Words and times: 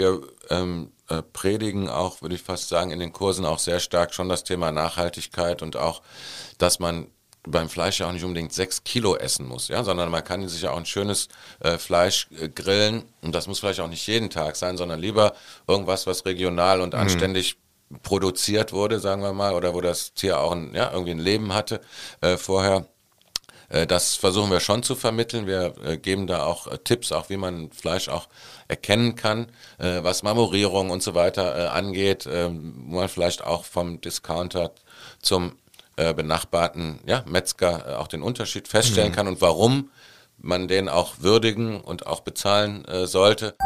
wir 0.00 0.20
ähm, 0.48 0.90
äh, 1.08 1.22
predigen 1.22 1.88
auch, 1.88 2.22
würde 2.22 2.34
ich 2.34 2.42
fast 2.42 2.68
sagen, 2.68 2.90
in 2.90 2.98
den 2.98 3.12
Kursen 3.12 3.44
auch 3.44 3.58
sehr 3.58 3.78
stark 3.78 4.12
schon 4.12 4.28
das 4.28 4.42
Thema 4.42 4.72
Nachhaltigkeit 4.72 5.62
und 5.62 5.76
auch, 5.76 6.02
dass 6.58 6.80
man 6.80 7.06
beim 7.42 7.68
Fleisch 7.68 8.00
ja 8.00 8.08
auch 8.08 8.12
nicht 8.12 8.24
unbedingt 8.24 8.52
sechs 8.52 8.84
Kilo 8.84 9.16
essen 9.16 9.46
muss, 9.46 9.68
ja, 9.68 9.82
sondern 9.82 10.10
man 10.10 10.24
kann 10.24 10.46
sich 10.46 10.62
ja 10.62 10.72
auch 10.72 10.76
ein 10.76 10.86
schönes 10.86 11.28
äh, 11.60 11.78
Fleisch 11.78 12.28
äh, 12.38 12.48
grillen 12.48 13.04
und 13.22 13.34
das 13.34 13.46
muss 13.46 13.60
vielleicht 13.60 13.80
auch 13.80 13.88
nicht 13.88 14.06
jeden 14.06 14.30
Tag 14.30 14.56
sein, 14.56 14.76
sondern 14.76 15.00
lieber 15.00 15.34
irgendwas, 15.66 16.06
was 16.06 16.26
regional 16.26 16.80
und 16.80 16.92
mhm. 16.92 17.00
anständig 17.00 17.56
produziert 18.02 18.72
wurde, 18.72 19.00
sagen 19.00 19.22
wir 19.22 19.32
mal, 19.32 19.54
oder 19.54 19.74
wo 19.74 19.80
das 19.80 20.12
Tier 20.14 20.38
auch 20.38 20.52
ein, 20.52 20.74
ja, 20.74 20.92
irgendwie 20.92 21.12
ein 21.12 21.18
Leben 21.18 21.54
hatte 21.54 21.80
äh, 22.20 22.36
vorher. 22.36 22.86
Äh, 23.70 23.86
das 23.86 24.16
versuchen 24.16 24.50
wir 24.50 24.60
schon 24.60 24.82
zu 24.82 24.94
vermitteln. 24.94 25.46
Wir 25.46 25.72
äh, 25.82 25.96
geben 25.96 26.26
da 26.26 26.44
auch 26.44 26.66
äh, 26.66 26.76
Tipps, 26.78 27.12
auch 27.12 27.30
wie 27.30 27.38
man 27.38 27.70
Fleisch 27.70 28.08
auch 28.08 28.28
erkennen 28.68 29.16
kann, 29.16 29.48
was 29.78 30.22
Marmorierung 30.22 30.90
und 30.90 31.02
so 31.02 31.16
weiter 31.16 31.72
angeht, 31.72 32.28
ähm, 32.30 32.84
wo 32.86 32.98
man 32.98 33.08
vielleicht 33.08 33.42
auch 33.42 33.64
vom 33.64 34.00
Discounter 34.00 34.70
zum 35.20 35.56
benachbarten 35.96 37.00
ja, 37.04 37.24
Metzger 37.26 37.98
auch 37.98 38.06
den 38.06 38.22
Unterschied 38.22 38.68
feststellen 38.68 39.10
mhm. 39.10 39.16
kann 39.16 39.28
und 39.28 39.40
warum 39.40 39.90
man 40.38 40.68
den 40.68 40.88
auch 40.88 41.14
würdigen 41.18 41.80
und 41.80 42.06
auch 42.06 42.20
bezahlen 42.20 42.86
sollte. 43.04 43.56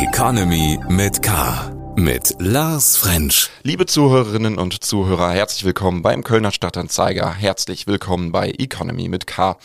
Economy 0.00 0.80
mit 0.88 1.22
K 1.22 1.69
mit 2.00 2.34
Lars 2.38 2.96
French. 2.96 3.50
Liebe 3.62 3.84
Zuhörerinnen 3.84 4.56
und 4.58 4.82
Zuhörer, 4.82 5.32
herzlich 5.32 5.64
willkommen 5.64 6.00
beim 6.00 6.24
Kölner 6.24 6.50
Stadtanzeiger. 6.50 7.34
Herzlich 7.34 7.86
willkommen 7.86 8.32
bei 8.32 8.50
Economy 8.50 9.08
mit 9.08 9.26
K. 9.26 9.58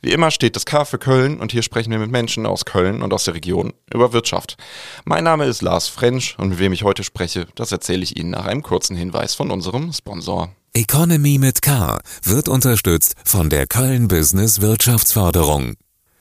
Wie 0.00 0.12
immer 0.12 0.30
steht 0.30 0.56
das 0.56 0.64
K 0.64 0.86
für 0.86 0.98
Köln 0.98 1.38
und 1.38 1.52
hier 1.52 1.62
sprechen 1.62 1.90
wir 1.90 1.98
mit 1.98 2.10
Menschen 2.10 2.46
aus 2.46 2.64
Köln 2.64 3.02
und 3.02 3.12
aus 3.12 3.24
der 3.24 3.34
Region 3.34 3.74
über 3.92 4.14
Wirtschaft. 4.14 4.56
Mein 5.04 5.24
Name 5.24 5.44
ist 5.44 5.60
Lars 5.60 5.88
French 5.88 6.34
und 6.38 6.48
mit 6.48 6.58
wem 6.58 6.72
ich 6.72 6.82
heute 6.82 7.04
spreche, 7.04 7.46
das 7.56 7.72
erzähle 7.72 8.02
ich 8.02 8.16
Ihnen 8.16 8.30
nach 8.30 8.46
einem 8.46 8.62
kurzen 8.62 8.96
Hinweis 8.96 9.34
von 9.34 9.50
unserem 9.50 9.92
Sponsor. 9.92 10.50
Economy 10.72 11.36
mit 11.38 11.60
K 11.60 12.00
wird 12.22 12.48
unterstützt 12.48 13.14
von 13.24 13.50
der 13.50 13.66
Köln 13.66 14.08
Business 14.08 14.62
Wirtschaftsförderung. 14.62 15.74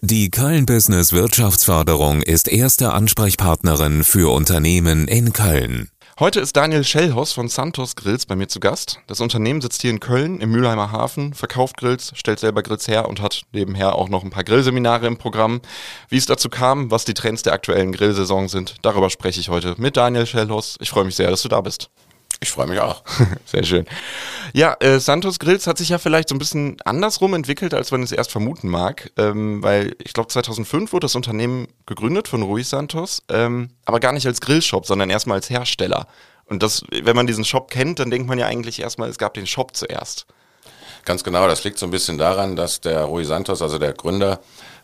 Die 0.03 0.31
Köln 0.31 0.65
Business 0.65 1.13
Wirtschaftsförderung 1.13 2.23
ist 2.23 2.47
erste 2.47 2.91
Ansprechpartnerin 2.91 4.03
für 4.03 4.33
Unternehmen 4.33 5.07
in 5.07 5.31
Köln. 5.31 5.91
Heute 6.19 6.39
ist 6.39 6.55
Daniel 6.55 6.83
Schellhaus 6.83 7.33
von 7.33 7.49
Santos 7.49 7.95
Grills 7.95 8.25
bei 8.25 8.35
mir 8.35 8.47
zu 8.47 8.59
Gast. 8.59 8.97
Das 9.05 9.21
Unternehmen 9.21 9.61
sitzt 9.61 9.83
hier 9.83 9.91
in 9.91 9.99
Köln 9.99 10.41
im 10.41 10.49
Mülheimer 10.49 10.91
Hafen, 10.91 11.35
verkauft 11.35 11.77
Grills, 11.77 12.13
stellt 12.15 12.39
selber 12.39 12.63
Grills 12.63 12.87
her 12.87 13.07
und 13.07 13.21
hat 13.21 13.43
nebenher 13.53 13.93
auch 13.93 14.09
noch 14.09 14.23
ein 14.23 14.31
paar 14.31 14.43
Grillseminare 14.43 15.05
im 15.05 15.17
Programm. 15.17 15.61
Wie 16.09 16.17
es 16.17 16.25
dazu 16.25 16.49
kam, 16.49 16.89
was 16.89 17.05
die 17.05 17.13
Trends 17.13 17.43
der 17.43 17.53
aktuellen 17.53 17.91
Grillsaison 17.91 18.49
sind, 18.49 18.77
darüber 18.81 19.11
spreche 19.11 19.39
ich 19.39 19.49
heute 19.49 19.75
mit 19.77 19.97
Daniel 19.97 20.25
Schellhaus. 20.25 20.77
Ich 20.79 20.89
freue 20.89 21.05
mich 21.05 21.15
sehr, 21.15 21.29
dass 21.29 21.43
du 21.43 21.47
da 21.47 21.61
bist. 21.61 21.91
Ich 22.43 22.51
freue 22.51 22.65
mich 22.65 22.79
auch. 22.79 23.03
Sehr 23.45 23.63
schön. 23.63 23.85
Ja, 24.53 24.75
äh, 24.79 24.99
Santos 24.99 25.37
Grills 25.37 25.67
hat 25.67 25.77
sich 25.77 25.89
ja 25.89 25.99
vielleicht 25.99 26.27
so 26.27 26.35
ein 26.35 26.39
bisschen 26.39 26.77
andersrum 26.83 27.35
entwickelt, 27.35 27.75
als 27.75 27.91
man 27.91 28.01
es 28.01 28.11
erst 28.11 28.31
vermuten 28.31 28.67
mag, 28.67 29.11
ähm, 29.15 29.61
weil 29.61 29.95
ich 30.03 30.13
glaube 30.13 30.27
2005 30.27 30.91
wurde 30.91 31.05
das 31.05 31.15
Unternehmen 31.15 31.67
gegründet 31.85 32.27
von 32.27 32.41
Rui 32.41 32.63
Santos, 32.63 33.21
ähm, 33.29 33.69
aber 33.85 33.99
gar 33.99 34.11
nicht 34.11 34.25
als 34.25 34.41
Grillshop, 34.41 34.87
sondern 34.87 35.11
erstmal 35.11 35.35
als 35.35 35.51
Hersteller. 35.51 36.07
Und 36.45 36.63
das, 36.63 36.83
wenn 36.89 37.15
man 37.15 37.27
diesen 37.27 37.45
Shop 37.45 37.69
kennt, 37.69 37.99
dann 37.99 38.09
denkt 38.09 38.27
man 38.27 38.39
ja 38.39 38.47
eigentlich 38.47 38.81
erstmal, 38.81 39.09
es 39.09 39.19
gab 39.19 39.35
den 39.35 39.45
Shop 39.45 39.75
zuerst. 39.75 40.25
Ganz 41.05 41.23
genau, 41.23 41.47
das 41.47 41.63
liegt 41.63 41.77
so 41.77 41.85
ein 41.85 41.91
bisschen 41.91 42.17
daran, 42.17 42.55
dass 42.55 42.81
der 42.81 43.03
Rui 43.03 43.23
Santos, 43.23 43.61
also 43.61 43.77
der 43.77 43.93
Gründer, 43.93 44.39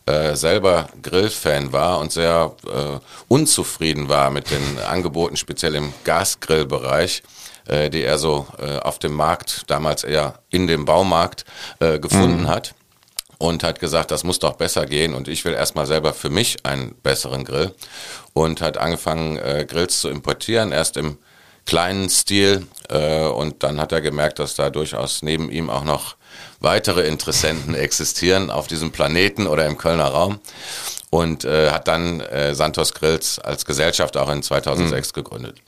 äh, 0.06 0.36
selber 0.36 0.88
Grillfan 1.02 1.72
war 1.72 1.98
und 1.98 2.12
sehr 2.12 2.52
äh, 2.66 2.98
unzufrieden 3.28 4.08
war 4.08 4.30
mit 4.30 4.50
den 4.50 4.78
Angeboten, 4.88 5.36
speziell 5.36 5.74
im 5.74 5.92
Gasgrillbereich 6.04 7.22
äh, 7.68 7.90
die 7.90 8.02
er 8.02 8.18
so 8.18 8.46
äh, 8.58 8.78
auf 8.78 8.98
dem 8.98 9.12
Markt, 9.12 9.64
damals 9.68 10.04
eher 10.04 10.40
in 10.50 10.66
dem 10.66 10.84
Baumarkt, 10.84 11.44
äh, 11.80 11.98
gefunden 11.98 12.42
mhm. 12.42 12.48
hat. 12.48 12.74
Und 13.40 13.62
hat 13.62 13.78
gesagt, 13.78 14.10
das 14.10 14.24
muss 14.24 14.40
doch 14.40 14.54
besser 14.54 14.84
gehen 14.84 15.14
und 15.14 15.28
ich 15.28 15.44
will 15.44 15.54
erstmal 15.54 15.86
selber 15.86 16.12
für 16.12 16.28
mich 16.28 16.66
einen 16.66 16.96
besseren 17.04 17.44
Grill. 17.44 17.72
Und 18.32 18.60
hat 18.60 18.78
angefangen, 18.78 19.36
äh, 19.36 19.64
Grills 19.68 20.00
zu 20.00 20.08
importieren, 20.08 20.72
erst 20.72 20.96
im 20.96 21.18
kleinen 21.68 22.08
Stil. 22.08 22.66
Äh, 22.88 23.26
und 23.26 23.62
dann 23.62 23.80
hat 23.80 23.92
er 23.92 24.00
gemerkt, 24.00 24.40
dass 24.40 24.54
da 24.56 24.70
durchaus 24.70 25.22
neben 25.22 25.50
ihm 25.50 25.70
auch 25.70 25.84
noch 25.84 26.16
weitere 26.60 27.06
Interessenten 27.06 27.74
existieren 27.76 28.50
auf 28.50 28.66
diesem 28.66 28.90
Planeten 28.90 29.46
oder 29.46 29.66
im 29.66 29.78
Kölner 29.78 30.06
Raum. 30.06 30.40
Und 31.10 31.44
äh, 31.44 31.70
hat 31.70 31.86
dann 31.86 32.20
äh, 32.20 32.54
Santos 32.54 32.92
Grills 32.92 33.38
als 33.38 33.64
Gesellschaft 33.64 34.16
auch 34.16 34.30
in 34.30 34.42
2006 34.42 35.10
mhm. 35.10 35.14
gegründet. 35.14 35.62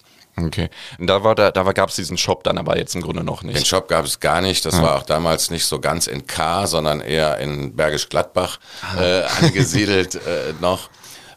Okay. 0.46 0.70
Und 0.98 1.06
da 1.06 1.22
war 1.24 1.34
da, 1.34 1.50
da 1.50 1.62
gab 1.72 1.88
es 1.88 1.96
diesen 1.96 2.16
Shop 2.16 2.44
dann 2.44 2.58
aber 2.58 2.78
jetzt 2.78 2.94
im 2.94 3.02
Grunde 3.02 3.24
noch 3.24 3.42
nicht. 3.42 3.58
Den 3.58 3.64
Shop 3.64 3.88
gab 3.88 4.04
es 4.04 4.20
gar 4.20 4.40
nicht. 4.40 4.64
Das 4.64 4.74
ah. 4.74 4.82
war 4.82 4.96
auch 4.96 5.02
damals 5.02 5.50
nicht 5.50 5.66
so 5.66 5.80
ganz 5.80 6.06
in 6.06 6.26
K, 6.26 6.66
sondern 6.66 7.00
eher 7.00 7.38
in 7.38 7.76
Bergisch 7.76 8.08
Gladbach 8.08 8.58
ah. 8.82 9.02
äh, 9.02 9.22
angesiedelt 9.42 10.14
äh, 10.14 10.54
noch. 10.60 10.90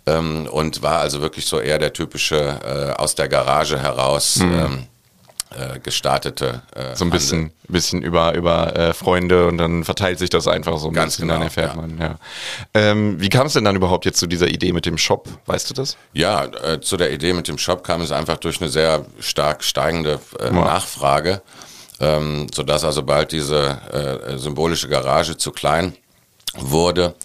Ähm, 0.06 0.48
und 0.52 0.82
war 0.82 1.00
also 1.00 1.22
wirklich 1.22 1.46
so 1.46 1.60
eher 1.60 1.80
der 1.80 1.94
typische 1.94 2.36
äh, 2.96 3.02
aus 3.02 3.16
der 3.16 3.30
Garage 3.30 3.80
heraus. 3.80 4.38
Mhm. 4.38 4.54
Ähm, 4.54 4.88
äh, 5.58 5.80
gestartete. 5.80 6.62
Äh, 6.76 6.96
so 6.96 7.06
ein 7.06 7.12
bisschen, 7.12 7.52
bisschen 7.68 8.02
über, 8.02 8.34
über 8.36 8.76
äh, 8.76 8.94
Freunde 8.94 9.48
und 9.48 9.58
dann 9.58 9.84
verteilt 9.84 10.20
sich 10.20 10.30
das 10.30 10.48
einfach 10.48 10.78
so 10.78 10.88
ein 10.88 10.94
Ganz 10.94 11.14
bisschen, 11.14 11.28
genau, 11.28 11.40
dann 11.40 11.44
erfährt 11.44 11.76
ja. 11.76 11.82
man. 11.82 11.98
Ja. 12.00 12.16
Ähm, 12.74 13.20
wie 13.20 13.30
kam 13.30 13.48
es 13.48 13.54
denn 13.54 13.64
dann 13.64 13.76
überhaupt 13.76 14.06
jetzt 14.06 14.20
zu 14.20 14.28
dieser 14.28 14.48
Idee 14.48 14.74
mit 14.74 14.86
dem 14.86 14.98
Shop? 14.98 15.28
Weißt 15.46 15.70
du 15.70 15.74
das? 15.74 15.98
Ja, 16.14 16.46
äh, 16.46 16.82
zu 16.82 16.98
der 16.98 17.12
Idee 17.12 17.34
mit 17.34 17.48
dem 17.48 17.58
Shop 17.58 17.84
kam 17.84 18.02
es 18.02 18.12
einfach 18.12 18.38
durch 18.38 18.62
eine 18.62 18.70
sehr 18.70 19.06
stark 19.20 19.64
steigende 19.64 20.20
äh, 20.40 20.52
Nachfrage, 20.52 21.42
ähm, 22.00 22.48
sodass 22.54 22.84
also 22.84 23.04
bald 23.04 23.32
diese 23.32 24.34
äh, 24.34 24.38
symbolische 24.38 24.90
Garage 24.90 25.38
zu 25.38 25.52
klein 25.52 25.94
wurde 26.56 27.16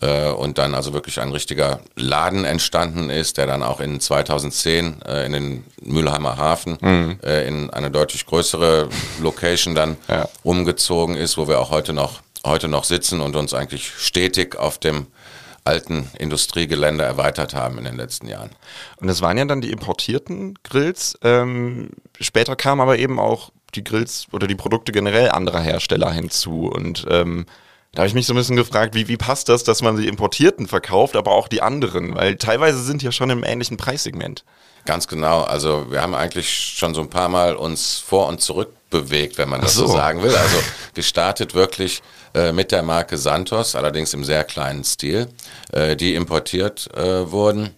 äh, 0.00 0.30
und 0.30 0.58
dann 0.58 0.74
also 0.74 0.92
wirklich 0.92 1.20
ein 1.20 1.30
richtiger 1.30 1.80
Laden 1.94 2.44
entstanden 2.44 3.10
ist, 3.10 3.38
der 3.38 3.46
dann 3.46 3.62
auch 3.62 3.80
in 3.80 4.00
2010 4.00 5.02
äh, 5.02 5.26
in 5.26 5.32
den 5.32 5.64
Mülheimer 5.82 6.36
Hafen 6.36 6.78
mhm. 6.80 7.18
äh, 7.22 7.46
in 7.46 7.70
eine 7.70 7.90
deutlich 7.90 8.26
größere 8.26 8.88
Location 9.20 9.74
dann 9.74 9.96
ja. 10.08 10.28
umgezogen 10.42 11.16
ist, 11.16 11.38
wo 11.38 11.48
wir 11.48 11.60
auch 11.60 11.70
heute 11.70 11.92
noch 11.92 12.20
heute 12.44 12.68
noch 12.68 12.84
sitzen 12.84 13.20
und 13.20 13.34
uns 13.34 13.54
eigentlich 13.54 13.90
stetig 13.98 14.56
auf 14.56 14.78
dem 14.78 15.08
alten 15.64 16.08
Industriegelände 16.18 17.04
erweitert 17.04 17.54
haben 17.54 17.78
in 17.78 17.84
den 17.84 17.96
letzten 17.96 18.28
Jahren. 18.28 18.50
Und 19.00 19.08
es 19.08 19.20
waren 19.20 19.36
ja 19.36 19.44
dann 19.44 19.60
die 19.60 19.72
importierten 19.72 20.54
Grills. 20.62 21.18
Ähm, 21.22 21.90
später 22.20 22.54
kamen 22.54 22.80
aber 22.80 22.98
eben 22.98 23.18
auch 23.18 23.50
die 23.74 23.82
Grills 23.82 24.26
oder 24.32 24.46
die 24.46 24.54
Produkte 24.54 24.92
generell 24.92 25.30
anderer 25.30 25.60
Hersteller 25.60 26.12
hinzu. 26.12 26.68
Und 26.68 27.04
ähm, 27.10 27.46
da 27.96 28.02
habe 28.02 28.08
ich 28.08 28.14
mich 28.14 28.26
so 28.26 28.34
ein 28.34 28.36
bisschen 28.36 28.56
gefragt, 28.56 28.94
wie, 28.94 29.08
wie 29.08 29.16
passt 29.16 29.48
das, 29.48 29.64
dass 29.64 29.80
man 29.80 29.96
die 29.96 30.06
Importierten 30.06 30.68
verkauft, 30.68 31.16
aber 31.16 31.32
auch 31.32 31.48
die 31.48 31.62
anderen? 31.62 32.14
Weil 32.14 32.36
teilweise 32.36 32.82
sind 32.82 33.02
ja 33.02 33.10
schon 33.10 33.30
im 33.30 33.42
ähnlichen 33.42 33.78
Preissegment. 33.78 34.44
Ganz 34.84 35.08
genau. 35.08 35.40
Also 35.40 35.90
wir 35.90 36.02
haben 36.02 36.14
eigentlich 36.14 36.74
schon 36.76 36.92
so 36.92 37.00
ein 37.00 37.08
paar 37.08 37.30
Mal 37.30 37.56
uns 37.56 37.96
vor 37.96 38.28
und 38.28 38.42
zurück 38.42 38.74
bewegt, 38.90 39.38
wenn 39.38 39.48
man 39.48 39.62
das 39.62 39.72
so. 39.72 39.86
so. 39.86 39.94
sagen 39.94 40.22
will. 40.22 40.36
Also 40.36 40.58
gestartet 40.92 41.54
wirklich 41.54 42.02
äh, 42.34 42.52
mit 42.52 42.70
der 42.70 42.82
Marke 42.82 43.16
Santos, 43.16 43.74
allerdings 43.74 44.12
im 44.12 44.24
sehr 44.24 44.44
kleinen 44.44 44.84
Stil, 44.84 45.28
äh, 45.72 45.96
die 45.96 46.14
importiert 46.14 46.94
äh, 46.94 47.30
wurden. 47.32 47.74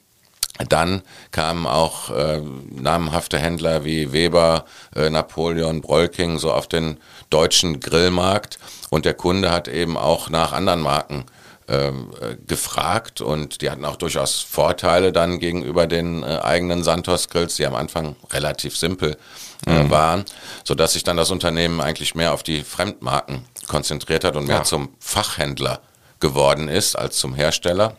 Dann 0.69 1.03
kamen 1.31 1.67
auch 1.67 2.11
äh, 2.11 2.43
namenhafte 2.71 3.39
Händler 3.39 3.85
wie 3.85 4.13
Weber, 4.13 4.65
äh, 4.95 5.11
Napoleon, 5.11 5.81
Brolking 5.81 6.39
so 6.39 6.53
auf 6.53 6.67
den 6.67 6.99
deutschen 7.31 7.81
Grillmarkt 7.81 8.59
und 8.91 9.05
der 9.05 9.15
Kunde 9.15 9.51
hat 9.51 9.69
eben 9.69 9.97
auch 9.97 10.31
nach 10.31 10.53
anderen 10.53 10.81
Marken 10.81 11.27
ähm, 11.69 12.13
äh, 12.21 12.37
gefragt 12.47 13.21
und 13.21 13.61
die 13.61 13.71
hatten 13.71 13.85
auch 13.85 13.97
durchaus 13.97 14.41
Vorteile 14.41 15.13
dann 15.13 15.39
gegenüber 15.39 15.87
den 15.87 16.23
äh, 16.23 16.39
eigenen 16.43 16.83
Santos 16.83 17.29
Grills, 17.29 17.57
die 17.57 17.67
am 17.67 17.75
Anfang 17.75 18.17
relativ 18.33 18.75
simpel 18.75 19.19
äh, 19.67 19.83
mhm. 19.83 19.91
waren, 19.91 20.25
sodass 20.65 20.95
sich 20.95 21.05
dann 21.05 21.19
das 21.19 21.31
Unternehmen 21.31 21.83
eigentlich 21.83 22.15
mehr 22.15 22.33
auf 22.33 22.43
die 22.43 22.63
Fremdmarken 22.63 23.45
konzentriert 23.67 24.25
hat 24.25 24.35
und 24.35 24.47
mehr 24.47 24.57
ja. 24.57 24.65
zum 24.65 24.89
Fachhändler 24.99 25.81
geworden 26.21 26.69
ist 26.69 26.97
als 26.97 27.19
zum 27.19 27.35
Hersteller. 27.35 27.99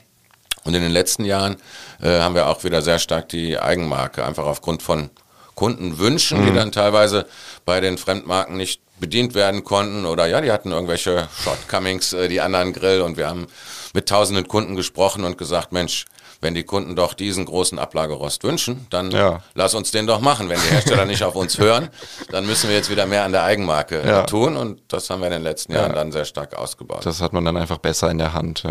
Und 0.70 0.76
in 0.76 0.84
den 0.84 0.92
letzten 0.92 1.26
Jahren 1.26 1.58
äh, 2.00 2.20
haben 2.20 2.36
wir 2.36 2.46
auch 2.46 2.64
wieder 2.64 2.84
sehr 2.84 3.00
stark 3.00 3.28
die 3.30 3.58
Eigenmarke, 3.58 4.24
einfach 4.24 4.46
aufgrund 4.46 4.84
von 4.84 5.10
Kundenwünschen, 5.56 6.42
mhm. 6.42 6.46
die 6.46 6.54
dann 6.54 6.72
teilweise 6.72 7.26
bei 7.66 7.82
den 7.82 7.98
Fremdmarken 7.98 8.56
nicht 8.56 8.80
bedient 9.00 9.34
werden 9.34 9.64
konnten 9.64 10.06
oder 10.06 10.28
ja, 10.28 10.42
die 10.42 10.52
hatten 10.52 10.72
irgendwelche 10.72 11.28
Shortcomings, 11.44 12.14
äh, 12.14 12.28
die 12.28 12.40
anderen 12.40 12.72
Grill 12.72 13.02
und 13.02 13.18
wir 13.18 13.28
haben 13.28 13.48
mit 13.96 14.08
tausenden 14.08 14.48
Kunden 14.48 14.76
gesprochen 14.76 15.24
und 15.24 15.40
gesagt, 15.40 15.72
Mensch, 15.72 16.06
wenn 16.42 16.54
die 16.54 16.64
Kunden 16.64 16.96
doch 16.96 17.14
diesen 17.14 17.46
großen 17.46 17.80
Ablagerost 17.80 18.44
wünschen, 18.44 18.88
dann 18.90 19.12
ja. 19.12 19.42
lass 19.56 19.74
uns 19.74 19.92
den 19.92 20.08
doch 20.08 20.22
machen. 20.22 20.50
Wenn 20.50 20.60
die 20.60 20.68
Hersteller 20.74 21.06
nicht 21.06 21.24
auf 21.24 21.36
uns 21.36 21.58
hören, 21.58 21.90
dann 22.32 22.46
müssen 22.46 22.70
wir 22.70 22.76
jetzt 22.76 22.90
wieder 22.90 23.06
mehr 23.06 23.24
an 23.24 23.32
der 23.32 23.44
Eigenmarke 23.44 24.02
ja. 24.06 24.24
tun 24.24 24.56
und 24.58 24.82
das 24.88 25.10
haben 25.10 25.20
wir 25.20 25.28
in 25.28 25.34
den 25.34 25.44
letzten 25.44 25.74
Jahren 25.74 25.92
ja. 25.92 25.96
dann 25.96 26.12
sehr 26.12 26.26
stark 26.26 26.56
ausgebaut. 26.56 27.06
Das 27.06 27.22
hat 27.22 27.34
man 27.34 27.44
dann 27.46 27.58
einfach 27.58 27.78
besser 27.78 28.10
in 28.10 28.18
der 28.18 28.34
Hand. 28.34 28.64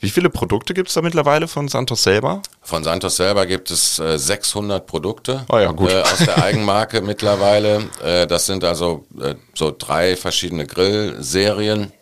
Wie 0.00 0.10
viele 0.10 0.30
Produkte 0.30 0.74
gibt 0.74 0.88
es 0.88 0.94
da 0.94 1.02
mittlerweile 1.02 1.48
von 1.48 1.68
Santos 1.68 2.02
selber? 2.02 2.42
Von 2.62 2.84
Santos 2.84 3.16
selber 3.16 3.46
gibt 3.46 3.70
es 3.70 3.98
äh, 3.98 4.18
600 4.18 4.86
Produkte 4.86 5.44
oh 5.48 5.58
äh, 5.58 5.66
aus 5.66 6.18
der 6.18 6.42
Eigenmarke 6.42 7.00
mittlerweile. 7.02 7.84
Äh, 8.02 8.26
das 8.26 8.46
sind 8.46 8.64
also 8.64 9.04
äh, 9.20 9.34
so 9.54 9.74
drei 9.76 10.16
verschiedene 10.16 10.66
Grillserien 10.66 11.92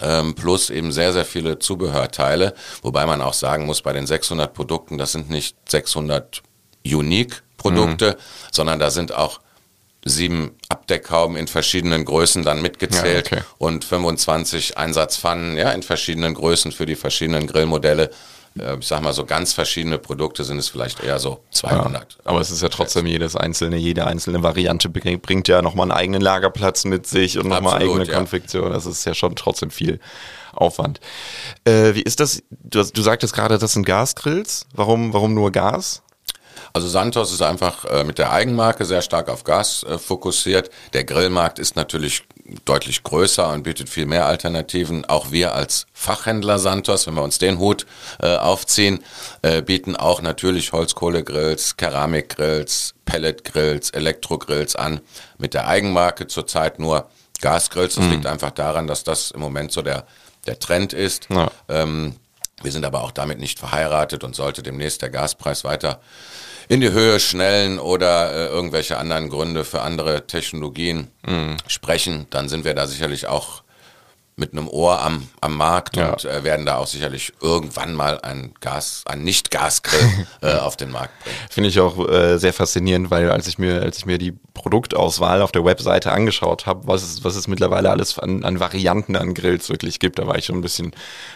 ähm, 0.00 0.34
plus 0.34 0.70
eben 0.70 0.92
sehr, 0.92 1.12
sehr 1.12 1.24
viele 1.24 1.58
Zubehörteile, 1.58 2.54
wobei 2.82 3.06
man 3.06 3.20
auch 3.22 3.34
sagen 3.34 3.66
muss, 3.66 3.82
bei 3.82 3.92
den 3.92 4.06
600 4.06 4.52
Produkten, 4.52 4.98
das 4.98 5.12
sind 5.12 5.30
nicht 5.30 5.56
600 5.68 6.42
Unique-Produkte, 6.86 8.12
mhm. 8.12 8.22
sondern 8.52 8.78
da 8.78 8.90
sind 8.90 9.14
auch 9.14 9.40
sieben 10.04 10.50
Abdeckhauben 10.68 11.36
in 11.36 11.48
verschiedenen 11.48 12.04
Größen 12.04 12.42
dann 12.42 12.60
mitgezählt 12.60 13.30
ja, 13.30 13.38
okay. 13.38 13.46
und 13.58 13.84
25 13.84 14.76
Einsatzpfannen 14.76 15.56
ja, 15.56 15.72
in 15.72 15.82
verschiedenen 15.82 16.34
Größen 16.34 16.72
für 16.72 16.86
die 16.86 16.96
verschiedenen 16.96 17.46
Grillmodelle. 17.46 18.10
Äh, 18.58 18.78
ich 18.78 18.86
sag 18.86 19.02
mal, 19.02 19.12
so 19.12 19.24
ganz 19.24 19.52
verschiedene 19.52 19.98
Produkte 19.98 20.44
sind 20.44 20.58
es 20.58 20.68
vielleicht 20.68 21.02
eher 21.02 21.18
so 21.18 21.40
200. 21.50 22.12
Ja, 22.12 22.18
aber 22.24 22.40
es 22.40 22.50
ist 22.50 22.62
ja 22.62 22.68
trotzdem 22.68 23.06
jedes 23.06 23.36
einzelne, 23.36 23.76
jede 23.76 24.06
einzelne 24.06 24.42
Variante 24.42 24.88
bringt 24.88 25.48
ja 25.48 25.62
nochmal 25.62 25.90
einen 25.90 25.98
eigenen 25.98 26.22
Lagerplatz 26.22 26.84
mit 26.84 27.06
sich 27.06 27.38
und 27.38 27.48
nochmal 27.48 27.82
eigene 27.82 28.04
ja. 28.04 28.14
Konfektion. 28.14 28.72
Das 28.72 28.86
ist 28.86 29.04
ja 29.04 29.14
schon 29.14 29.36
trotzdem 29.36 29.70
viel 29.70 30.00
Aufwand. 30.52 31.00
Äh, 31.64 31.94
wie 31.94 32.02
ist 32.02 32.20
das? 32.20 32.42
Du, 32.50 32.82
du 32.84 33.02
sagtest 33.02 33.34
gerade, 33.34 33.58
das 33.58 33.72
sind 33.72 33.86
Gasgrills. 33.86 34.66
Warum, 34.72 35.12
warum 35.12 35.34
nur 35.34 35.50
Gas? 35.50 36.02
Also 36.72 36.88
Santos 36.88 37.32
ist 37.32 37.42
einfach 37.42 37.84
äh, 37.84 38.04
mit 38.04 38.18
der 38.18 38.32
Eigenmarke 38.32 38.84
sehr 38.84 39.02
stark 39.02 39.28
auf 39.28 39.44
Gas 39.44 39.84
äh, 39.84 39.98
fokussiert. 39.98 40.70
Der 40.92 41.04
Grillmarkt 41.04 41.58
ist 41.58 41.76
natürlich 41.76 42.24
deutlich 42.64 43.02
größer 43.02 43.50
und 43.52 43.62
bietet 43.62 43.88
viel 43.88 44.06
mehr 44.06 44.26
Alternativen. 44.26 45.04
Auch 45.06 45.30
wir 45.30 45.54
als 45.54 45.86
Fachhändler 45.92 46.58
Santos, 46.58 47.06
wenn 47.06 47.14
wir 47.14 47.22
uns 47.22 47.38
den 47.38 47.58
Hut 47.58 47.86
äh, 48.20 48.36
aufziehen, 48.36 49.02
äh, 49.42 49.62
bieten 49.62 49.96
auch 49.96 50.20
natürlich 50.20 50.72
Holzkohlegrills, 50.72 51.76
Keramikgrills, 51.76 52.94
Pelletgrills, 53.04 53.90
Elektrogrills 53.90 54.76
an. 54.76 55.00
Mit 55.38 55.54
der 55.54 55.66
Eigenmarke 55.66 56.26
zurzeit 56.26 56.78
nur 56.78 57.08
Gasgrills. 57.40 57.94
Das 57.94 58.04
mhm. 58.04 58.10
liegt 58.12 58.26
einfach 58.26 58.50
daran, 58.50 58.86
dass 58.86 59.04
das 59.04 59.30
im 59.30 59.40
Moment 59.40 59.72
so 59.72 59.82
der, 59.82 60.06
der 60.46 60.58
Trend 60.58 60.92
ist. 60.92 61.28
Ja. 61.30 61.50
Ähm, 61.68 62.16
wir 62.62 62.72
sind 62.72 62.84
aber 62.84 63.02
auch 63.02 63.10
damit 63.10 63.38
nicht 63.38 63.58
verheiratet 63.58 64.22
und 64.22 64.36
sollte 64.36 64.62
demnächst 64.62 65.02
der 65.02 65.10
Gaspreis 65.10 65.64
weiter 65.64 66.00
in 66.68 66.80
die 66.80 66.92
Höhe 66.92 67.20
schnellen 67.20 67.78
oder 67.78 68.32
äh, 68.32 68.46
irgendwelche 68.46 68.98
anderen 68.98 69.28
Gründe 69.28 69.64
für 69.64 69.82
andere 69.82 70.26
Technologien 70.26 71.08
mhm. 71.26 71.56
sprechen, 71.66 72.26
dann 72.30 72.48
sind 72.48 72.64
wir 72.64 72.74
da 72.74 72.86
sicherlich 72.86 73.26
auch 73.26 73.63
mit 74.36 74.52
einem 74.52 74.68
Ohr 74.68 75.00
am, 75.00 75.28
am 75.40 75.56
Markt 75.56 75.96
ja. 75.96 76.12
und 76.12 76.24
äh, 76.24 76.42
werden 76.42 76.66
da 76.66 76.78
auch 76.78 76.88
sicherlich 76.88 77.32
irgendwann 77.40 77.94
mal 77.94 78.20
ein 78.20 78.52
Gas, 78.60 79.04
ein 79.06 79.22
Nicht-Gasgrill 79.22 80.26
äh, 80.42 80.54
auf 80.54 80.76
den 80.76 80.90
Markt 80.90 81.22
bringen. 81.22 81.36
Finde 81.50 81.68
ich 81.68 81.78
auch 81.78 82.08
äh, 82.08 82.38
sehr 82.38 82.52
faszinierend, 82.52 83.10
weil 83.10 83.30
als 83.30 83.46
ich 83.46 83.58
mir, 83.58 83.82
als 83.82 83.98
ich 83.98 84.06
mir 84.06 84.18
die 84.18 84.32
Produktauswahl 84.54 85.40
auf 85.40 85.52
der 85.52 85.64
Webseite 85.64 86.10
angeschaut 86.10 86.66
habe, 86.66 86.86
was 86.86 87.02
es, 87.02 87.22
was 87.22 87.36
es 87.36 87.46
mittlerweile 87.46 87.90
alles 87.90 88.18
an, 88.18 88.44
an 88.44 88.58
Varianten 88.58 89.14
an 89.14 89.34
Grills 89.34 89.68
wirklich 89.68 90.00
gibt, 90.00 90.18
da 90.18 90.26
war 90.26 90.36
ich 90.36 90.46
schon 90.46 90.56
ein 90.56 90.62
bisschen 90.62 90.92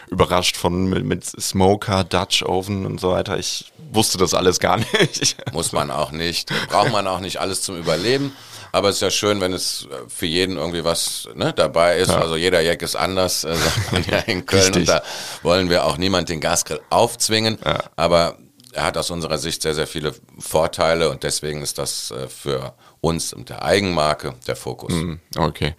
überrascht 0.09 0.57
von 0.57 0.87
mit, 0.89 1.05
mit 1.05 1.25
Smoker, 1.25 2.03
Dutch 2.03 2.43
Oven 2.43 2.85
und 2.85 3.01
so 3.01 3.13
weiter. 3.13 3.39
Ich 3.39 3.73
wusste 3.93 4.19
das 4.19 4.35
alles 4.35 4.59
gar 4.59 4.77
nicht. 5.01 5.37
Muss 5.53 5.73
man 5.73 5.91
auch 5.91 6.11
nicht. 6.11 6.51
Braucht 6.69 6.91
man 6.91 7.07
auch 7.07 7.21
nicht 7.21 7.41
alles 7.41 7.63
zum 7.63 7.79
Überleben. 7.79 8.33
Aber 8.73 8.89
es 8.89 8.97
ist 8.97 9.03
ja 9.03 9.11
schön, 9.11 9.41
wenn 9.41 9.53
es 9.53 9.87
äh, 9.91 10.09
für 10.09 10.27
jeden 10.27 10.57
irgendwie 10.57 10.85
was 10.85 11.29
ne, 11.35 11.53
dabei 11.53 11.99
ist. 11.99 12.11
Ja. 12.11 12.21
Also 12.21 12.37
jeder 12.37 12.61
Jack 12.61 12.83
ist 12.83 12.97
anders, 12.97 13.45
äh, 13.45 13.55
sagt 13.55 13.93
man 13.93 14.05
ja 14.05 14.19
in 14.19 14.47
Köln. 14.47 14.75
Und 14.75 14.89
da 14.89 15.03
wollen 15.43 15.71
wir 15.71 15.85
auch 15.85 15.97
niemand 15.97 16.29
den 16.29 16.41
Gasgrill 16.41 16.81
aufzwingen. 16.91 17.59
Ja. 17.65 17.85
Aber 17.97 18.39
er 18.73 18.85
hat 18.85 18.97
aus 18.97 19.11
unserer 19.11 19.39
Sicht 19.39 19.63
sehr, 19.63 19.75
sehr 19.75 19.87
viele 19.87 20.15
Vorteile 20.39 21.11
und 21.11 21.23
deswegen 21.23 21.63
ist 21.63 21.79
das 21.79 22.11
äh, 22.11 22.29
für 22.29 22.75
uns 23.01 23.33
und 23.33 23.49
der 23.49 23.63
Eigenmarke 23.63 24.35
der 24.47 24.57
Fokus. 24.57 24.93
Mhm, 24.93 25.21
okay. 25.37 25.75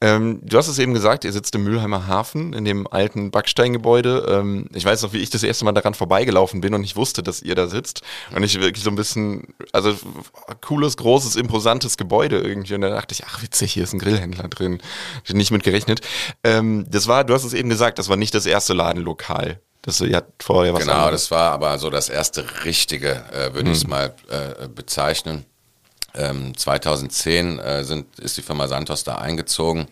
Ähm, 0.00 0.40
du 0.42 0.56
hast 0.56 0.68
es 0.68 0.78
eben 0.78 0.94
gesagt, 0.94 1.24
ihr 1.24 1.32
sitzt 1.32 1.54
im 1.54 1.64
Mülheimer 1.64 2.06
Hafen 2.06 2.52
in 2.52 2.64
dem 2.64 2.86
alten 2.86 3.30
Backsteingebäude. 3.30 4.26
Ähm, 4.28 4.66
ich 4.72 4.84
weiß 4.84 5.02
noch, 5.02 5.12
wie 5.12 5.18
ich 5.18 5.30
das 5.30 5.42
erste 5.42 5.64
Mal 5.64 5.72
daran 5.72 5.94
vorbeigelaufen 5.94 6.60
bin 6.60 6.74
und 6.74 6.84
ich 6.84 6.96
wusste, 6.96 7.22
dass 7.22 7.42
ihr 7.42 7.54
da 7.54 7.66
sitzt. 7.66 8.02
Und 8.34 8.42
ich 8.42 8.60
wirklich 8.60 8.84
so 8.84 8.90
ein 8.90 8.96
bisschen, 8.96 9.48
also 9.72 9.96
cooles, 10.60 10.96
großes, 10.96 11.36
imposantes 11.36 11.96
Gebäude 11.96 12.40
irgendwie. 12.40 12.74
Und 12.74 12.82
da 12.82 12.90
dachte 12.90 13.14
ich, 13.14 13.24
ach 13.26 13.42
witzig, 13.42 13.72
hier 13.72 13.84
ist 13.84 13.92
ein 13.92 13.98
Grillhändler 13.98 14.48
drin. 14.48 14.80
Ich 15.24 15.34
nicht 15.34 15.50
mit 15.50 15.64
gerechnet. 15.64 16.00
Ähm, 16.44 16.86
das 16.88 17.08
war, 17.08 17.24
du 17.24 17.34
hast 17.34 17.44
es 17.44 17.52
eben 17.52 17.68
gesagt, 17.68 17.98
das 17.98 18.08
war 18.08 18.16
nicht 18.16 18.34
das 18.34 18.46
erste 18.46 18.74
Ladenlokal. 18.74 19.60
Das, 19.82 20.00
ihr 20.00 20.16
hat 20.16 20.26
vorher 20.42 20.74
was 20.74 20.82
Genau, 20.82 20.92
anderes. 20.92 21.22
das 21.22 21.30
war 21.30 21.52
aber 21.52 21.78
so 21.78 21.88
das 21.88 22.10
erste 22.10 22.44
richtige, 22.64 23.24
äh, 23.32 23.54
würde 23.54 23.66
hm. 23.66 23.72
ich 23.72 23.78
es 23.78 23.86
mal 23.86 24.14
äh, 24.28 24.68
bezeichnen. 24.68 25.46
Ähm, 26.14 26.56
2010 26.56 27.58
äh, 27.58 27.84
sind, 27.84 28.18
ist 28.18 28.36
die 28.36 28.42
Firma 28.42 28.68
Santos 28.68 29.04
da 29.04 29.16
eingezogen 29.16 29.86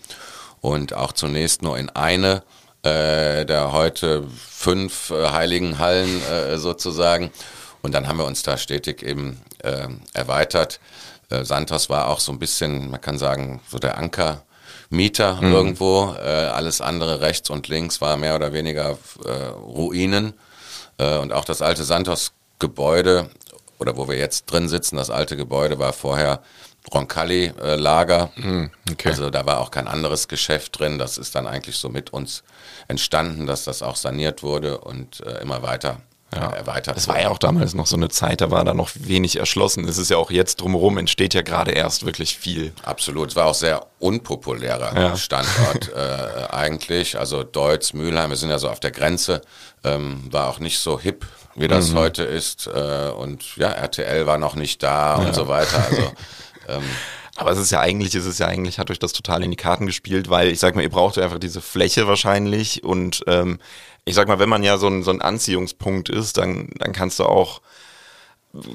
und 0.60 0.94
auch 0.94 1.12
zunächst 1.12 1.62
nur 1.62 1.78
in 1.78 1.90
eine 1.90 2.42
äh, 2.82 3.44
der 3.44 3.72
heute 3.72 4.24
fünf 4.28 5.10
äh, 5.10 5.30
heiligen 5.30 5.78
Hallen 5.78 6.22
äh, 6.26 6.58
sozusagen. 6.58 7.30
Und 7.82 7.92
dann 7.92 8.08
haben 8.08 8.18
wir 8.18 8.24
uns 8.24 8.42
da 8.42 8.56
stetig 8.56 9.02
eben 9.02 9.40
äh, 9.62 9.88
erweitert. 10.12 10.80
Äh, 11.30 11.44
Santos 11.44 11.90
war 11.90 12.08
auch 12.08 12.20
so 12.20 12.32
ein 12.32 12.38
bisschen, 12.38 12.90
man 12.90 13.00
kann 13.00 13.18
sagen, 13.18 13.60
so 13.68 13.78
der 13.78 13.98
Anker. 13.98 14.42
Mieter 14.90 15.34
mhm. 15.34 15.52
irgendwo, 15.52 16.14
äh, 16.18 16.26
alles 16.26 16.80
andere 16.80 17.20
rechts 17.20 17.50
und 17.50 17.68
links 17.68 18.00
war 18.00 18.16
mehr 18.16 18.34
oder 18.34 18.54
weniger 18.54 18.96
äh, 19.22 19.30
Ruinen. 19.48 20.32
Äh, 20.96 21.18
und 21.18 21.30
auch 21.32 21.44
das 21.44 21.60
alte 21.60 21.84
Santos-Gebäude 21.84 23.28
oder 23.78 23.96
wo 23.96 24.08
wir 24.08 24.16
jetzt 24.16 24.46
drin 24.46 24.68
sitzen, 24.68 24.96
das 24.96 25.10
alte 25.10 25.36
Gebäude 25.36 25.78
war 25.78 25.92
vorher 25.92 26.42
Roncalli-Lager. 26.92 28.30
Hm, 28.34 28.70
okay. 28.90 29.08
Also 29.08 29.30
da 29.30 29.44
war 29.46 29.60
auch 29.60 29.70
kein 29.70 29.88
anderes 29.88 30.28
Geschäft 30.28 30.78
drin. 30.78 30.98
Das 30.98 31.18
ist 31.18 31.34
dann 31.34 31.46
eigentlich 31.46 31.76
so 31.76 31.88
mit 31.88 32.12
uns 32.12 32.42
entstanden, 32.88 33.46
dass 33.46 33.64
das 33.64 33.82
auch 33.82 33.96
saniert 33.96 34.42
wurde 34.42 34.78
und 34.78 35.20
äh, 35.20 35.42
immer 35.42 35.62
weiter 35.62 36.00
ja. 36.34 36.50
erweitert. 36.50 36.96
Das 36.96 37.08
war 37.08 37.20
ja 37.20 37.30
auch 37.30 37.38
damals 37.38 37.74
noch 37.74 37.86
so 37.86 37.96
eine 37.96 38.08
Zeit, 38.08 38.40
da 38.40 38.50
war 38.50 38.64
da 38.64 38.74
noch 38.74 38.90
wenig 38.94 39.36
erschlossen. 39.36 39.86
Es 39.86 39.98
ist 39.98 40.10
ja 40.10 40.16
auch 40.16 40.30
jetzt 40.30 40.60
drumherum, 40.60 40.98
entsteht 40.98 41.34
ja 41.34 41.42
gerade 41.42 41.72
erst 41.72 42.04
wirklich 42.04 42.36
viel. 42.38 42.72
Absolut. 42.84 43.30
Es 43.30 43.36
war 43.36 43.46
auch 43.46 43.54
sehr 43.54 43.86
unpopulärer 43.98 44.94
ja. 44.98 45.16
Standort 45.16 45.92
äh, 45.94 46.46
eigentlich. 46.50 47.18
Also 47.18 47.44
Deutz, 47.44 47.92
Mülheim, 47.92 48.30
wir 48.30 48.36
sind 48.36 48.50
ja 48.50 48.58
so 48.58 48.68
auf 48.68 48.80
der 48.80 48.90
Grenze, 48.90 49.40
ähm, 49.84 50.22
war 50.30 50.48
auch 50.48 50.60
nicht 50.60 50.78
so 50.78 50.98
hip 51.00 51.26
wie 51.58 51.68
das 51.68 51.90
mhm. 51.90 51.98
heute 51.98 52.22
ist. 52.22 52.66
Äh, 52.66 53.10
und 53.10 53.56
ja, 53.56 53.68
RTL 53.68 54.26
war 54.26 54.38
noch 54.38 54.54
nicht 54.54 54.82
da 54.82 55.20
ja. 55.20 55.26
und 55.26 55.34
so 55.34 55.48
weiter. 55.48 55.84
Also 55.84 56.02
ähm, 56.68 56.82
aber 57.36 57.52
es 57.52 57.58
ist 57.58 57.70
ja 57.70 57.80
eigentlich, 57.80 58.14
es 58.16 58.26
ist 58.26 58.40
ja 58.40 58.46
eigentlich, 58.46 58.80
hat 58.80 58.90
euch 58.90 58.98
das 58.98 59.12
total 59.12 59.44
in 59.44 59.50
die 59.52 59.56
Karten 59.56 59.86
gespielt, 59.86 60.28
weil 60.28 60.48
ich 60.48 60.58
sag 60.58 60.74
mal, 60.74 60.82
ihr 60.82 60.90
braucht 60.90 61.16
ja 61.16 61.22
einfach 61.22 61.38
diese 61.38 61.60
Fläche 61.60 62.08
wahrscheinlich 62.08 62.82
und 62.82 63.22
ähm, 63.28 63.60
ich 64.04 64.16
sag 64.16 64.26
mal, 64.26 64.40
wenn 64.40 64.48
man 64.48 64.64
ja 64.64 64.76
so 64.76 64.88
ein, 64.88 65.04
so 65.04 65.12
ein 65.12 65.22
Anziehungspunkt 65.22 66.08
ist, 66.08 66.36
dann, 66.36 66.70
dann 66.78 66.92
kannst 66.92 67.20
du 67.20 67.24
auch 67.24 67.60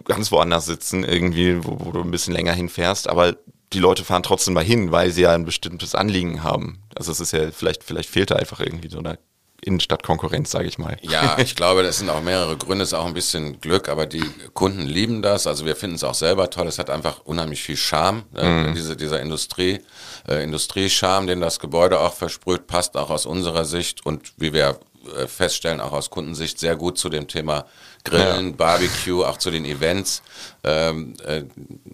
ganz 0.06 0.32
woanders 0.32 0.66
sitzen, 0.66 1.04
irgendwie, 1.04 1.66
wo, 1.66 1.78
wo 1.80 1.92
du 1.92 2.02
ein 2.02 2.12
bisschen 2.12 2.34
länger 2.34 2.54
hinfährst, 2.54 3.10
aber 3.10 3.36
die 3.74 3.80
Leute 3.80 4.06
fahren 4.06 4.24
trotzdem 4.24 4.54
mal 4.54 4.64
hin, 4.64 4.92
weil 4.92 5.12
sie 5.12 5.24
ja 5.24 5.34
ein 5.34 5.46
bestimmtes 5.46 5.94
Anliegen 5.94 6.44
haben. 6.44 6.84
Also 6.96 7.12
es 7.12 7.20
ist 7.20 7.34
ja, 7.34 7.52
vielleicht, 7.52 7.84
vielleicht 7.84 8.10
fehlt 8.10 8.32
da 8.32 8.36
einfach 8.36 8.60
irgendwie 8.60 8.90
so 8.90 9.00
eine 9.00 9.18
Innenstadtkonkurrenz, 9.64 10.52
sage 10.52 10.68
ich 10.68 10.78
mal. 10.78 10.98
Ja, 11.02 11.38
ich 11.40 11.56
glaube, 11.56 11.84
das 11.84 12.00
sind 12.00 12.10
auch 12.10 12.22
mehrere 12.22 12.58
Gründe, 12.58 12.84
es 12.84 12.90
ist 12.90 12.94
auch 12.94 13.06
ein 13.06 13.14
bisschen 13.14 13.60
Glück, 13.60 13.90
aber 13.90 14.06
die 14.06 14.24
Kunden 14.54 14.82
lieben 14.82 15.22
das. 15.22 15.48
Also 15.48 15.66
wir 15.66 15.76
finden 15.76 15.96
es 15.96 16.04
auch 16.04 16.14
selber 16.14 16.50
toll. 16.50 16.68
Es 16.68 16.80
hat 16.80 16.90
einfach 16.90 17.22
unheimlich 17.26 17.64
viel 17.64 17.78
Charme, 17.78 18.24
äh, 18.36 18.48
mhm. 18.48 18.76
diese, 18.76 18.96
dieser 18.96 19.22
Industrie, 19.22 19.82
äh, 20.28 20.44
Industriescharme, 20.44 21.28
den 21.28 21.42
das 21.42 21.60
Gebäude 21.60 22.00
auch 22.00 22.14
versprüht, 22.14 22.68
passt 22.68 22.98
auch 22.98 23.10
aus 23.10 23.26
unserer 23.26 23.66
Sicht 23.66 24.06
und 24.06 24.34
wie 24.38 24.54
wir 24.54 24.80
äh, 25.18 25.28
feststellen, 25.28 25.82
auch 25.82 25.92
aus 25.92 26.10
Kundensicht 26.10 26.60
sehr 26.60 26.78
gut 26.78 26.98
zu 26.98 27.10
dem 27.10 27.28
Thema 27.28 27.66
Grillen, 28.06 28.52
ja. 28.52 28.56
Barbecue, 28.56 29.26
auch 29.26 29.38
zu 29.38 29.52
den 29.52 29.66
Events. 29.66 30.22
Ähm, 30.64 31.16
äh, 31.26 31.44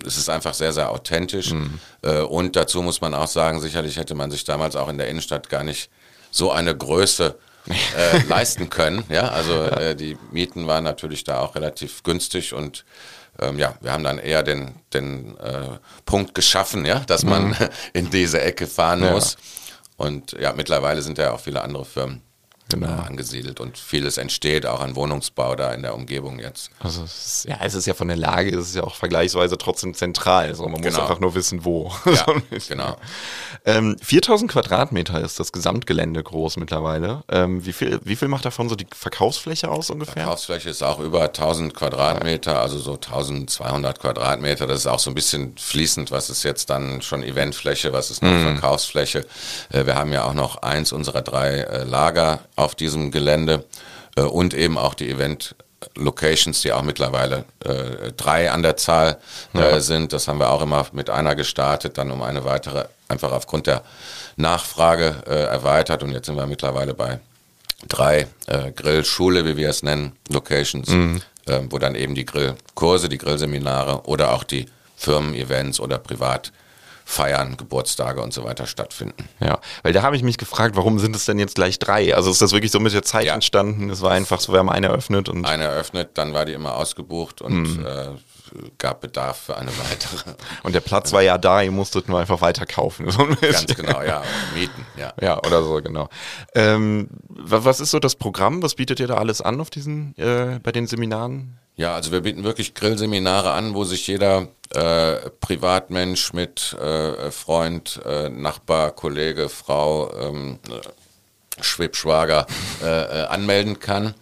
es 0.06 0.18
ist 0.18 0.30
einfach 0.30 0.54
sehr, 0.54 0.74
sehr 0.74 0.92
authentisch. 0.92 1.52
Mhm. 1.52 1.80
Äh, 2.04 2.22
und 2.22 2.56
dazu 2.56 2.84
muss 2.84 3.02
man 3.02 3.16
auch 3.16 3.28
sagen, 3.28 3.62
sicherlich 3.62 3.98
hätte 3.98 4.14
man 4.14 4.30
sich 4.30 4.44
damals 4.44 4.76
auch 4.76 4.90
in 4.90 5.00
der 5.00 5.08
Innenstadt 5.08 5.50
gar 5.50 5.64
nicht 5.64 5.90
so 6.30 6.52
eine 6.52 6.76
Größe 6.78 7.36
äh, 7.68 8.24
leisten 8.28 8.70
können. 8.70 9.04
Ja, 9.10 9.30
also 9.30 9.64
äh, 9.64 9.96
die 9.96 10.18
Mieten 10.32 10.68
waren 10.68 10.84
natürlich 10.84 11.24
da 11.24 11.40
auch 11.40 11.56
relativ 11.56 12.04
günstig 12.04 12.54
und 12.54 12.86
ähm, 13.40 13.58
ja, 13.60 13.76
wir 13.82 13.92
haben 13.92 14.04
dann 14.04 14.20
eher 14.20 14.44
den, 14.44 14.76
den 14.94 15.38
äh, 15.38 15.78
Punkt 16.06 16.36
geschaffen, 16.36 16.86
ja, 16.86 17.00
dass 17.00 17.24
man 17.24 17.50
mhm. 17.50 17.56
in 17.94 18.10
diese 18.10 18.42
Ecke 18.42 18.68
fahren 18.68 19.04
ja. 19.04 19.12
muss. 19.12 19.38
Und 19.98 20.34
ja, 20.34 20.54
mittlerweile 20.54 21.02
sind 21.02 21.18
ja 21.18 21.32
auch 21.32 21.40
viele 21.40 21.62
andere 21.62 21.86
Firmen 21.86 22.22
genau. 22.70 22.88
äh, 22.88 23.08
angesiedelt 23.08 23.60
und 23.60 23.78
vieles 23.78 24.18
entsteht 24.18 24.66
auch 24.66 24.80
an 24.80 24.96
Wohnungsbau 24.96 25.56
da 25.56 25.74
in 25.74 25.82
der 25.82 25.96
Umgebung 25.96 26.40
jetzt. 26.40 26.72
Also 26.80 27.04
es 27.04 27.26
ist, 27.26 27.46
ja, 27.50 27.58
es 27.62 27.74
ist 27.74 27.86
ja 27.86 27.94
von 27.94 28.08
der 28.08 28.18
Lage, 28.18 28.56
es 28.56 28.70
ist 28.70 28.76
ja 28.76 28.84
auch 28.84 28.96
vergleichsweise 28.96 29.58
trotzdem 29.58 29.94
zentral. 29.94 30.48
Also 30.48 30.64
man 30.64 30.82
genau. 30.82 30.96
muss 30.96 31.00
einfach 31.00 31.20
nur 31.20 31.36
wissen, 31.36 31.66
wo. 31.66 31.92
Ja, 32.06 32.26
genau. 32.68 32.98
Ähm, 33.66 33.98
4000 34.02 34.52
Quadratmeter 34.52 35.22
ist 35.22 35.40
das 35.40 35.52
Gesamtgelände 35.52 36.24
groß 36.24 36.58
mittlerweile. 36.58 37.24
Ähm, 37.30 37.66
wie, 37.66 37.74
viel, 37.74 38.00
wie 38.04 38.16
viel 38.16 38.28
macht 38.28 38.46
davon 38.46 38.70
so 38.70 38.76
die 38.76 38.88
Verkaufsfläche 38.94 39.70
aus 39.70 39.90
ungefähr? 39.90 40.14
Verkaufsfläche 40.14 40.70
ist 40.70 40.84
auch 40.84 41.00
über 41.00 41.24
1000 41.24 41.74
Quadratmeter, 41.74 42.62
also 42.62 42.78
so 42.78 42.94
1200 42.94 44.00
Quadratmeter. 44.00 44.68
Das 44.68 44.80
ist 44.80 44.88
auch 44.88 45.00
so 45.00 45.12
ein 45.12 45.16
bisschen 45.16 45.56
fließend, 45.58 46.12
was 46.12 46.30
ist 46.30 46.44
jetzt 46.44 46.70
dann 46.70 47.02
schon 47.02 47.24
Eventfläche, 47.24 47.94
was 47.94 48.12
ist 48.12 48.22
noch 48.22 48.32
mhm. 48.32 48.44
Verkaufsfläche. 48.44 49.26
Äh, 49.72 49.86
wir 49.86 49.96
haben 49.96 50.14
ja 50.14 50.24
auch 50.24 50.34
noch 50.34 50.62
eins 50.62 50.92
unserer 50.92 51.22
drei 51.22 51.60
äh, 51.60 51.84
Lager 51.84 52.40
auf 52.60 52.76
diesem 52.76 53.12
Gelände 53.12 53.66
äh, 54.16 54.22
und 54.22 54.54
eben 54.54 54.78
auch 54.78 54.94
die 54.94 55.10
Event 55.10 55.56
Locations, 55.96 56.62
die 56.62 56.74
auch 56.74 56.82
mittlerweile 56.82 57.46
äh, 57.64 58.12
drei 58.18 58.52
an 58.52 58.64
der 58.64 58.76
Zahl 58.76 59.18
äh, 59.54 59.60
ja. 59.60 59.80
sind. 59.80 60.12
Das 60.12 60.28
haben 60.28 60.40
wir 60.40 60.52
auch 60.52 60.62
immer 60.62 60.86
mit 60.92 61.10
einer 61.10 61.36
gestartet, 61.36 61.98
dann 61.98 62.12
um 62.12 62.22
eine 62.22 62.44
weitere 62.44 62.86
einfach 63.08 63.32
aufgrund 63.32 63.68
der 63.68 63.84
Nachfrage 64.36 65.24
äh, 65.26 65.46
erweitert 65.46 66.04
und 66.04 66.12
jetzt 66.12 66.28
sind 66.28 66.36
wir 66.36 66.48
mittlerweile 66.48 66.94
bei 66.94 67.20
drei 67.88 68.28
äh, 68.48 68.72
Grillschule, 68.72 69.46
wie 69.46 69.58
wir 69.58 69.70
es 69.70 69.84
nennen, 69.84 70.12
Locations, 70.30 70.90
mhm. 70.90 71.22
äh, 71.46 71.62
wo 71.70 71.80
dann 71.80 71.96
eben 71.96 72.14
die 72.14 72.26
Grillkurse, 72.26 73.10
die 73.10 73.18
Grillseminare 73.18 74.04
oder 74.04 74.34
auch 74.34 74.44
die 74.44 74.68
Firmen-Events 74.98 75.80
oder 75.80 75.98
Privat- 75.98 76.52
Feiern, 77.10 77.58
Geburtstage 77.58 78.22
und 78.22 78.36
so 78.36 78.44
weiter 78.44 78.68
stattfinden. 78.68 79.28
Ja, 79.40 79.58
weil 79.82 79.94
da 79.94 80.04
habe 80.04 80.16
ich 80.16 80.22
mich 80.22 80.38
gefragt, 80.38 80.76
warum 80.76 81.00
sind 81.00 81.16
es 81.16 81.26
denn 81.26 81.40
jetzt 81.40 81.56
gleich 81.56 81.80
drei? 81.80 82.14
Also 82.16 82.30
ist 82.30 82.40
das 82.40 82.52
wirklich 82.52 82.70
so 82.72 82.80
mit 82.80 82.94
der 82.94 83.02
Zeit 83.02 83.26
ja. 83.26 83.34
entstanden? 83.34 83.90
Es 83.90 84.04
war 84.04 84.12
einfach 84.12 84.40
so, 84.40 84.54
wir 84.54 84.60
haben 84.60 84.70
eine 84.70 84.90
eröffnet 84.90 85.28
und. 85.28 85.44
Eine 85.44 85.64
eröffnet, 85.64 86.12
dann 86.14 86.36
war 86.36 86.46
die 86.46 86.54
immer 86.54 86.76
ausgebucht 86.76 87.42
und 87.42 87.80
mhm. 87.80 87.86
äh, 87.86 88.10
gab 88.78 89.02
Bedarf 89.02 89.38
für 89.38 89.58
eine 89.58 89.72
weitere. 89.78 90.36
Und 90.64 90.74
der 90.74 90.82
Platz 90.82 91.14
war 91.14 91.22
ja 91.22 91.38
da, 91.38 91.62
ihr 91.62 91.72
musstet 91.72 92.10
nur 92.10 92.20
einfach 92.20 92.42
weiter 92.42 92.66
kaufen. 92.66 93.10
So 93.10 93.26
Ganz 93.42 93.76
genau, 93.76 94.02
ja. 94.02 94.24
Mieten, 94.54 94.86
ja. 94.98 95.14
Ja, 95.22 95.38
oder 95.40 95.64
so, 95.64 95.82
genau. 95.82 96.10
Ähm, 96.56 97.10
was 97.28 97.80
ist 97.80 97.92
so 97.92 98.00
das 98.00 98.16
Programm? 98.16 98.62
Was 98.64 98.76
bietet 98.76 99.00
ihr 99.00 99.08
da 99.08 99.16
alles 99.16 99.42
an 99.42 99.60
auf 99.60 99.70
diesen, 99.70 100.16
äh, 100.18 100.60
bei 100.62 100.72
den 100.72 100.88
Seminaren? 100.88 101.58
Ja, 101.76 101.96
also 101.96 102.12
wir 102.12 102.22
bieten 102.22 102.44
wirklich 102.44 102.74
Grillseminare 102.74 103.52
an, 103.52 103.74
wo 103.74 103.86
sich 103.86 104.06
jeder 104.08 104.48
äh, 104.72 105.30
Privatmensch 105.40 106.34
mit 106.34 106.74
äh, 106.74 107.32
Freund, 107.32 108.02
äh, 108.06 108.30
Nachbar, 108.30 108.92
Kollege, 108.92 109.48
Frau, 109.48 110.14
ähm, 110.14 110.60
Schwibschwager 111.62 112.48
äh, 112.84 112.86
äh, 112.86 113.26
anmelden 113.28 113.80
kann 113.80 114.14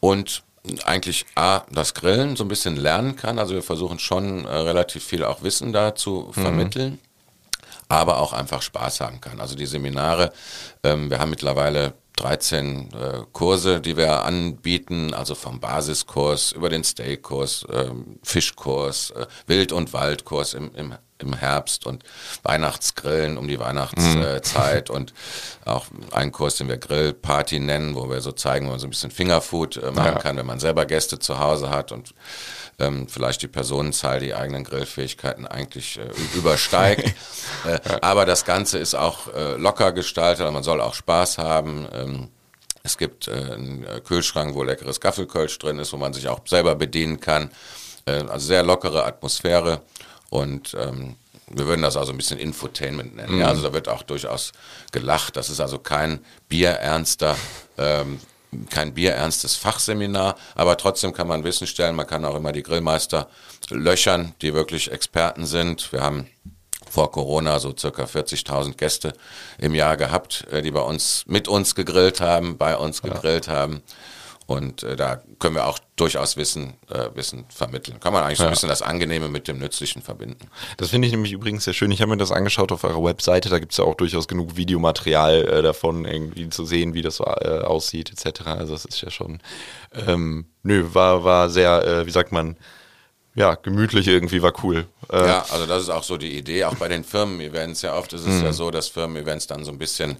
und 0.00 0.42
eigentlich 0.84 1.26
A, 1.34 1.62
das 1.70 1.94
Grillen 1.94 2.36
so 2.36 2.44
ein 2.44 2.48
bisschen 2.48 2.76
lernen 2.76 3.16
kann. 3.16 3.38
Also 3.38 3.54
wir 3.54 3.62
versuchen 3.62 3.98
schon 3.98 4.44
äh, 4.44 4.48
relativ 4.48 5.04
viel 5.04 5.24
auch 5.24 5.42
Wissen 5.42 5.72
da 5.72 5.94
zu 5.94 6.32
mhm. 6.34 6.42
vermitteln. 6.42 6.90
Mhm 6.92 7.10
aber 7.90 8.18
auch 8.18 8.32
einfach 8.32 8.62
Spaß 8.62 9.00
haben 9.00 9.20
kann. 9.20 9.40
Also 9.40 9.56
die 9.56 9.66
Seminare, 9.66 10.32
ähm, 10.84 11.10
wir 11.10 11.18
haben 11.18 11.30
mittlerweile 11.30 11.94
13 12.16 12.92
äh, 12.92 13.22
Kurse, 13.32 13.80
die 13.80 13.96
wir 13.96 14.24
anbieten, 14.24 15.12
also 15.12 15.34
vom 15.34 15.58
Basiskurs 15.58 16.52
über 16.52 16.68
den 16.68 16.84
Steakkurs, 16.84 17.64
äh, 17.64 17.90
Fischkurs, 18.22 19.10
äh, 19.10 19.26
Wild- 19.46 19.72
und 19.72 19.92
Waldkurs 19.92 20.54
im, 20.54 20.70
im, 20.74 20.94
im 21.22 21.34
Herbst 21.34 21.86
und 21.86 22.04
Weihnachtsgrillen 22.42 23.38
um 23.38 23.48
die 23.48 23.58
Weihnachtszeit 23.58 24.88
mhm. 24.88 24.94
und 24.94 25.14
auch 25.64 25.86
einen 26.12 26.32
Kurs, 26.32 26.56
den 26.56 26.68
wir 26.68 26.78
Grillparty 26.78 27.60
nennen, 27.60 27.94
wo 27.94 28.08
wir 28.08 28.20
so 28.20 28.32
zeigen, 28.32 28.66
wo 28.66 28.70
man 28.70 28.80
so 28.80 28.86
ein 28.86 28.90
bisschen 28.90 29.10
Fingerfood 29.10 29.76
äh, 29.76 29.90
machen 29.90 30.14
ja. 30.14 30.18
kann, 30.18 30.36
wenn 30.36 30.46
man 30.46 30.60
selber 30.60 30.86
Gäste 30.86 31.18
zu 31.18 31.38
Hause 31.38 31.70
hat 31.70 31.92
und 31.92 32.14
ähm, 32.80 33.06
vielleicht 33.08 33.42
die 33.42 33.48
Personenzahl 33.48 34.20
die 34.20 34.34
eigenen 34.34 34.64
Grillfähigkeiten 34.64 35.46
eigentlich 35.46 35.98
äh, 35.98 36.36
übersteigt. 36.36 37.14
äh, 37.66 37.78
aber 38.00 38.24
das 38.24 38.44
Ganze 38.44 38.78
ist 38.78 38.94
auch 38.94 39.32
äh, 39.32 39.56
locker 39.56 39.92
gestaltet, 39.92 40.50
man 40.50 40.62
soll 40.62 40.80
auch 40.80 40.94
Spaß 40.94 41.38
haben. 41.38 41.86
Ähm, 41.92 42.28
es 42.82 42.96
gibt 42.96 43.28
äh, 43.28 43.32
einen 43.32 43.86
Kühlschrank, 44.04 44.54
wo 44.54 44.62
leckeres 44.62 45.00
Gaffelkölsch 45.00 45.58
drin 45.58 45.78
ist, 45.78 45.92
wo 45.92 45.98
man 45.98 46.14
sich 46.14 46.28
auch 46.28 46.40
selber 46.46 46.74
bedienen 46.74 47.20
kann. 47.20 47.50
Also 48.06 48.46
sehr 48.46 48.62
lockere 48.62 49.04
Atmosphäre 49.04 49.82
und 50.30 50.74
ähm, 50.78 51.16
wir 51.48 51.66
würden 51.66 51.82
das 51.82 51.96
also 51.96 52.12
ein 52.12 52.16
bisschen 52.16 52.38
Infotainment 52.38 53.16
nennen. 53.16 53.34
Mhm. 53.34 53.40
Ja, 53.40 53.48
also 53.48 53.62
da 53.62 53.72
wird 53.72 53.88
auch 53.88 54.02
durchaus 54.02 54.52
gelacht. 54.92 55.36
Das 55.36 55.50
ist 55.50 55.60
also 55.60 55.78
kein 55.78 56.20
bierernster 56.48 57.36
ähm, 57.76 58.20
kein 58.68 58.94
bierernstes 58.94 59.56
Fachseminar, 59.56 60.36
aber 60.54 60.76
trotzdem 60.76 61.12
kann 61.12 61.28
man 61.28 61.44
Wissen 61.44 61.66
stellen. 61.66 61.94
Man 61.94 62.06
kann 62.06 62.24
auch 62.24 62.34
immer 62.34 62.52
die 62.52 62.62
Grillmeister 62.62 63.28
löchern, 63.70 64.34
die 64.42 64.54
wirklich 64.54 64.90
Experten 64.90 65.46
sind. 65.46 65.92
Wir 65.92 66.02
haben 66.02 66.26
vor 66.90 67.12
Corona 67.12 67.60
so 67.60 67.74
circa 67.76 68.04
40.000 68.04 68.74
Gäste 68.74 69.12
im 69.58 69.74
Jahr 69.74 69.96
gehabt, 69.96 70.46
äh, 70.50 70.62
die 70.62 70.72
bei 70.72 70.80
uns 70.80 71.24
mit 71.26 71.46
uns 71.46 71.74
gegrillt 71.74 72.20
haben, 72.20 72.58
bei 72.58 72.76
uns 72.76 73.02
gegrillt 73.02 73.46
ja. 73.46 73.52
haben. 73.52 73.82
Und 74.50 74.82
äh, 74.82 74.96
da 74.96 75.22
können 75.38 75.54
wir 75.54 75.68
auch 75.68 75.78
durchaus 75.94 76.36
Wissen, 76.36 76.74
äh, 76.88 77.10
Wissen 77.14 77.44
vermitteln. 77.50 78.00
Kann 78.00 78.12
man 78.12 78.24
eigentlich 78.24 78.38
so 78.38 78.44
ein 78.46 78.50
bisschen 78.50 78.68
das 78.68 78.82
Angenehme 78.82 79.28
mit 79.28 79.46
dem 79.46 79.60
Nützlichen 79.60 80.02
verbinden. 80.02 80.50
Das 80.76 80.90
finde 80.90 81.06
ich 81.06 81.12
nämlich 81.12 81.30
übrigens 81.30 81.62
sehr 81.62 81.72
schön. 81.72 81.92
Ich 81.92 82.02
habe 82.02 82.10
mir 82.10 82.16
das 82.16 82.32
angeschaut 82.32 82.72
auf 82.72 82.82
eurer 82.82 83.04
Webseite. 83.04 83.48
Da 83.48 83.60
gibt 83.60 83.70
es 83.70 83.78
ja 83.78 83.84
auch 83.84 83.94
durchaus 83.94 84.26
genug 84.26 84.56
Videomaterial 84.56 85.46
äh, 85.46 85.62
davon, 85.62 86.04
irgendwie 86.04 86.48
zu 86.48 86.64
sehen, 86.64 86.94
wie 86.94 87.02
das 87.02 87.14
so 87.14 87.26
äh, 87.26 87.60
aussieht, 87.60 88.10
etc. 88.10 88.40
Also 88.46 88.72
das 88.72 88.86
ist 88.86 89.00
ja 89.02 89.10
schon, 89.10 89.38
ähm, 89.94 90.46
nö, 90.64 90.84
war, 90.94 91.22
war 91.22 91.48
sehr, 91.48 91.84
äh, 91.86 92.06
wie 92.06 92.10
sagt 92.10 92.32
man, 92.32 92.56
ja, 93.36 93.54
gemütlich 93.54 94.08
irgendwie, 94.08 94.42
war 94.42 94.52
cool. 94.64 94.88
Äh, 95.12 95.28
ja, 95.28 95.44
also 95.48 95.66
das 95.66 95.84
ist 95.84 95.90
auch 95.90 96.02
so 96.02 96.16
die 96.16 96.36
Idee, 96.36 96.64
auch 96.64 96.74
bei 96.74 96.88
den 96.88 97.04
Firmen-Events. 97.04 97.82
Ja, 97.82 97.96
oft 97.96 98.12
ist 98.14 98.22
es 98.22 98.40
mhm. 98.40 98.46
ja 98.46 98.52
so, 98.52 98.72
dass 98.72 98.88
Firmen-Events 98.88 99.46
dann 99.46 99.64
so 99.64 99.70
ein 99.70 99.78
bisschen 99.78 100.16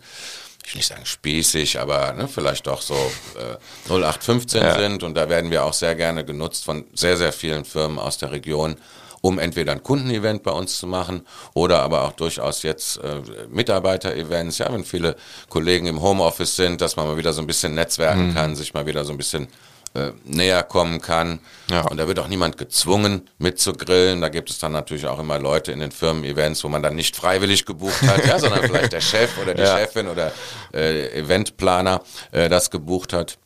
ich 0.70 0.74
will 0.74 0.78
nicht 0.78 0.86
sagen 0.86 1.04
spießig, 1.04 1.80
aber 1.80 2.12
ne, 2.12 2.28
vielleicht 2.28 2.68
doch 2.68 2.80
so 2.80 2.94
äh, 2.94 3.92
0815 3.92 4.62
ja. 4.62 4.78
sind. 4.78 5.02
Und 5.02 5.16
da 5.16 5.28
werden 5.28 5.50
wir 5.50 5.64
auch 5.64 5.72
sehr 5.72 5.96
gerne 5.96 6.24
genutzt 6.24 6.64
von 6.64 6.84
sehr, 6.94 7.16
sehr 7.16 7.32
vielen 7.32 7.64
Firmen 7.64 7.98
aus 7.98 8.18
der 8.18 8.30
Region, 8.30 8.76
um 9.20 9.40
entweder 9.40 9.72
ein 9.72 9.82
Kundenevent 9.82 10.44
bei 10.44 10.52
uns 10.52 10.78
zu 10.78 10.86
machen 10.86 11.26
oder 11.54 11.82
aber 11.82 12.04
auch 12.04 12.12
durchaus 12.12 12.62
jetzt 12.62 12.98
äh, 12.98 13.20
Mitarbeiter-Events. 13.48 14.58
Ja, 14.58 14.72
wenn 14.72 14.84
viele 14.84 15.16
Kollegen 15.48 15.86
im 15.86 16.00
Homeoffice 16.00 16.54
sind, 16.54 16.80
dass 16.80 16.94
man 16.94 17.08
mal 17.08 17.16
wieder 17.16 17.32
so 17.32 17.40
ein 17.40 17.48
bisschen 17.48 17.74
netzwerken 17.74 18.28
mhm. 18.28 18.34
kann, 18.34 18.54
sich 18.54 18.72
mal 18.72 18.86
wieder 18.86 19.04
so 19.04 19.10
ein 19.10 19.18
bisschen 19.18 19.48
äh, 19.94 20.12
näher 20.24 20.62
kommen 20.62 21.00
kann. 21.00 21.40
Ja. 21.68 21.82
Und 21.82 21.96
da 21.96 22.06
wird 22.06 22.18
auch 22.20 22.28
niemand 22.28 22.56
gezwungen 22.58 23.28
mitzugrillen. 23.38 24.20
Da 24.20 24.28
gibt 24.28 24.48
es 24.50 24.58
dann 24.58 24.72
natürlich 24.72 25.06
auch 25.06 25.18
immer 25.18 25.38
Leute 25.38 25.72
in 25.72 25.80
den 25.80 25.90
Firmen-Events, 25.90 26.62
wo 26.62 26.68
man 26.68 26.82
dann 26.82 26.94
nicht 26.94 27.16
freiwillig 27.16 27.66
gebucht 27.66 28.02
hat, 28.02 28.24
ja, 28.24 28.38
sondern 28.38 28.62
vielleicht 28.62 28.92
der 28.92 29.00
Chef 29.00 29.36
oder 29.38 29.54
die 29.54 29.62
ja. 29.62 29.78
Chefin 29.78 30.08
oder 30.08 30.32
äh, 30.72 31.18
Eventplaner 31.18 32.02
äh, 32.30 32.48
das 32.48 32.70
gebucht 32.70 33.12
hat, 33.12 33.38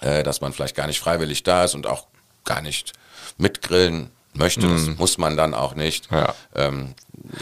äh, 0.00 0.22
dass 0.22 0.40
man 0.40 0.52
vielleicht 0.52 0.76
gar 0.76 0.86
nicht 0.86 1.00
freiwillig 1.00 1.42
da 1.42 1.64
ist 1.64 1.74
und 1.74 1.86
auch 1.86 2.06
gar 2.44 2.62
nicht 2.62 2.92
mitgrillen 3.36 4.10
möchte. 4.32 4.66
Das 4.68 4.82
mhm. 4.82 4.96
muss 4.98 5.18
man 5.18 5.36
dann 5.36 5.54
auch 5.54 5.74
nicht. 5.74 6.10
Ja. 6.10 6.34
Ähm, 6.54 6.94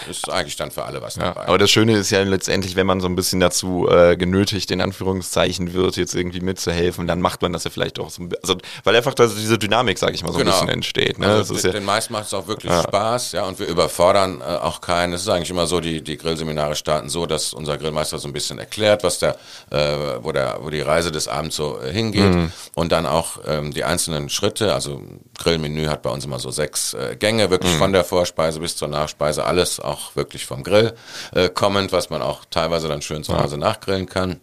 ist 0.09 0.29
eigentlich 0.31 0.57
dann 0.57 0.71
für 0.71 0.85
alle 0.85 1.01
was 1.01 1.17
ja, 1.17 1.25
dabei. 1.25 1.47
Aber 1.47 1.59
das 1.59 1.71
Schöne 1.71 1.97
ist 1.97 2.11
ja 2.11 2.23
letztendlich, 2.23 2.77
wenn 2.77 2.87
man 2.87 3.01
so 3.01 3.07
ein 3.07 3.17
bisschen 3.17 3.41
dazu 3.41 3.89
äh, 3.89 4.17
genötigt, 4.17 4.71
in 4.71 4.81
Anführungszeichen 4.81 5.73
wird, 5.73 5.97
jetzt 5.97 6.15
irgendwie 6.15 6.41
mitzuhelfen, 6.41 7.07
dann 7.07 7.21
macht 7.21 7.43
man 7.43 7.53
das 7.53 7.65
ja 7.65 7.71
vielleicht 7.71 7.99
auch 7.99 8.11
so 8.11 8.23
ein 8.23 8.29
bisschen, 8.29 8.43
also, 8.43 8.59
weil 8.85 8.97
einfach 8.97 9.15
da 9.15 9.27
diese 9.27 9.59
Dynamik, 9.59 9.99
sage 9.99 10.15
ich 10.15 10.23
mal, 10.23 10.33
so 10.33 10.39
genau. 10.39 10.51
ein 10.51 10.61
bisschen 10.61 10.75
entsteht. 10.75 11.19
Ne? 11.19 11.27
Also 11.27 11.55
den, 11.55 11.65
ja, 11.65 11.73
den 11.73 11.85
meisten 11.85 12.13
macht 12.13 12.27
es 12.27 12.35
auch 12.35 12.49
wirklich 12.49 12.73
ja. 12.73 12.83
Spaß, 12.83 13.33
ja, 13.33 13.45
und 13.45 13.59
wir 13.59 13.67
überfordern 13.67 14.41
äh, 14.41 14.45
auch 14.45 14.81
keinen. 14.81 15.13
Es 15.13 15.23
ist 15.23 15.29
eigentlich 15.29 15.51
immer 15.51 15.67
so, 15.67 15.81
die, 15.81 16.03
die 16.03 16.17
Grillseminare 16.17 16.75
starten 16.75 17.09
so, 17.09 17.27
dass 17.27 17.55
unser 17.55 17.79
Grillmeister 17.79 18.19
so 18.19 18.29
ein 18.29 18.33
bisschen 18.33 18.59
erklärt, 18.59 19.05
was 19.05 19.21
der, 19.21 19.37
äh, 19.71 19.79
wo 20.21 20.33
der, 20.33 20.59
wo 20.63 20.71
die 20.71 20.81
Reise 20.81 21.13
des 21.13 21.29
Abends 21.29 21.57
so 21.57 21.81
äh, 21.81 21.93
hingeht 21.93 22.35
mhm. 22.35 22.53
und 22.75 22.91
dann 22.93 23.07
auch 23.07 23.39
ähm, 23.47 23.73
die 23.73 23.85
einzelnen 23.85 24.31
Schritte, 24.31 24.75
also 24.75 25.03
Grillmenü 25.39 25.87
hat 25.87 26.03
bei 26.03 26.11
uns 26.11 26.25
immer 26.25 26.41
so 26.41 26.51
sechs 26.51 26.95
äh, 26.95 27.17
Gänge, 27.17 27.51
wirklich 27.51 27.73
mhm. 27.75 27.79
von 27.79 27.93
der 27.93 28.05
Vorspeise 28.05 28.61
bis 28.61 28.77
zur 28.77 28.89
Nachspeise, 28.89 29.45
alles 29.45 29.60
auch 29.81 30.17
wirklich 30.17 30.47
vom 30.47 30.63
Grill 30.63 30.95
äh, 31.35 31.49
kommend, 31.49 31.93
was 31.93 32.11
man 32.11 32.23
auch 32.23 32.45
teilweise 32.51 32.89
dann 32.89 33.03
schön 33.03 33.25
zu 33.25 33.37
Hause 33.39 33.59
nachgrillen 33.59 34.07
kann 34.07 34.41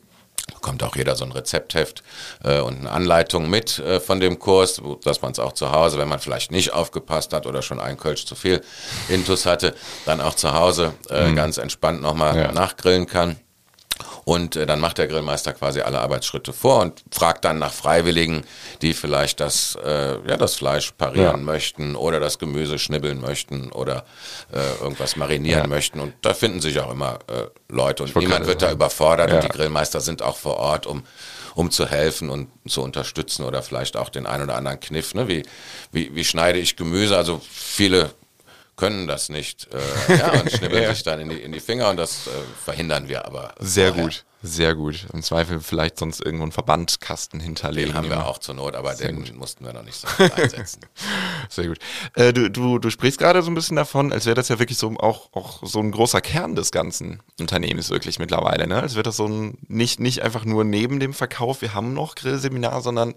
bekommt 0.53 0.83
auch 0.83 0.95
jeder 0.95 1.15
so 1.15 1.25
ein 1.25 1.31
Rezeptheft 1.31 2.03
äh, 2.43 2.59
und 2.59 2.79
eine 2.79 2.91
Anleitung 2.91 3.49
mit 3.49 3.79
äh, 3.79 3.99
von 3.99 4.19
dem 4.19 4.39
Kurs, 4.39 4.81
dass 5.03 5.21
man 5.21 5.31
es 5.31 5.39
auch 5.39 5.53
zu 5.53 5.71
Hause, 5.71 5.97
wenn 5.97 6.07
man 6.07 6.19
vielleicht 6.19 6.51
nicht 6.51 6.73
aufgepasst 6.73 7.33
hat 7.33 7.45
oder 7.45 7.61
schon 7.61 7.79
ein 7.79 7.97
Kölsch 7.97 8.25
zu 8.25 8.35
viel 8.35 8.61
Intus 9.09 9.45
hatte, 9.45 9.75
dann 10.05 10.21
auch 10.21 10.35
zu 10.35 10.53
Hause 10.53 10.93
äh, 11.09 11.27
mhm. 11.27 11.35
ganz 11.35 11.57
entspannt 11.57 12.01
nochmal 12.01 12.37
ja. 12.37 12.51
nachgrillen 12.51 13.07
kann. 13.07 13.37
Und 14.25 14.55
äh, 14.55 14.65
dann 14.65 14.79
macht 14.79 14.97
der 14.97 15.07
Grillmeister 15.07 15.53
quasi 15.53 15.81
alle 15.81 15.99
Arbeitsschritte 15.99 16.53
vor 16.53 16.81
und 16.81 17.03
fragt 17.11 17.45
dann 17.45 17.59
nach 17.59 17.71
Freiwilligen, 17.71 18.43
die 18.81 18.93
vielleicht 18.93 19.39
das, 19.39 19.77
äh, 19.83 20.19
ja, 20.27 20.37
das 20.37 20.55
Fleisch 20.55 20.91
parieren 20.91 21.39
ja. 21.39 21.43
möchten 21.43 21.95
oder 21.95 22.19
das 22.19 22.39
Gemüse 22.39 22.79
schnibbeln 22.79 23.21
möchten 23.21 23.71
oder 23.71 24.05
äh, 24.53 24.83
irgendwas 24.83 25.15
marinieren 25.15 25.63
ja. 25.63 25.67
möchten. 25.67 25.99
Und 25.99 26.13
da 26.21 26.33
finden 26.33 26.61
sich 26.61 26.79
auch 26.79 26.91
immer 26.91 27.19
äh, 27.27 27.47
Leute 27.69 28.03
und 28.03 28.15
niemand 28.15 28.47
wird 28.47 28.61
da 28.61 28.71
überfordert 28.71 29.31
und 29.31 29.43
die 29.43 29.49
Grillmeister 29.49 30.01
sind 30.01 30.21
auch 30.21 30.37
vor 30.37 30.57
Ort, 30.57 30.85
um 30.85 31.03
um 31.57 31.71
zu 31.71 31.87
helfen 31.87 32.29
und 32.29 32.49
zu 32.67 32.83
unterstützen 32.83 33.43
oder 33.43 33.63
vielleicht 33.63 33.97
auch 33.97 34.09
den 34.09 34.27
einen 34.27 34.43
oder 34.43 34.55
anderen 34.55 34.79
Kniff. 34.79 35.15
Ne? 35.15 35.27
Wie, 35.27 35.41
wie, 35.91 36.13
wie 36.13 36.23
schneide 36.23 36.59
ich 36.59 36.75
Gemüse? 36.75 37.17
Also 37.17 37.41
viele 37.49 38.11
können 38.77 39.07
das 39.07 39.27
nicht 39.29 39.67
äh, 39.73 40.17
ja, 40.17 40.31
und 40.39 40.51
schnibbeln 40.51 40.83
ja. 40.83 40.93
sich 40.93 41.03
dann 41.03 41.19
in 41.19 41.29
die, 41.29 41.41
in 41.41 41.51
die 41.51 41.59
Finger 41.59 41.89
und 41.89 41.97
das 41.97 42.27
äh, 42.27 42.29
verhindern 42.63 43.09
wir 43.09 43.25
aber. 43.25 43.55
Sehr 43.59 43.89
vorher. 43.89 44.05
gut, 44.05 44.25
sehr 44.43 44.75
gut. 44.75 45.07
Im 45.11 45.23
Zweifel 45.23 45.59
vielleicht 45.59 45.97
sonst 45.97 46.23
irgendwo 46.23 46.43
einen 46.43 46.51
Verbandkasten 46.51 47.39
hinterlegen. 47.39 47.89
Den 47.89 47.97
haben 47.97 48.09
wir 48.09 48.27
auch 48.27 48.37
zur 48.37 48.53
Not, 48.53 48.75
aber 48.75 48.95
sehr 48.95 49.07
den 49.07 49.17
gut. 49.17 49.35
mussten 49.35 49.65
wir 49.65 49.73
noch 49.73 49.83
nicht 49.83 49.95
so 49.95 50.07
einsetzen. 50.23 50.81
sehr 51.49 51.67
gut. 51.67 51.79
Äh, 52.13 52.31
du, 52.33 52.49
du, 52.51 52.77
du 52.77 52.89
sprichst 52.91 53.17
gerade 53.17 53.41
so 53.41 53.49
ein 53.49 53.55
bisschen 53.55 53.75
davon, 53.75 54.13
als 54.13 54.27
wäre 54.27 54.35
das 54.35 54.47
ja 54.47 54.59
wirklich 54.59 54.77
so 54.77 54.95
auch, 54.97 55.33
auch 55.33 55.63
so 55.65 55.79
ein 55.79 55.91
großer 55.91 56.21
Kern 56.21 56.55
des 56.55 56.71
ganzen 56.71 57.23
Unternehmens 57.39 57.89
wirklich 57.89 58.19
mittlerweile. 58.19 58.67
Ne? 58.67 58.79
Als 58.79 58.93
wäre 58.93 59.03
das 59.03 59.17
so 59.17 59.27
ein, 59.27 59.57
nicht, 59.67 59.99
nicht 59.99 60.21
einfach 60.21 60.45
nur 60.45 60.63
neben 60.63 60.99
dem 60.99 61.15
Verkauf, 61.15 61.61
wir 61.61 61.73
haben 61.73 61.93
noch 61.93 62.13
Grillseminar, 62.13 62.81
sondern 62.81 63.15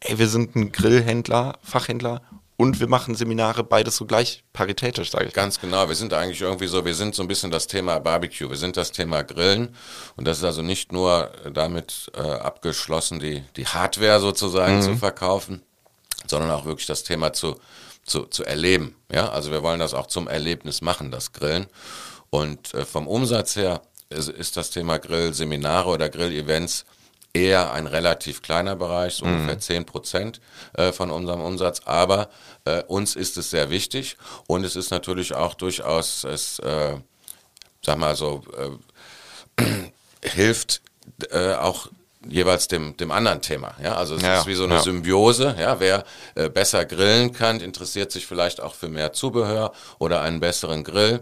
ey, 0.00 0.18
wir 0.18 0.26
sind 0.26 0.56
ein 0.56 0.72
Grillhändler, 0.72 1.58
Fachhändler 1.62 2.22
und 2.56 2.80
wir 2.80 2.88
machen 2.88 3.14
Seminare, 3.14 3.64
beides 3.64 3.96
so 3.96 4.06
gleich 4.06 4.44
paritätisch, 4.52 5.10
sage 5.10 5.26
ich. 5.26 5.32
Ganz 5.34 5.60
genau, 5.60 5.88
wir 5.88 5.94
sind 5.94 6.12
eigentlich 6.12 6.40
irgendwie 6.40 6.66
so, 6.66 6.84
wir 6.84 6.94
sind 6.94 7.14
so 7.14 7.22
ein 7.22 7.28
bisschen 7.28 7.50
das 7.50 7.66
Thema 7.66 7.98
Barbecue, 7.98 8.48
wir 8.48 8.56
sind 8.56 8.76
das 8.76 8.92
Thema 8.92 9.22
Grillen 9.22 9.74
und 10.16 10.26
das 10.26 10.38
ist 10.38 10.44
also 10.44 10.62
nicht 10.62 10.92
nur 10.92 11.30
damit 11.52 12.10
äh, 12.14 12.20
abgeschlossen, 12.20 13.18
die, 13.20 13.42
die 13.56 13.66
Hardware 13.66 14.20
sozusagen 14.20 14.76
mhm. 14.76 14.82
zu 14.82 14.96
verkaufen, 14.96 15.62
sondern 16.26 16.50
auch 16.50 16.64
wirklich 16.64 16.86
das 16.86 17.04
Thema 17.04 17.32
zu, 17.32 17.56
zu, 18.04 18.26
zu 18.26 18.44
erleben. 18.44 18.96
Ja, 19.10 19.30
also 19.30 19.50
wir 19.50 19.62
wollen 19.62 19.80
das 19.80 19.94
auch 19.94 20.06
zum 20.06 20.28
Erlebnis 20.28 20.82
machen, 20.82 21.10
das 21.10 21.32
Grillen. 21.32 21.66
Und 22.30 22.72
äh, 22.74 22.84
vom 22.84 23.06
Umsatz 23.08 23.56
her 23.56 23.82
ist, 24.08 24.28
ist 24.28 24.56
das 24.56 24.70
Thema 24.70 24.98
Grill-Seminare 24.98 25.88
oder 25.88 26.08
Grill-Events 26.08 26.84
eher 27.34 27.72
ein 27.72 27.86
relativ 27.86 28.42
kleiner 28.42 28.76
Bereich, 28.76 29.14
so 29.14 29.26
mhm. 29.26 29.34
ungefähr 29.34 29.58
10 29.58 29.86
Prozent 29.86 30.40
äh, 30.74 30.92
von 30.92 31.10
unserem 31.10 31.40
Umsatz. 31.40 31.82
Aber 31.84 32.28
äh, 32.64 32.82
uns 32.84 33.16
ist 33.16 33.36
es 33.36 33.50
sehr 33.50 33.70
wichtig 33.70 34.16
und 34.46 34.64
es 34.64 34.76
ist 34.76 34.90
natürlich 34.90 35.34
auch 35.34 35.54
durchaus, 35.54 36.24
es, 36.24 36.58
äh, 36.58 36.96
sag 37.84 37.98
mal 37.98 38.16
so, 38.16 38.42
äh, 39.56 39.64
hilft 40.28 40.82
äh, 41.30 41.54
auch 41.54 41.88
jeweils 42.28 42.68
dem, 42.68 42.96
dem 42.96 43.10
anderen 43.10 43.42
Thema. 43.42 43.74
Ja, 43.82 43.96
also 43.96 44.14
es 44.14 44.22
ja, 44.22 44.38
ist 44.38 44.46
wie 44.46 44.54
so 44.54 44.64
eine 44.64 44.74
ja. 44.74 44.82
Symbiose. 44.82 45.56
Ja, 45.58 45.80
wer 45.80 46.04
äh, 46.34 46.48
besser 46.48 46.84
grillen 46.84 47.32
kann, 47.32 47.60
interessiert 47.60 48.12
sich 48.12 48.26
vielleicht 48.26 48.60
auch 48.60 48.74
für 48.74 48.88
mehr 48.88 49.12
Zubehör 49.12 49.72
oder 49.98 50.22
einen 50.22 50.40
besseren 50.40 50.84
Grill. 50.84 51.20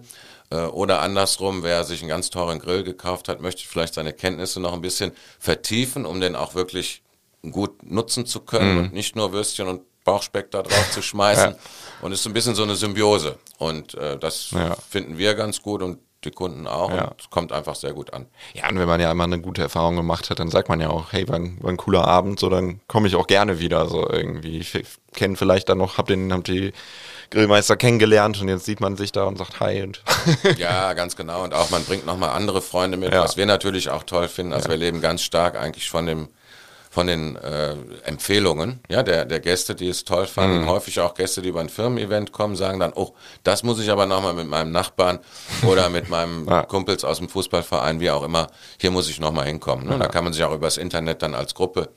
Äh, 0.51 0.67
oder 0.67 1.01
andersrum, 1.01 1.63
wer 1.63 1.85
sich 1.85 2.01
einen 2.01 2.09
ganz 2.09 2.31
teuren 2.31 2.59
Grill 2.59 2.83
gekauft 2.83 3.29
hat, 3.29 3.41
möchte 3.41 3.67
vielleicht 3.67 3.95
seine 3.95 4.13
Kenntnisse 4.13 4.61
noch 4.61 4.73
ein 4.73 4.81
bisschen 4.81 5.13
vertiefen, 5.39 6.07
um 6.07 6.21
den 6.21 6.37
auch 6.37 6.55
wirklich 6.55 7.03
gut 7.51 7.83
nutzen 7.83 8.27
zu 8.27 8.41
können 8.41 8.73
mhm. 8.73 8.79
und 8.79 8.93
nicht 8.93 9.17
nur 9.17 9.33
Würstchen 9.33 9.69
und 9.69 9.83
Bauchspeck 10.05 10.51
da 10.51 10.63
drauf 10.63 10.91
zu 10.93 11.03
schmeißen. 11.03 11.53
Ja. 11.53 11.57
Und 12.03 12.13
es 12.13 12.21
ist 12.21 12.27
ein 12.27 12.33
bisschen 12.33 12.55
so 12.55 12.63
eine 12.63 12.75
Symbiose. 12.75 13.39
Und 13.59 13.95
äh, 13.95 14.19
das 14.19 14.51
ja. 14.51 14.75
finden 14.89 15.19
wir 15.19 15.35
ganz 15.35 15.63
gut 15.63 15.83
und 15.83 15.99
die 16.25 16.31
Kunden 16.31 16.67
auch 16.67 16.91
ja. 16.91 17.09
und 17.09 17.21
es 17.21 17.31
kommt 17.31 17.51
einfach 17.51 17.75
sehr 17.75 17.95
gut 17.95 18.13
an. 18.13 18.27
Ja, 18.53 18.69
und 18.69 18.79
wenn 18.79 18.89
man 18.89 19.01
ja 19.01 19.11
immer 19.11 19.25
eine 19.25 19.41
gute 19.41 19.63
Erfahrung 19.63 19.97
gemacht 19.97 20.29
hat, 20.29 20.39
dann 20.39 20.51
sagt 20.51 20.69
man 20.69 20.81
ja 20.81 20.91
auch, 20.91 21.13
hey, 21.13 21.27
war 21.29 21.37
ein, 21.37 21.57
war 21.63 21.71
ein 21.71 21.79
cooler 21.79 22.07
Abend, 22.07 22.39
so 22.41 22.51
dann 22.51 22.81
komme 22.89 23.09
ich 23.09 23.17
auch 23.17 23.27
gerne 23.27 23.59
wieder, 23.59 23.87
so 23.89 24.09
irgendwie. 24.09 24.59
Ich 24.59 24.79
kenne 25.15 25.37
vielleicht 25.37 25.71
dann 25.71 25.79
noch, 25.79 25.97
hab 25.97 26.09
den, 26.09 26.31
hab 26.33 26.45
die 26.45 26.73
Grillmeister 27.31 27.77
kennengelernt 27.77 28.41
und 28.41 28.49
jetzt 28.49 28.65
sieht 28.65 28.81
man 28.81 28.97
sich 28.97 29.13
da 29.13 29.25
und 29.25 29.39
sagt 29.39 29.61
Hi. 29.61 29.83
Und 29.83 30.03
ja, 30.59 30.93
ganz 30.95 31.17
genau. 31.17 31.45
Und 31.45 31.55
auch 31.55 31.71
man 31.71 31.85
bringt 31.85 32.05
nochmal 32.05 32.31
andere 32.31 32.61
Freunde 32.61 32.97
mit, 32.97 33.13
ja. 33.13 33.23
was 33.23 33.37
wir 33.37 33.47
natürlich 33.47 33.89
auch 33.91 34.03
toll 34.03 34.29
finden. 34.29 34.53
Also 34.53 34.69
ja. 34.69 34.71
wir 34.71 34.79
leben 34.79 35.01
ganz 35.01 35.23
stark 35.23 35.57
eigentlich 35.57 35.89
von 35.91 36.07
dem 36.07 36.29
von 36.93 37.07
den 37.07 37.37
äh, 37.37 37.77
Empfehlungen 38.03 38.81
ja, 38.89 39.05
der, 39.05 39.25
der 39.25 39.39
Gäste, 39.39 39.77
die 39.77 39.89
es 39.89 40.05
toll 40.05 40.27
fanden. 40.27 40.63
Mhm. 40.63 40.69
Häufig 40.69 40.99
auch 40.99 41.15
Gäste, 41.15 41.41
die 41.41 41.51
über 41.51 41.61
ein 41.61 41.69
Firmen-Event 41.69 42.33
kommen, 42.33 42.57
sagen 42.57 42.81
dann, 42.81 42.93
oh, 42.97 43.15
das 43.45 43.63
muss 43.63 43.79
ich 43.79 43.91
aber 43.91 44.07
nochmal 44.07 44.35
mit 44.35 44.49
meinem 44.49 44.73
Nachbarn 44.73 45.21
oder 45.63 45.89
mit 45.89 46.09
meinem 46.09 46.47
ja. 46.49 46.65
Kumpels 46.65 47.05
aus 47.05 47.19
dem 47.19 47.29
Fußballverein, 47.29 48.01
wie 48.01 48.11
auch 48.11 48.25
immer, 48.25 48.49
hier 48.77 48.91
muss 48.91 49.09
ich 49.09 49.21
nochmal 49.21 49.47
hinkommen. 49.47 49.87
Ne? 49.87 49.93
Ja. 49.93 49.99
Da 49.99 50.09
kann 50.09 50.25
man 50.25 50.33
sich 50.33 50.43
auch 50.43 50.53
übers 50.53 50.79
Internet 50.79 51.23
dann 51.23 51.37
als 51.37 51.55
Gruppe 51.55 51.91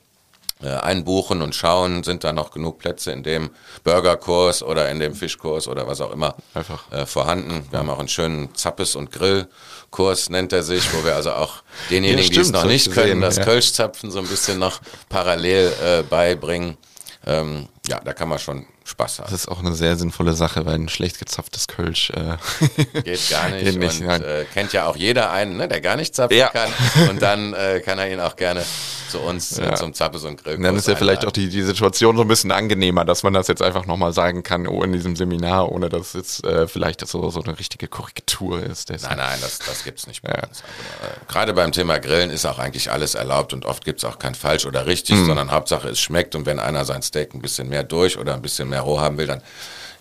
einbuchen 0.69 1.41
und 1.41 1.55
schauen, 1.55 2.03
sind 2.03 2.23
da 2.23 2.33
noch 2.33 2.51
genug 2.51 2.79
Plätze 2.79 3.11
in 3.11 3.23
dem 3.23 3.49
Burgerkurs 3.83 4.63
oder 4.63 4.89
in 4.89 4.99
dem 4.99 5.15
Fischkurs 5.15 5.67
oder 5.67 5.87
was 5.87 6.01
auch 6.01 6.11
immer 6.11 6.35
Einfach. 6.53 6.91
Äh, 6.91 7.05
vorhanden. 7.05 7.65
Wir 7.69 7.79
haben 7.79 7.89
auch 7.89 7.99
einen 7.99 8.07
schönen 8.07 8.53
Zappes- 8.55 8.95
und 8.95 9.11
Grillkurs, 9.11 10.29
nennt 10.29 10.53
er 10.53 10.63
sich, 10.63 10.93
wo 10.93 11.03
wir 11.05 11.15
also 11.15 11.31
auch 11.33 11.63
denjenigen, 11.89 12.31
ja, 12.31 12.33
die 12.33 12.39
es 12.39 12.51
noch 12.51 12.65
nicht 12.65 12.91
können, 12.91 13.21
das 13.21 13.37
ja. 13.37 13.43
Kölschzapfen 13.43 14.11
so 14.11 14.19
ein 14.19 14.27
bisschen 14.27 14.59
noch 14.59 14.79
parallel 15.09 15.73
äh, 15.83 16.03
beibringen. 16.03 16.77
Ähm, 17.25 17.67
ja, 17.87 17.99
da 17.99 18.13
kann 18.13 18.29
man 18.29 18.39
schon 18.39 18.65
Spaß 18.85 19.19
haben. 19.19 19.31
Das 19.31 19.41
ist 19.41 19.47
auch 19.47 19.59
eine 19.59 19.73
sehr 19.73 19.95
sinnvolle 19.95 20.33
Sache, 20.33 20.65
weil 20.65 20.75
ein 20.75 20.89
schlecht 20.89 21.19
gezapftes 21.19 21.67
Kölsch 21.67 22.11
äh, 22.11 22.37
geht 23.03 23.29
gar 23.29 23.49
nicht. 23.49 23.65
Geht 23.65 23.79
nicht 23.79 24.01
und 24.01 24.09
äh, 24.09 24.45
kennt 24.53 24.73
ja 24.73 24.87
auch 24.87 24.95
jeder 24.95 25.31
einen, 25.31 25.57
ne, 25.57 25.67
der 25.67 25.81
gar 25.81 25.95
nicht 25.95 26.15
zapfen 26.15 26.37
ja. 26.37 26.49
kann. 26.49 26.69
Und 27.09 27.21
dann 27.21 27.53
äh, 27.53 27.81
kann 27.83 27.99
er 27.99 28.11
ihn 28.11 28.19
auch 28.19 28.35
gerne 28.35 28.63
zu 29.09 29.19
uns 29.19 29.59
äh, 29.59 29.65
ja. 29.65 29.75
zum 29.75 29.93
Zappes 29.93 30.23
und 30.23 30.43
Grill. 30.43 30.57
Dann 30.57 30.75
ist 30.75 30.87
ja 30.87 30.95
vielleicht 30.95 31.25
auch 31.25 31.31
die, 31.31 31.49
die 31.49 31.61
Situation 31.61 32.15
so 32.15 32.23
ein 32.23 32.27
bisschen 32.27 32.51
angenehmer, 32.51 33.05
dass 33.05 33.21
man 33.21 33.33
das 33.33 33.47
jetzt 33.47 33.61
einfach 33.61 33.85
nochmal 33.85 34.11
sagen 34.11 34.41
kann, 34.41 34.67
oh, 34.67 34.81
in 34.83 34.91
diesem 34.91 35.15
Seminar, 35.15 35.71
ohne 35.71 35.89
dass 35.89 36.13
jetzt 36.13 36.43
äh, 36.45 36.67
vielleicht 36.67 37.05
so, 37.05 37.29
so 37.29 37.41
eine 37.43 37.59
richtige 37.59 37.87
Korrektur 37.87 38.63
ist. 38.63 38.89
Deshalb. 38.89 39.17
Nein, 39.17 39.29
nein, 39.29 39.39
das, 39.41 39.59
das 39.59 39.83
gibt 39.83 39.99
es 39.99 40.07
nicht 40.07 40.23
bei 40.23 40.29
ja. 40.29 40.47
uns. 40.47 40.63
Also, 40.63 41.13
äh, 41.13 41.31
gerade 41.31 41.53
beim 41.53 41.71
Thema 41.71 41.99
Grillen 41.99 42.31
ist 42.31 42.45
auch 42.45 42.57
eigentlich 42.57 42.91
alles 42.91 43.13
erlaubt 43.13 43.53
und 43.53 43.65
oft 43.65 43.85
gibt 43.85 43.99
es 43.99 44.05
auch 44.05 44.17
kein 44.17 44.33
falsch 44.33 44.65
oder 44.65 44.87
richtig, 44.87 45.17
mhm. 45.17 45.27
sondern 45.27 45.51
Hauptsache 45.51 45.89
es 45.89 45.99
schmeckt 45.99 46.33
und 46.33 46.45
wenn 46.47 46.59
einer 46.59 46.85
sein 46.85 47.03
Steak 47.03 47.35
ein 47.35 47.41
bisschen 47.41 47.69
mehr 47.69 47.83
durch 47.83 48.17
oder 48.17 48.33
ein 48.33 48.41
bisschen 48.41 48.69
mehr 48.69 48.72
roh 48.81 48.99
haben 48.99 49.17
will, 49.17 49.27
dann 49.27 49.41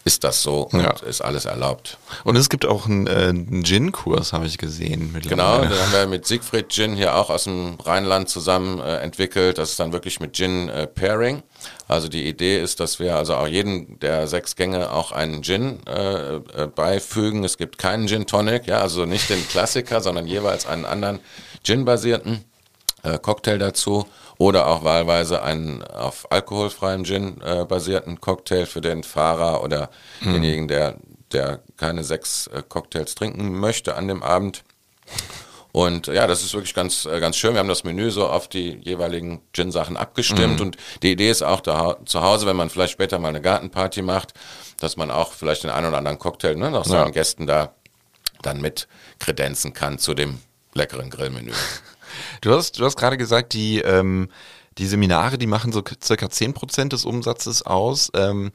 ist 0.05 0.25
das 0.25 0.43
so 0.43 0.69
und 0.73 0.81
ja. 0.81 0.91
ist 1.07 1.21
alles 1.21 1.45
erlaubt. 1.45 1.99
Und 2.25 2.37
es 2.37 2.49
gibt 2.49 2.67
auch 2.67 2.87
einen, 2.87 3.07
äh, 3.07 3.29
einen 3.29 3.63
Gin-Kurs, 3.63 4.33
habe 4.33 4.47
ich 4.47 4.59
gesehen. 4.59 5.17
Genau, 5.29 5.61
den 5.61 5.71
haben 5.71 5.93
wir 5.93 6.07
mit 6.09 6.27
Siegfried 6.27 6.71
Gin 6.71 6.97
hier 6.97 7.15
auch 7.15 7.31
aus 7.31 7.45
dem 7.45 7.77
Rheinland 7.85 8.29
zusammen 8.29 8.81
äh, 8.81 8.99
entwickelt. 8.99 9.59
Das 9.59 9.71
ist 9.71 9.81
dann 9.81 9.93
wirklich 9.93 10.19
mit 10.19 10.35
Gin 10.35 10.69
äh, 10.69 10.87
Pairing. 10.89 11.43
Also 11.87 12.09
die 12.09 12.27
Idee 12.27 12.61
ist, 12.61 12.81
dass 12.81 12.99
wir 12.99 13.17
also 13.17 13.37
auch 13.37 13.47
jeden 13.47 14.01
der 14.01 14.27
sechs 14.27 14.57
Gänge 14.57 14.91
auch 14.91 15.13
einen 15.13 15.43
Gin 15.43 15.79
äh, 15.87 16.37
äh, 16.37 16.41
beifügen. 16.67 17.45
Es 17.45 17.57
gibt 17.57 17.79
keinen 17.79 18.09
Gin 18.09 18.27
Tonic, 18.27 18.67
ja, 18.67 18.81
also 18.81 19.07
nicht 19.07 19.31
den 19.31 19.47
Klassiker, 19.49 20.01
sondern 20.01 20.27
jeweils 20.27 20.67
einen 20.67 20.85
anderen 20.85 21.21
Gin-basierten 21.63 22.45
äh, 23.03 23.19
Cocktail 23.19 23.59
dazu 23.59 24.07
oder 24.39 24.67
auch 24.67 24.85
wahlweise 24.85 25.43
einen 25.43 25.83
auf 25.83 26.31
alkoholfreiem 26.31 27.05
Gin 27.05 27.41
äh, 27.43 27.65
basierten 27.65 28.21
Cocktail 28.21 28.67
für 28.67 28.81
den 28.81 29.03
Fahrer 29.03 29.63
oder 29.63 29.91
mhm. 30.21 30.35
denjenigen, 30.35 30.69
der, 30.69 30.97
der 31.33 31.61
keine 31.77 32.05
sechs 32.05 32.47
äh, 32.49 32.63
Cocktails 32.67 33.15
trinken 33.15 33.59
möchte 33.59 33.97
an 33.97 34.09
dem 34.09 34.23
Abend. 34.23 34.65
Und 35.73 36.07
ja, 36.07 36.27
das 36.27 36.43
ist 36.43 36.53
wirklich 36.53 36.75
ganz, 36.75 37.07
äh, 37.07 37.19
ganz 37.19 37.37
schön. 37.37 37.55
Wir 37.55 37.61
haben 37.61 37.69
das 37.69 37.83
Menü 37.83 38.11
so 38.11 38.29
auf 38.29 38.47
die 38.47 38.79
jeweiligen 38.83 39.41
Gin-Sachen 39.55 39.97
abgestimmt. 39.97 40.61
Mhm. 40.61 40.67
Und 40.67 40.77
die 41.03 41.13
Idee 41.13 41.31
ist 41.31 41.43
auch 41.43 41.63
da, 41.63 41.97
zu 42.05 42.21
Hause, 42.21 42.47
wenn 42.47 42.57
man 42.57 42.69
vielleicht 42.69 42.93
später 42.93 43.19
mal 43.19 43.29
eine 43.29 43.41
Gartenparty 43.41 44.03
macht, 44.03 44.35
dass 44.81 44.99
man 44.99 45.11
auch 45.11 45.33
vielleicht 45.33 45.65
den 45.65 45.71
einen 45.71 45.87
oder 45.87 45.99
anderen 45.99 46.19
Cocktail 46.19 46.57
ne, 46.57 46.71
noch 46.71 46.85
seinen 46.85 47.07
ja. 47.07 47.11
Gästen 47.11 47.47
da 47.47 47.75
dann 48.43 48.61
mit 48.61 48.87
kredenzen 49.19 49.73
kann 49.73 49.99
zu 49.99 50.15
dem 50.15 50.41
leckeren 50.75 51.09
Grillmenü. 51.09 51.53
Du 52.41 52.53
hast, 52.53 52.79
du 52.79 52.85
hast 52.85 52.97
gerade 52.97 53.17
gesagt, 53.17 53.53
die, 53.53 53.81
ähm, 53.81 54.29
die 54.79 54.87
Seminare, 54.87 55.39
die 55.39 55.47
machen 55.47 55.73
so 55.73 55.83
circa 56.03 56.27
10% 56.27 56.89
des 56.89 57.05
Umsatzes 57.05 57.63
aus. 57.63 58.11
Ähm, 58.15 58.53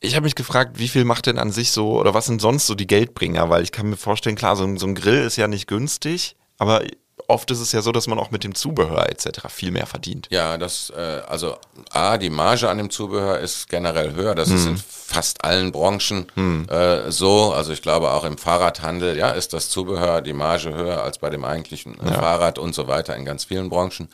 ich 0.00 0.16
habe 0.16 0.24
mich 0.24 0.34
gefragt, 0.34 0.78
wie 0.78 0.88
viel 0.88 1.04
macht 1.04 1.26
denn 1.26 1.38
an 1.38 1.50
sich 1.50 1.72
so, 1.72 2.00
oder 2.00 2.14
was 2.14 2.26
sind 2.26 2.40
sonst 2.40 2.66
so 2.66 2.74
die 2.74 2.86
Geldbringer? 2.86 3.50
Weil 3.50 3.62
ich 3.62 3.72
kann 3.72 3.90
mir 3.90 3.96
vorstellen, 3.96 4.36
klar, 4.36 4.56
so, 4.56 4.76
so 4.76 4.86
ein 4.86 4.94
Grill 4.94 5.22
ist 5.22 5.36
ja 5.36 5.46
nicht 5.46 5.66
günstig, 5.66 6.36
aber 6.56 6.82
oft 7.30 7.50
ist 7.50 7.60
es 7.60 7.72
ja 7.72 7.80
so, 7.80 7.92
dass 7.92 8.06
man 8.06 8.18
auch 8.18 8.30
mit 8.30 8.44
dem 8.44 8.54
Zubehör 8.54 9.08
etc. 9.08 9.48
viel 9.48 9.70
mehr 9.70 9.86
verdient. 9.86 10.26
Ja, 10.30 10.58
das, 10.58 10.90
äh, 10.90 11.22
also 11.26 11.56
A, 11.90 12.18
die 12.18 12.30
Marge 12.30 12.68
an 12.68 12.78
dem 12.78 12.90
Zubehör 12.90 13.38
ist 13.38 13.68
generell 13.68 14.14
höher. 14.14 14.34
Das 14.34 14.48
hm. 14.48 14.56
ist 14.56 14.66
in 14.66 14.76
fast 14.76 15.44
allen 15.44 15.72
Branchen 15.72 16.26
hm. 16.34 16.68
äh, 16.68 17.10
so. 17.10 17.52
Also 17.52 17.72
ich 17.72 17.82
glaube 17.82 18.10
auch 18.10 18.24
im 18.24 18.36
Fahrradhandel, 18.36 19.16
ja, 19.16 19.30
ist 19.30 19.52
das 19.52 19.70
Zubehör, 19.70 20.20
die 20.20 20.32
Marge 20.32 20.74
höher 20.74 21.02
als 21.02 21.18
bei 21.18 21.30
dem 21.30 21.44
eigentlichen 21.44 21.98
äh, 22.00 22.10
ja. 22.10 22.14
Fahrrad 22.14 22.58
und 22.58 22.74
so 22.74 22.88
weiter 22.88 23.16
in 23.16 23.24
ganz 23.24 23.44
vielen 23.44 23.70
Branchen. 23.70 24.08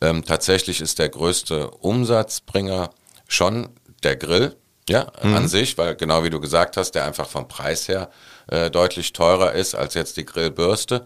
Ähm, 0.00 0.24
tatsächlich 0.24 0.80
ist 0.80 0.98
der 0.98 1.08
größte 1.08 1.70
Umsatzbringer 1.70 2.90
schon 3.26 3.68
der 4.02 4.16
Grill. 4.16 4.56
Ja, 4.88 5.12
mhm. 5.22 5.34
an 5.34 5.48
sich, 5.48 5.76
weil 5.76 5.96
genau 5.96 6.24
wie 6.24 6.30
du 6.30 6.40
gesagt 6.40 6.78
hast, 6.78 6.92
der 6.92 7.04
einfach 7.04 7.28
vom 7.28 7.46
Preis 7.46 7.88
her 7.88 8.08
äh, 8.48 8.70
deutlich 8.70 9.12
teurer 9.12 9.52
ist 9.52 9.74
als 9.74 9.94
jetzt 9.94 10.16
die 10.16 10.24
Grillbürste. 10.24 11.04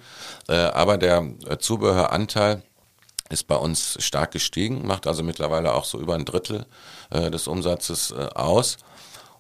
Äh, 0.49 0.55
aber 0.55 0.99
der 0.99 1.27
äh, 1.49 1.59
Zubehöranteil 1.59 2.63
ist 3.31 3.47
bei 3.47 3.57
uns 3.57 3.97
stark 4.01 4.33
gestiegen, 4.33 4.87
macht 4.87 5.07
also 5.07 5.23
mittlerweile 5.23 5.75
auch 5.75 5.85
so 5.85 5.99
über 5.99 6.15
ein 6.15 6.25
Drittel 6.25 6.67
äh, 7.11 7.31
des 7.31 7.49
Umsatzes 7.49 8.13
äh, 8.13 8.29
aus. 8.35 8.77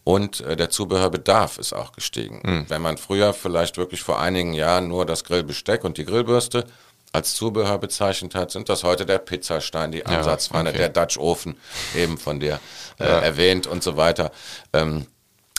Und 0.05 0.41
äh, 0.41 0.57
der 0.57 0.71
Zubehörbedarf 0.71 1.59
ist 1.59 1.73
auch 1.73 1.93
gestiegen. 1.93 2.41
Mhm. 2.45 2.65
Wenn 2.69 2.83
man 2.83 2.99
früher 2.99 3.33
vielleicht 3.35 3.77
wirklich 3.77 4.03
vor 4.03 4.21
einigen 4.21 4.53
Jahren 4.53 4.89
nur 4.89 5.07
das 5.07 5.23
Grillbesteck 5.25 5.85
und 5.85 5.97
die 5.97 6.05
Grillbürste 6.05 6.65
als 7.13 7.35
Zubehör 7.35 7.79
bezeichnet 7.79 8.35
hat, 8.35 8.51
sind 8.51 8.69
das 8.69 8.85
heute 8.85 9.07
der 9.07 9.19
Pizzastein, 9.19 9.93
die 9.93 10.05
Ansatzpfanne, 10.07 10.71
ja, 10.71 10.75
okay. 10.75 10.79
der 10.79 10.89
Dutch 10.89 11.19
Ofen, 11.19 11.57
eben 11.95 12.17
von 12.19 12.41
dir 12.41 12.59
äh, 12.99 13.05
ja. 13.05 13.19
erwähnt 13.21 13.67
und 13.67 13.83
so 13.83 13.97
weiter. 13.97 14.33
Ähm, 14.73 15.07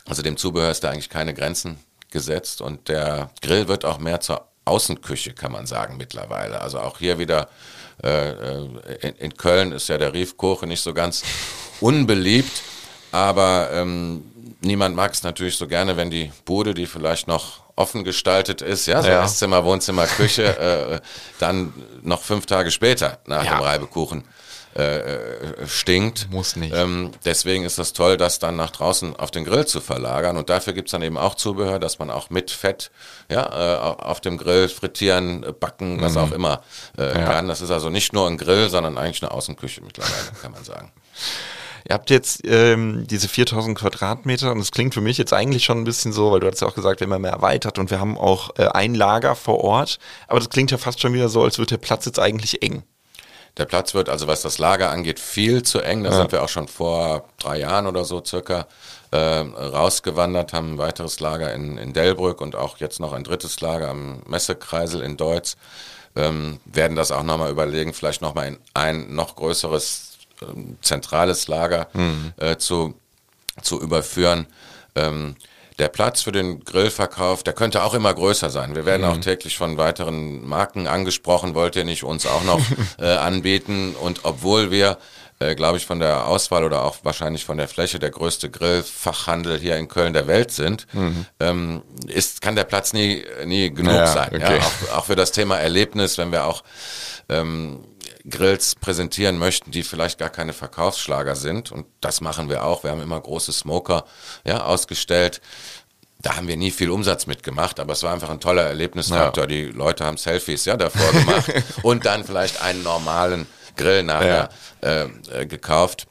also 0.06 0.22
dem 0.24 0.36
Zubehör 0.36 0.72
ist 0.72 0.84
da 0.84 0.90
eigentlich 0.90 1.10
keine 1.10 1.34
Grenzen 1.34 1.80
gesetzt 2.14 2.62
und 2.62 2.88
der 2.88 3.30
Grill 3.42 3.68
wird 3.68 3.84
auch 3.84 4.00
mehr 4.00 4.22
zur 4.22 4.46
Außenküche, 4.64 5.34
kann 5.34 5.52
man 5.52 5.66
sagen, 5.66 5.98
mittlerweile. 5.98 6.62
Also 6.62 6.80
auch 6.80 7.00
hier 7.00 7.20
wieder 7.20 7.50
äh, 8.02 8.30
äh 8.30 8.68
in, 9.02 9.16
in, 9.16 9.38
Köln 9.38 9.74
ist 9.74 9.90
ja 9.90 9.98
der 9.98 10.14
Riefkoche 10.14 10.66
nicht 10.66 10.82
so 10.82 10.94
ganz 10.94 11.24
unbeliebt, 11.82 12.62
aber 13.12 13.70
ähm, 13.74 14.24
niemand 14.62 14.96
mag 14.96 15.12
es 15.12 15.24
natürlich 15.24 15.58
so 15.58 15.68
gerne, 15.68 15.98
wenn 15.98 16.10
die 16.10 16.32
Bude, 16.46 16.74
die 16.74 16.86
vielleicht 16.86 17.28
noch 17.28 17.62
offen 17.76 18.04
gestaltet 18.04 18.62
ist, 18.62 18.86
ja, 18.86 19.02
so 19.02 19.10
ja. 19.10 19.26
Esszimmer, 19.26 19.66
Wohnzimmer, 19.66 20.06
Küche, 20.06 20.58
äh, 21.02 21.02
dann 21.40 21.74
noch 22.04 22.22
fünf 22.22 22.46
Tage 22.46 22.72
später 22.72 23.20
nach 23.26 23.44
ja. 23.44 23.56
dem 23.56 23.64
Reibekuchen 23.64 24.24
äh, 24.76 25.00
äh, 25.00 25.68
stinkt. 25.68 26.32
Muss 26.32 26.56
nicht. 26.56 26.74
Ähm, 26.76 27.12
deswegen 27.26 27.64
ist 27.64 27.78
das 27.78 27.94
toll, 27.94 28.18
das 28.18 28.40
dann 28.40 28.56
nach 28.56 28.72
draußen 28.72 29.16
auf 29.16 29.30
den 29.30 29.46
Grill 29.46 29.68
zu 29.68 29.82
verlagern. 29.82 30.36
Und 30.36 30.50
dafür 30.50 30.74
gibt's 30.74 30.92
dann 30.92 31.04
eben 31.04 31.18
auch 31.18 31.36
Zubehör, 31.36 31.80
dass 31.80 32.00
man 32.00 32.10
auch 32.10 32.30
mit 32.32 32.50
Fett 32.50 32.90
ja, 33.30 33.44
äh, 33.44 33.78
auf 34.02 34.20
dem 34.20 34.38
Grill 34.38 34.70
frittieren, 34.70 35.46
backen, 35.60 36.02
was 36.02 36.14
mhm. 36.14 36.18
auch 36.20 36.32
immer 36.32 36.64
äh, 36.98 37.08
ja. 37.08 37.26
kann. 37.26 37.48
Das 37.48 37.62
ist 37.62 37.70
also 37.70 37.90
nicht 37.90 38.14
nur 38.14 38.28
ein 38.28 38.38
Grill, 38.38 38.70
sondern 38.70 38.98
eigentlich 38.98 39.22
eine 39.22 39.32
Außenküche 39.32 39.82
mittlerweile, 39.84 40.32
kann 40.42 40.52
man 40.52 40.64
sagen. 40.64 40.92
Ihr 41.88 41.94
habt 41.94 42.10
jetzt 42.10 42.42
ähm, 42.46 43.06
diese 43.08 43.28
4000 43.28 43.78
Quadratmeter 43.78 44.52
und 44.54 44.60
es 44.60 44.72
klingt 44.72 44.94
für 44.94 45.02
mich 45.02 45.18
jetzt 45.18 45.34
eigentlich 45.34 45.66
schon 45.66 45.80
ein 45.80 45.84
bisschen 45.84 46.14
so, 46.14 46.32
weil 46.32 46.40
du 46.40 46.48
hast 46.48 46.62
ja 46.62 46.68
auch 46.68 46.76
gesagt, 46.76 47.02
wir 47.02 47.10
haben 47.10 47.22
mehr 47.22 47.32
erweitert 47.32 47.78
und 47.78 47.92
wir 47.92 48.00
haben 48.00 48.18
auch 48.18 48.52
äh, 48.58 48.68
ein 48.68 48.96
Lager 48.96 49.36
vor 49.36 49.60
Ort. 49.60 50.00
Aber 50.28 50.40
das 50.40 50.50
klingt 50.50 50.72
ja 50.72 50.78
fast 50.78 51.02
schon 51.02 51.14
wieder 51.14 51.28
so, 51.28 51.44
als 51.44 51.58
würde 51.58 51.78
der 51.78 51.86
Platz 51.86 52.06
jetzt 52.06 52.20
eigentlich 52.20 52.64
eng. 52.64 52.84
Der 53.58 53.66
Platz 53.66 53.94
wird 53.94 54.10
also, 54.10 54.28
was 54.28 54.42
das 54.42 54.58
Lager 54.58 54.90
angeht, 54.90 55.20
viel 55.20 55.62
zu 55.64 55.80
eng. 55.80 56.04
Da 56.04 56.10
ja. 56.10 56.18
sind 56.18 56.32
wir 56.32 56.44
auch 56.44 56.50
schon 56.50 56.68
vor 56.68 57.26
drei 57.38 57.60
Jahren 57.60 57.86
oder 57.86 58.04
so 58.04 58.24
circa 58.26 58.68
äh, 59.12 59.18
rausgewandert, 59.18 60.54
haben 60.54 60.74
ein 60.74 60.78
weiteres 60.80 61.20
Lager 61.20 61.54
in, 61.54 61.78
in 61.78 61.94
Delbrück 61.94 62.42
und 62.42 62.56
auch 62.56 62.78
jetzt 62.78 63.00
noch 63.00 63.14
ein 63.14 63.24
drittes 63.24 63.62
Lager 63.62 63.90
am 63.90 64.24
Messekreisel 64.26 65.02
in 65.02 65.18
Deutz. 65.18 65.56
Ähm, 66.16 66.60
werden 66.66 66.96
das 66.96 67.12
auch 67.12 67.24
nochmal 67.24 67.52
überlegen, 67.52 67.94
vielleicht 67.94 68.22
nochmal 68.22 68.48
in 68.48 68.58
ein 68.74 69.14
noch 69.16 69.36
größeres 69.36 70.18
ähm, 70.42 70.78
zentrales 70.82 71.48
Lager 71.48 71.88
mhm. 71.94 72.34
äh, 72.38 72.58
zu, 72.58 72.96
zu 73.62 73.80
überführen. 73.80 74.48
Ähm, 74.96 75.36
der 75.80 75.88
Platz 75.88 76.22
für 76.22 76.32
den 76.32 76.64
Grillverkauf, 76.64 77.44
der 77.44 77.54
könnte 77.54 77.84
auch 77.84 77.94
immer 77.94 78.14
größer 78.14 78.50
sein. 78.50 78.76
Wir 78.76 78.86
werden 78.86 79.04
mhm. 79.04 79.08
auch 79.10 79.18
täglich 79.18 79.58
von 79.58 79.78
weiteren 79.78 80.48
Marken 80.48 80.88
angesprochen, 80.88 81.56
wollt 81.56 81.76
ihr 81.76 81.86
nicht 81.86 82.04
uns 82.04 82.26
auch 82.26 82.44
noch 82.44 82.62
äh, 83.00 83.06
anbieten? 83.06 83.96
Und 83.96 84.22
obwohl 84.24 84.72
wir, 84.72 84.98
äh, 85.40 85.56
glaube 85.56 85.78
ich, 85.78 85.86
von 85.86 86.00
der 86.00 86.28
Auswahl 86.28 86.64
oder 86.64 86.84
auch 86.84 86.98
wahrscheinlich 87.04 87.46
von 87.46 87.58
der 87.58 87.68
Fläche 87.68 88.00
der 88.00 88.12
größte 88.12 88.50
Grillfachhandel 88.50 89.60
hier 89.60 89.78
in 89.78 89.88
Köln 89.88 90.14
der 90.14 90.28
Welt 90.28 90.52
sind, 90.52 90.88
mhm. 90.94 91.26
ähm, 91.40 91.82
ist, 92.08 92.42
kann 92.42 92.56
der 92.56 92.66
Platz 92.66 92.94
nie, 92.94 93.24
nie 93.46 93.74
genug 93.74 93.94
ja, 93.94 94.08
sein. 94.08 94.30
Okay. 94.36 94.58
Ja, 94.58 94.64
auch, 94.92 94.98
auch 95.00 95.06
für 95.06 95.16
das 95.16 95.32
Thema 95.32 95.58
Erlebnis, 95.58 96.18
wenn 96.18 96.32
wir 96.32 96.46
auch 96.46 96.64
ähm, 97.30 97.84
Grills 98.30 98.76
präsentieren 98.76 99.38
möchten, 99.38 99.72
die 99.72 99.84
vielleicht 99.84 100.18
gar 100.18 100.30
keine 100.30 100.54
Verkaufsschlager 100.54 101.36
sind. 101.36 101.72
Und 101.72 101.86
das 102.02 102.22
machen 102.22 102.50
wir 102.50 102.64
auch. 102.64 102.84
Wir 102.84 102.92
haben 102.92 103.02
immer 103.02 103.20
große 103.20 103.52
Smoker 103.52 104.06
ja, 104.46 104.64
ausgestellt. 104.64 105.42
Da 106.22 106.38
haben 106.38 106.48
wir 106.48 106.56
nie 106.56 106.72
viel 106.72 106.90
Umsatz 106.90 107.28
mitgemacht, 107.28 107.82
aber 107.82 107.94
es 107.94 108.04
war 108.04 108.14
einfach 108.14 108.30
ein 108.30 108.40
toller 108.40 108.64
Erlebnisfaktor. 108.64 109.44
Ja. 109.44 109.48
Die 109.48 109.66
Leute 109.66 110.06
haben 110.06 110.16
Selfies 110.16 110.64
ja 110.64 110.78
davor 110.78 111.12
gemacht 111.12 111.52
und 111.84 112.06
dann 112.06 112.24
vielleicht 112.24 112.62
einen 112.62 112.82
normalen 112.82 113.46
Grill 113.76 114.04
nachher 114.04 114.50
ja. 114.82 115.04
äh, 115.04 115.46
gekauft. 115.46 116.08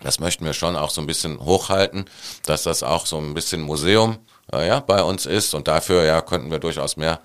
Das 0.00 0.20
möchten 0.20 0.44
wir 0.44 0.52
schon 0.52 0.76
auch 0.76 0.90
so 0.90 1.00
ein 1.00 1.08
bisschen 1.08 1.40
hochhalten, 1.40 2.04
dass 2.44 2.62
das 2.62 2.84
auch 2.84 3.04
so 3.06 3.18
ein 3.18 3.34
bisschen 3.34 3.62
Museum 3.62 4.18
äh, 4.52 4.68
ja, 4.68 4.78
bei 4.78 5.02
uns 5.02 5.26
ist 5.26 5.54
und 5.54 5.66
dafür 5.66 6.04
ja 6.04 6.20
könnten 6.20 6.52
wir 6.52 6.60
durchaus 6.60 6.96
mehr 6.96 7.20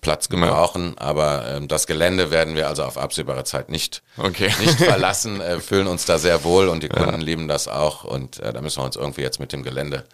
Platz 0.00 0.28
gebrauchen. 0.28 0.94
Ja. 0.98 1.06
Aber 1.06 1.46
ähm, 1.48 1.68
das 1.68 1.86
Gelände 1.86 2.30
werden 2.30 2.54
wir 2.54 2.68
also 2.68 2.84
auf 2.84 2.98
absehbare 2.98 3.44
Zeit 3.44 3.68
nicht, 3.68 4.02
okay. 4.16 4.52
nicht 4.60 4.78
verlassen, 4.78 5.40
äh, 5.40 5.60
fühlen 5.60 5.86
uns 5.86 6.04
da 6.04 6.18
sehr 6.18 6.44
wohl 6.44 6.68
und 6.68 6.82
die 6.82 6.88
Kunden 6.88 7.20
ja. 7.20 7.26
lieben 7.26 7.48
das 7.48 7.68
auch. 7.68 8.04
Und 8.04 8.38
äh, 8.40 8.52
da 8.52 8.60
müssen 8.60 8.80
wir 8.80 8.84
uns 8.84 8.96
irgendwie 8.96 9.22
jetzt 9.22 9.40
mit 9.40 9.52
dem 9.52 9.62
Gelände 9.62 10.04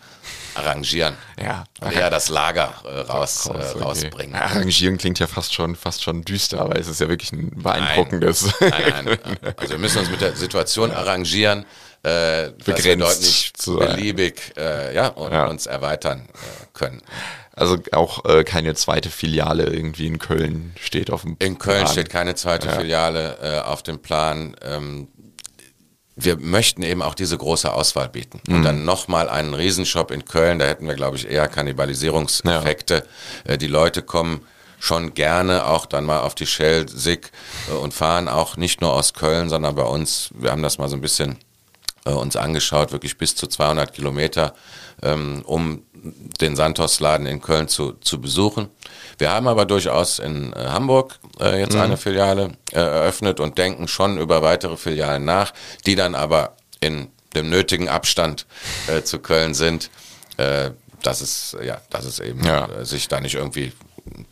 arrangieren. 0.55 1.16
Ja. 1.42 1.64
Und 1.81 1.92
eher 1.92 2.11
das 2.11 2.29
Lager 2.29 2.75
äh, 2.85 3.01
raus, 3.01 3.47
äh, 3.47 3.51
okay. 3.51 3.83
rausbringen. 3.83 4.35
Arrangieren 4.35 4.99
klingt 4.99 5.18
ja 5.18 5.27
fast 5.27 5.53
schon, 5.55 5.77
fast 5.77 6.03
schon 6.03 6.23
düster, 6.23 6.61
aber 6.61 6.79
es 6.79 6.88
ist 6.88 7.01
ja 7.01 7.09
wirklich 7.09 7.33
ein 7.33 7.51
beeindruckendes. 7.55 8.55
Nein, 8.61 8.70
nein, 9.05 9.18
nein. 9.25 9.55
Also 9.57 9.73
wir 9.73 9.79
müssen 9.79 9.99
uns 9.99 10.11
mit 10.11 10.20
der 10.20 10.37
Situation 10.37 10.90
arrangieren. 10.90 11.66
Äh, 12.04 12.52
dass 12.66 12.84
wir 12.84 12.96
dort 12.98 13.20
nicht 13.20 13.64
beliebig 13.64 14.52
äh, 14.58 14.94
ja, 14.94 15.08
und 15.08 15.32
ja. 15.32 15.46
uns 15.46 15.64
erweitern 15.64 16.28
äh, 16.28 16.66
können. 16.74 17.00
Also 17.56 17.78
auch 17.92 18.24
äh, 18.26 18.44
keine 18.44 18.74
zweite 18.74 19.08
Filiale 19.08 19.64
irgendwie 19.64 20.06
in 20.06 20.18
Köln 20.18 20.74
steht 20.78 21.10
auf 21.10 21.22
dem 21.22 21.36
In 21.38 21.56
Köln 21.58 21.78
Plan. 21.78 21.92
steht 21.92 22.10
keine 22.10 22.34
zweite 22.34 22.66
ja. 22.66 22.74
Filiale 22.74 23.38
äh, 23.40 23.60
auf 23.60 23.82
dem 23.82 24.00
Plan. 24.00 24.54
Ähm, 24.62 25.08
wir 26.16 26.36
möchten 26.36 26.82
eben 26.82 27.00
auch 27.00 27.14
diese 27.14 27.38
große 27.38 27.72
Auswahl 27.72 28.08
bieten. 28.08 28.40
Mhm. 28.46 28.56
Und 28.56 28.62
dann 28.64 28.84
nochmal 28.84 29.28
einen 29.28 29.54
Riesenshop 29.54 30.10
in 30.10 30.24
Köln, 30.26 30.58
da 30.58 30.66
hätten 30.66 30.86
wir, 30.86 30.94
glaube 30.94 31.16
ich, 31.16 31.28
eher 31.28 31.48
Kannibalisierungseffekte. 31.48 33.06
Ja. 33.46 33.52
Äh, 33.54 33.58
die 33.58 33.66
Leute 33.66 34.02
kommen 34.02 34.44
schon 34.78 35.14
gerne 35.14 35.66
auch 35.66 35.86
dann 35.86 36.04
mal 36.04 36.20
auf 36.20 36.34
die 36.34 36.46
Shell, 36.46 36.86
SIG 36.88 37.30
äh, 37.70 37.72
und 37.72 37.94
fahren 37.94 38.28
auch 38.28 38.56
nicht 38.56 38.80
nur 38.80 38.92
aus 38.92 39.14
Köln, 39.14 39.48
sondern 39.48 39.74
bei 39.74 39.84
uns, 39.84 40.30
wir 40.34 40.50
haben 40.50 40.62
das 40.62 40.76
mal 40.78 40.88
so 40.88 40.96
ein 40.96 41.00
bisschen 41.00 41.38
äh, 42.04 42.10
uns 42.10 42.36
angeschaut, 42.36 42.92
wirklich 42.92 43.18
bis 43.18 43.34
zu 43.34 43.46
200 43.46 43.92
Kilometer, 43.92 44.54
ähm, 45.02 45.42
um 45.46 45.82
den 46.40 46.56
Santos-Laden 46.56 47.26
in 47.26 47.40
Köln 47.40 47.68
zu, 47.68 47.92
zu 47.92 48.20
besuchen. 48.20 48.68
Wir 49.18 49.30
haben 49.30 49.48
aber 49.48 49.64
durchaus 49.64 50.18
in 50.18 50.52
äh, 50.52 50.66
Hamburg 50.66 51.18
äh, 51.40 51.60
jetzt 51.60 51.74
mhm. 51.74 51.80
eine 51.80 51.96
Filiale 51.96 52.52
äh, 52.72 52.78
eröffnet 52.78 53.40
und 53.40 53.58
denken 53.58 53.88
schon 53.88 54.18
über 54.18 54.42
weitere 54.42 54.76
Filialen 54.76 55.24
nach, 55.24 55.52
die 55.86 55.94
dann 55.94 56.14
aber 56.14 56.56
in 56.80 57.08
dem 57.34 57.48
nötigen 57.48 57.88
Abstand 57.88 58.46
äh, 58.86 59.02
zu 59.02 59.18
Köln 59.18 59.54
sind, 59.54 59.90
äh, 60.36 60.70
dass 61.02 61.20
es 61.20 61.56
ja, 61.62 61.80
dass 61.90 62.04
es 62.04 62.20
eben 62.20 62.44
ja. 62.44 62.66
Äh, 62.66 62.84
sich 62.84 63.08
da 63.08 63.20
nicht 63.20 63.34
irgendwie 63.34 63.72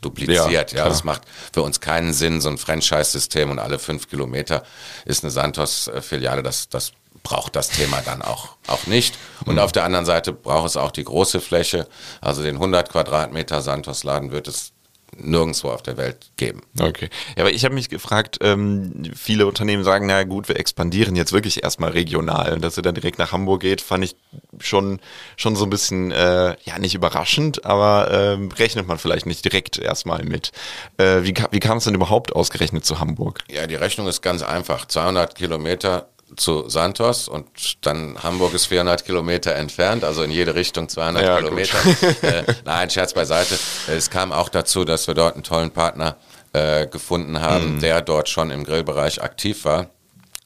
dupliziert. 0.00 0.72
Ja, 0.72 0.78
ja, 0.78 0.88
das 0.88 1.04
macht 1.04 1.22
für 1.52 1.62
uns 1.62 1.80
keinen 1.80 2.12
Sinn, 2.12 2.40
so 2.40 2.50
ein 2.50 2.58
Franchise-System 2.58 3.50
und 3.50 3.58
alle 3.58 3.78
fünf 3.78 4.08
Kilometer 4.08 4.64
ist 5.06 5.24
eine 5.24 5.30
Santos-Filiale. 5.30 6.42
Das, 6.42 6.68
das 6.68 6.92
braucht 7.22 7.56
das 7.56 7.68
Thema 7.68 8.00
dann 8.04 8.22
auch, 8.22 8.56
auch 8.66 8.86
nicht. 8.86 9.16
Und 9.44 9.54
mhm. 9.54 9.60
auf 9.60 9.72
der 9.72 9.84
anderen 9.84 10.06
Seite 10.06 10.32
braucht 10.32 10.66
es 10.66 10.76
auch 10.76 10.90
die 10.90 11.04
große 11.04 11.40
Fläche, 11.40 11.86
also 12.20 12.42
den 12.42 12.56
100 12.56 12.90
Quadratmeter 12.90 13.62
Santos-Laden 13.62 14.32
wird 14.32 14.48
es 14.48 14.72
nirgendwo 15.16 15.68
auf 15.68 15.82
der 15.82 15.96
Welt 15.96 16.30
geben. 16.36 16.62
Okay. 16.78 17.10
Ja, 17.36 17.42
aber 17.42 17.52
ich 17.52 17.64
habe 17.64 17.74
mich 17.74 17.88
gefragt, 17.88 18.38
ähm, 18.40 19.02
viele 19.14 19.46
Unternehmen 19.46 19.84
sagen, 19.84 20.06
na 20.06 20.24
gut, 20.24 20.48
wir 20.48 20.58
expandieren 20.58 21.16
jetzt 21.16 21.32
wirklich 21.32 21.62
erstmal 21.62 21.90
regional. 21.90 22.54
Und 22.54 22.64
dass 22.64 22.76
ihr 22.76 22.82
dann 22.82 22.94
direkt 22.94 23.18
nach 23.18 23.32
Hamburg 23.32 23.60
geht, 23.60 23.80
fand 23.80 24.04
ich 24.04 24.16
schon, 24.60 25.00
schon 25.36 25.54
so 25.54 25.64
ein 25.64 25.70
bisschen, 25.70 26.12
äh, 26.12 26.56
ja, 26.64 26.78
nicht 26.78 26.94
überraschend, 26.94 27.64
aber 27.64 28.10
äh, 28.10 28.54
rechnet 28.54 28.86
man 28.86 28.98
vielleicht 28.98 29.26
nicht 29.26 29.44
direkt 29.44 29.78
erstmal 29.78 30.24
mit. 30.24 30.52
Äh, 30.96 31.22
wie, 31.24 31.34
wie 31.50 31.60
kam 31.60 31.78
es 31.78 31.84
denn 31.84 31.94
überhaupt 31.94 32.34
ausgerechnet 32.34 32.84
zu 32.84 32.98
Hamburg? 32.98 33.44
Ja, 33.50 33.66
die 33.66 33.74
Rechnung 33.74 34.08
ist 34.08 34.22
ganz 34.22 34.42
einfach. 34.42 34.86
200 34.86 35.34
Kilometer 35.34 36.08
zu 36.36 36.68
Santos 36.68 37.28
und 37.28 37.46
dann 37.86 38.22
Hamburg 38.22 38.54
ist 38.54 38.66
400 38.66 39.04
Kilometer 39.04 39.54
entfernt, 39.54 40.04
also 40.04 40.22
in 40.22 40.30
jede 40.30 40.54
Richtung 40.54 40.88
200 40.88 41.22
ja, 41.22 41.36
Kilometer. 41.38 41.78
äh, 42.22 42.44
nein, 42.64 42.90
Scherz 42.90 43.12
beiseite. 43.14 43.58
Es 43.88 44.10
kam 44.10 44.32
auch 44.32 44.48
dazu, 44.48 44.84
dass 44.84 45.06
wir 45.06 45.14
dort 45.14 45.34
einen 45.34 45.44
tollen 45.44 45.70
Partner 45.70 46.16
äh, 46.52 46.86
gefunden 46.86 47.40
haben, 47.40 47.76
mhm. 47.76 47.80
der 47.80 48.00
dort 48.00 48.28
schon 48.28 48.50
im 48.50 48.64
Grillbereich 48.64 49.22
aktiv 49.22 49.64
war 49.64 49.90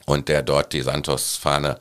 und 0.06 0.28
der 0.28 0.42
dort 0.42 0.72
die 0.72 0.82
Santos-Fahne 0.82 1.78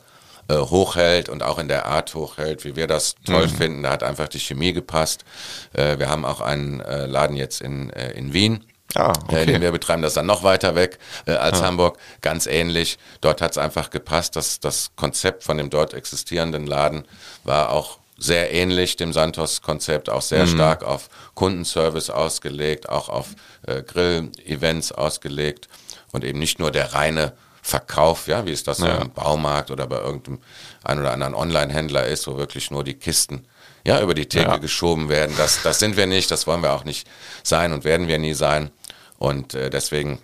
äh, 0.47 0.57
hochhält 0.57 1.29
und 1.29 1.43
auch 1.43 1.57
in 1.57 1.67
der 1.67 1.85
Art 1.85 2.13
hochhält, 2.13 2.65
wie 2.65 2.75
wir 2.75 2.87
das 2.87 3.15
toll 3.25 3.47
mhm. 3.47 3.51
finden. 3.51 3.83
Da 3.83 3.91
hat 3.91 4.03
einfach 4.03 4.27
die 4.27 4.39
Chemie 4.39 4.73
gepasst. 4.73 5.25
Äh, 5.73 5.99
wir 5.99 6.09
haben 6.09 6.25
auch 6.25 6.41
einen 6.41 6.81
äh, 6.81 7.05
Laden 7.05 7.35
jetzt 7.35 7.61
in, 7.61 7.89
äh, 7.91 8.11
in 8.11 8.33
Wien 8.33 8.63
Ah, 8.95 9.13
okay. 9.23 9.43
äh, 9.43 9.45
den 9.45 9.61
wir 9.61 9.71
betreiben, 9.71 10.01
das 10.01 10.13
dann 10.13 10.25
noch 10.25 10.43
weiter 10.43 10.75
weg 10.75 10.99
äh, 11.25 11.33
als 11.33 11.61
ah. 11.61 11.65
Hamburg, 11.65 11.97
ganz 12.21 12.47
ähnlich. 12.47 12.97
Dort 13.21 13.41
hat 13.41 13.51
es 13.51 13.57
einfach 13.57 13.89
gepasst, 13.89 14.35
dass 14.35 14.59
das 14.59 14.91
Konzept 14.95 15.43
von 15.43 15.57
dem 15.57 15.69
dort 15.69 15.93
existierenden 15.93 16.65
Laden 16.65 17.05
war 17.43 17.71
auch 17.71 17.99
sehr 18.17 18.53
ähnlich 18.53 18.95
dem 18.95 19.11
Santos-Konzept, 19.11 20.09
auch 20.09 20.21
sehr 20.21 20.45
mhm. 20.45 20.55
stark 20.55 20.83
auf 20.83 21.09
Kundenservice 21.33 22.09
ausgelegt, 22.09 22.87
auch 22.87 23.09
auf 23.09 23.27
äh, 23.67 23.81
Grill-Events 23.83 24.93
ausgelegt 24.93 25.67
und 26.11 26.23
eben 26.23 26.39
nicht 26.39 26.59
nur 26.59 26.71
der 26.71 26.93
reine 26.93 27.33
Verkauf, 27.61 28.27
ja, 28.27 28.45
wie 28.45 28.51
es 28.51 28.63
das 28.63 28.77
ja. 28.77 28.97
im 28.97 29.09
Baumarkt 29.11 29.71
oder 29.71 29.87
bei 29.87 29.97
irgendeinem 29.97 30.39
ein 30.83 30.99
oder 30.99 31.11
anderen 31.11 31.33
Online-Händler 31.33 32.05
ist, 32.05 32.27
wo 32.27 32.37
wirklich 32.37 32.71
nur 32.71 32.83
die 32.83 32.93
Kisten 32.93 33.47
ja, 33.85 34.01
über 34.01 34.13
die 34.13 34.27
Theke 34.27 34.49
ja. 34.49 34.57
geschoben 34.57 35.09
werden. 35.09 35.35
Das, 35.37 35.61
das 35.63 35.79
sind 35.79 35.97
wir 35.97 36.05
nicht, 36.05 36.31
das 36.31 36.47
wollen 36.47 36.61
wir 36.61 36.73
auch 36.73 36.83
nicht 36.83 37.07
sein 37.43 37.73
und 37.73 37.83
werden 37.83 38.07
wir 38.07 38.17
nie 38.17 38.33
sein. 38.33 38.71
Und 39.17 39.53
äh, 39.53 39.69
deswegen 39.69 40.19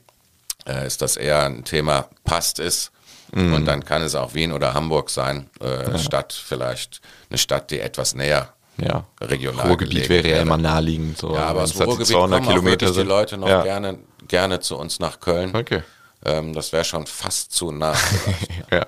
äh, 0.68 0.86
ist 0.86 1.02
das 1.02 1.18
eher 1.18 1.44
ein 1.44 1.64
Thema, 1.64 2.10
passt 2.24 2.60
es. 2.60 2.92
Mhm. 3.34 3.54
Und 3.54 3.66
dann 3.66 3.86
kann 3.86 4.02
es 4.02 4.16
auch 4.16 4.34
Wien 4.34 4.52
oder 4.52 4.74
Hamburg 4.74 5.10
sein, 5.10 5.50
äh, 5.62 5.92
ja. 5.92 5.98
Stadt 5.98 6.34
vielleicht, 6.34 7.02
eine 7.30 7.38
Stadt, 7.38 7.72
die 7.72 7.80
etwas 7.80 8.14
näher 8.14 8.54
ja. 8.78 9.06
regional 9.22 9.68
Ruhrgebiet 9.68 10.10
wäre 10.10 10.28
ja 10.28 10.42
immer 10.42 10.58
naheliegend. 10.58 11.18
So 11.18 11.34
ja, 11.34 11.46
aber 11.46 11.62
das 11.62 11.80
Ruhrgebiet 11.80 12.08
200 12.08 12.40
kommen 12.40 12.50
Kilometer 12.50 12.90
auch 12.90 12.94
die 12.94 13.02
Leute 13.02 13.38
noch 13.38 13.48
ja. 13.48 13.64
gerne, 13.64 14.00
gerne 14.28 14.60
zu 14.60 14.78
uns 14.78 15.00
nach 15.00 15.20
Köln. 15.20 15.56
Okay. 15.56 15.84
Ähm, 16.24 16.54
das 16.54 16.72
wäre 16.72 16.84
schon 16.84 17.08
fast 17.08 17.52
zu 17.52 17.72
nah. 17.72 17.96
ja. 18.72 18.86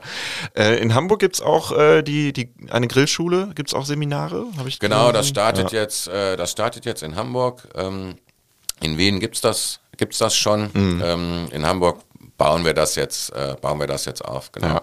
Äh, 0.55 0.79
in 0.79 0.93
Hamburg 0.93 1.19
gibt 1.19 1.35
es 1.35 1.41
auch 1.41 1.71
äh, 1.71 2.03
die, 2.03 2.31
die, 2.31 2.53
eine 2.69 2.87
Grillschule, 2.87 3.51
gibt 3.55 3.69
es 3.69 3.73
auch 3.73 3.85
Seminare? 3.85 4.45
Genau, 4.79 5.11
das 5.11 5.29
startet, 5.29 5.71
ja. 5.71 5.81
jetzt, 5.81 6.07
äh, 6.07 6.37
das 6.37 6.51
startet 6.51 6.85
jetzt 6.85 7.01
in 7.01 7.15
Hamburg. 7.15 7.67
Ähm, 7.73 8.15
in 8.81 8.97
Wien 8.97 9.19
gibt 9.19 9.35
es 9.35 9.41
das, 9.41 9.79
gibt's 9.97 10.17
das 10.17 10.35
schon. 10.35 10.69
Mhm. 10.73 11.01
Ähm, 11.03 11.47
in 11.51 11.65
Hamburg 11.65 11.99
bauen 12.37 12.65
wir 12.65 12.73
das 12.73 12.95
jetzt, 12.95 13.31
äh, 13.33 13.55
bauen 13.61 13.79
wir 13.79 13.87
das 13.87 14.05
jetzt 14.05 14.23
auf, 14.23 14.51
genau. 14.51 14.67
Ja. 14.67 14.81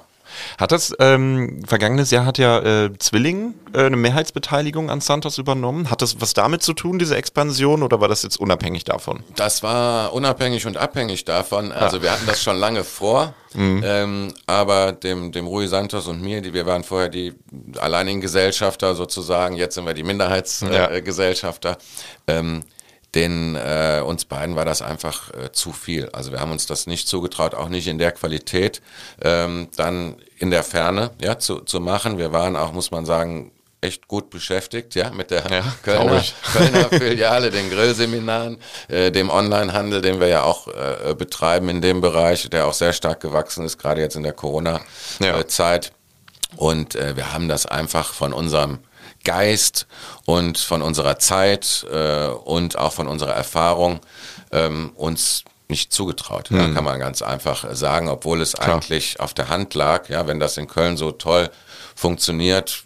Hat 0.58 0.72
das, 0.72 0.94
ähm, 0.98 1.62
vergangenes 1.66 2.10
Jahr 2.10 2.24
hat 2.24 2.38
ja 2.38 2.58
äh, 2.60 2.90
Zwilling 2.98 3.54
äh, 3.72 3.86
eine 3.86 3.96
Mehrheitsbeteiligung 3.96 4.90
an 4.90 5.00
Santos 5.00 5.38
übernommen. 5.38 5.90
Hat 5.90 6.02
das 6.02 6.20
was 6.20 6.34
damit 6.34 6.62
zu 6.62 6.72
tun, 6.72 6.98
diese 6.98 7.16
Expansion, 7.16 7.82
oder 7.82 8.00
war 8.00 8.08
das 8.08 8.22
jetzt 8.22 8.38
unabhängig 8.38 8.84
davon? 8.84 9.22
Das 9.36 9.62
war 9.62 10.12
unabhängig 10.12 10.66
und 10.66 10.76
abhängig 10.76 11.24
davon. 11.24 11.72
Also 11.72 11.98
ja. 11.98 12.02
wir 12.02 12.12
hatten 12.12 12.26
das 12.26 12.42
schon 12.42 12.56
lange 12.56 12.84
vor, 12.84 13.34
mhm. 13.54 13.82
ähm, 13.84 14.34
aber 14.46 14.92
dem, 14.92 15.32
dem 15.32 15.46
Rui 15.46 15.66
Santos 15.66 16.06
und 16.06 16.22
mir, 16.22 16.40
die, 16.40 16.54
wir 16.54 16.66
waren 16.66 16.84
vorher 16.84 17.08
die 17.08 17.34
alleinigen 17.78 18.20
Gesellschafter 18.20 18.94
sozusagen, 18.94 19.56
jetzt 19.56 19.74
sind 19.74 19.86
wir 19.86 19.94
die 19.94 20.04
Minderheitsgesellschafter. 20.04 21.70
Ja. 22.28 22.34
Äh, 22.34 22.38
ähm, 22.38 22.64
den 23.14 23.56
äh, 23.56 24.02
uns 24.04 24.24
beiden 24.24 24.56
war 24.56 24.64
das 24.64 24.82
einfach 24.82 25.34
äh, 25.34 25.52
zu 25.52 25.72
viel. 25.72 26.08
Also 26.10 26.30
wir 26.30 26.40
haben 26.40 26.52
uns 26.52 26.66
das 26.66 26.86
nicht 26.86 27.08
zugetraut, 27.08 27.54
auch 27.54 27.68
nicht 27.68 27.88
in 27.88 27.98
der 27.98 28.12
Qualität 28.12 28.80
ähm, 29.22 29.68
dann 29.76 30.16
in 30.38 30.50
der 30.50 30.62
Ferne 30.62 31.10
ja, 31.20 31.38
zu, 31.38 31.60
zu 31.60 31.80
machen. 31.80 32.18
Wir 32.18 32.32
waren 32.32 32.56
auch, 32.56 32.72
muss 32.72 32.90
man 32.90 33.06
sagen, 33.06 33.50
echt 33.80 34.08
gut 34.08 34.30
beschäftigt, 34.30 34.94
ja, 34.94 35.10
mit 35.10 35.30
der 35.30 35.42
ja, 35.50 35.64
Kölner, 35.82 36.22
Kölner 36.52 36.88
Filiale, 36.90 37.50
den 37.50 37.70
Grillseminaren, 37.70 38.58
äh, 38.88 39.10
dem 39.10 39.30
Onlinehandel, 39.30 40.02
den 40.02 40.20
wir 40.20 40.28
ja 40.28 40.42
auch 40.42 40.68
äh, 40.68 41.14
betreiben 41.14 41.68
in 41.68 41.80
dem 41.80 42.00
Bereich, 42.00 42.48
der 42.50 42.66
auch 42.66 42.74
sehr 42.74 42.92
stark 42.92 43.20
gewachsen 43.20 43.64
ist, 43.64 43.78
gerade 43.78 44.00
jetzt 44.02 44.16
in 44.16 44.22
der 44.22 44.34
Corona-Zeit. 44.34 45.86
Ja. 45.86 45.92
Und 46.56 46.94
äh, 46.94 47.16
wir 47.16 47.32
haben 47.32 47.48
das 47.48 47.64
einfach 47.66 48.12
von 48.12 48.32
unserem 48.32 48.80
Geist 49.24 49.86
und 50.24 50.58
von 50.58 50.82
unserer 50.82 51.18
Zeit 51.18 51.86
äh, 51.92 52.26
und 52.26 52.78
auch 52.78 52.92
von 52.92 53.06
unserer 53.06 53.34
Erfahrung 53.34 54.00
ähm, 54.52 54.92
uns 54.96 55.44
nicht 55.68 55.92
zugetraut. 55.92 56.50
Mhm. 56.50 56.58
Ja, 56.58 56.68
kann 56.74 56.84
man 56.84 56.98
ganz 56.98 57.22
einfach 57.22 57.66
sagen, 57.74 58.08
obwohl 58.08 58.40
es 58.40 58.52
Klar. 58.52 58.74
eigentlich 58.74 59.20
auf 59.20 59.34
der 59.34 59.48
Hand 59.48 59.74
lag. 59.74 60.08
Ja, 60.08 60.26
wenn 60.26 60.40
das 60.40 60.56
in 60.56 60.66
Köln 60.66 60.96
so 60.96 61.12
toll 61.12 61.50
funktioniert, 61.94 62.84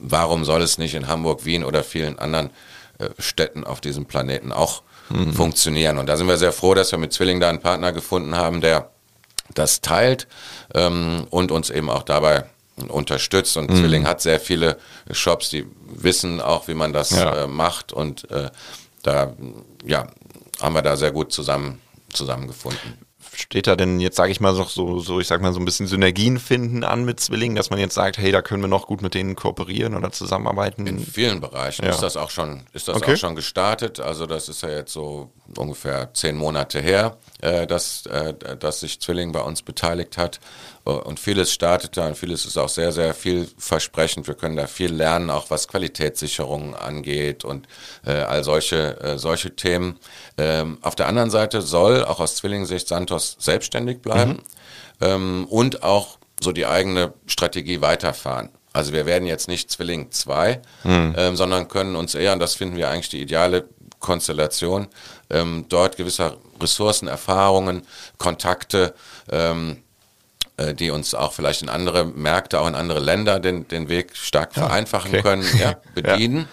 warum 0.00 0.44
soll 0.44 0.62
es 0.62 0.78
nicht 0.78 0.94
in 0.94 1.08
Hamburg, 1.08 1.44
Wien 1.44 1.64
oder 1.64 1.84
vielen 1.84 2.18
anderen 2.18 2.50
äh, 2.98 3.08
Städten 3.18 3.64
auf 3.64 3.80
diesem 3.80 4.06
Planeten 4.06 4.52
auch 4.52 4.82
mhm. 5.08 5.32
funktionieren? 5.34 5.98
Und 5.98 6.06
da 6.06 6.16
sind 6.16 6.28
wir 6.28 6.38
sehr 6.38 6.52
froh, 6.52 6.74
dass 6.74 6.92
wir 6.92 6.98
mit 6.98 7.12
Zwilling 7.12 7.40
da 7.40 7.48
einen 7.48 7.60
Partner 7.60 7.92
gefunden 7.92 8.36
haben, 8.36 8.60
der 8.60 8.90
das 9.54 9.80
teilt 9.80 10.28
ähm, 10.74 11.26
und 11.30 11.50
uns 11.50 11.70
eben 11.70 11.90
auch 11.90 12.04
dabei 12.04 12.44
unterstützt. 12.88 13.56
Und 13.56 13.70
mhm. 13.70 13.76
Zwilling 13.76 14.06
hat 14.06 14.20
sehr 14.20 14.40
viele 14.40 14.78
Shops, 15.10 15.50
die 15.50 15.66
wissen 15.86 16.40
auch, 16.40 16.68
wie 16.68 16.74
man 16.74 16.92
das 16.92 17.10
ja. 17.10 17.44
äh, 17.44 17.46
macht. 17.46 17.92
Und 17.92 18.30
äh, 18.30 18.50
da 19.02 19.34
ja, 19.84 20.06
haben 20.60 20.74
wir 20.74 20.82
da 20.82 20.96
sehr 20.96 21.10
gut 21.10 21.32
zusammen, 21.32 21.80
zusammengefunden 22.12 22.98
steht 23.40 23.66
da 23.66 23.76
denn 23.76 24.00
jetzt, 24.00 24.16
sage 24.16 24.32
ich 24.32 24.40
mal, 24.40 24.54
so, 24.54 24.98
so, 25.00 25.20
ich 25.20 25.26
sag 25.26 25.40
mal, 25.40 25.52
so 25.52 25.60
ein 25.60 25.64
bisschen 25.64 25.86
Synergien 25.86 26.38
finden 26.38 26.84
an 26.84 27.04
mit 27.04 27.20
Zwillingen, 27.20 27.56
dass 27.56 27.70
man 27.70 27.78
jetzt 27.78 27.94
sagt, 27.94 28.18
hey, 28.18 28.32
da 28.32 28.42
können 28.42 28.62
wir 28.62 28.68
noch 28.68 28.86
gut 28.86 29.02
mit 29.02 29.14
denen 29.14 29.36
kooperieren 29.36 29.96
oder 29.96 30.12
zusammenarbeiten? 30.12 30.86
In 30.86 30.98
vielen 30.98 31.40
Bereichen 31.40 31.84
ja. 31.84 31.90
ist 31.90 32.02
das 32.02 32.16
auch 32.16 32.30
schon, 32.30 32.62
ist 32.72 32.88
das 32.88 32.96
okay. 32.96 33.14
auch 33.14 33.16
schon 33.16 33.36
gestartet. 33.36 34.00
Also 34.00 34.26
das 34.26 34.48
ist 34.48 34.62
ja 34.62 34.70
jetzt 34.70 34.92
so 34.92 35.30
ungefähr 35.56 36.12
zehn 36.14 36.36
Monate 36.36 36.80
her, 36.80 37.16
dass, 37.66 38.06
äh, 38.06 38.34
dass 38.56 38.80
sich 38.80 39.00
Zwilling 39.00 39.32
bei 39.32 39.40
uns 39.40 39.62
beteiligt 39.62 40.16
hat. 40.16 40.40
Äh, 40.84 40.90
und 40.90 41.20
vieles 41.20 41.52
startet 41.52 41.96
da 41.96 42.08
und 42.08 42.16
vieles 42.16 42.44
ist 42.44 42.56
auch 42.56 42.68
sehr, 42.68 42.92
sehr 42.92 43.14
vielversprechend. 43.14 44.26
Wir 44.26 44.34
können 44.34 44.56
da 44.56 44.66
viel 44.66 44.92
lernen, 44.92 45.30
auch 45.30 45.50
was 45.50 45.68
Qualitätssicherung 45.68 46.74
angeht 46.74 47.44
und 47.44 47.66
äh, 48.06 48.12
all 48.12 48.44
solche, 48.44 49.00
äh, 49.00 49.18
solche 49.18 49.54
Themen. 49.54 49.98
Ähm, 50.38 50.78
auf 50.82 50.94
der 50.94 51.06
anderen 51.06 51.30
Seite 51.30 51.62
soll 51.62 52.04
auch 52.04 52.20
aus 52.20 52.36
Zwillingsicht 52.36 52.88
Santos 52.88 53.36
selbstständig 53.38 54.00
bleiben 54.00 54.32
mhm. 54.32 54.38
ähm, 55.00 55.46
und 55.48 55.82
auch 55.82 56.18
so 56.42 56.52
die 56.52 56.66
eigene 56.66 57.12
Strategie 57.26 57.80
weiterfahren. 57.80 58.50
Also 58.72 58.92
wir 58.92 59.04
werden 59.04 59.26
jetzt 59.26 59.48
nicht 59.48 59.70
Zwilling 59.70 60.12
2, 60.12 60.62
mhm. 60.84 61.14
ähm, 61.16 61.36
sondern 61.36 61.68
können 61.68 61.96
uns 61.96 62.14
eher, 62.14 62.32
und 62.32 62.38
das 62.38 62.54
finden 62.54 62.76
wir 62.76 62.88
eigentlich 62.88 63.08
die 63.08 63.20
ideale 63.20 63.64
Konstellation, 63.98 64.86
ähm, 65.28 65.66
dort 65.68 65.96
gewisse 65.96 66.38
Ressourcen, 66.60 67.08
Erfahrungen, 67.08 67.82
Kontakte, 68.18 68.94
ähm, 69.30 69.82
äh, 70.56 70.74
die 70.74 70.90
uns 70.90 71.14
auch 71.14 71.32
vielleicht 71.32 71.62
in 71.62 71.68
andere 71.68 72.04
Märkte, 72.04 72.60
auch 72.60 72.68
in 72.68 72.74
andere 72.74 73.00
Länder 73.00 73.40
den, 73.40 73.66
den 73.68 73.88
Weg 73.88 74.16
stark 74.16 74.56
ja, 74.56 74.66
vereinfachen 74.66 75.10
okay. 75.10 75.22
können, 75.22 75.44
ja, 75.58 75.76
bedienen. 75.94 76.48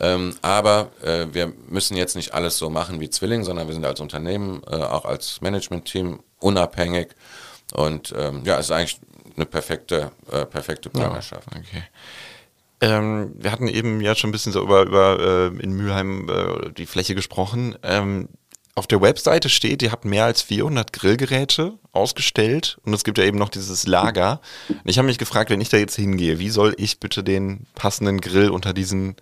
Ja. 0.00 0.14
Ähm, 0.14 0.34
aber 0.42 0.90
äh, 1.02 1.26
wir 1.32 1.52
müssen 1.68 1.96
jetzt 1.96 2.16
nicht 2.16 2.34
alles 2.34 2.58
so 2.58 2.68
machen 2.68 3.00
wie 3.00 3.10
Zwilling, 3.10 3.44
sondern 3.44 3.68
wir 3.68 3.74
sind 3.74 3.84
als 3.84 4.00
Unternehmen, 4.00 4.62
äh, 4.68 4.76
auch 4.76 5.04
als 5.04 5.40
Management-Team 5.40 6.20
unabhängig. 6.40 7.08
Und 7.72 8.12
ähm, 8.16 8.42
ja, 8.44 8.58
es 8.58 8.66
ist 8.66 8.72
eigentlich 8.72 9.00
eine 9.36 9.46
perfekte, 9.46 10.10
äh, 10.30 10.44
perfekte 10.46 10.90
Partnerschaft. 10.90 11.48
Ja, 11.54 11.60
okay. 11.60 11.82
Ähm, 12.80 13.32
wir 13.38 13.52
hatten 13.52 13.68
eben 13.68 14.00
ja 14.00 14.14
schon 14.14 14.30
ein 14.30 14.32
bisschen 14.32 14.52
so 14.52 14.62
über, 14.62 14.82
über 14.82 15.18
äh, 15.18 15.46
in 15.62 15.72
Mülheim 15.72 16.28
äh, 16.28 16.70
die 16.72 16.86
Fläche 16.86 17.14
gesprochen. 17.14 17.76
Auf 18.76 18.88
der 18.88 19.00
Webseite 19.00 19.48
steht, 19.48 19.82
ihr 19.82 19.92
habt 19.92 20.04
mehr 20.04 20.24
als 20.24 20.42
400 20.42 20.92
Grillgeräte 20.92 21.74
ausgestellt 21.92 22.76
und 22.84 22.92
es 22.92 23.04
gibt 23.04 23.18
ja 23.18 23.24
eben 23.24 23.38
noch 23.38 23.48
dieses 23.48 23.86
Lager. 23.86 24.40
Ich 24.84 24.98
habe 24.98 25.06
mich 25.06 25.18
gefragt, 25.18 25.50
wenn 25.50 25.60
ich 25.60 25.68
da 25.68 25.76
jetzt 25.76 25.94
hingehe, 25.94 26.40
wie 26.40 26.50
soll 26.50 26.74
ich 26.76 26.98
bitte 26.98 27.22
den 27.22 27.66
passenden 27.76 28.20
Grill 28.20 28.50
unter 28.50 28.72
diesen 28.72 29.14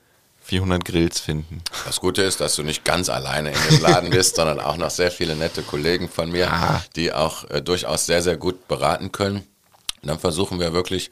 400 0.42 0.84
Grills 0.86 1.20
finden? 1.20 1.62
Das 1.84 2.00
Gute 2.00 2.22
ist, 2.22 2.40
dass 2.40 2.56
du 2.56 2.62
nicht 2.62 2.84
ganz 2.84 3.10
alleine 3.10 3.50
in 3.50 3.58
dem 3.68 3.82
Laden 3.82 4.10
bist, 4.10 4.36
sondern 4.36 4.58
auch 4.58 4.78
noch 4.78 4.90
sehr 4.90 5.10
viele 5.10 5.36
nette 5.36 5.62
Kollegen 5.62 6.08
von 6.08 6.30
mir, 6.30 6.50
ah. 6.50 6.82
die 6.96 7.12
auch 7.12 7.48
äh, 7.50 7.60
durchaus 7.60 8.06
sehr, 8.06 8.22
sehr 8.22 8.38
gut 8.38 8.68
beraten 8.68 9.12
können. 9.12 9.46
Und 10.02 10.08
dann 10.08 10.18
versuchen 10.18 10.60
wir 10.60 10.72
wirklich 10.72 11.10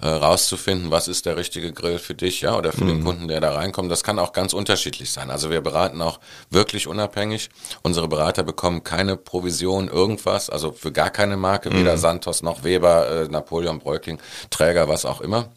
äh, 0.00 0.08
rauszufinden, 0.08 0.90
was 0.90 1.08
ist 1.08 1.26
der 1.26 1.36
richtige 1.36 1.72
Grill 1.72 1.98
für 1.98 2.14
dich, 2.14 2.40
ja, 2.40 2.56
oder 2.56 2.72
für 2.72 2.84
mhm. 2.84 2.88
den 2.88 3.04
Kunden, 3.04 3.28
der 3.28 3.40
da 3.40 3.52
reinkommt. 3.52 3.90
Das 3.90 4.02
kann 4.02 4.18
auch 4.18 4.32
ganz 4.32 4.52
unterschiedlich 4.52 5.10
sein. 5.10 5.30
Also 5.30 5.50
wir 5.50 5.60
beraten 5.60 6.00
auch 6.00 6.20
wirklich 6.50 6.86
unabhängig. 6.86 7.50
Unsere 7.82 8.08
Berater 8.08 8.42
bekommen 8.42 8.82
keine 8.82 9.16
Provision, 9.16 9.88
irgendwas, 9.88 10.48
also 10.50 10.72
für 10.72 10.92
gar 10.92 11.10
keine 11.10 11.36
Marke, 11.36 11.72
weder 11.72 11.96
mhm. 11.96 12.00
Santos 12.00 12.42
noch 12.42 12.64
Weber, 12.64 13.08
äh, 13.10 13.28
Napoleon 13.28 13.78
Breukling, 13.78 14.18
Träger, 14.50 14.88
was 14.88 15.04
auch 15.04 15.20
immer, 15.20 15.48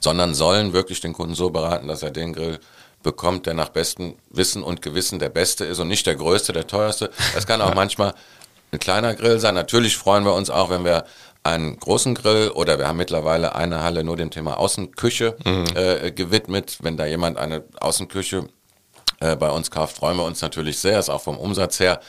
sondern 0.00 0.34
sollen 0.34 0.72
wirklich 0.72 1.00
den 1.00 1.12
Kunden 1.12 1.34
so 1.34 1.50
beraten, 1.50 1.88
dass 1.88 2.02
er 2.02 2.10
den 2.10 2.32
Grill 2.32 2.58
bekommt, 3.02 3.46
der 3.46 3.54
nach 3.54 3.68
bestem 3.68 4.16
Wissen 4.30 4.62
und 4.62 4.82
Gewissen 4.82 5.18
der 5.18 5.28
beste 5.28 5.64
ist 5.64 5.78
und 5.78 5.88
nicht 5.88 6.06
der 6.06 6.16
größte, 6.16 6.52
der 6.52 6.66
teuerste. 6.66 7.10
Das 7.34 7.46
kann 7.46 7.62
auch 7.62 7.74
manchmal 7.74 8.14
ein 8.72 8.78
kleiner 8.80 9.14
Grill 9.14 9.38
sein. 9.38 9.54
Natürlich 9.54 9.96
freuen 9.96 10.24
wir 10.24 10.34
uns 10.34 10.50
auch, 10.50 10.70
wenn 10.70 10.84
wir 10.84 11.04
einen 11.46 11.78
großen 11.78 12.14
Grill 12.14 12.50
oder 12.50 12.78
wir 12.78 12.88
haben 12.88 12.96
mittlerweile 12.96 13.54
eine 13.54 13.82
Halle 13.82 14.04
nur 14.04 14.16
dem 14.16 14.30
Thema 14.30 14.58
Außenküche 14.58 15.36
mhm. 15.44 15.64
äh, 15.74 16.10
gewidmet. 16.10 16.78
Wenn 16.80 16.96
da 16.96 17.06
jemand 17.06 17.38
eine 17.38 17.64
Außenküche 17.80 18.48
äh, 19.20 19.36
bei 19.36 19.50
uns 19.50 19.70
kauft, 19.70 19.96
freuen 19.96 20.16
wir 20.16 20.24
uns 20.24 20.42
natürlich 20.42 20.78
sehr. 20.78 20.98
Ist 20.98 21.08
auch 21.08 21.22
vom 21.22 21.38
Umsatz 21.38 21.80
her 21.80 22.00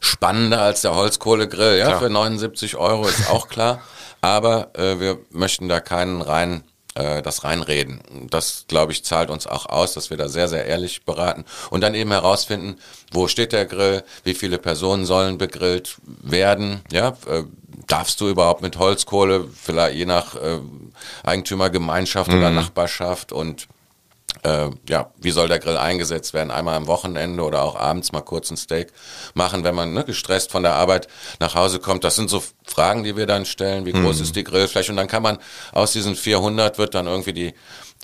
spannender 0.00 0.62
als 0.62 0.82
der 0.82 0.94
Holzkohlegrill. 0.94 1.78
Ja, 1.78 1.86
klar. 1.86 2.00
für 2.00 2.10
79 2.10 2.76
Euro 2.76 3.06
ist 3.06 3.28
auch 3.30 3.48
klar. 3.48 3.82
Aber 4.20 4.70
äh, 4.74 5.00
wir 5.00 5.18
möchten 5.30 5.68
da 5.68 5.80
keinen 5.80 6.22
rein 6.22 6.64
äh, 6.94 7.22
das 7.22 7.44
reinreden. 7.44 8.00
Das, 8.30 8.66
glaube 8.68 8.92
ich, 8.92 9.04
zahlt 9.04 9.30
uns 9.30 9.46
auch 9.46 9.66
aus, 9.66 9.94
dass 9.94 10.10
wir 10.10 10.16
da 10.16 10.28
sehr, 10.28 10.48
sehr 10.48 10.66
ehrlich 10.66 11.04
beraten 11.04 11.44
und 11.70 11.80
dann 11.80 11.94
eben 11.94 12.10
herausfinden, 12.10 12.76
wo 13.12 13.28
steht 13.28 13.52
der 13.52 13.66
Grill, 13.66 14.04
wie 14.22 14.34
viele 14.34 14.58
Personen 14.58 15.04
sollen 15.04 15.36
begrillt 15.36 15.96
werden, 16.04 16.82
ja, 16.92 17.16
äh, 17.26 17.42
darfst 17.86 18.20
du 18.20 18.28
überhaupt 18.28 18.62
mit 18.62 18.78
Holzkohle, 18.78 19.48
vielleicht 19.54 19.96
je 19.96 20.06
nach 20.06 20.34
äh, 20.36 20.58
Eigentümergemeinschaft 21.22 22.30
mhm. 22.30 22.38
oder 22.38 22.50
Nachbarschaft 22.50 23.32
und 23.32 23.68
äh, 24.42 24.70
ja, 24.88 25.10
wie 25.16 25.30
soll 25.30 25.48
der 25.48 25.58
Grill 25.58 25.76
eingesetzt 25.76 26.34
werden? 26.34 26.50
Einmal 26.50 26.74
am 26.74 26.86
Wochenende 26.86 27.42
oder 27.42 27.62
auch 27.62 27.76
abends 27.76 28.12
mal 28.12 28.20
kurz 28.20 28.50
ein 28.50 28.56
Steak 28.56 28.88
machen, 29.34 29.64
wenn 29.64 29.74
man 29.74 29.92
ne, 29.92 30.04
gestresst 30.04 30.50
von 30.50 30.62
der 30.62 30.74
Arbeit 30.74 31.08
nach 31.40 31.54
Hause 31.54 31.78
kommt. 31.78 32.04
Das 32.04 32.16
sind 32.16 32.28
so 32.28 32.42
Fragen, 32.64 33.04
die 33.04 33.16
wir 33.16 33.26
dann 33.26 33.46
stellen. 33.46 33.86
Wie 33.86 33.92
groß 33.92 34.16
mhm. 34.16 34.22
ist 34.22 34.36
die 34.36 34.44
Grillfläche? 34.44 34.90
Und 34.90 34.96
dann 34.96 35.08
kann 35.08 35.22
man 35.22 35.38
aus 35.72 35.92
diesen 35.92 36.16
400 36.16 36.78
wird 36.78 36.94
dann 36.94 37.06
irgendwie 37.06 37.32
die 37.32 37.54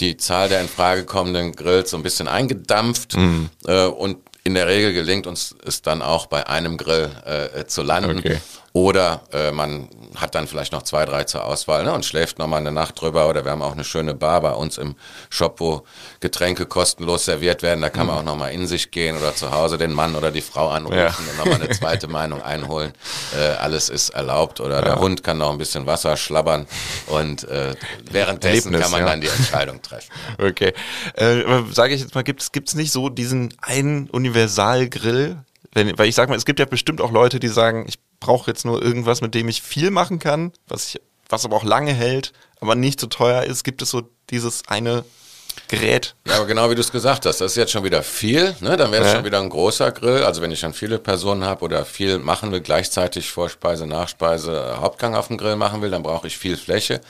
die 0.00 0.16
Zahl 0.16 0.48
der 0.48 0.62
in 0.62 0.68
Frage 0.68 1.04
kommenden 1.04 1.52
Grills 1.52 1.90
so 1.90 1.96
ein 1.96 2.02
bisschen 2.02 2.26
eingedampft 2.26 3.16
mhm. 3.16 3.50
äh, 3.66 3.84
und 3.84 4.18
in 4.44 4.54
der 4.54 4.66
Regel 4.66 4.94
gelingt 4.94 5.26
uns 5.26 5.54
es 5.64 5.82
dann 5.82 6.00
auch 6.00 6.26
bei 6.26 6.46
einem 6.46 6.78
Grill 6.78 7.10
äh, 7.26 7.66
zu 7.66 7.82
landen. 7.82 8.18
Okay. 8.18 8.40
Oder 8.72 9.22
äh, 9.32 9.50
man 9.50 9.88
hat 10.14 10.36
dann 10.36 10.46
vielleicht 10.46 10.72
noch 10.72 10.82
zwei, 10.82 11.04
drei 11.04 11.24
zur 11.24 11.44
Auswahl 11.44 11.82
ne, 11.84 11.92
und 11.92 12.04
schläft 12.04 12.38
nochmal 12.38 12.60
eine 12.60 12.70
Nacht 12.70 13.00
drüber. 13.00 13.28
Oder 13.28 13.44
wir 13.44 13.50
haben 13.50 13.62
auch 13.62 13.72
eine 13.72 13.82
schöne 13.82 14.14
Bar 14.14 14.40
bei 14.42 14.52
uns 14.52 14.78
im 14.78 14.94
Shop, 15.28 15.58
wo 15.58 15.84
Getränke 16.20 16.66
kostenlos 16.66 17.24
serviert 17.24 17.62
werden. 17.62 17.80
Da 17.80 17.90
kann 17.90 18.06
man 18.06 18.16
mhm. 18.16 18.20
auch 18.20 18.24
nochmal 18.24 18.52
in 18.52 18.68
sich 18.68 18.92
gehen 18.92 19.16
oder 19.16 19.34
zu 19.34 19.50
Hause 19.50 19.76
den 19.76 19.92
Mann 19.92 20.14
oder 20.14 20.30
die 20.30 20.40
Frau 20.40 20.68
anrufen 20.70 20.98
ja. 20.98 21.08
und 21.08 21.36
nochmal 21.36 21.60
eine 21.60 21.70
zweite 21.70 22.06
Meinung 22.08 22.42
einholen. 22.42 22.92
Äh, 23.36 23.56
alles 23.56 23.88
ist 23.88 24.10
erlaubt. 24.10 24.60
Oder 24.60 24.76
ja. 24.76 24.82
der 24.82 25.00
Hund 25.00 25.24
kann 25.24 25.38
noch 25.38 25.50
ein 25.50 25.58
bisschen 25.58 25.86
Wasser 25.86 26.16
schlabbern 26.16 26.66
und 27.08 27.44
äh, 27.48 27.74
währenddessen 28.08 28.72
Erlebnis, 28.72 28.82
kann 28.82 28.90
man 28.92 29.00
ja. 29.00 29.06
dann 29.06 29.20
die 29.20 29.28
Entscheidung 29.28 29.82
treffen. 29.82 30.10
Okay. 30.38 30.72
Äh, 31.14 31.42
Sage 31.72 31.94
ich 31.94 32.00
jetzt 32.00 32.14
mal, 32.14 32.22
gibt 32.22 32.42
es 32.42 32.74
nicht 32.74 32.92
so 32.92 33.08
diesen 33.08 33.54
einen 33.60 34.08
Universalgrill? 34.10 35.38
Wenn, 35.72 35.96
weil 35.98 36.08
ich 36.08 36.14
sage 36.14 36.30
mal, 36.30 36.36
es 36.36 36.44
gibt 36.44 36.58
ja 36.58 36.64
bestimmt 36.64 37.00
auch 37.00 37.12
Leute, 37.12 37.38
die 37.38 37.48
sagen, 37.48 37.84
ich 37.88 37.98
brauche 38.18 38.50
jetzt 38.50 38.64
nur 38.64 38.82
irgendwas, 38.82 39.20
mit 39.20 39.34
dem 39.34 39.48
ich 39.48 39.62
viel 39.62 39.90
machen 39.90 40.18
kann, 40.18 40.52
was, 40.68 40.88
ich, 40.88 41.00
was 41.28 41.44
aber 41.44 41.56
auch 41.56 41.64
lange 41.64 41.92
hält, 41.92 42.32
aber 42.60 42.74
nicht 42.74 43.00
so 43.00 43.06
teuer 43.06 43.44
ist. 43.44 43.62
Gibt 43.64 43.82
es 43.82 43.90
so 43.90 44.02
dieses 44.30 44.66
eine 44.68 45.04
Gerät. 45.68 46.16
Ja, 46.26 46.36
aber 46.36 46.46
genau 46.46 46.68
wie 46.70 46.74
du 46.74 46.80
es 46.80 46.90
gesagt 46.90 47.26
hast, 47.26 47.40
das 47.40 47.52
ist 47.52 47.56
jetzt 47.56 47.70
schon 47.70 47.84
wieder 47.84 48.02
viel, 48.02 48.56
ne? 48.60 48.76
dann 48.76 48.90
wäre 48.90 49.02
es 49.02 49.10
ja. 49.10 49.16
schon 49.16 49.24
wieder 49.24 49.40
ein 49.40 49.48
großer 49.48 49.92
Grill. 49.92 50.24
Also 50.24 50.42
wenn 50.42 50.50
ich 50.50 50.60
dann 50.60 50.74
viele 50.74 50.98
Personen 50.98 51.44
habe 51.44 51.64
oder 51.64 51.84
viel 51.84 52.18
machen 52.18 52.50
will, 52.50 52.60
gleichzeitig 52.60 53.30
Vorspeise, 53.30 53.86
Nachspeise, 53.86 54.78
Hauptgang 54.80 55.14
auf 55.14 55.28
dem 55.28 55.38
Grill 55.38 55.56
machen 55.56 55.80
will, 55.80 55.90
dann 55.90 56.02
brauche 56.02 56.26
ich 56.26 56.36
viel 56.36 56.56
Fläche. 56.56 57.00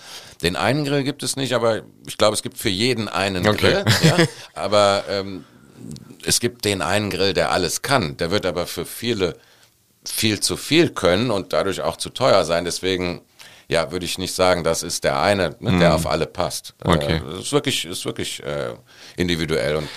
Den 0.43 0.57
einen 0.57 0.85
Grill 0.85 1.05
gibt 1.05 1.23
es 1.23 1.37
nicht, 1.37 1.55
aber 1.55 1.83
ich 2.07 2.19
glaube, 2.19 2.35
es 2.35 2.43
gibt 2.43 2.59
für 2.59 2.69
jeden 2.69 3.09
einen 3.09 3.47
okay. 3.47 3.83
Grill. 3.83 3.85
Ja? 4.03 4.17
Aber 4.55 5.05
ähm, 5.09 5.45
es 6.25 6.41
gibt 6.41 6.65
den 6.65 6.83
einen 6.83 7.11
Grill, 7.11 7.33
der 7.33 7.51
alles 7.51 7.83
kann. 7.83 8.17
Der 8.17 8.31
wird 8.31 8.47
aber 8.47 8.67
für 8.67 8.87
viele 8.87 9.37
viel 10.05 10.41
zu 10.41 10.57
viel 10.57 10.91
können 10.91 11.31
und 11.31 11.53
dadurch 11.53 11.83
auch 11.83 11.97
zu 11.97 12.11
teuer 12.11 12.45
sein. 12.45 12.65
Deswegen 12.65 13.23
ja, 13.69 13.93
würde 13.93 14.05
ich 14.05 14.19
nicht 14.19 14.35
sagen, 14.35 14.65
das 14.65 14.83
ist 14.83 15.05
der 15.05 15.21
eine, 15.21 15.55
ne, 15.61 15.79
der 15.79 15.91
mm. 15.91 15.93
auf 15.93 16.07
alle 16.09 16.27
passt. 16.27 16.75
Okay. 16.83 17.17
Äh, 17.17 17.21
das 17.31 17.41
ist 17.41 17.53
wirklich, 17.53 17.85
ist 17.85 18.05
wirklich 18.05 18.43
äh, 18.43 18.75
individuell 19.17 19.77
und 19.77 19.89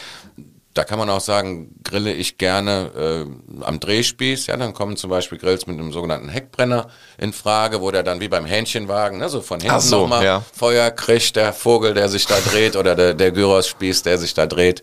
da 0.76 0.84
kann 0.84 0.98
man 0.98 1.10
auch 1.10 1.22
sagen, 1.22 1.76
grille 1.84 2.14
ich 2.14 2.38
gerne 2.38 3.28
äh, 3.28 3.64
am 3.64 3.80
Drehspieß. 3.80 4.48
Ja, 4.48 4.58
dann 4.58 4.74
kommen 4.74 4.98
zum 4.98 5.10
Beispiel 5.10 5.38
Grills 5.38 5.68
mit 5.68 5.80
einem 5.80 5.92
sogenannten 5.92 6.30
Heckbrenner 6.30 6.88
in 7.18 7.32
Frage, 7.32 7.82
wo 7.82 7.92
der 7.92 8.04
dann 8.04 8.22
wie 8.22 8.28
beim 8.28 8.46
Hähnchenwagen, 8.46 9.20
ne, 9.20 9.30
so 9.30 9.42
von 9.42 9.60
hinten 9.60 9.80
so, 9.80 10.02
nochmal 10.02 10.24
ja. 10.24 10.44
Feuer 10.54 10.90
kriegt, 10.92 11.36
der 11.36 11.54
Vogel, 11.54 11.94
der 11.94 12.10
sich 12.10 12.26
da 12.26 12.40
dreht 12.40 12.76
oder 12.76 12.96
der, 12.96 13.14
der 13.14 13.32
Gyros-Spieß, 13.32 14.04
der 14.04 14.18
sich 14.18 14.34
da 14.34 14.46
dreht. 14.46 14.82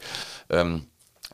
Ähm, 0.48 0.86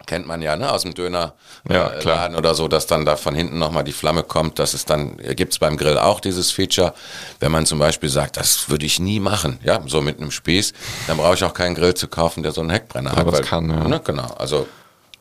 kennt 0.07 0.27
man 0.27 0.40
ja, 0.42 0.57
ne, 0.57 0.71
aus 0.71 0.83
dem 0.83 0.95
Dönerladen 0.95 1.33
ja, 1.69 2.27
äh, 2.29 2.35
oder 2.37 2.55
so, 2.55 2.69
dass 2.69 2.87
dann 2.87 3.05
da 3.05 3.16
von 3.16 3.35
hinten 3.35 3.59
nochmal 3.59 3.85
die 3.85 3.92
Flamme 3.92 4.23
kommt. 4.23 4.59
Das 4.59 4.75
ist 4.75 4.88
dann, 4.88 5.19
äh, 5.19 5.35
gibt's 5.35 5.59
beim 5.59 5.77
Grill 5.77 5.99
auch 5.99 6.21
dieses 6.21 6.51
Feature. 6.51 6.95
Wenn 7.40 7.53
man 7.53 7.66
zum 7.66 7.79
Beispiel 7.79 8.09
sagt, 8.09 8.37
das 8.37 8.71
würde 8.71 8.87
ich 8.87 8.99
nie 8.99 9.21
machen, 9.21 9.59
ja, 9.64 9.81
so 9.87 10.01
mit 10.01 10.19
einem 10.19 10.31
Spieß, 10.31 10.73
dann 11.07 11.16
brauche 11.16 11.35
ich 11.35 11.45
auch 11.45 11.55
keinen 11.55 11.75
Grill 11.75 11.95
zu 11.95 12.09
kaufen, 12.09 12.42
der 12.42 12.53
so 12.53 12.61
einen 12.61 12.71
Heckbrenner 12.71 13.11
aber 13.11 13.21
hat. 13.21 13.27
Das 13.27 13.35
weil, 13.35 13.45
kann, 13.45 13.71
ja. 13.71 13.88
Ne, 13.88 14.01
genau. 14.03 14.35
Also 14.38 14.66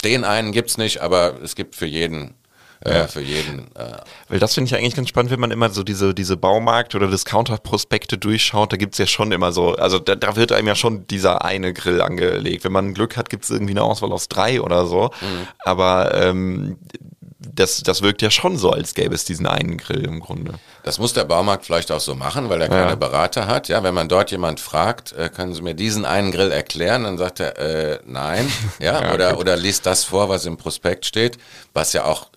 den 0.03 0.23
einen 0.23 0.51
gibt's 0.51 0.77
nicht, 0.77 1.01
aber 1.01 1.41
es 1.43 1.55
gibt 1.55 1.75
für 1.75 1.87
jeden 1.87 2.35
ja. 2.93 3.07
für 3.07 3.21
jeden. 3.21 3.67
Äh. 3.75 3.97
Weil 4.27 4.39
das 4.39 4.53
finde 4.53 4.67
ich 4.69 4.75
eigentlich 4.75 4.95
ganz 4.95 5.09
spannend, 5.09 5.31
wenn 5.31 5.39
man 5.39 5.51
immer 5.51 5.69
so 5.69 5.83
diese, 5.83 6.13
diese 6.13 6.37
Baumarkt- 6.37 6.95
oder 6.95 7.07
Discounter-Prospekte 7.07 8.17
durchschaut, 8.17 8.73
da 8.73 8.77
gibt 8.77 8.93
es 8.93 8.99
ja 8.99 9.07
schon 9.07 9.31
immer 9.31 9.51
so, 9.51 9.75
also 9.75 9.99
da, 9.99 10.15
da, 10.15 10.35
wird 10.35 10.51
einem 10.51 10.67
ja 10.67 10.75
schon 10.75 11.07
dieser 11.07 11.43
eine 11.43 11.73
Grill 11.73 12.01
angelegt. 12.01 12.63
Wenn 12.63 12.71
man 12.71 12.93
Glück 12.93 13.17
hat, 13.17 13.29
gibt 13.29 13.45
es 13.45 13.49
irgendwie 13.49 13.73
eine 13.73 13.83
Auswahl 13.83 14.11
aus 14.11 14.27
drei 14.27 14.61
oder 14.61 14.85
so. 14.85 15.11
Mhm. 15.21 15.47
Aber 15.63 16.13
ähm, 16.13 16.77
das, 17.53 17.81
das 17.83 18.01
wirkt 18.01 18.21
ja 18.21 18.31
schon 18.31 18.57
so, 18.57 18.71
als 18.71 18.93
gäbe 18.93 19.13
es 19.13 19.25
diesen 19.25 19.45
einen 19.47 19.77
Grill 19.77 20.03
im 20.05 20.19
Grunde. 20.19 20.53
Das 20.83 20.99
muss 20.99 21.13
der 21.13 21.25
Baumarkt 21.25 21.65
vielleicht 21.65 21.91
auch 21.91 21.99
so 21.99 22.15
machen, 22.15 22.49
weil 22.49 22.61
er 22.61 22.69
keine 22.69 22.89
ja. 22.91 22.95
Berater 22.95 23.47
hat. 23.47 23.67
Ja, 23.67 23.83
wenn 23.83 23.93
man 23.93 24.07
dort 24.07 24.31
jemand 24.31 24.59
fragt, 24.59 25.13
äh, 25.13 25.29
können 25.29 25.53
Sie 25.53 25.61
mir 25.61 25.73
diesen 25.73 26.05
einen 26.05 26.31
Grill 26.31 26.51
erklären, 26.51 27.03
dann 27.03 27.17
sagt 27.17 27.39
er 27.39 27.57
äh, 27.57 27.99
nein, 28.05 28.51
ja, 28.79 29.01
ja 29.01 29.13
oder 29.13 29.39
oder 29.39 29.55
liest 29.55 29.85
das 29.85 30.03
vor, 30.03 30.29
was 30.29 30.45
im 30.45 30.57
Prospekt 30.57 31.05
steht, 31.05 31.37
was 31.73 31.93
ja 31.93 32.05
auch 32.05 32.27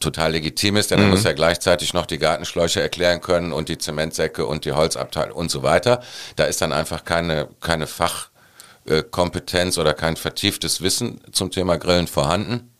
total 0.00 0.32
legitim 0.32 0.76
ist, 0.76 0.90
denn 0.90 1.00
mhm. 1.00 1.06
er 1.06 1.10
muss 1.10 1.24
ja 1.24 1.32
gleichzeitig 1.32 1.94
noch 1.94 2.06
die 2.06 2.18
Gartenschläuche 2.18 2.80
erklären 2.80 3.20
können 3.20 3.52
und 3.52 3.68
die 3.68 3.78
Zementsäcke 3.78 4.46
und 4.46 4.64
die 4.64 4.72
Holzabteilung 4.72 5.36
und 5.36 5.50
so 5.50 5.62
weiter. 5.62 6.02
Da 6.36 6.44
ist 6.44 6.60
dann 6.60 6.72
einfach 6.72 7.04
keine, 7.04 7.48
keine 7.60 7.86
Fachkompetenz 7.86 9.78
oder 9.78 9.94
kein 9.94 10.16
vertieftes 10.16 10.82
Wissen 10.82 11.20
zum 11.32 11.50
Thema 11.50 11.78
Grillen 11.78 12.06
vorhanden. 12.06 12.70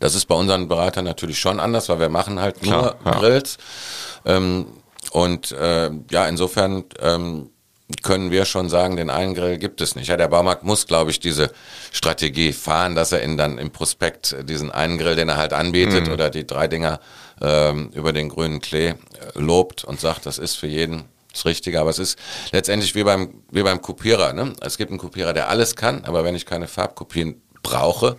Das 0.00 0.14
ist 0.14 0.26
bei 0.26 0.34
unseren 0.34 0.68
Beratern 0.68 1.04
natürlich 1.04 1.38
schon 1.38 1.60
anders, 1.60 1.88
weil 1.88 2.00
wir 2.00 2.08
machen 2.08 2.40
halt 2.40 2.60
Klar, 2.60 2.96
nur 3.04 3.12
ja. 3.12 3.18
Grills. 3.18 3.58
Ähm, 4.24 4.66
und 5.12 5.52
äh, 5.52 5.90
ja, 6.10 6.26
insofern 6.28 6.84
ähm, 7.00 7.50
können 8.02 8.30
wir 8.30 8.44
schon 8.44 8.68
sagen, 8.68 8.96
den 8.96 9.10
einen 9.10 9.34
Grill 9.34 9.58
gibt 9.58 9.80
es 9.80 9.96
nicht. 9.96 10.08
Ja, 10.08 10.16
der 10.16 10.28
Baumarkt 10.28 10.62
muss, 10.62 10.86
glaube 10.86 11.10
ich, 11.10 11.20
diese 11.20 11.50
Strategie 11.90 12.52
fahren, 12.52 12.94
dass 12.94 13.12
er 13.12 13.24
ihn 13.24 13.36
dann 13.38 13.58
im 13.58 13.70
Prospekt 13.70 14.36
diesen 14.42 14.70
einen 14.70 14.98
Grill, 14.98 15.16
den 15.16 15.28
er 15.28 15.36
halt 15.36 15.52
anbietet, 15.52 16.06
mhm. 16.06 16.12
oder 16.12 16.30
die 16.30 16.46
drei 16.46 16.68
Dinger 16.68 17.00
ähm, 17.40 17.90
über 17.94 18.12
den 18.12 18.28
grünen 18.28 18.60
Klee 18.60 18.88
äh, 18.88 18.94
lobt 19.34 19.84
und 19.84 20.00
sagt, 20.00 20.26
das 20.26 20.38
ist 20.38 20.56
für 20.56 20.66
jeden 20.66 21.04
das 21.32 21.44
Richtige. 21.46 21.80
Aber 21.80 21.90
es 21.90 21.98
ist 21.98 22.18
letztendlich 22.52 22.94
wie 22.94 23.04
beim, 23.04 23.42
wie 23.50 23.62
beim 23.62 23.80
Kopierer. 23.80 24.32
Ne? 24.32 24.52
Es 24.60 24.76
gibt 24.76 24.90
einen 24.90 24.98
Kopierer, 24.98 25.32
der 25.32 25.48
alles 25.48 25.76
kann, 25.76 26.04
aber 26.04 26.24
wenn 26.24 26.34
ich 26.34 26.44
keine 26.44 26.68
Farbkopien 26.68 27.40
brauche, 27.62 28.16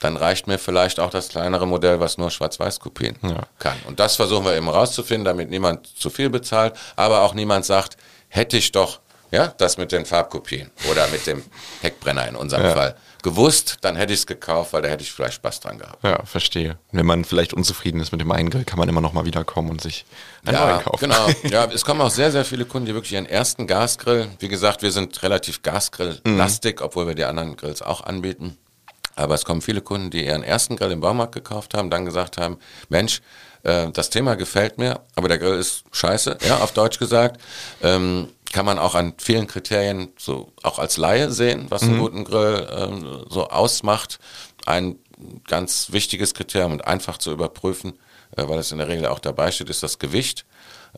dann 0.00 0.16
reicht 0.16 0.46
mir 0.46 0.58
vielleicht 0.58 0.98
auch 1.00 1.10
das 1.10 1.28
kleinere 1.28 1.66
Modell, 1.66 2.00
was 2.00 2.18
nur 2.18 2.30
Schwarz-Weiß-Kopien 2.30 3.16
ja. 3.22 3.42
kann. 3.58 3.76
Und 3.86 4.00
das 4.00 4.16
versuchen 4.16 4.44
wir 4.44 4.56
eben 4.56 4.68
rauszufinden, 4.68 5.24
damit 5.24 5.50
niemand 5.50 5.86
zu 5.86 6.10
viel 6.10 6.28
bezahlt, 6.28 6.74
aber 6.96 7.22
auch 7.22 7.34
niemand 7.34 7.64
sagt, 7.64 7.96
hätte 8.32 8.56
ich 8.56 8.72
doch 8.72 9.00
ja, 9.30 9.48
das 9.56 9.78
mit 9.78 9.92
den 9.92 10.04
Farbkopien 10.04 10.70
oder 10.90 11.08
mit 11.08 11.26
dem 11.26 11.42
Heckbrenner 11.80 12.28
in 12.28 12.36
unserem 12.36 12.64
ja. 12.64 12.72
Fall 12.72 12.96
gewusst, 13.22 13.78
dann 13.80 13.96
hätte 13.96 14.12
ich 14.12 14.20
es 14.20 14.26
gekauft, 14.26 14.72
weil 14.72 14.82
da 14.82 14.88
hätte 14.88 15.02
ich 15.02 15.12
vielleicht 15.12 15.34
Spaß 15.34 15.60
dran 15.60 15.78
gehabt. 15.78 16.04
Ja, 16.04 16.22
verstehe. 16.24 16.76
Wenn 16.90 17.06
man 17.06 17.24
vielleicht 17.24 17.54
unzufrieden 17.54 18.00
ist 18.00 18.12
mit 18.12 18.20
dem 18.20 18.30
einen 18.30 18.50
Grill, 18.50 18.64
kann 18.64 18.78
man 18.78 18.88
immer 18.88 19.00
noch 19.00 19.12
mal 19.12 19.24
wiederkommen 19.24 19.70
und 19.70 19.80
sich 19.80 20.04
einen 20.44 20.56
ja, 20.56 20.66
neuen 20.66 20.82
kaufen. 20.82 20.98
Genau. 21.00 21.26
Ja, 21.44 21.64
es 21.64 21.84
kommen 21.84 22.00
auch 22.00 22.10
sehr, 22.10 22.30
sehr 22.30 22.44
viele 22.44 22.64
Kunden, 22.64 22.86
die 22.86 22.94
wirklich 22.94 23.12
ihren 23.12 23.26
ersten 23.26 23.66
Gasgrill, 23.66 24.28
wie 24.40 24.48
gesagt, 24.48 24.82
wir 24.82 24.90
sind 24.90 25.22
relativ 25.22 25.62
Gasgrill-lastig, 25.62 26.80
mhm. 26.80 26.86
obwohl 26.86 27.06
wir 27.06 27.14
die 27.14 27.24
anderen 27.24 27.56
Grills 27.56 27.80
auch 27.80 28.02
anbieten. 28.02 28.58
Aber 29.14 29.34
es 29.34 29.44
kommen 29.44 29.62
viele 29.62 29.82
Kunden, 29.82 30.10
die 30.10 30.26
ihren 30.26 30.42
ersten 30.42 30.76
Grill 30.76 30.90
im 30.90 31.00
Baumarkt 31.00 31.34
gekauft 31.34 31.74
haben, 31.74 31.90
dann 31.90 32.04
gesagt 32.04 32.38
haben, 32.38 32.58
Mensch, 32.88 33.22
äh, 33.62 33.90
das 33.90 34.10
Thema 34.10 34.34
gefällt 34.34 34.78
mir, 34.78 35.00
aber 35.14 35.28
der 35.28 35.38
Grill 35.38 35.58
ist 35.58 35.84
scheiße, 35.92 36.38
ja, 36.46 36.58
auf 36.58 36.72
Deutsch 36.72 36.98
gesagt. 36.98 37.40
Ähm, 37.82 38.28
kann 38.52 38.66
man 38.66 38.78
auch 38.78 38.94
an 38.94 39.14
vielen 39.16 39.46
Kriterien 39.46 40.12
so 40.18 40.52
auch 40.62 40.78
als 40.78 40.98
Laie 40.98 41.30
sehen, 41.30 41.66
was 41.70 41.82
einen 41.82 41.96
mhm. 41.96 42.00
guten 42.00 42.24
Grill 42.24 42.68
ähm, 42.70 43.24
so 43.30 43.48
ausmacht. 43.48 44.18
Ein 44.66 44.96
ganz 45.48 45.92
wichtiges 45.92 46.34
Kriterium 46.34 46.72
und 46.72 46.86
einfach 46.86 47.18
zu 47.18 47.32
überprüfen, 47.32 47.94
äh, 48.36 48.46
weil 48.46 48.58
es 48.58 48.72
in 48.72 48.78
der 48.78 48.88
Regel 48.88 49.06
auch 49.06 49.20
dabei 49.20 49.50
steht, 49.50 49.70
ist 49.70 49.82
das 49.82 49.98
Gewicht. 49.98 50.44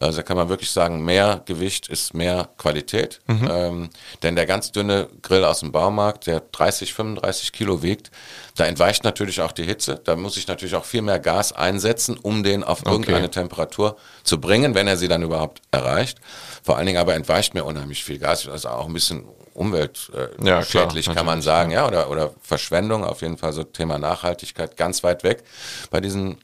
Also 0.00 0.18
da 0.18 0.22
kann 0.24 0.36
man 0.36 0.48
wirklich 0.48 0.70
sagen, 0.72 1.04
mehr 1.04 1.42
Gewicht 1.44 1.88
ist 1.88 2.14
mehr 2.14 2.48
Qualität. 2.58 3.20
Mhm. 3.28 3.48
Ähm, 3.50 3.90
denn 4.22 4.34
der 4.34 4.46
ganz 4.46 4.72
dünne 4.72 5.08
Grill 5.22 5.44
aus 5.44 5.60
dem 5.60 5.70
Baumarkt, 5.70 6.26
der 6.26 6.40
30, 6.40 6.92
35 6.94 7.52
Kilo 7.52 7.82
wiegt, 7.82 8.10
da 8.56 8.64
entweicht 8.64 9.04
natürlich 9.04 9.40
auch 9.40 9.52
die 9.52 9.62
Hitze. 9.62 10.00
Da 10.02 10.16
muss 10.16 10.36
ich 10.36 10.48
natürlich 10.48 10.74
auch 10.74 10.84
viel 10.84 11.02
mehr 11.02 11.20
Gas 11.20 11.52
einsetzen, 11.52 12.18
um 12.18 12.42
den 12.42 12.64
auf 12.64 12.80
okay. 12.80 12.90
irgendeine 12.90 13.30
Temperatur 13.30 13.96
zu 14.24 14.40
bringen, 14.40 14.74
wenn 14.74 14.88
er 14.88 14.96
sie 14.96 15.08
dann 15.08 15.22
überhaupt 15.22 15.62
erreicht. 15.70 16.18
Vor 16.64 16.76
allen 16.76 16.86
Dingen 16.86 16.98
aber 16.98 17.14
entweicht 17.14 17.54
mir 17.54 17.64
unheimlich 17.64 18.02
viel 18.02 18.18
Gas. 18.18 18.48
Also 18.48 18.70
auch 18.70 18.86
ein 18.86 18.92
bisschen 18.92 19.24
umweltschädlich, 19.54 21.08
äh, 21.08 21.14
kann 21.14 21.26
man 21.26 21.40
sagen, 21.40 21.70
ja, 21.70 21.86
oder, 21.86 22.10
oder 22.10 22.34
Verschwendung, 22.42 23.04
auf 23.04 23.22
jeden 23.22 23.38
Fall 23.38 23.52
so 23.52 23.62
Thema 23.62 23.98
Nachhaltigkeit 23.98 24.76
ganz 24.76 25.04
weit 25.04 25.22
weg 25.22 25.44
bei 25.90 26.00
diesen 26.00 26.38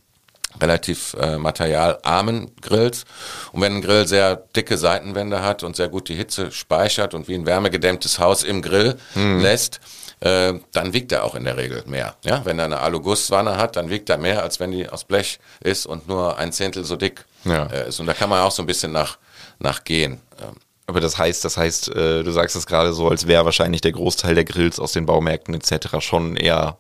relativ 0.61 1.15
äh, 1.21 1.39
materialarmen 1.39 2.51
Grills. 2.61 3.05
Und 3.53 3.63
wenn 3.63 3.77
ein 3.77 3.83
Grill 3.83 4.07
sehr 4.07 4.37
dicke 4.37 4.79
Seitenwände 4.79 5.43
hat 5.43 5.63
und 5.63 5.77
sehr 5.77 5.89
gut 5.89 6.09
die 6.09 6.15
Hitze 6.15 6.51
speichert 6.53 7.15
und 7.15 7.29
wie 7.29 7.35
ein 7.35 7.47
wärmegedämmtes 7.47 8.19
Haus 8.19 8.43
im 8.43 8.63
Grill 8.63 8.97
mhm. 9.15 9.41
lässt, 9.41 9.81
äh, 10.21 10.55
dann 10.73 10.93
wiegt 10.93 11.13
er 11.13 11.25
auch 11.25 11.35
in 11.35 11.45
der 11.45 11.57
Regel 11.57 11.83
mehr. 11.87 12.17
Ja? 12.25 12.45
Wenn 12.45 12.59
er 12.59 12.67
eine 12.67 12.81
Alugusswanne 12.81 13.57
hat, 13.57 13.77
dann 13.77 13.91
wiegt 13.91 14.11
er 14.11 14.19
mehr, 14.19 14.43
als 14.43 14.61
wenn 14.61 14.71
die 14.71 14.89
aus 14.89 15.05
Blech 15.05 15.39
ist 15.61 15.87
und 15.87 16.09
nur 16.09 16.39
ein 16.39 16.53
Zehntel 16.53 16.85
so 16.85 16.97
dick 16.97 17.25
ja. 17.45 17.67
äh, 17.67 17.89
ist. 17.89 18.01
Und 18.01 18.07
da 18.07 18.13
kann 18.13 18.29
man 18.29 18.41
auch 18.41 18.53
so 18.53 18.63
ein 18.63 18.67
bisschen 18.67 18.93
nach, 18.93 19.19
nach 19.59 19.85
gehen. 19.85 20.21
Ähm. 20.41 20.57
Aber 20.87 21.01
das 21.01 21.19
heißt, 21.19 21.45
das 21.45 21.57
heißt, 21.57 21.89
äh, 21.95 22.25
du 22.25 22.33
sagst 22.33 22.57
es 22.57 22.67
gerade 22.67 22.93
so, 22.93 23.09
als 23.09 23.29
wäre 23.29 23.45
wahrscheinlich 23.45 23.81
der 23.81 23.93
Großteil 23.93 24.35
der 24.35 24.45
Grills 24.45 24.81
aus 24.81 24.93
den 24.93 25.07
Baumärkten 25.07 25.55
etc. 25.55 26.01
schon 26.01 26.37
eher 26.37 26.79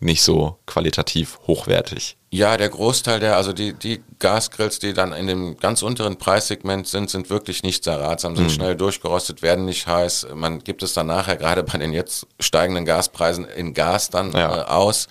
nicht 0.00 0.22
so 0.22 0.58
qualitativ 0.66 1.40
hochwertig. 1.48 2.16
Ja, 2.32 2.56
der 2.56 2.68
Großteil 2.68 3.18
der, 3.18 3.36
also 3.36 3.52
die, 3.52 3.72
die 3.72 4.04
Gasgrills, 4.20 4.78
die 4.78 4.92
dann 4.92 5.12
in 5.12 5.26
dem 5.26 5.56
ganz 5.56 5.82
unteren 5.82 6.16
Preissegment 6.16 6.86
sind, 6.86 7.10
sind 7.10 7.28
wirklich 7.28 7.64
nicht 7.64 7.82
sehr 7.82 7.98
ratsam, 7.98 8.36
sind 8.36 8.46
mhm. 8.46 8.50
schnell 8.50 8.76
durchgerostet, 8.76 9.42
werden 9.42 9.64
nicht 9.64 9.88
heiß. 9.88 10.28
Man 10.34 10.60
gibt 10.60 10.84
es 10.84 10.92
dann 10.92 11.08
nachher 11.08 11.36
gerade 11.36 11.64
bei 11.64 11.78
den 11.78 11.92
jetzt 11.92 12.28
steigenden 12.38 12.84
Gaspreisen 12.84 13.46
in 13.46 13.74
Gas 13.74 14.10
dann 14.10 14.30
ja. 14.30 14.60
äh, 14.60 14.64
aus. 14.66 15.08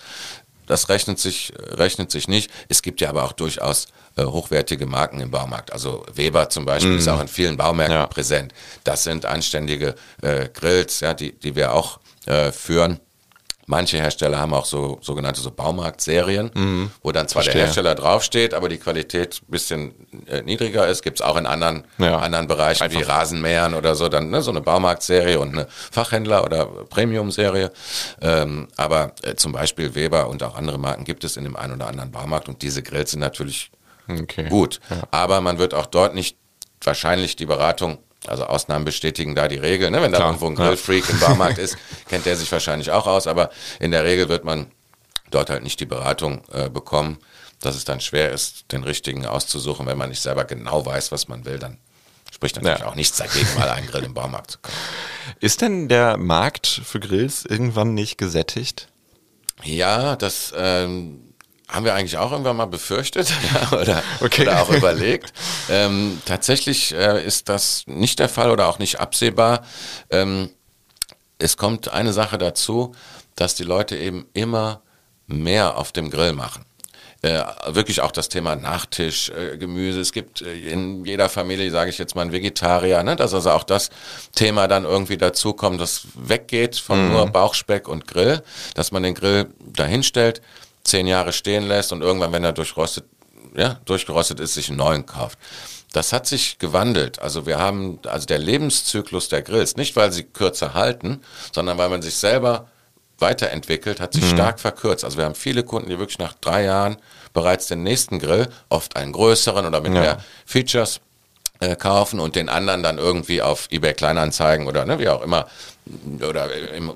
das 0.66 0.88
rechnet 0.88 1.18
sich, 1.18 1.52
rechnet 1.58 2.10
sich 2.10 2.26
nicht. 2.26 2.50
Es 2.68 2.80
gibt 2.80 3.02
ja 3.02 3.10
aber 3.10 3.24
auch 3.24 3.32
durchaus 3.32 3.88
äh, 4.16 4.24
hochwertige 4.24 4.86
Marken 4.86 5.20
im 5.20 5.30
Baumarkt. 5.30 5.74
Also 5.74 6.06
Weber 6.14 6.48
zum 6.48 6.64
Beispiel 6.64 6.92
mm. 6.92 6.98
ist 6.98 7.08
auch 7.08 7.20
in 7.20 7.28
vielen 7.28 7.58
Baumärkten 7.58 7.98
ja. 7.98 8.06
präsent. 8.06 8.54
Das 8.82 9.04
sind 9.04 9.26
anständige 9.26 9.94
äh, 10.22 10.48
Grills, 10.48 11.00
ja, 11.00 11.12
die, 11.12 11.32
die 11.32 11.54
wir 11.54 11.74
auch 11.74 12.00
äh, 12.24 12.50
führen. 12.50 12.98
Manche 13.70 13.98
Hersteller 13.98 14.40
haben 14.40 14.52
auch 14.52 14.64
so 14.64 14.98
sogenannte 15.00 15.40
so 15.40 15.52
Baumarktserien, 15.52 16.50
mhm. 16.52 16.90
wo 17.04 17.12
dann 17.12 17.28
zwar 17.28 17.44
Verstehe. 17.44 17.60
der 17.60 17.66
Hersteller 17.66 17.94
draufsteht, 17.94 18.52
aber 18.52 18.68
die 18.68 18.78
Qualität 18.78 19.40
ein 19.46 19.50
bisschen 19.52 19.94
äh, 20.26 20.42
niedriger 20.42 20.88
ist. 20.88 21.02
Gibt 21.02 21.20
es 21.20 21.24
auch 21.24 21.36
in 21.36 21.46
anderen, 21.46 21.84
ja. 21.98 22.18
anderen 22.18 22.48
Bereichen 22.48 22.82
Einfach. 22.82 22.98
wie 22.98 23.04
Rasenmähern 23.04 23.74
oder 23.74 23.94
so, 23.94 24.08
dann 24.08 24.30
ne, 24.30 24.42
so 24.42 24.50
eine 24.50 24.60
Baumarktserie 24.60 25.38
und 25.38 25.50
eine 25.50 25.68
Fachhändler- 25.68 26.44
oder 26.44 26.66
Premium-Serie. 26.66 27.70
Ähm, 28.20 28.66
aber 28.76 29.12
äh, 29.22 29.36
zum 29.36 29.52
Beispiel 29.52 29.94
Weber 29.94 30.28
und 30.28 30.42
auch 30.42 30.56
andere 30.56 30.78
Marken 30.78 31.04
gibt 31.04 31.22
es 31.22 31.36
in 31.36 31.44
dem 31.44 31.54
einen 31.54 31.74
oder 31.74 31.86
anderen 31.86 32.10
Baumarkt 32.10 32.48
und 32.48 32.62
diese 32.62 32.82
Grills 32.82 33.12
sind 33.12 33.20
natürlich 33.20 33.70
okay. 34.08 34.48
gut. 34.48 34.80
Ja. 34.90 35.02
Aber 35.12 35.40
man 35.40 35.60
wird 35.60 35.74
auch 35.74 35.86
dort 35.86 36.16
nicht 36.16 36.36
wahrscheinlich 36.82 37.36
die 37.36 37.46
Beratung 37.46 37.98
also 38.26 38.44
Ausnahmen 38.44 38.84
bestätigen 38.84 39.34
da 39.34 39.48
die 39.48 39.56
Regel. 39.56 39.90
Ne? 39.90 40.02
Wenn 40.02 40.12
da 40.12 40.18
Klar, 40.18 40.28
irgendwo 40.30 40.46
ein 40.46 40.54
Grillfreak 40.54 41.08
ja. 41.08 41.14
im 41.14 41.20
Baumarkt 41.20 41.58
ist, 41.58 41.76
kennt 42.08 42.26
der 42.26 42.36
sich 42.36 42.50
wahrscheinlich 42.52 42.90
auch 42.90 43.06
aus. 43.06 43.26
Aber 43.26 43.50
in 43.78 43.90
der 43.90 44.04
Regel 44.04 44.28
wird 44.28 44.44
man 44.44 44.70
dort 45.30 45.50
halt 45.50 45.62
nicht 45.62 45.80
die 45.80 45.86
Beratung 45.86 46.42
äh, 46.52 46.68
bekommen, 46.68 47.18
dass 47.60 47.76
es 47.76 47.84
dann 47.84 48.00
schwer 48.00 48.30
ist, 48.30 48.72
den 48.72 48.84
richtigen 48.84 49.26
auszusuchen. 49.26 49.86
Wenn 49.86 49.98
man 49.98 50.10
nicht 50.10 50.22
selber 50.22 50.44
genau 50.44 50.84
weiß, 50.84 51.12
was 51.12 51.28
man 51.28 51.44
will, 51.44 51.58
dann 51.58 51.78
spricht 52.32 52.56
natürlich 52.56 52.80
ja. 52.80 52.86
auch 52.86 52.94
nichts 52.94 53.16
dagegen, 53.18 53.48
mal 53.58 53.68
einen 53.68 53.86
Grill 53.86 54.04
im 54.04 54.14
Baumarkt 54.14 54.52
zu 54.52 54.58
kaufen. 54.58 54.76
Ist 55.40 55.60
denn 55.60 55.88
der 55.88 56.16
Markt 56.16 56.66
für 56.66 57.00
Grills 57.00 57.44
irgendwann 57.44 57.94
nicht 57.94 58.18
gesättigt? 58.18 58.88
Ja, 59.62 60.16
das 60.16 60.52
ähm, 60.56 61.29
haben 61.70 61.84
wir 61.84 61.94
eigentlich 61.94 62.18
auch 62.18 62.32
irgendwann 62.32 62.56
mal 62.56 62.66
befürchtet 62.66 63.32
oder, 63.72 64.02
okay. 64.20 64.42
oder, 64.42 64.62
auch 64.62 64.70
überlegt. 64.70 65.32
Ähm, 65.68 66.20
tatsächlich 66.24 66.94
äh, 66.94 67.24
ist 67.24 67.48
das 67.48 67.84
nicht 67.86 68.18
der 68.18 68.28
Fall 68.28 68.50
oder 68.50 68.68
auch 68.68 68.78
nicht 68.78 69.00
absehbar. 69.00 69.64
Ähm, 70.10 70.50
es 71.38 71.56
kommt 71.56 71.92
eine 71.92 72.12
Sache 72.12 72.38
dazu, 72.38 72.94
dass 73.36 73.54
die 73.54 73.64
Leute 73.64 73.96
eben 73.96 74.26
immer 74.34 74.82
mehr 75.26 75.76
auf 75.78 75.92
dem 75.92 76.10
Grill 76.10 76.32
machen. 76.32 76.64
Äh, 77.22 77.42
wirklich 77.66 78.00
auch 78.00 78.12
das 78.12 78.30
Thema 78.30 78.56
Nachtisch, 78.56 79.28
äh, 79.28 79.58
Gemüse. 79.58 80.00
Es 80.00 80.12
gibt 80.12 80.40
äh, 80.40 80.54
in 80.54 81.04
jeder 81.04 81.28
Familie, 81.28 81.70
sage 81.70 81.90
ich 81.90 81.98
jetzt 81.98 82.14
mal, 82.14 82.22
einen 82.22 82.32
Vegetarier, 82.32 83.02
ne? 83.02 83.14
dass 83.14 83.34
also 83.34 83.50
auch 83.50 83.64
das 83.64 83.90
Thema 84.34 84.68
dann 84.68 84.84
irgendwie 84.84 85.18
dazukommt, 85.18 85.78
das 85.82 86.06
weggeht 86.14 86.76
von 86.76 87.08
mhm. 87.08 87.12
nur 87.12 87.26
Bauchspeck 87.26 87.88
und 87.88 88.06
Grill, 88.06 88.42
dass 88.74 88.90
man 88.90 89.02
den 89.02 89.14
Grill 89.14 89.48
dahinstellt 89.60 90.40
zehn 90.84 91.06
Jahre 91.06 91.32
stehen 91.32 91.66
lässt 91.68 91.92
und 91.92 92.02
irgendwann, 92.02 92.32
wenn 92.32 92.44
er 92.44 92.52
durchrostet, 92.52 93.04
ja, 93.54 93.80
durchgerostet 93.84 94.40
ist, 94.40 94.54
sich 94.54 94.68
einen 94.68 94.78
neuen 94.78 95.06
kauft. 95.06 95.38
Das 95.92 96.12
hat 96.12 96.26
sich 96.26 96.58
gewandelt. 96.58 97.20
Also 97.20 97.46
wir 97.46 97.58
haben, 97.58 97.98
also 98.06 98.26
der 98.26 98.38
Lebenszyklus 98.38 99.28
der 99.28 99.42
Grills, 99.42 99.76
nicht 99.76 99.96
weil 99.96 100.12
sie 100.12 100.22
kürzer 100.22 100.74
halten, 100.74 101.20
sondern 101.52 101.78
weil 101.78 101.88
man 101.88 102.00
sich 102.00 102.14
selber 102.14 102.68
weiterentwickelt, 103.18 104.00
hat 104.00 104.14
sich 104.14 104.24
mhm. 104.24 104.36
stark 104.36 104.60
verkürzt. 104.60 105.04
Also 105.04 105.18
wir 105.18 105.24
haben 105.24 105.34
viele 105.34 105.64
Kunden, 105.64 105.90
die 105.90 105.98
wirklich 105.98 106.18
nach 106.18 106.34
drei 106.34 106.64
Jahren 106.64 106.96
bereits 107.32 107.66
den 107.66 107.82
nächsten 107.82 108.18
Grill, 108.18 108.48
oft 108.68 108.96
einen 108.96 109.12
größeren 109.12 109.66
oder 109.66 109.80
mit 109.80 109.94
ja. 109.94 110.00
mehr 110.00 110.24
Features, 110.46 111.00
äh, 111.60 111.76
kaufen 111.76 112.20
und 112.20 112.36
den 112.36 112.48
anderen 112.48 112.82
dann 112.82 112.96
irgendwie 112.98 113.42
auf 113.42 113.68
eBay 113.70 113.92
Kleinanzeigen 113.92 114.66
oder 114.66 114.86
ne, 114.86 114.98
wie 114.98 115.08
auch 115.08 115.22
immer 115.22 115.46
oder 116.26 116.50
im 116.72 116.90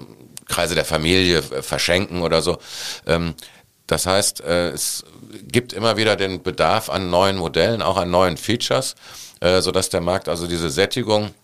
Kreise 0.49 0.75
der 0.75 0.87
Familie 0.87 1.39
äh, 1.39 1.63
verschenken 1.63 2.23
oder 2.23 2.41
so. 2.41 2.59
Ähm, 3.07 3.35
das 3.87 4.07
heißt, 4.07 4.41
äh, 4.41 4.71
es 4.71 5.05
gibt 5.47 5.73
immer 5.73 5.97
wieder 5.97 6.17
den 6.17 6.43
Bedarf 6.43 6.89
an 6.89 7.11
neuen 7.11 7.37
Modellen, 7.37 7.83
auch 7.83 7.97
an 7.97 8.11
neuen 8.11 8.37
Features, 8.37 8.95
äh, 9.41 9.61
sodass 9.61 9.91
der 9.91 10.01
Markt 10.01 10.29
also 10.29 10.47
diese 10.47 10.71
Sättigung 10.71 11.35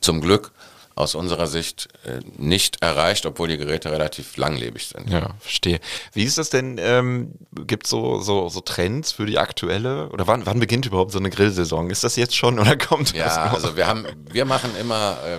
zum 0.00 0.20
Glück 0.20 0.52
aus 0.94 1.14
unserer 1.14 1.46
Sicht 1.46 1.88
äh, 2.04 2.20
nicht 2.36 2.82
erreicht, 2.82 3.24
obwohl 3.26 3.48
die 3.48 3.56
Geräte 3.56 3.90
relativ 3.90 4.36
langlebig 4.36 4.86
sind. 4.88 5.08
Ja, 5.08 5.30
verstehe. 5.40 5.80
Wie 6.12 6.24
ist 6.24 6.38
das 6.38 6.50
denn? 6.50 6.78
Ähm, 6.78 7.32
Gibt 7.66 7.84
es 7.84 7.90
so, 7.90 8.20
so, 8.20 8.48
so 8.48 8.60
Trends 8.60 9.12
für 9.12 9.24
die 9.24 9.38
aktuelle 9.38 10.08
oder 10.10 10.26
wann, 10.26 10.44
wann 10.44 10.60
beginnt 10.60 10.86
überhaupt 10.86 11.12
so 11.12 11.18
eine 11.18 11.30
Grillsaison? 11.30 11.88
Ist 11.90 12.04
das 12.04 12.16
jetzt 12.16 12.36
schon 12.36 12.58
oder 12.58 12.76
kommt 12.78 13.14
ja, 13.14 13.24
das 13.24 13.36
noch? 13.36 13.52
also 13.54 13.76
wir 13.76 13.86
haben, 13.86 14.06
wir 14.30 14.44
machen 14.44 14.70
immer 14.78 15.16
äh, 15.26 15.38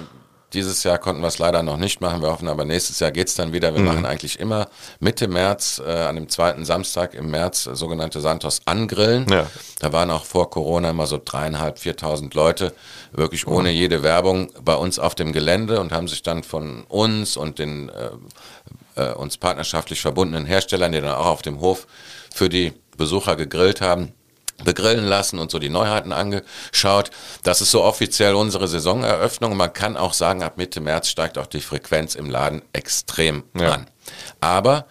dieses 0.54 0.84
Jahr 0.84 0.97
konnten 0.97 1.22
wir 1.22 1.28
es 1.28 1.39
leider 1.39 1.64
noch 1.64 1.78
nicht 1.78 2.01
machen. 2.01 2.22
Wir 2.22 2.30
hoffen 2.30 2.47
aber 2.47 2.66
nächstes 2.66 2.99
Jahr 2.99 3.12
geht 3.12 3.28
es 3.28 3.36
dann 3.36 3.54
wieder. 3.54 3.74
Wir 3.74 3.82
mhm. 3.82 3.88
machen 3.88 4.06
eigentlich 4.06 4.39
immer 4.39 4.68
Mitte 4.99 5.28
März, 5.28 5.82
äh, 5.86 5.91
an 5.91 6.16
dem 6.16 6.30
zweiten 6.30 6.66
Samstag 6.66 7.14
im 7.14 7.32
März, 7.32 7.68
äh, 7.68 7.76
sogenannte 7.76 8.22
Santos 8.22 8.62
Angrillen. 8.66 9.28
Ja. 9.30 9.47
Da 9.80 9.93
waren 9.93 10.12
auch 10.12 10.26
vor 10.26 10.49
Corona 10.49 10.89
immer 10.89 11.08
so 11.08 11.20
dreieinhalb, 11.24 11.80
viertausend 11.80 12.34
Leute, 12.34 12.74
wirklich 13.12 13.47
ohne 13.47 13.70
mhm. 13.70 13.76
jede 13.76 14.04
Werbung 14.04 14.51
bei 14.62 14.76
uns 14.76 14.99
auf 14.99 15.16
dem 15.16 15.34
Gelände 15.34 15.80
und 15.80 15.91
haben 15.91 16.08
sich 16.08 16.24
dann 16.24 16.43
von 16.43 16.84
uns 16.84 17.38
und 17.38 17.60
den 17.60 17.89
äh, 17.89 18.10
äh, 18.95 19.14
uns 19.14 19.38
partnerschaftlich 19.38 20.01
verbundenen 20.01 20.45
Herstellern, 20.45 20.91
die 20.91 21.01
dann 21.01 21.16
auch 21.16 21.26
auf 21.26 21.41
dem 21.41 21.60
Hof 21.60 21.88
für 22.34 22.49
die 22.49 22.74
Besucher 22.97 23.36
gegrillt 23.36 23.82
haben, 23.82 24.14
begrillen 24.64 25.06
lassen 25.06 25.39
und 25.39 25.51
so 25.51 25.60
die 25.60 25.70
Neuheiten 25.70 26.12
angeschaut. 26.12 27.12
Das 27.43 27.62
ist 27.62 27.72
so 27.72 27.84
offiziell 27.84 28.36
unsere 28.36 28.68
Saisoneröffnung. 28.68 29.58
Man 29.58 29.74
kann 29.74 29.97
auch 29.97 30.14
sagen, 30.14 30.43
ab 30.43 30.58
Mitte 30.58 30.80
März 30.82 31.10
steigt 31.10 31.38
auch 31.38 31.47
die 31.47 31.62
Frequenz 31.62 32.16
im 32.16 32.30
Laden 32.30 32.62
extrem 32.74 33.43
ja. 33.58 33.74
an. 33.74 33.88
Aber 34.39 34.86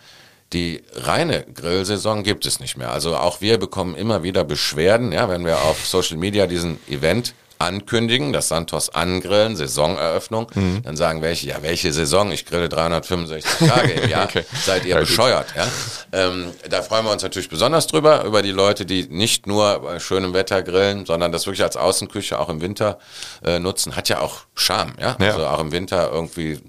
die 0.52 0.82
reine 0.94 1.44
Grillsaison 1.44 2.22
gibt 2.22 2.44
es 2.44 2.60
nicht 2.60 2.76
mehr. 2.76 2.90
Also 2.90 3.16
auch 3.16 3.40
wir 3.40 3.58
bekommen 3.58 3.94
immer 3.94 4.22
wieder 4.22 4.44
Beschwerden, 4.44 5.12
ja, 5.12 5.28
wenn 5.28 5.44
wir 5.46 5.62
auf 5.62 5.86
Social 5.86 6.18
Media 6.18 6.46
diesen 6.46 6.78
Event 6.88 7.34
ankündigen, 7.62 8.32
das 8.32 8.48
Santos 8.48 8.90
angrillen, 8.90 9.56
Saisoneröffnung, 9.56 10.48
mhm. 10.54 10.82
dann 10.82 10.96
sagen 10.96 11.22
welche, 11.22 11.46
ja, 11.48 11.62
welche 11.62 11.92
Saison? 11.92 12.32
Ich 12.32 12.44
grille 12.44 12.68
365 12.68 13.68
Tage 13.68 13.92
im 13.92 14.10
Jahr. 14.10 14.24
okay. 14.28 14.44
Seid 14.64 14.84
ihr 14.84 14.96
bescheuert, 14.96 15.46
ja? 15.56 15.66
Ähm, 16.12 16.50
da 16.68 16.82
freuen 16.82 17.04
wir 17.04 17.12
uns 17.12 17.22
natürlich 17.22 17.48
besonders 17.48 17.86
drüber, 17.86 18.24
über 18.24 18.42
die 18.42 18.50
Leute, 18.50 18.84
die 18.84 19.04
nicht 19.08 19.46
nur 19.46 19.80
bei 19.80 20.00
schönem 20.00 20.34
Wetter 20.34 20.62
grillen, 20.62 21.06
sondern 21.06 21.32
das 21.32 21.46
wirklich 21.46 21.62
als 21.62 21.76
Außenküche 21.76 22.38
auch 22.38 22.48
im 22.48 22.60
Winter 22.60 22.98
äh, 23.44 23.58
nutzen. 23.58 23.96
Hat 23.96 24.08
ja 24.08 24.20
auch 24.20 24.40
Charme, 24.54 24.94
ja? 25.00 25.16
ja. 25.20 25.30
Also 25.30 25.46
auch 25.46 25.60
im 25.60 25.72
Winter 25.72 26.10
irgendwie 26.12 26.60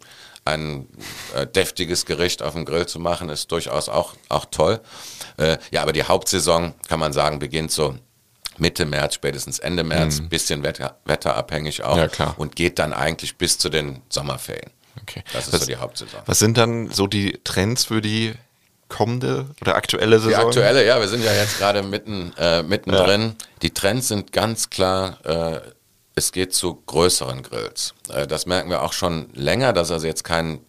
ein 0.46 0.88
äh, 1.36 1.48
deftiges 1.48 2.06
Gericht 2.06 2.44
auf 2.44 2.54
dem 2.54 2.66
Grill 2.66 2.86
zu 2.86 3.00
machen, 3.00 3.30
ist 3.30 3.52
durchaus 3.52 3.90
auch, 3.90 4.14
auch 4.30 4.46
toll. 4.52 4.82
Äh, 5.38 5.58
ja, 5.72 5.82
aber 5.82 5.94
die 5.94 6.04
Hauptsaison, 6.04 6.74
kann 6.88 7.00
man 7.00 7.14
sagen, 7.14 7.40
beginnt 7.40 7.72
so 7.72 7.96
Mitte 8.58 8.86
März, 8.86 9.16
spätestens 9.16 9.60
Ende 9.60 9.84
März, 9.84 10.20
mhm. 10.20 10.30
bisschen 10.30 10.64
Wetter, 10.64 10.98
wetterabhängig 11.06 11.84
auch 11.84 11.98
ja, 11.98 12.34
und 12.38 12.56
geht 12.56 12.80
dann 12.80 12.94
eigentlich 12.94 13.38
bis 13.38 13.58
zu 13.58 13.70
den 13.70 14.02
Sommerferien. 14.10 14.72
Okay. 15.02 15.24
Das 15.34 15.48
ist 15.48 15.54
was, 15.54 15.62
so 15.62 15.68
die 15.68 15.76
Hauptsaison. 15.78 16.22
Was 16.26 16.40
sind 16.40 16.58
dann 16.58 16.90
so 16.92 17.08
die 17.08 17.40
Trends 17.44 17.86
für 17.86 18.02
die 18.02 18.34
kommende 18.90 19.48
oder 19.62 19.76
aktuelle 19.76 20.20
Saison? 20.20 20.40
Die 20.40 20.46
aktuelle, 20.46 20.86
ja, 20.86 21.00
wir 21.00 21.08
sind 21.08 21.24
ja 21.24 21.34
jetzt 21.34 21.58
gerade 21.58 21.82
mitten, 21.82 22.34
äh, 22.38 22.62
mittendrin. 22.64 23.22
Ja. 23.22 23.48
Die 23.64 23.74
Trends 23.74 24.10
sind 24.10 24.32
ganz 24.32 24.70
klar, 24.70 25.18
äh, 25.26 25.62
es 26.16 26.32
geht 26.32 26.54
zu 26.54 26.76
größeren 26.86 27.42
Grills. 27.44 27.96
Äh, 28.10 28.28
das 28.28 28.46
merken 28.46 28.70
wir 28.70 28.84
auch 28.84 28.94
schon 28.94 29.30
länger, 29.34 29.74
das 29.74 29.88
ist 29.88 29.94
also 29.94 30.08
jetzt 30.08 30.24
kein 30.24 30.60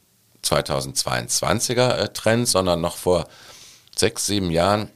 2022er 0.44 1.96
äh, 1.96 2.08
Trend, 2.08 2.48
sondern 2.48 2.80
noch 2.80 2.96
vor 2.96 3.28
sechs, 3.96 4.26
sieben 4.26 4.50
Jahren 4.50 4.90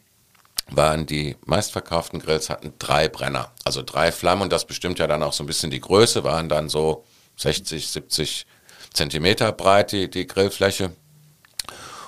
waren 0.71 1.07
die 1.07 1.37
meistverkauften 1.45 2.21
Grills 2.21 2.51
hatten 2.51 2.75
drei 2.79 3.09
Brenner, 3.09 3.53
also 3.64 3.83
drei 3.83 4.12
Flammen 4.12 4.43
und 4.43 4.53
das 4.53 4.66
bestimmt 4.66 4.99
ja 4.99 5.07
dann 5.07 5.23
auch 5.23 5.33
so 5.33 5.43
ein 5.43 5.47
bisschen 5.47 5.71
die 5.71 5.81
Größe, 5.81 6.25
waren 6.25 6.49
dann 6.49 6.69
so 6.69 7.05
60, 7.37 7.89
70 7.89 8.47
Zentimeter 8.93 9.53
breit 9.53 9.93
die, 9.93 10.11
die 10.11 10.27
Grillfläche. 10.27 10.93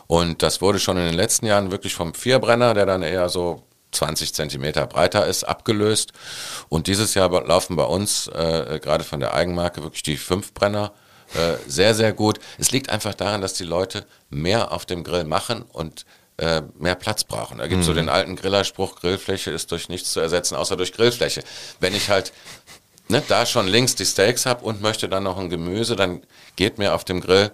Und 0.07 0.43
das 0.43 0.61
wurde 0.61 0.81
schon 0.81 0.97
in 0.97 1.05
den 1.05 1.15
letzten 1.15 1.47
Jahren 1.47 1.71
wirklich 1.71 1.95
vom 1.95 2.15
Vierbrenner, 2.15 2.75
der 2.75 2.85
dann 2.85 3.03
eher 3.03 3.29
so 3.29 3.63
20 3.93 4.35
Zentimeter 4.35 4.87
breiter 4.87 5.27
ist, 5.27 5.45
abgelöst. 5.45 6.13
Und 6.69 6.87
dieses 6.87 7.15
Jahr 7.15 7.31
laufen 7.47 7.77
bei 7.77 7.85
uns 7.85 8.27
äh, 8.29 8.81
gerade 8.83 9.05
von 9.05 9.21
der 9.21 9.35
Eigenmarke 9.35 9.83
wirklich 9.83 10.03
die 10.03 10.17
Fünfbrenner 10.17 10.93
äh, 11.35 11.57
sehr, 11.69 11.95
sehr 11.95 12.13
gut. 12.13 12.41
Es 12.59 12.73
liegt 12.73 12.91
einfach 12.91 13.15
daran, 13.15 13.41
dass 13.41 13.55
die 13.55 13.65
Leute 13.65 14.05
mehr 14.31 14.73
auf 14.73 14.85
dem 14.85 15.05
Grill 15.05 15.25
machen 15.25 15.63
und 15.63 16.05
äh, 16.41 16.62
mehr 16.78 16.95
Platz 16.95 17.24
brauchen. 17.24 17.59
Da 17.59 17.66
gibt 17.66 17.82
es 17.82 17.86
mhm. 17.86 17.91
so 17.91 17.95
den 17.95 18.09
alten 18.09 18.34
Grillerspruch, 18.34 18.97
Grillfläche 18.97 19.51
ist 19.51 19.70
durch 19.72 19.88
nichts 19.88 20.12
zu 20.12 20.20
ersetzen, 20.20 20.57
außer 20.57 20.76
durch 20.76 20.93
Grillfläche. 20.93 21.43
Wenn 21.80 21.95
ich 21.95 22.09
halt 22.09 22.32
ne, 23.09 23.22
da 23.28 23.45
schon 23.45 23.68
links 23.68 23.95
die 23.95 24.07
Steaks 24.07 24.47
habe 24.47 24.64
und 24.64 24.80
möchte 24.80 25.09
dann 25.09 25.24
noch 25.24 25.36
ein 25.36 25.51
Gemüse, 25.51 25.97
dann 25.97 26.22
geht 26.57 26.78
mir 26.78 26.95
auf 26.95 27.05
dem 27.05 27.20
Grill 27.20 27.51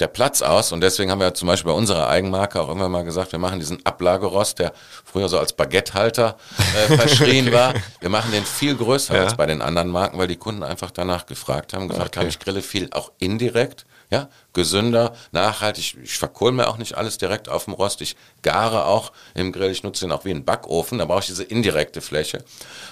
der 0.00 0.06
Platz 0.06 0.42
aus. 0.42 0.72
Und 0.72 0.80
deswegen 0.80 1.10
haben 1.10 1.20
wir 1.20 1.34
zum 1.34 1.48
Beispiel 1.48 1.72
bei 1.72 1.76
unserer 1.76 2.08
Eigenmarke 2.08 2.60
auch 2.60 2.68
irgendwann 2.68 2.92
mal 2.92 3.04
gesagt, 3.04 3.32
wir 3.32 3.38
machen 3.38 3.58
diesen 3.58 3.84
Ablagerost, 3.84 4.58
der 4.58 4.72
früher 5.04 5.28
so 5.28 5.38
als 5.38 5.52
Baguettehalter 5.52 6.36
äh, 6.74 6.96
verschrien 6.98 7.52
war. 7.52 7.74
Wir 8.00 8.08
machen 8.08 8.32
den 8.32 8.44
viel 8.44 8.76
größer 8.76 9.14
ja. 9.14 9.24
als 9.24 9.34
bei 9.34 9.46
den 9.46 9.62
anderen 9.62 9.88
Marken, 9.88 10.18
weil 10.18 10.28
die 10.28 10.36
Kunden 10.36 10.62
einfach 10.62 10.90
danach 10.90 11.26
gefragt 11.26 11.72
haben, 11.72 11.88
gesagt 11.88 12.16
okay. 12.16 12.20
haben, 12.20 12.28
ich 12.28 12.38
grille 12.38 12.62
viel 12.62 12.88
auch 12.92 13.12
indirekt 13.18 13.86
Ja, 14.10 14.28
gesünder, 14.52 15.14
nachhaltig. 15.30 15.96
Ich 16.02 16.18
verkohle 16.18 16.52
mir 16.52 16.66
auch 16.66 16.78
nicht 16.78 16.96
alles 16.96 17.16
direkt 17.16 17.48
auf 17.48 17.66
dem 17.66 17.74
Rost. 17.74 18.00
Ich 18.00 18.16
gare 18.42 18.86
auch 18.86 19.12
im 19.34 19.52
Grill. 19.52 19.70
Ich 19.70 19.84
nutze 19.84 20.04
ihn 20.04 20.10
auch 20.10 20.24
wie 20.24 20.30
einen 20.30 20.44
Backofen. 20.44 20.98
Da 20.98 21.04
brauche 21.04 21.20
ich 21.20 21.26
diese 21.26 21.44
indirekte 21.44 22.00
Fläche. 22.00 22.44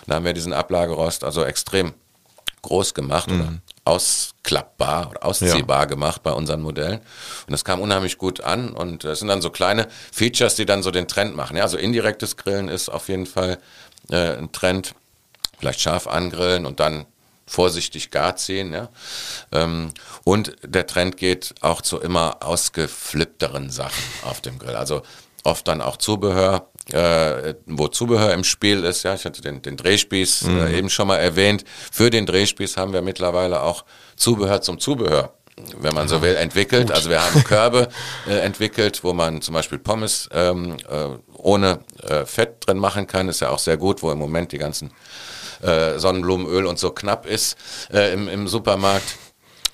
Da 0.06 0.14
haben 0.14 0.24
wir 0.24 0.32
diesen 0.32 0.52
Ablagerost 0.52 1.24
also 1.24 1.42
extrem 1.42 1.92
groß 2.62 2.94
gemacht 2.94 3.30
mhm. 3.30 3.40
oder 3.40 3.52
ausklappbar 3.84 5.10
oder 5.10 5.24
ausziehbar 5.24 5.80
ja. 5.80 5.84
gemacht 5.86 6.22
bei 6.22 6.32
unseren 6.32 6.60
Modellen. 6.60 6.98
Und 7.46 7.52
das 7.52 7.64
kam 7.64 7.80
unheimlich 7.80 8.18
gut 8.18 8.40
an 8.42 8.70
und 8.70 9.04
es 9.04 9.20
sind 9.20 9.28
dann 9.28 9.42
so 9.42 9.50
kleine 9.50 9.88
Features, 10.12 10.54
die 10.54 10.66
dann 10.66 10.82
so 10.82 10.90
den 10.90 11.08
Trend 11.08 11.34
machen. 11.34 11.56
Ja, 11.56 11.64
also 11.64 11.78
indirektes 11.78 12.36
Grillen 12.36 12.68
ist 12.68 12.88
auf 12.88 13.08
jeden 13.08 13.26
Fall 13.26 13.58
äh, 14.10 14.36
ein 14.36 14.52
Trend. 14.52 14.94
Vielleicht 15.58 15.80
scharf 15.80 16.06
angrillen 16.06 16.66
und 16.66 16.78
dann 16.78 17.06
vorsichtig 17.49 18.11
gar 18.11 18.36
ziehen. 18.36 18.72
Ja? 18.72 18.88
Ähm, 19.53 19.92
und 20.24 20.57
der 20.62 20.86
Trend 20.86 21.16
geht 21.16 21.55
auch 21.61 21.82
zu 21.82 21.99
immer 21.99 22.38
ausgeflippteren 22.40 23.70
Sachen 23.70 24.05
auf 24.22 24.40
dem 24.40 24.59
Grill. 24.59 24.76
Also 24.76 25.03
oft 25.44 25.66
dann 25.66 25.80
auch 25.80 25.96
Zubehör, 25.96 26.68
äh, 26.92 27.55
wo 27.66 27.88
Zubehör 27.88 28.32
im 28.34 28.44
Spiel 28.44 28.84
ist. 28.84 29.03
Ja, 29.03 29.14
ich 29.14 29.24
hatte 29.24 29.42
den, 29.42 29.62
den 29.62 29.76
Drehspieß 29.76 30.42
äh, 30.42 30.49
mhm. 30.49 30.66
äh, 30.66 30.78
eben 30.78 30.90
schon 30.90 31.09
mal 31.09 31.16
erwähnt. 31.16 31.64
Für 31.90 32.11
den 32.11 32.26
Drehspieß 32.26 32.76
haben 32.76 32.92
wir 32.92 33.03
mittlerweile 33.03 33.62
auch 33.62 33.84
Zubehör 34.16 34.61
zum 34.61 34.78
Zubehör 34.78 35.32
wenn 35.78 35.94
man 35.94 36.09
so 36.09 36.22
will, 36.22 36.36
entwickelt. 36.36 36.88
Gut. 36.88 36.96
Also 36.96 37.11
wir 37.11 37.20
haben 37.20 37.44
Körbe 37.44 37.88
äh, 38.28 38.38
entwickelt, 38.38 39.03
wo 39.03 39.12
man 39.12 39.42
zum 39.42 39.55
Beispiel 39.55 39.78
Pommes 39.78 40.28
ähm, 40.32 40.76
äh, 40.88 41.09
ohne 41.34 41.80
äh, 42.03 42.24
Fett 42.24 42.66
drin 42.66 42.78
machen 42.78 43.07
kann. 43.07 43.28
Ist 43.28 43.40
ja 43.40 43.51
auch 43.51 43.59
sehr 43.59 43.76
gut, 43.76 44.03
wo 44.03 44.11
im 44.11 44.18
Moment 44.18 44.53
die 44.53 44.59
ganzen 44.59 44.92
äh, 45.62 45.98
Sonnenblumenöl 45.98 46.66
und 46.66 46.78
so 46.78 46.90
knapp 46.90 47.26
ist 47.26 47.56
äh, 47.92 48.12
im, 48.12 48.28
im 48.28 48.48
Supermarkt 48.48 49.16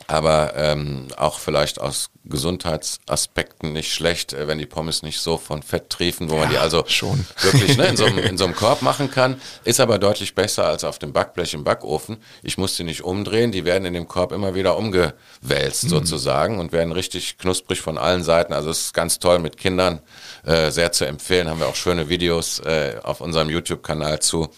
aber 0.07 0.53
ähm, 0.57 1.09
auch 1.17 1.39
vielleicht 1.39 1.81
aus 1.81 2.11
Gesundheitsaspekten 2.25 3.73
nicht 3.73 3.93
schlecht, 3.93 4.33
äh, 4.33 4.49
wenn 4.49 4.59
die 4.59 4.67
Pommes 4.67 5.03
nicht 5.03 5.19
so 5.19 5.39
von 5.39 5.63
Fett 5.63 5.91
triefen, 5.91 6.31
wo 6.31 6.35
ja, 6.35 6.41
man 6.41 6.51
die 6.51 6.59
also 6.59 6.85
schon. 6.87 7.27
wirklich 7.41 7.77
ne, 7.77 7.87
in, 7.87 7.97
so 7.97 8.05
einem, 8.05 8.19
in 8.25 8.39
so 8.39 8.45
einem 8.45 8.55
Korb 8.55 8.83
machen 8.83 9.11
kann. 9.11 9.41
Ist 9.65 9.81
aber 9.81 9.99
deutlich 9.99 10.35
besser 10.35 10.67
als 10.67 10.85
auf 10.85 10.99
dem 10.99 11.13
Backblech 11.13 11.55
im 11.55 11.65
Backofen. 11.65 12.19
Ich 12.43 12.59
muss 12.59 12.77
die 12.77 12.85
nicht 12.85 13.03
umdrehen, 13.03 13.53
die 13.53 13.65
werden 13.65 13.85
in 13.87 13.95
dem 13.95 14.09
Korb 14.09 14.33
immer 14.33 14.55
wieder 14.55 14.77
umgewälzt 14.77 15.85
mhm. 15.85 15.89
sozusagen 15.89 16.59
und 16.59 16.73
werden 16.73 16.93
richtig 16.93 17.39
knusprig 17.39 17.81
von 17.81 17.99
allen 17.99 18.23
Seiten. 18.23 18.53
Also 18.53 18.71
es 18.71 18.87
ist 18.87 18.95
ganz 18.95 19.19
toll 19.19 19.39
mit 19.39 19.57
Kindern, 19.57 20.01
äh, 20.45 20.71
sehr 20.71 20.93
zu 20.93 21.07
empfehlen. 21.07 21.49
Haben 21.49 21.61
wir 21.61 21.69
auch 21.69 21.77
schöne 21.77 22.09
Videos 22.09 22.61
äh, 22.61 22.97
auf 23.03 23.21
unserem 23.21 23.49
YouTube-Kanal 23.49 24.21
zu. 24.21 24.51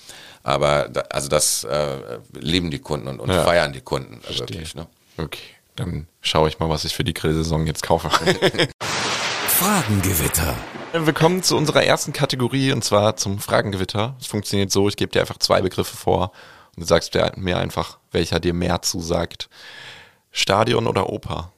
Aber 0.47 0.89
da, 0.89 1.01
also 1.11 1.29
das 1.29 1.65
äh, 1.65 2.21
lieben 2.33 2.71
die 2.71 2.79
Kunden 2.79 3.09
und, 3.09 3.19
und 3.19 3.31
ja. 3.31 3.43
feiern 3.43 3.73
die 3.73 3.81
Kunden 3.81 4.21
also 4.29 4.39
wirklich. 4.39 4.77
Ne? 4.77 4.87
Okay, 5.17 5.43
dann 5.75 6.07
schaue 6.21 6.49
ich 6.49 6.61
mal, 6.61 6.69
was 6.69 6.85
ich 6.85 6.95
für 6.95 7.03
die 7.03 7.15
Grillsaison 7.15 7.67
jetzt 7.67 7.83
kaufe. 7.83 8.09
Fragengewitter. 9.49 10.55
Wir 10.93 11.13
kommen 11.13 11.43
zu 11.43 11.57
unserer 11.57 11.83
ersten 11.83 12.13
Kategorie 12.13 12.71
und 12.71 12.85
zwar 12.85 13.17
zum 13.17 13.41
Fragengewitter. 13.41 14.15
Es 14.21 14.29
funktioniert 14.29 14.71
so, 14.71 14.89
ich 14.89 14.95
gebe 14.95 15.11
dir 15.11 15.21
einfach 15.21 15.39
zwei 15.39 15.63
Begriffe 15.63 15.97
vor 15.97 16.31
und 16.77 16.83
du 16.83 16.87
sagst 16.87 17.13
mir 17.35 17.59
einfach, 17.59 17.99
welcher 18.13 18.39
dir 18.39 18.55
mehr 18.55 18.83
zusagt. 18.83 19.49
Stadion 20.31 20.87
oder 20.87 21.11
Oper? 21.11 21.51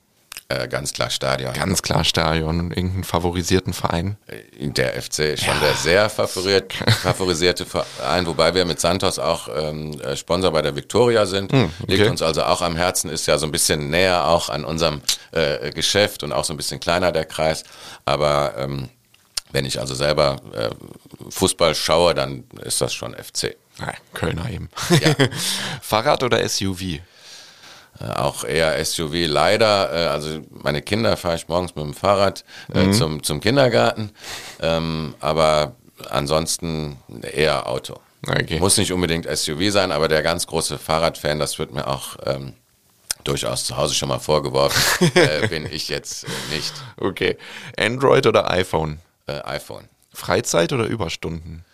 Äh, 0.50 0.66
ganz 0.66 0.94
klar 0.94 1.10
Stadion. 1.10 1.52
Ganz 1.52 1.82
klar 1.82 2.04
Stadion. 2.04 2.70
Irgendeinen 2.70 3.04
favorisierten 3.04 3.74
Verein? 3.74 4.16
Äh, 4.28 4.68
der 4.68 4.94
FC 4.94 5.18
ist 5.18 5.44
schon 5.44 5.54
ja. 5.54 5.60
der 5.60 5.74
sehr 5.74 6.08
favoriert, 6.08 6.72
favorisierte 6.72 7.66
Verein, 7.66 8.24
wobei 8.26 8.54
wir 8.54 8.64
mit 8.64 8.80
Santos 8.80 9.18
auch 9.18 9.48
ähm, 9.54 10.00
äh, 10.00 10.16
Sponsor 10.16 10.50
bei 10.50 10.62
der 10.62 10.74
Victoria 10.74 11.26
sind. 11.26 11.52
Hm, 11.52 11.70
okay. 11.82 11.96
Liegt 11.96 12.10
uns 12.10 12.22
also 12.22 12.44
auch 12.44 12.62
am 12.62 12.76
Herzen, 12.76 13.10
ist 13.10 13.26
ja 13.26 13.36
so 13.36 13.44
ein 13.44 13.52
bisschen 13.52 13.90
näher 13.90 14.26
auch 14.26 14.48
an 14.48 14.64
unserem 14.64 15.02
äh, 15.32 15.70
Geschäft 15.70 16.22
und 16.22 16.32
auch 16.32 16.44
so 16.44 16.54
ein 16.54 16.56
bisschen 16.56 16.80
kleiner 16.80 17.12
der 17.12 17.26
Kreis. 17.26 17.64
Aber 18.06 18.54
ähm, 18.56 18.88
wenn 19.52 19.66
ich 19.66 19.78
also 19.78 19.94
selber 19.94 20.36
äh, 20.54 20.70
Fußball 21.28 21.74
schaue, 21.74 22.14
dann 22.14 22.44
ist 22.64 22.80
das 22.80 22.94
schon 22.94 23.14
FC. 23.14 23.54
Kölner 24.14 24.50
eben. 24.50 24.70
Ja. 24.90 25.14
Fahrrad 25.82 26.22
oder 26.22 26.46
SUV? 26.48 27.00
Äh, 28.00 28.10
auch 28.10 28.44
eher 28.44 28.82
SUV. 28.84 29.26
Leider, 29.26 29.92
äh, 29.92 30.06
also 30.08 30.40
meine 30.50 30.82
Kinder 30.82 31.16
fahre 31.16 31.36
ich 31.36 31.48
morgens 31.48 31.74
mit 31.74 31.84
dem 31.84 31.94
Fahrrad 31.94 32.44
äh, 32.72 32.84
mhm. 32.84 32.92
zum, 32.92 33.22
zum 33.22 33.40
Kindergarten, 33.40 34.10
ähm, 34.60 35.14
aber 35.20 35.74
ansonsten 36.10 36.98
eher 37.22 37.66
Auto. 37.66 37.98
Okay. 38.26 38.58
Muss 38.58 38.76
nicht 38.76 38.92
unbedingt 38.92 39.26
SUV 39.26 39.70
sein, 39.70 39.92
aber 39.92 40.08
der 40.08 40.22
ganz 40.22 40.46
große 40.46 40.78
Fahrradfan, 40.78 41.38
das 41.38 41.58
wird 41.58 41.72
mir 41.72 41.86
auch 41.86 42.16
ähm, 42.26 42.54
durchaus 43.24 43.64
zu 43.64 43.76
Hause 43.76 43.94
schon 43.94 44.08
mal 44.08 44.18
vorgeworfen, 44.18 45.10
äh, 45.14 45.46
bin 45.48 45.66
ich 45.66 45.88
jetzt 45.88 46.26
nicht. 46.50 46.72
Okay. 46.96 47.36
Android 47.76 48.26
oder 48.26 48.50
iPhone? 48.50 49.00
Äh, 49.26 49.40
iPhone. 49.42 49.88
Freizeit 50.12 50.72
oder 50.72 50.86
Überstunden? 50.86 51.64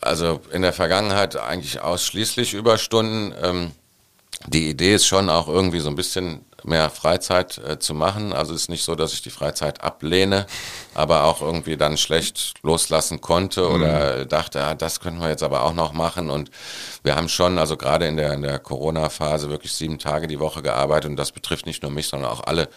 Also 0.00 0.40
in 0.52 0.62
der 0.62 0.72
Vergangenheit 0.72 1.36
eigentlich 1.36 1.80
ausschließlich 1.80 2.52
Überstunden. 2.52 3.34
Ähm, 3.40 3.72
die 4.46 4.68
Idee 4.68 4.94
ist 4.94 5.06
schon 5.06 5.28
auch 5.28 5.48
irgendwie 5.48 5.80
so 5.80 5.88
ein 5.88 5.94
bisschen 5.94 6.44
mehr 6.64 6.90
Freizeit 6.90 7.58
äh, 7.58 7.78
zu 7.78 7.94
machen. 7.94 8.32
Also 8.32 8.54
es 8.54 8.62
ist 8.62 8.68
nicht 8.68 8.84
so, 8.84 8.94
dass 8.94 9.12
ich 9.12 9.22
die 9.22 9.30
Freizeit 9.30 9.82
ablehne, 9.82 10.46
aber 10.94 11.24
auch 11.24 11.40
irgendwie 11.40 11.76
dann 11.76 11.96
schlecht 11.96 12.54
loslassen 12.62 13.20
konnte 13.20 13.68
oder 13.68 14.18
mhm. 14.18 14.28
dachte, 14.28 14.58
ja, 14.58 14.74
das 14.74 15.00
könnten 15.00 15.20
wir 15.20 15.28
jetzt 15.28 15.42
aber 15.42 15.64
auch 15.64 15.74
noch 15.74 15.92
machen. 15.92 16.30
Und 16.30 16.50
wir 17.02 17.16
haben 17.16 17.28
schon, 17.28 17.58
also 17.58 17.76
gerade 17.76 18.06
in 18.06 18.16
der, 18.16 18.32
in 18.34 18.42
der 18.42 18.58
Corona-Phase 18.58 19.50
wirklich 19.50 19.72
sieben 19.72 19.98
Tage 19.98 20.26
die 20.26 20.40
Woche 20.40 20.62
gearbeitet 20.62 21.10
und 21.10 21.16
das 21.16 21.32
betrifft 21.32 21.66
nicht 21.66 21.82
nur 21.82 21.92
mich, 21.92 22.08
sondern 22.08 22.30
auch 22.30 22.44
alle 22.44 22.68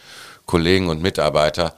Kollegen 0.45 0.89
und 0.89 1.01
Mitarbeiter. 1.01 1.75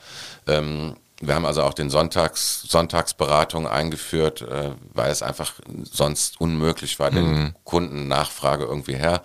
Ähm, 0.48 0.96
wir 1.20 1.34
haben 1.34 1.46
also 1.46 1.64
auch 1.64 1.74
den 1.74 1.90
Sonntags, 1.90 2.62
Sonntagsberatung 2.68 3.68
eingeführt, 3.68 4.44
äh, 4.44 4.72
weil 4.94 5.12
es 5.12 5.24
einfach 5.24 5.54
sonst 5.92 6.40
unmöglich 6.40 7.00
war, 7.00 7.10
den 7.10 7.32
mhm. 7.32 7.56
Kundennachfrage 7.64 8.66
irgendwie 8.66 8.96
her 8.96 9.24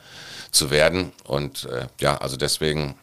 zu 0.53 0.71
werden. 0.71 1.13
Und 1.25 1.65
äh, 1.65 1.87
ja, 2.01 2.17
also 2.19 2.37
deswegen 2.37 2.95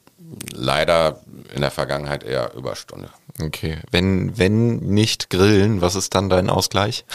leider 0.53 1.21
in 1.53 1.61
der 1.61 1.71
Vergangenheit 1.71 2.23
eher 2.23 2.53
Überstunde. 2.53 3.09
Okay. 3.41 3.79
Wenn, 3.91 4.37
wenn 4.37 4.77
nicht 4.77 5.29
grillen, 5.29 5.81
was 5.81 5.95
ist 5.95 6.15
dann 6.15 6.29
dein 6.29 6.49
Ausgleich? 6.49 7.05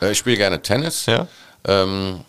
Äh, 0.00 0.12
ich 0.12 0.18
spiele 0.18 0.36
gerne 0.36 0.62
Tennis. 0.62 1.06
Ja. 1.06 1.28
Ähm, 1.64 2.24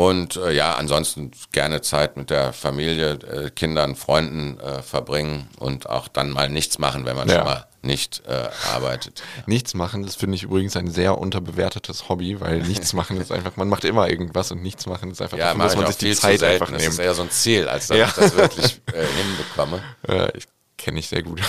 und 0.00 0.36
äh, 0.36 0.52
ja, 0.52 0.76
ansonsten 0.76 1.30
gerne 1.52 1.82
Zeit 1.82 2.16
mit 2.16 2.30
der 2.30 2.54
Familie, 2.54 3.18
äh, 3.18 3.50
Kindern, 3.50 3.96
Freunden 3.96 4.58
äh, 4.58 4.80
verbringen 4.80 5.50
und 5.58 5.90
auch 5.90 6.08
dann 6.08 6.30
mal 6.30 6.48
nichts 6.48 6.78
machen, 6.78 7.04
wenn 7.04 7.16
man 7.16 7.28
ja. 7.28 7.34
schon 7.34 7.44
mal 7.44 7.66
nicht 7.82 8.22
äh, 8.26 8.48
arbeitet. 8.72 9.22
Nichts 9.46 9.74
machen, 9.74 10.02
das 10.02 10.14
finde 10.14 10.36
ich 10.36 10.44
übrigens 10.44 10.74
ein 10.76 10.90
sehr 10.90 11.18
unterbewertetes 11.18 12.08
Hobby, 12.08 12.40
weil 12.40 12.60
nichts 12.66 12.94
machen 12.94 13.20
ist 13.20 13.30
einfach, 13.30 13.56
man 13.56 13.68
macht 13.68 13.84
immer 13.84 14.08
irgendwas 14.08 14.50
und 14.52 14.62
nichts 14.62 14.86
machen 14.86 15.10
ist 15.10 15.20
einfach, 15.20 15.36
ja, 15.36 15.52
dafür 15.52 15.64
muss 15.64 15.76
man 15.76 15.86
sich 15.88 15.98
die 15.98 16.14
Zeit 16.14 16.42
einfach 16.42 16.68
nehmen. 16.70 16.82
Das 16.82 16.94
ist 16.94 16.98
eher 16.98 17.12
so 17.12 17.22
ein 17.22 17.30
Ziel, 17.30 17.68
als 17.68 17.88
dass 17.88 17.98
ja. 17.98 18.06
ich 18.06 18.12
das 18.14 18.36
wirklich 18.36 18.80
äh, 18.94 19.04
hinbekomme. 19.04 19.82
Ich 20.34 20.46
kenne 20.78 20.98
ich 20.98 21.08
sehr 21.08 21.22
gut. 21.22 21.42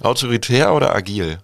Autoritär 0.00 0.72
oder 0.72 0.94
agil? 0.96 1.40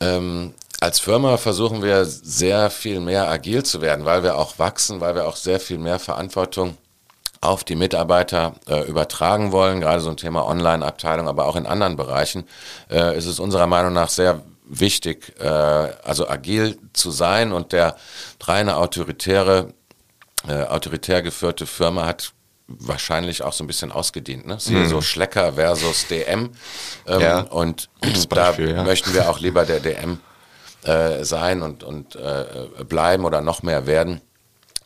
Ähm, 0.00 0.54
als 0.84 1.00
Firma 1.00 1.38
versuchen 1.38 1.82
wir 1.82 2.04
sehr 2.04 2.68
viel 2.68 3.00
mehr 3.00 3.26
agil 3.30 3.62
zu 3.62 3.80
werden, 3.80 4.04
weil 4.04 4.22
wir 4.22 4.36
auch 4.36 4.58
wachsen, 4.58 5.00
weil 5.00 5.14
wir 5.14 5.26
auch 5.26 5.36
sehr 5.36 5.58
viel 5.58 5.78
mehr 5.78 5.98
Verantwortung 5.98 6.76
auf 7.40 7.64
die 7.64 7.74
Mitarbeiter 7.74 8.54
äh, 8.68 8.86
übertragen 8.86 9.50
wollen, 9.50 9.80
gerade 9.80 10.02
so 10.02 10.10
ein 10.10 10.18
Thema 10.18 10.46
Online-Abteilung, 10.46 11.26
aber 11.26 11.46
auch 11.46 11.56
in 11.56 11.64
anderen 11.64 11.96
Bereichen, 11.96 12.46
äh, 12.90 13.16
ist 13.16 13.24
es 13.24 13.40
unserer 13.40 13.66
Meinung 13.66 13.94
nach 13.94 14.10
sehr 14.10 14.42
wichtig, 14.66 15.34
äh, 15.40 15.46
also 15.46 16.28
agil 16.28 16.78
zu 16.92 17.10
sein 17.10 17.52
und 17.52 17.72
der 17.72 17.96
reine 18.42 18.76
autoritäre, 18.76 19.72
äh, 20.46 20.64
autoritär 20.64 21.22
geführte 21.22 21.64
Firma 21.66 22.04
hat 22.04 22.32
wahrscheinlich 22.66 23.42
auch 23.42 23.54
so 23.54 23.64
ein 23.64 23.66
bisschen 23.66 23.90
ausgedient. 23.90 24.46
Ne? 24.46 24.58
Mhm. 24.66 24.88
So 24.88 25.00
Schlecker 25.00 25.54
versus 25.54 26.08
DM. 26.08 26.50
Ähm, 27.06 27.20
ja, 27.20 27.40
und 27.40 27.88
Beispiel, 28.28 28.68
da 28.68 28.76
ja. 28.76 28.82
möchten 28.84 29.14
wir 29.14 29.30
auch 29.30 29.40
lieber 29.40 29.64
der 29.64 29.80
DM 29.80 30.18
äh, 30.84 31.24
sein 31.24 31.62
und, 31.62 31.82
und 31.82 32.16
äh, 32.16 32.84
bleiben 32.84 33.24
oder 33.24 33.40
noch 33.40 33.62
mehr 33.62 33.86
werden 33.86 34.20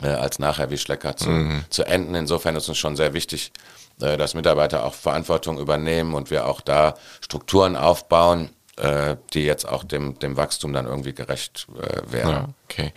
äh, 0.02 0.08
als 0.08 0.38
nachher 0.38 0.70
wie 0.70 0.78
Schlecker 0.78 1.16
zu, 1.16 1.28
mhm. 1.30 1.64
zu 1.70 1.84
enden. 1.84 2.14
Insofern 2.14 2.56
ist 2.56 2.68
uns 2.68 2.78
schon 2.78 2.96
sehr 2.96 3.14
wichtig, 3.14 3.52
äh, 4.00 4.16
dass 4.16 4.34
Mitarbeiter 4.34 4.84
auch 4.84 4.94
Verantwortung 4.94 5.58
übernehmen 5.58 6.14
und 6.14 6.30
wir 6.30 6.46
auch 6.46 6.60
da 6.60 6.94
Strukturen 7.20 7.76
aufbauen, 7.76 8.50
äh, 8.76 9.16
die 9.34 9.44
jetzt 9.44 9.68
auch 9.68 9.84
dem, 9.84 10.18
dem 10.18 10.36
Wachstum 10.36 10.72
dann 10.72 10.86
irgendwie 10.86 11.14
gerecht 11.14 11.66
äh, 11.76 12.12
werden. 12.12 12.30
Ja, 12.30 12.48
okay. 12.68 12.92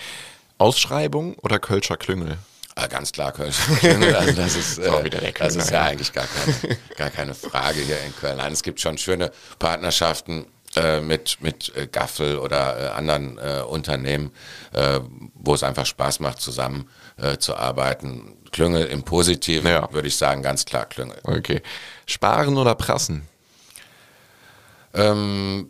Ausschreibung 0.58 1.36
oder 1.40 1.58
Kölscher 1.60 1.98
Klüngel? 1.98 2.38
Ah, 2.76 2.88
ganz 2.88 3.12
klar 3.12 3.32
Kölscher 3.32 3.76
Klüngel. 3.76 4.16
Also 4.16 4.34
das 4.34 4.56
ist, 4.56 4.78
äh, 4.80 5.34
das 5.38 5.56
ist 5.56 5.72
ja 5.72 5.84
eigentlich 5.84 6.14
gar 6.14 6.28
keine, 6.28 6.78
gar 6.98 7.10
keine 7.10 7.34
Frage 7.34 7.82
hier 7.82 8.00
in 8.06 8.16
Köln. 8.16 8.38
Nein, 8.38 8.54
es 8.54 8.64
gibt 8.64 8.80
schon 8.80 8.98
schöne 8.98 9.32
Partnerschaften 9.60 10.46
äh, 10.76 11.02
mit, 11.02 11.38
mit 11.42 11.76
äh, 11.76 11.88
Gaffel 11.88 12.38
oder 12.38 12.80
äh, 12.80 12.88
anderen 12.90 13.38
äh, 13.38 13.62
Unternehmen, 13.62 14.32
äh, 14.74 15.00
wo 15.34 15.54
es 15.54 15.64
einfach 15.64 15.86
Spaß 15.86 16.20
macht, 16.20 16.42
zusammen 16.42 16.90
zu 17.38 17.56
arbeiten. 17.56 18.36
Klüngel 18.52 18.88
im 18.88 19.04
Positiven, 19.04 19.70
ja. 19.70 19.92
würde 19.92 20.08
ich 20.08 20.18
sagen, 20.18 20.42
ganz 20.42 20.66
klar 20.66 20.88
Klüngel. 20.88 21.20
Okay. 21.24 21.62
Sparen 22.08 22.58
oder 22.58 22.74
prassen? 22.74 23.28
Ähm, 24.96 25.70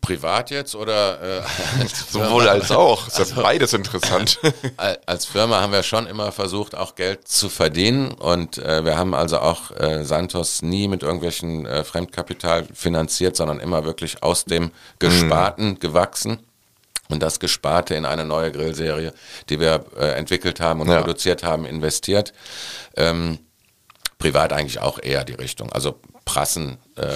privat 0.00 0.50
jetzt 0.50 0.74
oder 0.74 1.40
äh, 1.40 1.42
sowohl 2.10 2.48
als 2.48 2.70
auch. 2.70 3.06
Ist 3.06 3.18
also, 3.18 3.42
beides 3.42 3.72
interessant. 3.72 4.38
als 5.06 5.26
Firma 5.26 5.60
haben 5.60 5.72
wir 5.72 5.82
schon 5.82 6.06
immer 6.06 6.32
versucht, 6.32 6.74
auch 6.74 6.94
Geld 6.94 7.28
zu 7.28 7.48
verdienen 7.48 8.12
und 8.12 8.58
äh, 8.58 8.84
wir 8.84 8.96
haben 8.96 9.14
also 9.14 9.38
auch 9.38 9.70
äh, 9.72 10.04
Santos 10.04 10.62
nie 10.62 10.88
mit 10.88 11.02
irgendwelchen 11.02 11.66
äh, 11.66 11.84
Fremdkapital 11.84 12.66
finanziert, 12.72 13.36
sondern 13.36 13.60
immer 13.60 13.84
wirklich 13.84 14.22
aus 14.22 14.44
dem 14.44 14.70
Gesparten 14.98 15.70
mhm. 15.70 15.80
gewachsen. 15.80 16.38
Und 17.08 17.24
das 17.24 17.40
Gesparte 17.40 17.96
in 17.96 18.04
eine 18.04 18.24
neue 18.24 18.52
Grillserie, 18.52 19.12
die 19.48 19.58
wir 19.58 19.84
äh, 19.98 20.12
entwickelt 20.12 20.60
haben 20.60 20.80
und 20.80 20.88
ja. 20.88 21.00
produziert 21.00 21.42
haben, 21.42 21.64
investiert. 21.64 22.32
Ähm, 22.96 23.40
privat 24.20 24.52
eigentlich 24.52 24.78
auch 24.78 25.00
eher 25.02 25.24
die 25.24 25.32
Richtung. 25.32 25.72
Also 25.72 25.98
Prassen 26.24 26.78
äh, 26.94 27.08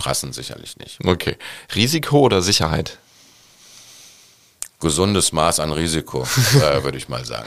prassen 0.00 0.32
sicherlich 0.32 0.78
nicht. 0.78 0.98
Okay. 1.04 1.36
Risiko 1.74 2.20
oder 2.20 2.40
Sicherheit? 2.40 2.98
Gesundes 4.80 5.30
Maß 5.32 5.60
an 5.60 5.72
Risiko, 5.72 6.22
äh, 6.54 6.82
würde 6.82 6.96
ich 6.96 7.10
mal 7.10 7.22
sagen. 7.26 7.46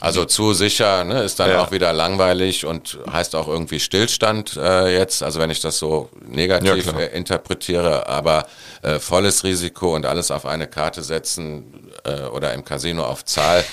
Also 0.00 0.24
zu 0.24 0.54
sicher 0.54 1.04
ne, 1.04 1.22
ist 1.22 1.38
dann 1.38 1.50
ja. 1.50 1.62
auch 1.62 1.70
wieder 1.70 1.92
langweilig 1.92 2.64
und 2.64 2.98
heißt 3.12 3.34
auch 3.34 3.46
irgendwie 3.46 3.78
Stillstand 3.78 4.56
äh, 4.56 4.96
jetzt, 4.96 5.22
also 5.22 5.38
wenn 5.38 5.50
ich 5.50 5.60
das 5.60 5.78
so 5.78 6.08
negativ 6.26 6.86
ja, 6.86 6.98
äh, 6.98 7.14
interpretiere, 7.14 8.08
aber 8.08 8.46
äh, 8.80 8.98
volles 8.98 9.44
Risiko 9.44 9.94
und 9.94 10.06
alles 10.06 10.30
auf 10.30 10.46
eine 10.46 10.66
Karte 10.66 11.02
setzen 11.02 11.90
äh, 12.04 12.22
oder 12.22 12.54
im 12.54 12.64
Casino 12.64 13.04
auf 13.04 13.26
Zahl 13.26 13.66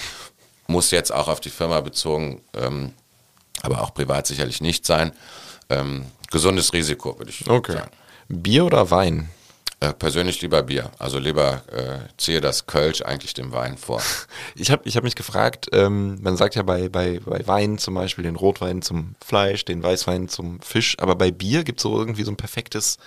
muss 0.68 0.92
jetzt 0.92 1.14
auch 1.14 1.30
auf 1.30 1.40
die 1.40 1.52
Firma 1.52 1.80
bezogen, 1.80 2.42
ähm, 2.54 2.92
aber 3.62 3.82
auch 3.82 3.94
privat 3.94 4.28
sicherlich 4.28 4.60
nicht 4.60 4.86
sein. 4.86 5.14
Ähm, 5.70 6.06
gesundes 6.32 6.74
Risiko, 6.74 7.18
würde 7.18 7.32
ich 7.32 7.50
okay. 7.50 7.74
sagen. 7.74 7.92
Bier 8.30 8.66
oder 8.66 8.92
Wein? 8.92 9.30
Äh, 9.80 9.94
persönlich 9.94 10.42
lieber 10.42 10.62
Bier. 10.62 10.92
Also 11.00 11.18
lieber 11.18 11.64
äh, 11.72 12.08
ziehe 12.18 12.42
das 12.42 12.68
Kölsch 12.68 13.02
eigentlich 13.02 13.34
dem 13.34 13.52
Wein 13.52 13.78
vor. 13.78 14.02
Ich 14.56 14.72
habe 14.72 14.84
ich 14.86 14.98
hab 14.98 15.04
mich 15.04 15.16
gefragt, 15.16 15.68
ähm, 15.72 16.20
man 16.22 16.36
sagt 16.38 16.56
ja 16.56 16.64
bei, 16.64 16.90
bei, 16.90 17.20
bei 17.26 17.48
Wein 17.48 17.78
zum 17.78 17.94
Beispiel 17.94 18.24
den 18.24 18.36
Rotwein 18.36 18.82
zum 18.82 19.16
Fleisch, 19.26 19.64
den 19.64 19.82
Weißwein 19.82 20.28
zum 20.28 20.62
Fisch, 20.62 20.98
aber 21.00 21.16
bei 21.16 21.32
Bier 21.32 21.64
gibt 21.64 21.80
es 21.80 21.84
so 21.84 21.98
irgendwie 21.98 22.24
so 22.24 22.32
ein 22.32 22.38
perfektes, 22.38 22.98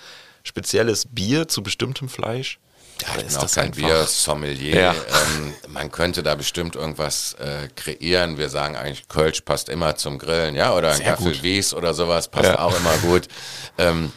spezielles 0.43 1.05
Bier 1.09 1.47
zu 1.47 1.61
bestimmtem 1.61 2.09
Fleisch? 2.09 2.59
Ja, 3.01 3.19
ich 3.19 3.27
bin 3.27 3.37
auch 3.37 3.51
kein 3.51 3.71
Bier-Sommelier. 3.71 4.75
Ja. 4.75 4.91
Ähm, 4.91 5.53
man 5.69 5.91
könnte 5.91 6.23
da 6.23 6.35
bestimmt 6.35 6.75
irgendwas 6.75 7.33
äh, 7.35 7.67
kreieren. 7.75 8.37
Wir 8.37 8.49
sagen 8.49 8.75
eigentlich, 8.75 9.07
Kölsch 9.07 9.41
passt 9.41 9.69
immer 9.69 9.95
zum 9.95 10.17
Grillen, 10.17 10.55
ja, 10.55 10.73
oder 10.73 10.91
ein 10.91 11.03
Gaffel 11.03 11.41
Wies 11.43 11.73
oder 11.73 11.93
sowas 11.93 12.29
passt 12.29 12.49
ja. 12.49 12.59
auch 12.59 12.75
immer 12.75 12.97
gut. 12.97 13.27
Ähm, 13.79 14.11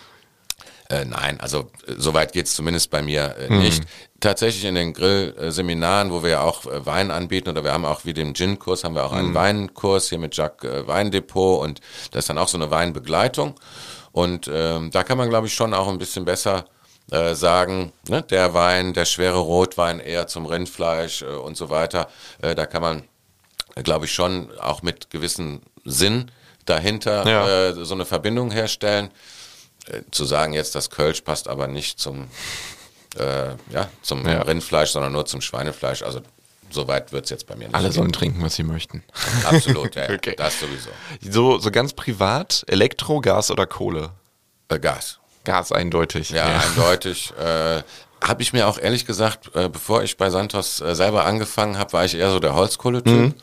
äh, 0.88 1.04
nein, 1.04 1.40
also 1.40 1.70
äh, 1.86 1.94
soweit 1.96 2.32
geht 2.32 2.46
es 2.46 2.54
zumindest 2.54 2.90
bei 2.90 3.02
mir 3.02 3.36
äh, 3.38 3.52
mhm. 3.52 3.58
nicht. 3.58 3.84
Tatsächlich 4.20 4.64
in 4.64 4.74
den 4.74 4.92
Grillseminaren, 4.92 6.10
wo 6.10 6.22
wir 6.22 6.30
ja 6.30 6.40
auch 6.42 6.66
äh, 6.66 6.86
Wein 6.86 7.10
anbieten 7.10 7.48
oder 7.48 7.64
wir 7.64 7.72
haben 7.72 7.84
auch 7.84 8.04
wie 8.04 8.14
dem 8.14 8.34
Gin-Kurs, 8.34 8.84
haben 8.84 8.94
wir 8.94 9.04
auch 9.04 9.12
einen 9.12 9.30
mhm. 9.30 9.34
Weinkurs 9.34 10.08
hier 10.08 10.18
mit 10.18 10.36
Jacques 10.36 10.70
äh, 10.70 10.86
Weindepot 10.86 11.62
und 11.62 11.80
das 12.12 12.20
ist 12.24 12.28
dann 12.28 12.38
auch 12.38 12.48
so 12.48 12.56
eine 12.56 12.70
Weinbegleitung. 12.70 13.54
Und 14.12 14.50
ähm, 14.52 14.90
da 14.90 15.02
kann 15.02 15.18
man, 15.18 15.28
glaube 15.28 15.46
ich, 15.46 15.54
schon 15.54 15.74
auch 15.74 15.88
ein 15.88 15.98
bisschen 15.98 16.24
besser 16.24 16.64
äh, 17.10 17.34
sagen, 17.34 17.92
ne, 18.08 18.22
der 18.22 18.54
Wein, 18.54 18.94
der 18.94 19.04
schwere 19.04 19.38
Rotwein 19.38 20.00
eher 20.00 20.26
zum 20.26 20.46
Rindfleisch 20.46 21.22
äh, 21.22 21.26
und 21.26 21.56
so 21.56 21.68
weiter. 21.68 22.08
Äh, 22.40 22.54
da 22.54 22.64
kann 22.66 22.82
man, 22.82 23.02
glaube 23.74 24.06
ich, 24.06 24.12
schon 24.12 24.48
auch 24.58 24.82
mit 24.82 25.10
gewissem 25.10 25.60
Sinn 25.84 26.30
dahinter 26.64 27.26
ja. 27.26 27.68
äh, 27.68 27.84
so 27.84 27.94
eine 27.94 28.04
Verbindung 28.04 28.50
herstellen. 28.50 29.10
Äh, 29.88 30.02
zu 30.10 30.24
sagen 30.24 30.52
jetzt, 30.52 30.74
das 30.74 30.90
Kölsch 30.90 31.20
passt 31.22 31.48
aber 31.48 31.66
nicht 31.66 31.98
zum, 31.98 32.28
äh, 33.16 33.50
ja, 33.70 33.88
zum 34.02 34.26
ja. 34.26 34.42
Rindfleisch, 34.42 34.90
sondern 34.90 35.12
nur 35.12 35.26
zum 35.26 35.40
Schweinefleisch. 35.40 36.02
Also 36.02 36.20
so 36.70 36.88
weit 36.88 37.12
wird 37.12 37.24
es 37.24 37.30
jetzt 37.30 37.46
bei 37.46 37.54
mir 37.54 37.66
nicht. 37.66 37.74
Alle 37.74 37.92
sollen 37.92 38.12
trinken, 38.12 38.42
was 38.42 38.56
sie 38.56 38.64
möchten. 38.64 39.02
Absolut, 39.44 39.94
ja. 39.96 40.10
okay. 40.10 40.34
Das 40.36 40.60
sowieso. 40.60 40.90
So, 41.20 41.58
so 41.58 41.70
ganz 41.70 41.92
privat, 41.92 42.64
Elektro, 42.66 43.20
Gas 43.20 43.50
oder 43.50 43.66
Kohle? 43.66 44.10
Äh, 44.68 44.78
Gas. 44.78 45.18
Gas 45.44 45.72
eindeutig. 45.72 46.30
Ja, 46.30 46.48
ja. 46.48 46.58
eindeutig. 46.58 47.32
Äh, 47.38 47.82
habe 48.22 48.42
ich 48.42 48.52
mir 48.52 48.66
auch 48.66 48.78
ehrlich 48.78 49.06
gesagt, 49.06 49.54
äh, 49.54 49.68
bevor 49.68 50.02
ich 50.02 50.16
bei 50.16 50.30
Santos 50.30 50.80
äh, 50.80 50.94
selber 50.94 51.24
angefangen 51.24 51.78
habe, 51.78 51.92
war 51.92 52.04
ich 52.04 52.14
eher 52.14 52.30
so 52.30 52.40
der 52.40 52.54
Holzkohletyp. 52.54 53.12
Mhm. 53.12 53.34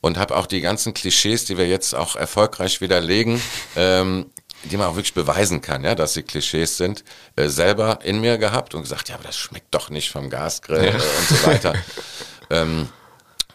Und 0.00 0.18
habe 0.18 0.34
auch 0.34 0.46
die 0.46 0.60
ganzen 0.60 0.94
Klischees, 0.94 1.44
die 1.44 1.56
wir 1.56 1.68
jetzt 1.68 1.94
auch 1.94 2.16
erfolgreich 2.16 2.80
widerlegen, 2.80 3.40
ähm, 3.76 4.26
die 4.64 4.76
man 4.76 4.88
auch 4.88 4.96
wirklich 4.96 5.14
beweisen 5.14 5.60
kann, 5.60 5.84
ja, 5.84 5.94
dass 5.94 6.14
sie 6.14 6.22
Klischees 6.22 6.76
sind, 6.76 7.04
äh, 7.36 7.48
selber 7.48 8.00
in 8.02 8.20
mir 8.20 8.38
gehabt 8.38 8.74
und 8.74 8.82
gesagt, 8.82 9.08
ja, 9.08 9.16
aber 9.16 9.24
das 9.24 9.36
schmeckt 9.36 9.74
doch 9.74 9.90
nicht 9.90 10.10
vom 10.10 10.30
Gasgrill 10.30 10.86
ja. 10.86 10.94
und 10.94 11.28
so 11.28 11.46
weiter. 11.46 11.74
ähm, 12.50 12.88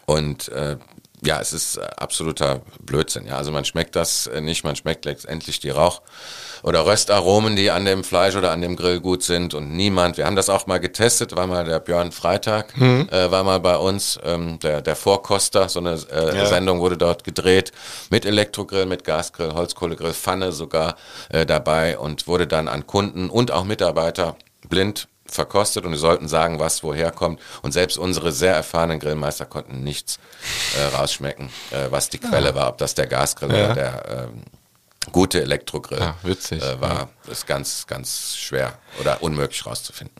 und 0.06 0.48
äh, 0.48 0.76
ja, 1.24 1.40
es 1.40 1.52
ist 1.52 1.76
äh, 1.76 1.82
absoluter 1.96 2.62
Blödsinn. 2.80 3.26
Ja, 3.26 3.36
also 3.36 3.50
man 3.50 3.64
schmeckt 3.64 3.96
das 3.96 4.26
äh, 4.28 4.40
nicht, 4.40 4.64
man 4.64 4.76
schmeckt 4.76 5.04
letztendlich 5.04 5.60
die 5.60 5.70
Rauch- 5.70 6.02
oder 6.62 6.86
Röstaromen, 6.86 7.56
die 7.56 7.70
an 7.70 7.84
dem 7.84 8.04
Fleisch 8.04 8.36
oder 8.36 8.50
an 8.50 8.60
dem 8.60 8.76
Grill 8.76 9.00
gut 9.00 9.22
sind 9.22 9.54
und 9.54 9.72
niemand. 9.72 10.16
Wir 10.16 10.26
haben 10.26 10.36
das 10.36 10.48
auch 10.48 10.66
mal 10.66 10.78
getestet, 10.78 11.34
war 11.36 11.46
mal 11.46 11.64
der 11.64 11.80
Björn 11.80 12.12
Freitag, 12.12 12.76
mhm. 12.76 13.08
äh, 13.10 13.30
war 13.30 13.44
mal 13.44 13.60
bei 13.60 13.76
uns, 13.76 14.18
ähm, 14.24 14.58
der, 14.60 14.80
der 14.80 14.96
Vorkoster, 14.96 15.68
so 15.68 15.80
eine 15.80 15.98
äh, 16.12 16.36
ja. 16.36 16.46
Sendung 16.46 16.80
wurde 16.80 16.96
dort 16.96 17.24
gedreht 17.24 17.72
mit 18.10 18.24
Elektrogrill, 18.24 18.86
mit 18.86 19.04
Gasgrill, 19.04 19.54
Holzkohlegrill, 19.54 20.14
Pfanne 20.14 20.52
sogar 20.52 20.96
äh, 21.30 21.46
dabei 21.46 21.98
und 21.98 22.26
wurde 22.26 22.46
dann 22.46 22.68
an 22.68 22.86
Kunden 22.86 23.30
und 23.30 23.50
auch 23.50 23.64
Mitarbeiter 23.64 24.36
blind 24.68 25.08
verkostet 25.30 25.84
und 25.84 25.92
wir 25.92 25.98
sollten 25.98 26.28
sagen, 26.28 26.58
was 26.58 26.82
woher 26.82 27.10
kommt. 27.10 27.40
Und 27.62 27.72
selbst 27.72 27.98
unsere 27.98 28.32
sehr 28.32 28.54
erfahrenen 28.54 28.98
Grillmeister 28.98 29.46
konnten 29.46 29.82
nichts 29.82 30.18
äh, 30.76 30.94
rausschmecken, 30.96 31.50
äh, 31.70 31.90
was 31.90 32.08
die 32.08 32.18
Quelle 32.18 32.48
ja. 32.48 32.54
war, 32.54 32.68
ob 32.68 32.78
das 32.78 32.94
der 32.94 33.06
Gasgrill 33.06 33.50
ja. 33.50 33.64
oder 33.64 33.74
der 33.74 34.04
ähm, 34.08 34.42
gute 35.12 35.42
Elektrogrill 35.42 35.98
ja, 35.98 36.16
witzig, 36.22 36.62
äh, 36.62 36.80
war. 36.80 37.10
Ist 37.30 37.46
ganz, 37.46 37.86
ganz 37.86 38.36
schwer 38.36 38.78
oder 39.00 39.22
unmöglich 39.22 39.64
rauszufinden. 39.66 40.16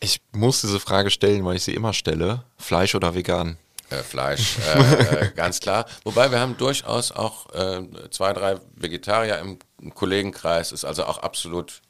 Ich 0.00 0.20
muss 0.32 0.62
diese 0.62 0.80
Frage 0.80 1.10
stellen, 1.10 1.44
weil 1.44 1.56
ich 1.56 1.64
sie 1.64 1.74
immer 1.74 1.92
stelle. 1.92 2.42
Fleisch 2.56 2.94
oder 2.94 3.14
vegan? 3.14 3.58
Äh, 3.90 3.96
Fleisch, 3.96 4.56
äh, 4.58 5.30
ganz 5.36 5.60
klar. 5.60 5.84
Wobei 6.04 6.30
wir 6.30 6.38
haben 6.38 6.56
durchaus 6.56 7.12
auch 7.12 7.52
äh, 7.52 7.82
zwei, 8.10 8.32
drei 8.32 8.56
Vegetarier 8.76 9.38
im 9.38 9.58
Kollegenkreis, 9.94 10.72
ist 10.72 10.84
also 10.84 11.04
auch 11.04 11.18
absolut 11.18 11.82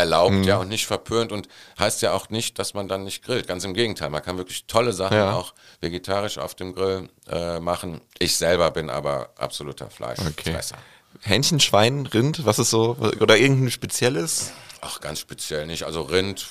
erlaubt, 0.00 0.34
mhm. 0.34 0.44
ja, 0.44 0.56
und 0.56 0.68
nicht 0.68 0.86
verpönt 0.86 1.30
und 1.30 1.48
heißt 1.78 2.02
ja 2.02 2.12
auch 2.12 2.30
nicht, 2.30 2.58
dass 2.58 2.74
man 2.74 2.88
dann 2.88 3.04
nicht 3.04 3.24
grillt. 3.24 3.46
Ganz 3.46 3.64
im 3.64 3.74
Gegenteil, 3.74 4.10
man 4.10 4.22
kann 4.22 4.36
wirklich 4.38 4.66
tolle 4.66 4.92
Sachen 4.92 5.16
ja. 5.16 5.32
auch 5.32 5.54
vegetarisch 5.80 6.38
auf 6.38 6.54
dem 6.54 6.74
Grill 6.74 7.08
äh, 7.28 7.60
machen. 7.60 8.00
Ich 8.18 8.36
selber 8.36 8.70
bin 8.70 8.90
aber 8.90 9.30
absoluter 9.36 9.90
Fleischfresser. 9.90 10.76
Okay. 10.76 11.30
Hähnchen, 11.30 11.60
Schwein, 11.60 12.06
Rind, 12.06 12.46
was 12.46 12.58
ist 12.58 12.70
so, 12.70 12.96
oder 13.20 13.36
irgendein 13.36 13.70
spezielles? 13.70 14.52
Ach, 14.80 15.00
ganz 15.00 15.20
speziell 15.20 15.66
nicht. 15.66 15.84
Also 15.84 16.02
Rind, 16.02 16.46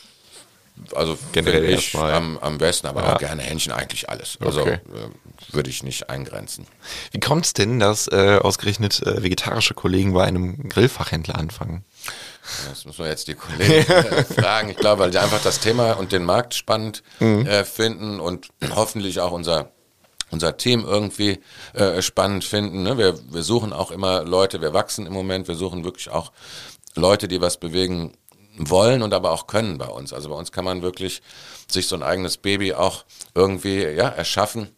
also 0.94 1.18
generell 1.32 1.70
ich 1.70 1.96
am, 1.96 2.38
am 2.40 2.58
besten, 2.58 2.88
aber 2.88 3.04
ja. 3.04 3.16
auch 3.16 3.20
gerne 3.20 3.44
Hähnchen, 3.44 3.72
eigentlich 3.72 4.10
alles. 4.10 4.38
Also 4.42 4.62
okay. 4.62 4.80
äh, 4.86 5.54
würde 5.54 5.70
ich 5.70 5.84
nicht 5.84 6.10
eingrenzen. 6.10 6.66
Wie 7.12 7.20
kommt 7.20 7.46
es 7.46 7.54
denn, 7.54 7.80
dass 7.80 8.08
äh, 8.08 8.40
ausgerechnet 8.42 9.02
äh, 9.04 9.24
vegetarische 9.24 9.74
Kollegen 9.74 10.14
bei 10.14 10.26
einem 10.26 10.70
Grillfachhändler 10.70 11.36
anfangen? 11.36 11.84
Das 12.70 12.86
muss 12.86 12.98
man 12.98 13.08
jetzt 13.08 13.28
die 13.28 13.36
Kollegen 13.36 13.92
äh, 13.92 14.24
fragen. 14.24 14.70
Ich 14.70 14.78
glaube, 14.78 15.04
weil 15.04 15.12
die 15.12 15.20
einfach 15.20 15.42
das 15.42 15.60
Thema 15.60 15.94
und 15.94 16.12
den 16.12 16.24
Markt 16.24 16.54
spannend 16.54 17.04
mhm. 17.20 17.46
äh, 17.46 17.64
finden 17.64 18.20
und 18.20 18.50
hoffentlich 18.76 19.20
auch 19.20 19.32
unser 19.32 19.72
unser 20.32 20.58
Team 20.58 20.86
irgendwie 20.86 21.40
äh, 21.74 22.04
spannend 22.04 22.44
finden. 22.44 22.84
Ne? 22.84 23.00
Wir, 23.00 23.18
wir 23.32 23.42
suchen 23.42 23.74
auch 23.74 23.90
immer 23.90 24.24
Leute, 24.24 24.62
wir 24.62 24.74
wachsen 24.74 25.08
im 25.08 25.14
Moment, 25.14 25.48
wir 25.48 25.56
suchen 25.56 25.84
wirklich 25.84 26.10
auch 26.10 26.32
Leute, 26.96 27.28
die 27.28 27.42
was 27.42 27.58
bewegen 27.58 28.14
wollen 28.60 29.02
und 29.02 29.14
aber 29.14 29.32
auch 29.32 29.48
können 29.48 29.78
bei 29.78 29.88
uns. 29.88 30.14
Also 30.14 30.30
bei 30.30 30.36
uns 30.36 30.52
kann 30.52 30.66
man 30.66 30.82
wirklich 30.82 31.22
sich 31.68 31.88
so 31.88 31.96
ein 31.96 32.04
eigenes 32.04 32.38
Baby 32.38 32.74
auch 32.74 33.06
irgendwie 33.34 33.84
ja, 33.84 34.10
erschaffen 34.10 34.70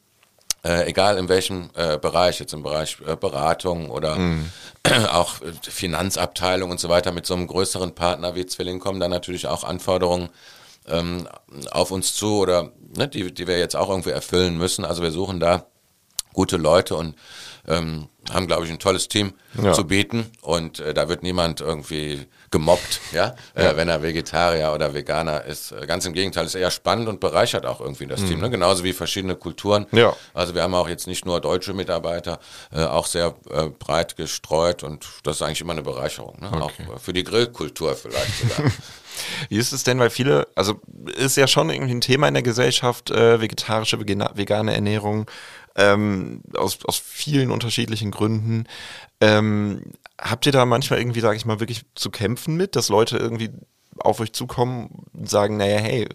äh, 0.63 0.87
egal 0.87 1.17
in 1.17 1.27
welchem 1.27 1.69
äh, 1.73 1.97
Bereich, 1.97 2.39
jetzt 2.39 2.53
im 2.53 2.63
Bereich 2.63 2.97
äh, 3.05 3.15
Beratung 3.15 3.89
oder 3.89 4.15
mhm. 4.15 4.49
auch 5.11 5.41
äh, 5.41 5.53
Finanzabteilung 5.63 6.69
und 6.69 6.79
so 6.79 6.89
weiter, 6.89 7.11
mit 7.11 7.25
so 7.25 7.33
einem 7.33 7.47
größeren 7.47 7.95
Partner 7.95 8.35
wie 8.35 8.45
Zwilling 8.45 8.79
kommen 8.79 8.99
dann 8.99 9.11
natürlich 9.11 9.47
auch 9.47 9.63
Anforderungen 9.63 10.29
ähm, 10.87 11.27
auf 11.71 11.91
uns 11.91 12.13
zu 12.13 12.37
oder 12.39 12.71
ne, 12.95 13.07
die, 13.07 13.33
die 13.33 13.47
wir 13.47 13.57
jetzt 13.57 13.75
auch 13.75 13.89
irgendwie 13.89 14.11
erfüllen 14.11 14.57
müssen. 14.57 14.85
Also 14.85 15.01
wir 15.01 15.11
suchen 15.11 15.39
da 15.39 15.65
gute 16.33 16.57
Leute 16.57 16.95
und 16.95 17.15
ähm, 17.67 18.07
haben, 18.31 18.47
glaube 18.47 18.65
ich, 18.65 18.71
ein 18.71 18.79
tolles 18.79 19.07
Team 19.07 19.33
ja. 19.61 19.73
zu 19.73 19.85
bieten 19.85 20.31
und 20.41 20.79
äh, 20.79 20.93
da 20.93 21.09
wird 21.09 21.23
niemand 21.23 21.61
irgendwie 21.61 22.27
gemobbt, 22.51 22.99
ja, 23.13 23.33
äh, 23.55 23.63
ja. 23.63 23.71
Äh, 23.71 23.77
wenn 23.77 23.87
er 23.87 24.03
Vegetarier 24.03 24.73
oder 24.73 24.93
Veganer 24.93 25.45
ist. 25.45 25.71
Äh, 25.71 25.87
ganz 25.87 26.05
im 26.05 26.13
Gegenteil, 26.13 26.45
ist 26.45 26.55
eher 26.55 26.69
spannend 26.69 27.07
und 27.07 27.19
bereichert 27.21 27.65
auch 27.65 27.79
irgendwie 27.79 28.05
das 28.05 28.21
mhm. 28.21 28.27
Team, 28.27 28.39
ne? 28.41 28.49
genauso 28.49 28.83
wie 28.83 28.93
verschiedene 28.93 29.35
Kulturen. 29.35 29.87
Ja. 29.91 30.13
Also 30.33 30.53
wir 30.53 30.61
haben 30.61 30.75
auch 30.75 30.89
jetzt 30.89 31.07
nicht 31.07 31.25
nur 31.25 31.39
deutsche 31.39 31.73
Mitarbeiter, 31.73 32.39
äh, 32.73 32.83
auch 32.83 33.07
sehr 33.07 33.35
äh, 33.49 33.67
breit 33.67 34.17
gestreut 34.17 34.83
und 34.83 35.07
das 35.23 35.37
ist 35.37 35.41
eigentlich 35.41 35.61
immer 35.61 35.73
eine 35.73 35.81
Bereicherung, 35.81 36.39
ne? 36.41 36.49
okay. 36.51 36.83
auch 36.93 36.99
für 36.99 37.13
die 37.13 37.23
Grillkultur 37.23 37.95
vielleicht 37.95 38.39
sogar. 38.39 38.71
Wie 39.49 39.57
ist 39.57 39.73
es 39.73 39.83
denn, 39.83 39.99
weil 39.99 40.09
viele, 40.09 40.47
also 40.55 40.79
ist 41.17 41.37
ja 41.37 41.47
schon 41.47 41.69
irgendwie 41.69 41.93
ein 41.93 42.01
Thema 42.01 42.27
in 42.27 42.33
der 42.33 42.43
Gesellschaft, 42.43 43.11
äh, 43.11 43.41
vegetarische, 43.41 43.99
vegane 43.99 44.73
Ernährung, 44.73 45.29
ähm, 45.75 46.41
aus, 46.55 46.79
aus 46.85 47.01
vielen 47.03 47.51
unterschiedlichen 47.51 48.11
Gründen. 48.11 48.65
Ähm, 49.21 49.83
habt 50.21 50.45
ihr 50.45 50.51
da 50.51 50.65
manchmal 50.65 50.99
irgendwie, 50.99 51.19
sage 51.19 51.37
ich 51.37 51.45
mal, 51.45 51.59
wirklich 51.59 51.81
zu 51.95 52.11
kämpfen 52.11 52.55
mit, 52.55 52.75
dass 52.75 52.89
Leute 52.89 53.17
irgendwie 53.17 53.49
auf 53.97 54.19
euch 54.19 54.33
zukommen 54.33 55.05
und 55.13 55.29
sagen, 55.29 55.57
naja, 55.57 55.79
hey, 55.79 56.07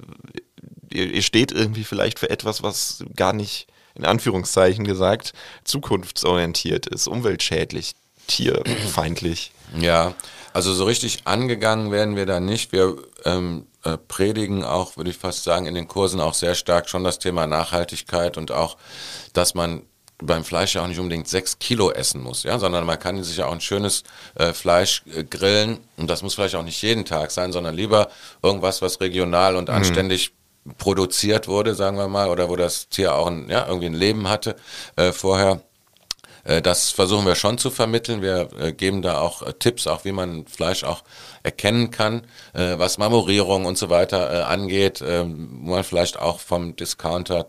ihr, 0.92 1.14
ihr 1.14 1.22
steht 1.22 1.52
irgendwie 1.52 1.84
vielleicht 1.84 2.18
für 2.18 2.30
etwas, 2.30 2.62
was 2.62 3.04
gar 3.14 3.32
nicht, 3.32 3.66
in 3.94 4.04
Anführungszeichen 4.04 4.84
gesagt, 4.84 5.32
zukunftsorientiert 5.64 6.86
ist, 6.86 7.08
umweltschädlich, 7.08 7.94
tierfeindlich? 8.26 9.52
Ja, 9.78 10.14
also 10.52 10.72
so 10.72 10.84
richtig 10.84 11.20
angegangen 11.24 11.90
werden 11.90 12.16
wir 12.16 12.26
da 12.26 12.40
nicht. 12.40 12.72
Wir 12.72 12.96
ähm, 13.24 13.66
äh, 13.84 13.96
predigen 13.96 14.64
auch, 14.64 14.96
würde 14.96 15.10
ich 15.10 15.18
fast 15.18 15.44
sagen, 15.44 15.66
in 15.66 15.74
den 15.74 15.88
Kursen 15.88 16.20
auch 16.20 16.34
sehr 16.34 16.54
stark 16.54 16.88
schon 16.88 17.04
das 17.04 17.18
Thema 17.18 17.46
Nachhaltigkeit 17.46 18.38
und 18.38 18.52
auch, 18.52 18.76
dass 19.32 19.54
man 19.54 19.82
beim 20.18 20.44
Fleisch 20.44 20.74
ja 20.74 20.82
auch 20.82 20.86
nicht 20.86 20.98
unbedingt 20.98 21.28
sechs 21.28 21.58
Kilo 21.58 21.90
essen 21.90 22.22
muss, 22.22 22.42
ja, 22.42 22.58
sondern 22.58 22.86
man 22.86 22.98
kann 22.98 23.22
sich 23.22 23.36
ja 23.36 23.46
auch 23.46 23.52
ein 23.52 23.60
schönes 23.60 24.02
äh, 24.34 24.52
Fleisch 24.52 25.02
äh, 25.14 25.24
grillen 25.24 25.78
und 25.96 26.08
das 26.08 26.22
muss 26.22 26.34
vielleicht 26.34 26.54
auch 26.54 26.62
nicht 26.62 26.80
jeden 26.82 27.04
Tag 27.04 27.30
sein, 27.30 27.52
sondern 27.52 27.74
lieber 27.74 28.08
irgendwas, 28.42 28.80
was 28.80 29.00
regional 29.00 29.56
und 29.56 29.68
mhm. 29.68 29.74
anständig 29.74 30.32
produziert 30.78 31.48
wurde, 31.48 31.74
sagen 31.74 31.96
wir 31.96 32.08
mal, 32.08 32.28
oder 32.28 32.48
wo 32.48 32.56
das 32.56 32.88
Tier 32.88 33.14
auch 33.14 33.26
ein, 33.26 33.48
ja, 33.48 33.66
irgendwie 33.66 33.86
ein 33.86 33.94
Leben 33.94 34.28
hatte 34.28 34.56
äh, 34.96 35.12
vorher 35.12 35.60
äh, 36.46 36.62
das 36.62 36.90
versuchen 36.90 37.26
wir 37.26 37.34
schon 37.34 37.58
zu 37.58 37.70
vermitteln. 37.70 38.22
Wir 38.22 38.48
äh, 38.58 38.72
geben 38.72 39.02
da 39.02 39.20
auch 39.20 39.42
äh, 39.42 39.52
Tipps, 39.52 39.86
auch 39.86 40.04
wie 40.04 40.12
man 40.12 40.46
Fleisch 40.46 40.84
auch 40.84 41.02
erkennen 41.42 41.92
kann, 41.92 42.22
was 42.54 42.98
Marmorierung 42.98 43.66
und 43.66 43.78
so 43.78 43.88
weiter 43.88 44.48
angeht, 44.48 45.00
ähm, 45.06 45.60
wo 45.62 45.74
man 45.74 45.84
vielleicht 45.84 46.18
auch 46.18 46.40
vom 46.40 46.74
Discounter 46.74 47.46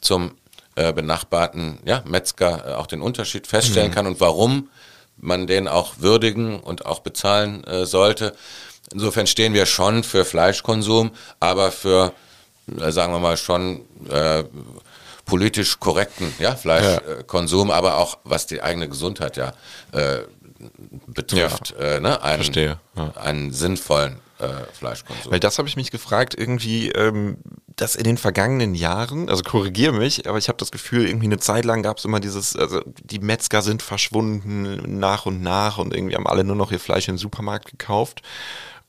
zum 0.00 0.36
benachbarten 0.74 1.78
ja, 1.84 2.02
Metzger 2.06 2.78
auch 2.78 2.86
den 2.86 3.02
Unterschied 3.02 3.46
feststellen 3.46 3.90
mhm. 3.90 3.94
kann 3.94 4.06
und 4.06 4.20
warum 4.20 4.70
man 5.16 5.46
den 5.46 5.68
auch 5.68 5.94
würdigen 5.98 6.58
und 6.60 6.86
auch 6.86 7.00
bezahlen 7.00 7.64
sollte. 7.84 8.34
Insofern 8.92 9.26
stehen 9.26 9.52
wir 9.52 9.66
schon 9.66 10.02
für 10.04 10.24
Fleischkonsum, 10.24 11.10
aber 11.38 11.70
für, 11.70 12.12
sagen 12.66 13.12
wir 13.12 13.18
mal, 13.18 13.36
schon 13.36 13.82
äh, 14.08 14.44
politisch 15.30 15.78
korrekten 15.78 16.34
ja, 16.40 16.56
Fleischkonsum, 16.56 17.68
ja. 17.68 17.74
aber 17.74 17.98
auch 17.98 18.18
was 18.24 18.46
die 18.48 18.62
eigene 18.62 18.88
Gesundheit 18.88 19.36
ja 19.36 19.52
äh, 19.92 20.20
betrifft, 21.06 21.74
ja. 21.78 21.96
Äh, 21.96 22.00
ne? 22.00 22.20
einen, 22.22 22.42
Verstehe. 22.42 22.80
Einen 23.14 23.52
sinnvollen 23.52 24.18
äh, 24.40 24.48
Fleischkonsum. 24.72 25.30
Weil 25.30 25.38
das 25.38 25.58
habe 25.58 25.68
ich 25.68 25.76
mich 25.76 25.92
gefragt, 25.92 26.34
irgendwie, 26.36 26.90
ähm, 26.90 27.38
dass 27.76 27.96
in 27.96 28.04
den 28.04 28.18
vergangenen 28.18 28.74
Jahren, 28.74 29.28
also 29.28 29.42
korrigiere 29.42 29.92
mich, 29.92 30.28
aber 30.28 30.38
ich 30.38 30.48
habe 30.48 30.58
das 30.58 30.70
Gefühl, 30.70 31.06
irgendwie 31.06 31.26
eine 31.26 31.38
Zeit 31.38 31.64
lang 31.64 31.82
gab 31.82 31.98
es 31.98 32.04
immer 32.04 32.20
dieses, 32.20 32.56
also 32.56 32.82
die 33.02 33.20
Metzger 33.20 33.62
sind 33.62 33.82
verschwunden 33.82 34.98
nach 34.98 35.26
und 35.26 35.42
nach 35.42 35.78
und 35.78 35.94
irgendwie 35.94 36.16
haben 36.16 36.26
alle 36.26 36.44
nur 36.44 36.56
noch 36.56 36.72
ihr 36.72 36.80
Fleisch 36.80 37.08
im 37.08 37.18
Supermarkt 37.18 37.70
gekauft. 37.70 38.22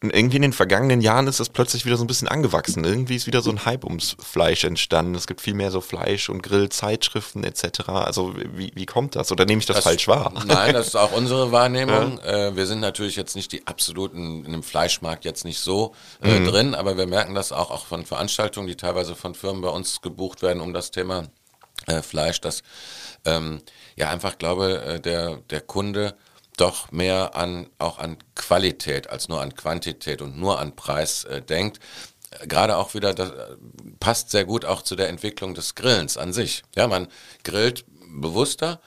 Und 0.04 0.12
irgendwie 0.16 0.38
in 0.38 0.42
den 0.42 0.54
vergangenen 0.54 1.00
Jahren 1.02 1.28
ist 1.28 1.40
das 1.40 1.50
plötzlich 1.50 1.86
wieder 1.86 1.96
so 1.96 2.04
ein 2.04 2.08
bisschen 2.08 2.28
angewachsen. 2.28 2.84
Irgendwie 2.84 3.16
ist 3.16 3.28
wieder 3.28 3.44
so 3.44 3.52
ein 3.52 3.66
Hype 3.66 3.84
ums 3.84 4.16
Fleisch 4.20 4.64
entstanden. 4.64 5.14
Es 5.14 5.28
gibt 5.28 5.42
viel 5.42 5.54
mehr 5.54 5.70
so 5.70 5.80
Fleisch- 5.80 6.28
und 6.30 6.42
Grillzeitschriften 6.42 7.44
etc. 7.44 7.90
Also 7.90 8.34
wie, 8.36 8.72
wie 8.74 8.88
kommt 8.88 9.16
das? 9.16 9.32
Oder 9.32 9.46
nehme 9.46 9.60
ich 9.60 9.68
das, 9.68 9.76
das 9.76 9.84
falsch 9.84 10.08
wahr? 10.08 10.34
Nein, 10.46 10.74
das 10.74 10.88
ist 10.88 10.96
auch 10.96 11.12
unsere 11.12 11.52
Wahrnehmung. 11.52 11.92
Ja. 12.22 12.48
Äh, 12.48 12.56
wir 12.56 12.66
sind 12.66 12.80
natürlich 12.80 13.16
jetzt 13.16 13.36
nicht 13.36 13.52
die 13.52 13.68
absoluten, 13.68 14.44
in 14.46 14.52
dem 14.52 14.64
Fleischmarkt 14.64 15.26
jetzt 15.26 15.46
nicht 15.46 15.60
so 15.60 15.94
äh, 16.22 16.40
mhm. 16.40 16.46
drin, 16.46 16.76
aber 16.76 16.98
wir 16.98 17.06
merken 17.06 17.36
das 17.36 17.52
auch, 17.52 17.70
auch 17.70 17.86
von 17.86 18.06
Veranstaltungen, 18.06 18.68
die 18.68 18.76
teilweise 18.76 19.16
von 19.16 19.36
Firmen 19.36 19.62
bei 19.62 19.70
uns 19.70 20.02
gebucht 20.02 20.42
werden, 20.42 20.62
um 20.62 20.74
das 20.74 20.92
Thema 20.92 21.28
äh, 21.88 22.02
Fleisch, 22.02 22.42
dass 22.42 22.64
ähm, 23.26 23.62
ja 23.96 24.10
einfach 24.10 24.38
glaube, 24.38 24.82
äh, 24.82 25.00
der, 25.00 25.38
der 25.50 25.62
Kunde 25.62 26.16
doch 26.58 26.92
mehr 26.92 27.36
an, 27.36 27.70
auch 27.80 27.98
an 28.00 28.18
Qualität 28.36 29.10
als 29.10 29.30
nur 29.30 29.42
an 29.42 29.56
Quantität 29.56 30.22
und 30.22 30.38
nur 30.38 30.60
an 30.60 30.76
Preis 30.76 31.24
äh, 31.24 31.42
denkt. 31.42 31.80
Gerade 32.48 32.78
auch 32.78 32.94
wieder, 32.94 33.14
das 33.14 33.32
äh, 33.32 33.56
passt 34.00 34.32
sehr 34.32 34.46
gut 34.46 34.66
auch 34.66 34.82
zu 34.82 34.96
der 34.96 35.10
Entwicklung 35.10 35.54
des 35.54 35.76
Grillens 35.76 36.18
an 36.18 36.34
sich. 36.34 36.64
Ja, 36.76 36.88
man 36.88 37.08
grillt 37.44 37.86
bewusster, 38.08 38.82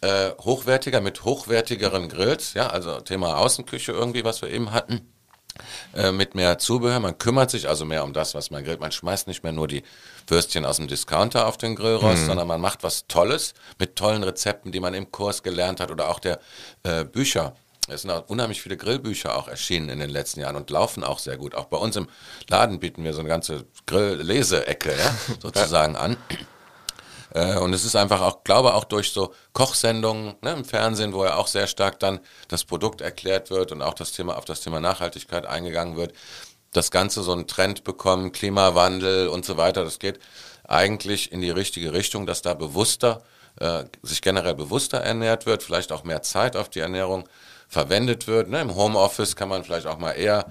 äh, 0.00 0.30
hochwertiger 0.40 1.00
mit 1.00 1.24
hochwertigeren 1.24 2.08
Grills, 2.08 2.54
ja, 2.54 2.68
also 2.68 3.00
Thema 3.00 3.38
Außenküche 3.38 3.92
irgendwie, 3.92 4.24
was 4.24 4.42
wir 4.42 4.50
eben 4.50 4.72
hatten 4.72 5.12
äh, 5.94 6.12
mit 6.12 6.34
mehr 6.34 6.58
Zubehör. 6.58 7.00
Man 7.00 7.18
kümmert 7.18 7.50
sich 7.50 7.68
also 7.68 7.84
mehr 7.84 8.04
um 8.04 8.12
das, 8.12 8.34
was 8.34 8.50
man 8.50 8.64
grillt. 8.64 8.80
Man 8.80 8.92
schmeißt 8.92 9.26
nicht 9.28 9.42
mehr 9.42 9.52
nur 9.52 9.68
die 9.68 9.82
Würstchen 10.26 10.64
aus 10.64 10.76
dem 10.76 10.88
Discounter 10.88 11.46
auf 11.46 11.56
den 11.56 11.74
Grillrost, 11.74 12.22
mhm. 12.22 12.26
sondern 12.26 12.48
man 12.48 12.60
macht 12.60 12.82
was 12.82 13.06
Tolles 13.06 13.54
mit 13.78 13.96
tollen 13.96 14.22
Rezepten, 14.22 14.72
die 14.72 14.80
man 14.80 14.94
im 14.94 15.10
Kurs 15.10 15.42
gelernt 15.42 15.80
hat 15.80 15.90
oder 15.90 16.08
auch 16.08 16.20
der 16.20 16.40
äh, 16.82 17.04
Bücher. 17.04 17.54
Es 17.90 18.02
sind 18.02 18.10
auch 18.10 18.28
unheimlich 18.28 18.60
viele 18.60 18.76
Grillbücher 18.76 19.36
auch 19.36 19.48
erschienen 19.48 19.88
in 19.88 19.98
den 19.98 20.10
letzten 20.10 20.40
Jahren 20.40 20.56
und 20.56 20.68
laufen 20.70 21.04
auch 21.04 21.18
sehr 21.18 21.38
gut. 21.38 21.54
Auch 21.54 21.66
bei 21.66 21.78
uns 21.78 21.96
im 21.96 22.08
Laden 22.48 22.80
bieten 22.80 23.02
wir 23.02 23.14
so 23.14 23.20
eine 23.20 23.28
ganze 23.28 23.64
Grill-Leseecke 23.86 24.90
ja, 24.90 25.14
sozusagen 25.40 25.96
an. 25.96 26.16
Äh, 27.34 27.58
und 27.58 27.72
es 27.72 27.84
ist 27.84 27.96
einfach 27.96 28.20
auch, 28.20 28.44
glaube 28.44 28.74
auch 28.74 28.84
durch 28.84 29.12
so 29.12 29.34
Kochsendungen 29.52 30.34
ne, 30.42 30.52
im 30.52 30.64
Fernsehen, 30.64 31.12
wo 31.12 31.24
ja 31.24 31.36
auch 31.36 31.46
sehr 31.46 31.66
stark 31.66 31.98
dann 32.00 32.20
das 32.48 32.64
Produkt 32.64 33.00
erklärt 33.00 33.50
wird 33.50 33.72
und 33.72 33.82
auch 33.82 33.94
das 33.94 34.12
Thema 34.12 34.36
auf 34.36 34.44
das 34.44 34.60
Thema 34.60 34.80
Nachhaltigkeit 34.80 35.46
eingegangen 35.46 35.96
wird, 35.96 36.12
das 36.72 36.90
Ganze 36.90 37.22
so 37.22 37.32
einen 37.32 37.46
Trend 37.46 37.84
bekommen, 37.84 38.32
Klimawandel 38.32 39.28
und 39.28 39.44
so 39.44 39.56
weiter. 39.56 39.84
Das 39.84 39.98
geht 39.98 40.18
eigentlich 40.64 41.32
in 41.32 41.40
die 41.40 41.50
richtige 41.50 41.92
Richtung, 41.92 42.26
dass 42.26 42.42
da 42.42 42.54
bewusster, 42.54 43.22
äh, 43.60 43.84
sich 44.02 44.22
generell 44.22 44.54
bewusster 44.54 44.98
ernährt 44.98 45.46
wird, 45.46 45.62
vielleicht 45.62 45.92
auch 45.92 46.04
mehr 46.04 46.22
Zeit 46.22 46.56
auf 46.56 46.68
die 46.68 46.80
Ernährung 46.80 47.28
verwendet 47.68 48.26
wird. 48.26 48.48
Ne? 48.48 48.60
Im 48.60 48.74
Homeoffice 48.74 49.36
kann 49.36 49.48
man 49.48 49.64
vielleicht 49.64 49.86
auch 49.86 49.98
mal 49.98 50.12
eher 50.12 50.46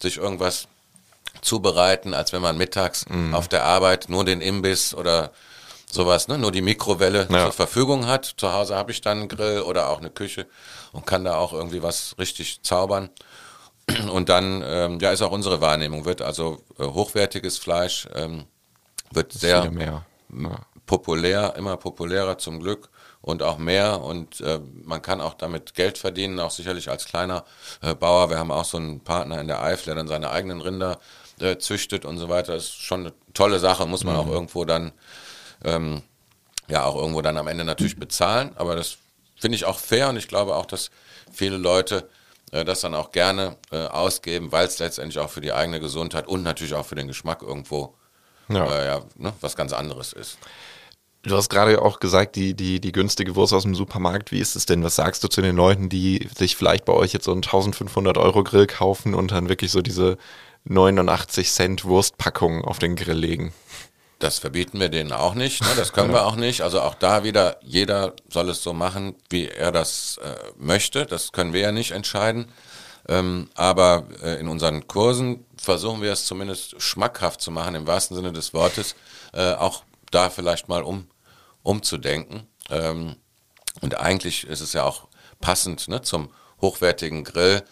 sich 0.00 0.16
irgendwas 0.18 0.68
zubereiten, 1.42 2.14
als 2.14 2.32
wenn 2.32 2.42
man 2.42 2.56
mittags 2.56 3.06
mm. 3.08 3.34
auf 3.34 3.48
der 3.48 3.64
Arbeit 3.64 4.08
nur 4.08 4.24
den 4.24 4.40
Imbiss 4.40 4.94
oder 4.94 5.30
sowas, 5.94 6.28
ne? 6.28 6.38
nur 6.38 6.52
die 6.52 6.62
Mikrowelle 6.62 7.26
ja. 7.30 7.44
zur 7.44 7.52
Verfügung 7.52 8.06
hat. 8.06 8.34
Zu 8.36 8.52
Hause 8.52 8.76
habe 8.76 8.92
ich 8.92 9.00
dann 9.00 9.18
einen 9.18 9.28
Grill 9.28 9.60
oder 9.60 9.88
auch 9.88 9.98
eine 9.98 10.10
Küche 10.10 10.46
und 10.92 11.06
kann 11.06 11.24
da 11.24 11.36
auch 11.36 11.52
irgendwie 11.52 11.82
was 11.82 12.16
richtig 12.18 12.62
zaubern. 12.62 13.10
Und 14.12 14.28
dann, 14.28 14.62
ähm, 14.64 15.00
ja, 15.00 15.10
ist 15.10 15.22
auch 15.22 15.32
unsere 15.32 15.60
Wahrnehmung, 15.60 16.04
wird 16.04 16.22
also 16.22 16.62
äh, 16.78 16.84
hochwertiges 16.84 17.58
Fleisch 17.58 18.06
ähm, 18.14 18.44
wird 19.10 19.32
sehr 19.32 19.68
ja. 19.78 20.04
populär, 20.86 21.54
immer 21.56 21.76
populärer 21.76 22.38
zum 22.38 22.60
Glück 22.60 22.90
und 23.22 23.42
auch 23.42 23.58
mehr 23.58 24.00
und 24.00 24.40
äh, 24.40 24.60
man 24.84 25.02
kann 25.02 25.20
auch 25.20 25.34
damit 25.34 25.74
Geld 25.74 25.98
verdienen, 25.98 26.38
auch 26.40 26.50
sicherlich 26.50 26.88
als 26.88 27.04
kleiner 27.04 27.44
äh, 27.82 27.94
Bauer. 27.94 28.30
Wir 28.30 28.38
haben 28.38 28.50
auch 28.50 28.64
so 28.64 28.78
einen 28.78 29.00
Partner 29.00 29.40
in 29.40 29.48
der 29.48 29.62
Eifel, 29.62 29.86
der 29.86 29.94
dann 29.96 30.08
seine 30.08 30.30
eigenen 30.30 30.60
Rinder 30.60 30.98
äh, 31.40 31.58
züchtet 31.58 32.04
und 32.04 32.18
so 32.18 32.28
weiter. 32.28 32.54
Das 32.54 32.64
ist 32.64 32.82
schon 32.82 33.00
eine 33.00 33.12
tolle 33.34 33.58
Sache, 33.58 33.86
muss 33.86 34.04
man 34.04 34.14
mhm. 34.14 34.20
auch 34.20 34.28
irgendwo 34.28 34.64
dann 34.64 34.92
ähm, 35.64 36.02
ja 36.68 36.84
auch 36.84 36.96
irgendwo 36.96 37.22
dann 37.22 37.36
am 37.36 37.48
Ende 37.48 37.64
natürlich 37.64 37.96
bezahlen. 37.96 38.52
Aber 38.56 38.76
das 38.76 38.98
finde 39.36 39.56
ich 39.56 39.64
auch 39.64 39.78
fair 39.78 40.08
und 40.08 40.16
ich 40.16 40.28
glaube 40.28 40.54
auch, 40.56 40.66
dass 40.66 40.90
viele 41.32 41.56
Leute 41.56 42.08
äh, 42.52 42.64
das 42.64 42.80
dann 42.80 42.94
auch 42.94 43.12
gerne 43.12 43.56
äh, 43.70 43.86
ausgeben, 43.86 44.52
weil 44.52 44.66
es 44.66 44.78
letztendlich 44.78 45.18
auch 45.18 45.30
für 45.30 45.40
die 45.40 45.52
eigene 45.52 45.80
Gesundheit 45.80 46.28
und 46.28 46.42
natürlich 46.42 46.74
auch 46.74 46.86
für 46.86 46.94
den 46.96 47.08
Geschmack 47.08 47.42
irgendwo 47.42 47.94
ja. 48.50 48.66
Äh, 48.66 48.86
ja, 48.86 49.00
ne, 49.16 49.32
was 49.40 49.56
ganz 49.56 49.72
anderes 49.72 50.12
ist. 50.12 50.38
Du 51.22 51.36
hast 51.36 51.50
gerade 51.50 51.82
auch 51.82 52.00
gesagt, 52.00 52.34
die, 52.36 52.54
die, 52.54 52.80
die 52.80 52.92
günstige 52.92 53.36
Wurst 53.36 53.52
aus 53.52 53.64
dem 53.64 53.74
Supermarkt. 53.74 54.32
Wie 54.32 54.40
ist 54.40 54.56
es 54.56 54.64
denn? 54.64 54.82
Was 54.82 54.96
sagst 54.96 55.22
du 55.22 55.28
zu 55.28 55.42
den 55.42 55.54
Leuten, 55.54 55.90
die 55.90 56.28
sich 56.34 56.56
vielleicht 56.56 56.86
bei 56.86 56.94
euch 56.94 57.12
jetzt 57.12 57.26
so 57.26 57.32
einen 57.32 57.42
1500 57.42 58.16
Euro 58.16 58.42
Grill 58.42 58.66
kaufen 58.66 59.14
und 59.14 59.30
dann 59.30 59.50
wirklich 59.50 59.70
so 59.70 59.82
diese 59.82 60.16
89 60.64 61.50
Cent 61.50 61.84
Wurstpackung 61.84 62.64
auf 62.64 62.78
den 62.78 62.96
Grill 62.96 63.18
legen? 63.18 63.52
Das 64.20 64.38
verbieten 64.38 64.78
wir 64.78 64.90
denen 64.90 65.12
auch 65.12 65.34
nicht, 65.34 65.62
ne? 65.62 65.68
das 65.76 65.94
können 65.94 66.12
wir 66.12 66.26
auch 66.26 66.36
nicht. 66.36 66.60
Also 66.60 66.82
auch 66.82 66.94
da 66.94 67.24
wieder, 67.24 67.56
jeder 67.62 68.12
soll 68.28 68.50
es 68.50 68.62
so 68.62 68.74
machen, 68.74 69.16
wie 69.30 69.48
er 69.48 69.72
das 69.72 70.18
äh, 70.18 70.34
möchte. 70.58 71.06
Das 71.06 71.32
können 71.32 71.54
wir 71.54 71.60
ja 71.60 71.72
nicht 71.72 71.92
entscheiden. 71.92 72.52
Ähm, 73.08 73.48
aber 73.54 74.06
äh, 74.22 74.38
in 74.38 74.48
unseren 74.48 74.86
Kursen 74.86 75.46
versuchen 75.56 76.02
wir 76.02 76.12
es 76.12 76.26
zumindest 76.26 76.80
schmackhaft 76.82 77.40
zu 77.40 77.50
machen, 77.50 77.74
im 77.74 77.86
wahrsten 77.86 78.14
Sinne 78.14 78.32
des 78.32 78.52
Wortes, 78.52 78.94
äh, 79.32 79.54
auch 79.54 79.84
da 80.10 80.28
vielleicht 80.28 80.68
mal 80.68 80.82
um, 80.82 81.08
umzudenken. 81.62 82.46
Ähm, 82.68 83.16
und 83.80 83.98
eigentlich 83.98 84.46
ist 84.46 84.60
es 84.60 84.74
ja 84.74 84.84
auch 84.84 85.08
passend 85.40 85.88
ne, 85.88 86.02
zum 86.02 86.28
hochwertigen 86.60 87.24
Grill, 87.24 87.62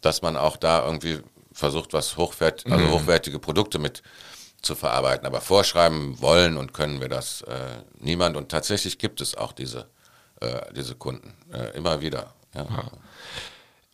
dass 0.00 0.22
man 0.22 0.36
auch 0.36 0.56
da 0.56 0.84
irgendwie 0.84 1.18
versucht, 1.52 1.92
was 1.92 2.16
hochwert, 2.16 2.66
also 2.66 2.84
mhm. 2.84 2.92
hochwertige 2.92 3.40
Produkte 3.40 3.80
mit 3.80 4.04
zu 4.62 4.74
verarbeiten. 4.74 5.26
Aber 5.26 5.40
vorschreiben 5.40 6.20
wollen 6.20 6.56
und 6.56 6.74
können 6.74 7.00
wir 7.00 7.08
das 7.08 7.42
äh, 7.42 7.82
niemand. 7.98 8.36
Und 8.36 8.50
tatsächlich 8.50 8.98
gibt 8.98 9.20
es 9.20 9.36
auch 9.36 9.52
diese, 9.52 9.88
äh, 10.40 10.72
diese 10.74 10.94
Kunden 10.94 11.34
äh, 11.52 11.76
immer 11.76 12.00
wieder. 12.00 12.34
Ja. 12.54 12.66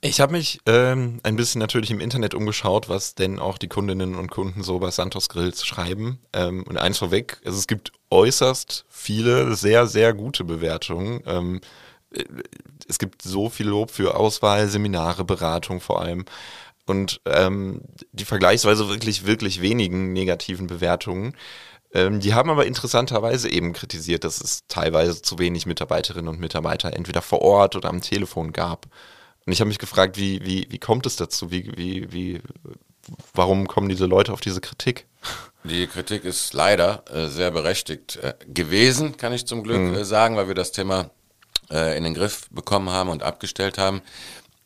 Ich 0.06 0.20
habe 0.20 0.32
mich 0.32 0.60
ähm, 0.66 1.18
ein 1.22 1.36
bisschen 1.36 1.60
natürlich 1.60 1.90
im 1.90 1.98
Internet 1.98 2.34
umgeschaut, 2.34 2.90
was 2.90 3.14
denn 3.14 3.38
auch 3.38 3.56
die 3.56 3.68
Kundinnen 3.68 4.16
und 4.16 4.30
Kunden 4.30 4.62
so 4.62 4.78
bei 4.78 4.90
Santos 4.90 5.30
Grills 5.30 5.64
schreiben. 5.64 6.20
Ähm, 6.34 6.62
und 6.64 6.76
eins 6.76 6.98
vorweg, 6.98 7.40
also 7.44 7.58
es 7.58 7.66
gibt 7.66 7.90
äußerst 8.10 8.84
viele 8.90 9.54
sehr, 9.54 9.86
sehr 9.86 10.12
gute 10.12 10.44
Bewertungen. 10.44 11.22
Ähm, 11.24 11.60
äh, 12.10 12.22
es 12.86 12.98
gibt 12.98 13.22
so 13.22 13.48
viel 13.48 13.68
Lob 13.68 13.90
für 13.90 14.14
Auswahl, 14.14 14.68
Seminare, 14.68 15.24
Beratung 15.24 15.80
vor 15.80 16.02
allem. 16.02 16.26
Und 16.86 17.20
ähm, 17.24 17.82
die 18.12 18.24
vergleichsweise 18.24 18.88
wirklich, 18.88 19.26
wirklich 19.26 19.62
wenigen 19.62 20.12
negativen 20.12 20.66
Bewertungen, 20.66 21.34
ähm, 21.94 22.20
die 22.20 22.34
haben 22.34 22.50
aber 22.50 22.66
interessanterweise 22.66 23.50
eben 23.50 23.72
kritisiert, 23.72 24.24
dass 24.24 24.40
es 24.40 24.66
teilweise 24.66 25.22
zu 25.22 25.38
wenig 25.38 25.64
Mitarbeiterinnen 25.64 26.28
und 26.28 26.40
Mitarbeiter 26.40 26.92
entweder 26.92 27.22
vor 27.22 27.40
Ort 27.40 27.76
oder 27.76 27.88
am 27.88 28.02
Telefon 28.02 28.52
gab. 28.52 28.86
Und 29.46 29.52
ich 29.52 29.60
habe 29.60 29.68
mich 29.68 29.78
gefragt, 29.78 30.18
wie, 30.18 30.44
wie, 30.44 30.66
wie 30.70 30.78
kommt 30.78 31.06
es 31.06 31.16
dazu? 31.16 31.50
Wie, 31.50 31.70
wie, 31.76 32.12
wie, 32.12 32.40
warum 33.32 33.68
kommen 33.68 33.88
diese 33.88 34.06
Leute 34.06 34.32
auf 34.32 34.40
diese 34.40 34.60
Kritik? 34.60 35.06
Die 35.62 35.86
Kritik 35.86 36.24
ist 36.24 36.52
leider 36.52 37.04
äh, 37.10 37.28
sehr 37.28 37.50
berechtigt 37.50 38.16
äh, 38.16 38.34
gewesen, 38.46 39.16
kann 39.16 39.32
ich 39.32 39.46
zum 39.46 39.62
Glück 39.62 39.80
mhm. 39.80 39.94
äh, 39.94 40.04
sagen, 40.04 40.36
weil 40.36 40.48
wir 40.48 40.54
das 40.54 40.72
Thema 40.72 41.10
äh, 41.70 41.96
in 41.96 42.04
den 42.04 42.14
Griff 42.14 42.48
bekommen 42.50 42.90
haben 42.90 43.08
und 43.08 43.22
abgestellt 43.22 43.78
haben. 43.78 44.02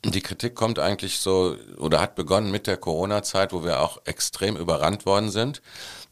Die 0.04 0.20
Kritik 0.20 0.54
kommt 0.54 0.78
eigentlich 0.78 1.18
so 1.18 1.56
oder 1.76 2.00
hat 2.00 2.14
begonnen 2.14 2.52
mit 2.52 2.66
der 2.66 2.76
Corona-Zeit, 2.76 3.52
wo 3.52 3.64
wir 3.64 3.80
auch 3.80 3.98
extrem 4.04 4.56
überrannt 4.56 5.06
worden 5.06 5.30
sind. 5.30 5.60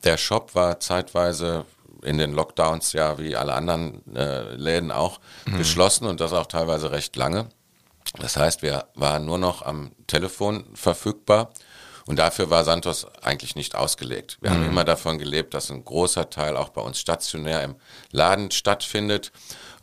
Der 0.03 0.17
Shop 0.17 0.55
war 0.55 0.81
zeitweise 0.81 1.65
in 2.03 2.19
den 2.19 2.33
Lockdowns 2.33 2.93
ja 2.93 3.19
wie 3.19 3.37
alle 3.37 3.55
anderen 3.55 4.03
äh, 4.15 4.55
Läden 4.55 4.91
auch 4.91 5.21
mhm. 5.47 5.59
geschlossen 5.59 6.07
und 6.07 6.21
das 6.21 6.33
auch 6.33 6.47
teilweise 6.47 6.91
recht 6.91 7.17
lange. 7.17 7.49
Das 8.19 8.37
heißt, 8.37 8.63
wir 8.63 8.87
waren 8.95 9.25
nur 9.25 9.39
noch 9.39 9.63
am 9.63 9.93
Telefon 10.07 10.65
verfügbar 10.75 11.53
und 12.07 12.19
dafür 12.19 12.51
war 12.51 12.65
Santos 12.65 13.07
eigentlich 13.23 13.57
nicht 13.57 13.75
ausgelegt. 13.75 14.39
Wir 14.41 14.51
mhm. 14.51 14.55
haben 14.55 14.67
immer 14.67 14.85
davon 14.85 15.19
gelebt, 15.19 15.55
dass 15.55 15.71
ein 15.71 15.85
großer 15.85 16.31
Teil 16.31 16.57
auch 16.57 16.71
bei 16.71 16.81
uns 16.81 16.99
stationär 16.99 17.63
im 17.63 17.77
Laden 18.11 18.51
stattfindet 18.51 19.33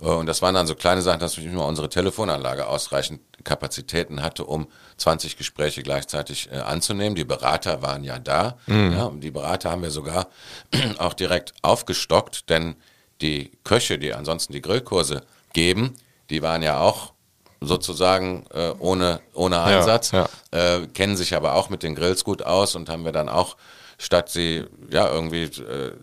und 0.10 0.26
das 0.26 0.42
waren 0.42 0.54
dann 0.54 0.68
so 0.68 0.76
kleine 0.76 1.02
Sachen, 1.02 1.20
dass 1.20 1.38
nicht 1.38 1.52
nur 1.52 1.66
unsere 1.66 1.88
Telefonanlage 1.88 2.68
ausreichend 2.68 3.22
Kapazitäten 3.44 4.22
hatte, 4.22 4.46
um 4.46 4.68
20 4.98 5.38
Gespräche 5.38 5.82
gleichzeitig 5.82 6.52
äh, 6.52 6.58
anzunehmen. 6.58 7.16
Die 7.16 7.24
Berater 7.24 7.82
waren 7.82 8.04
ja 8.04 8.20
da. 8.20 8.58
Mhm. 8.68 8.94
Ja, 8.94 9.04
und 9.06 9.22
die 9.22 9.32
Berater 9.32 9.72
haben 9.72 9.82
wir 9.82 9.92
sogar 9.92 10.28
auch 10.98 11.14
direkt 11.14 11.54
aufgestockt, 11.62 12.50
denn 12.50 12.76
die 13.22 13.52
Köche, 13.64 13.98
die 13.98 14.14
ansonsten 14.14 14.52
die 14.52 14.62
Grillkurse 14.62 15.24
geben, 15.54 15.96
die 16.30 16.42
waren 16.42 16.64
ja 16.64 16.80
auch 16.80 17.14
sozusagen 17.62 18.46
äh, 18.54 18.74
ohne, 18.80 19.22
ohne 19.34 19.62
Einsatz, 19.62 20.12
ja, 20.12 20.28
ja. 20.52 20.80
Äh, 20.80 20.88
kennen 20.88 21.16
sich 21.16 21.34
aber 21.34 21.56
auch 21.56 21.70
mit 21.70 21.82
den 21.82 21.96
Grills 21.96 22.26
gut 22.26 22.44
aus 22.44 22.76
und 22.76 22.90
haben 22.90 23.06
wir 23.06 23.14
dann 23.14 23.30
auch 23.30 23.56
statt 24.04 24.30
sie 24.30 24.66
ja 24.90 25.10
irgendwie 25.10 25.44
äh, 25.44 25.88
äh, 25.88 25.94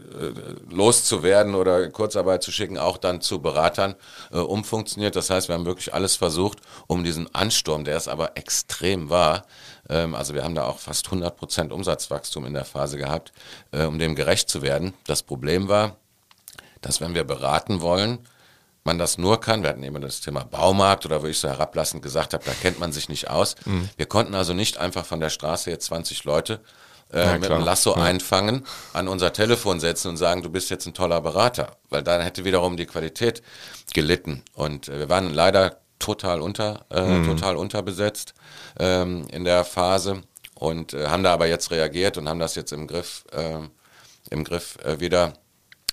loszuwerden 0.70 1.54
oder 1.54 1.90
Kurzarbeit 1.90 2.42
zu 2.42 2.50
schicken, 2.50 2.78
auch 2.78 2.96
dann 2.96 3.20
zu 3.20 3.42
Beratern 3.42 3.94
äh, 4.32 4.38
umfunktioniert. 4.38 5.16
Das 5.16 5.28
heißt, 5.28 5.48
wir 5.48 5.54
haben 5.54 5.66
wirklich 5.66 5.92
alles 5.92 6.16
versucht, 6.16 6.60
um 6.86 7.04
diesen 7.04 7.32
Ansturm, 7.34 7.84
der 7.84 7.96
es 7.96 8.08
aber 8.08 8.38
extrem 8.38 9.10
war, 9.10 9.44
ähm, 9.90 10.14
also 10.14 10.32
wir 10.32 10.44
haben 10.44 10.54
da 10.54 10.64
auch 10.64 10.78
fast 10.78 11.06
100 11.06 11.36
Prozent 11.36 11.72
Umsatzwachstum 11.72 12.46
in 12.46 12.54
der 12.54 12.64
Phase 12.64 12.96
gehabt, 12.96 13.32
äh, 13.72 13.84
um 13.84 13.98
dem 13.98 14.14
gerecht 14.14 14.48
zu 14.48 14.62
werden. 14.62 14.94
Das 15.06 15.22
Problem 15.22 15.68
war, 15.68 15.96
dass 16.80 17.02
wenn 17.02 17.14
wir 17.14 17.24
beraten 17.24 17.82
wollen, 17.82 18.18
man 18.84 18.98
das 18.98 19.18
nur 19.18 19.40
kann. 19.40 19.62
Wir 19.62 19.68
hatten 19.68 19.82
eben 19.82 20.00
das 20.00 20.22
Thema 20.22 20.44
Baumarkt 20.44 21.04
oder 21.04 21.22
wo 21.22 21.26
ich 21.26 21.38
so 21.38 21.48
herablassend 21.48 22.02
gesagt 22.02 22.32
habe, 22.32 22.44
da 22.46 22.52
kennt 22.52 22.80
man 22.80 22.92
sich 22.92 23.10
nicht 23.10 23.28
aus. 23.28 23.56
Mhm. 23.66 23.90
Wir 23.98 24.06
konnten 24.06 24.34
also 24.34 24.54
nicht 24.54 24.78
einfach 24.78 25.04
von 25.04 25.20
der 25.20 25.28
Straße 25.28 25.68
jetzt 25.68 25.86
20 25.86 26.24
Leute 26.24 26.60
äh, 27.12 27.24
ja, 27.24 27.38
mit 27.38 27.50
einem 27.50 27.64
Lasso 27.64 27.94
ja. 27.96 28.02
einfangen, 28.02 28.66
an 28.92 29.08
unser 29.08 29.32
Telefon 29.32 29.80
setzen 29.80 30.08
und 30.08 30.16
sagen, 30.16 30.42
du 30.42 30.50
bist 30.50 30.70
jetzt 30.70 30.86
ein 30.86 30.94
toller 30.94 31.20
Berater, 31.20 31.76
weil 31.88 32.02
dann 32.02 32.20
hätte 32.20 32.44
wiederum 32.44 32.76
die 32.76 32.86
Qualität 32.86 33.42
gelitten. 33.92 34.42
Und 34.54 34.88
äh, 34.88 34.98
wir 34.98 35.08
waren 35.08 35.32
leider 35.32 35.80
total 35.98 36.40
unter, 36.40 36.86
äh, 36.90 37.02
mhm. 37.02 37.26
total 37.26 37.56
unterbesetzt 37.56 38.34
ähm, 38.78 39.26
in 39.30 39.44
der 39.44 39.64
Phase 39.64 40.22
und 40.54 40.94
äh, 40.94 41.08
haben 41.08 41.22
da 41.22 41.32
aber 41.32 41.46
jetzt 41.46 41.70
reagiert 41.70 42.18
und 42.18 42.28
haben 42.28 42.40
das 42.40 42.54
jetzt 42.54 42.72
im 42.72 42.86
Griff, 42.86 43.24
äh, 43.32 43.58
im 44.30 44.44
Griff 44.44 44.78
äh, 44.84 44.98
wieder, 45.00 45.34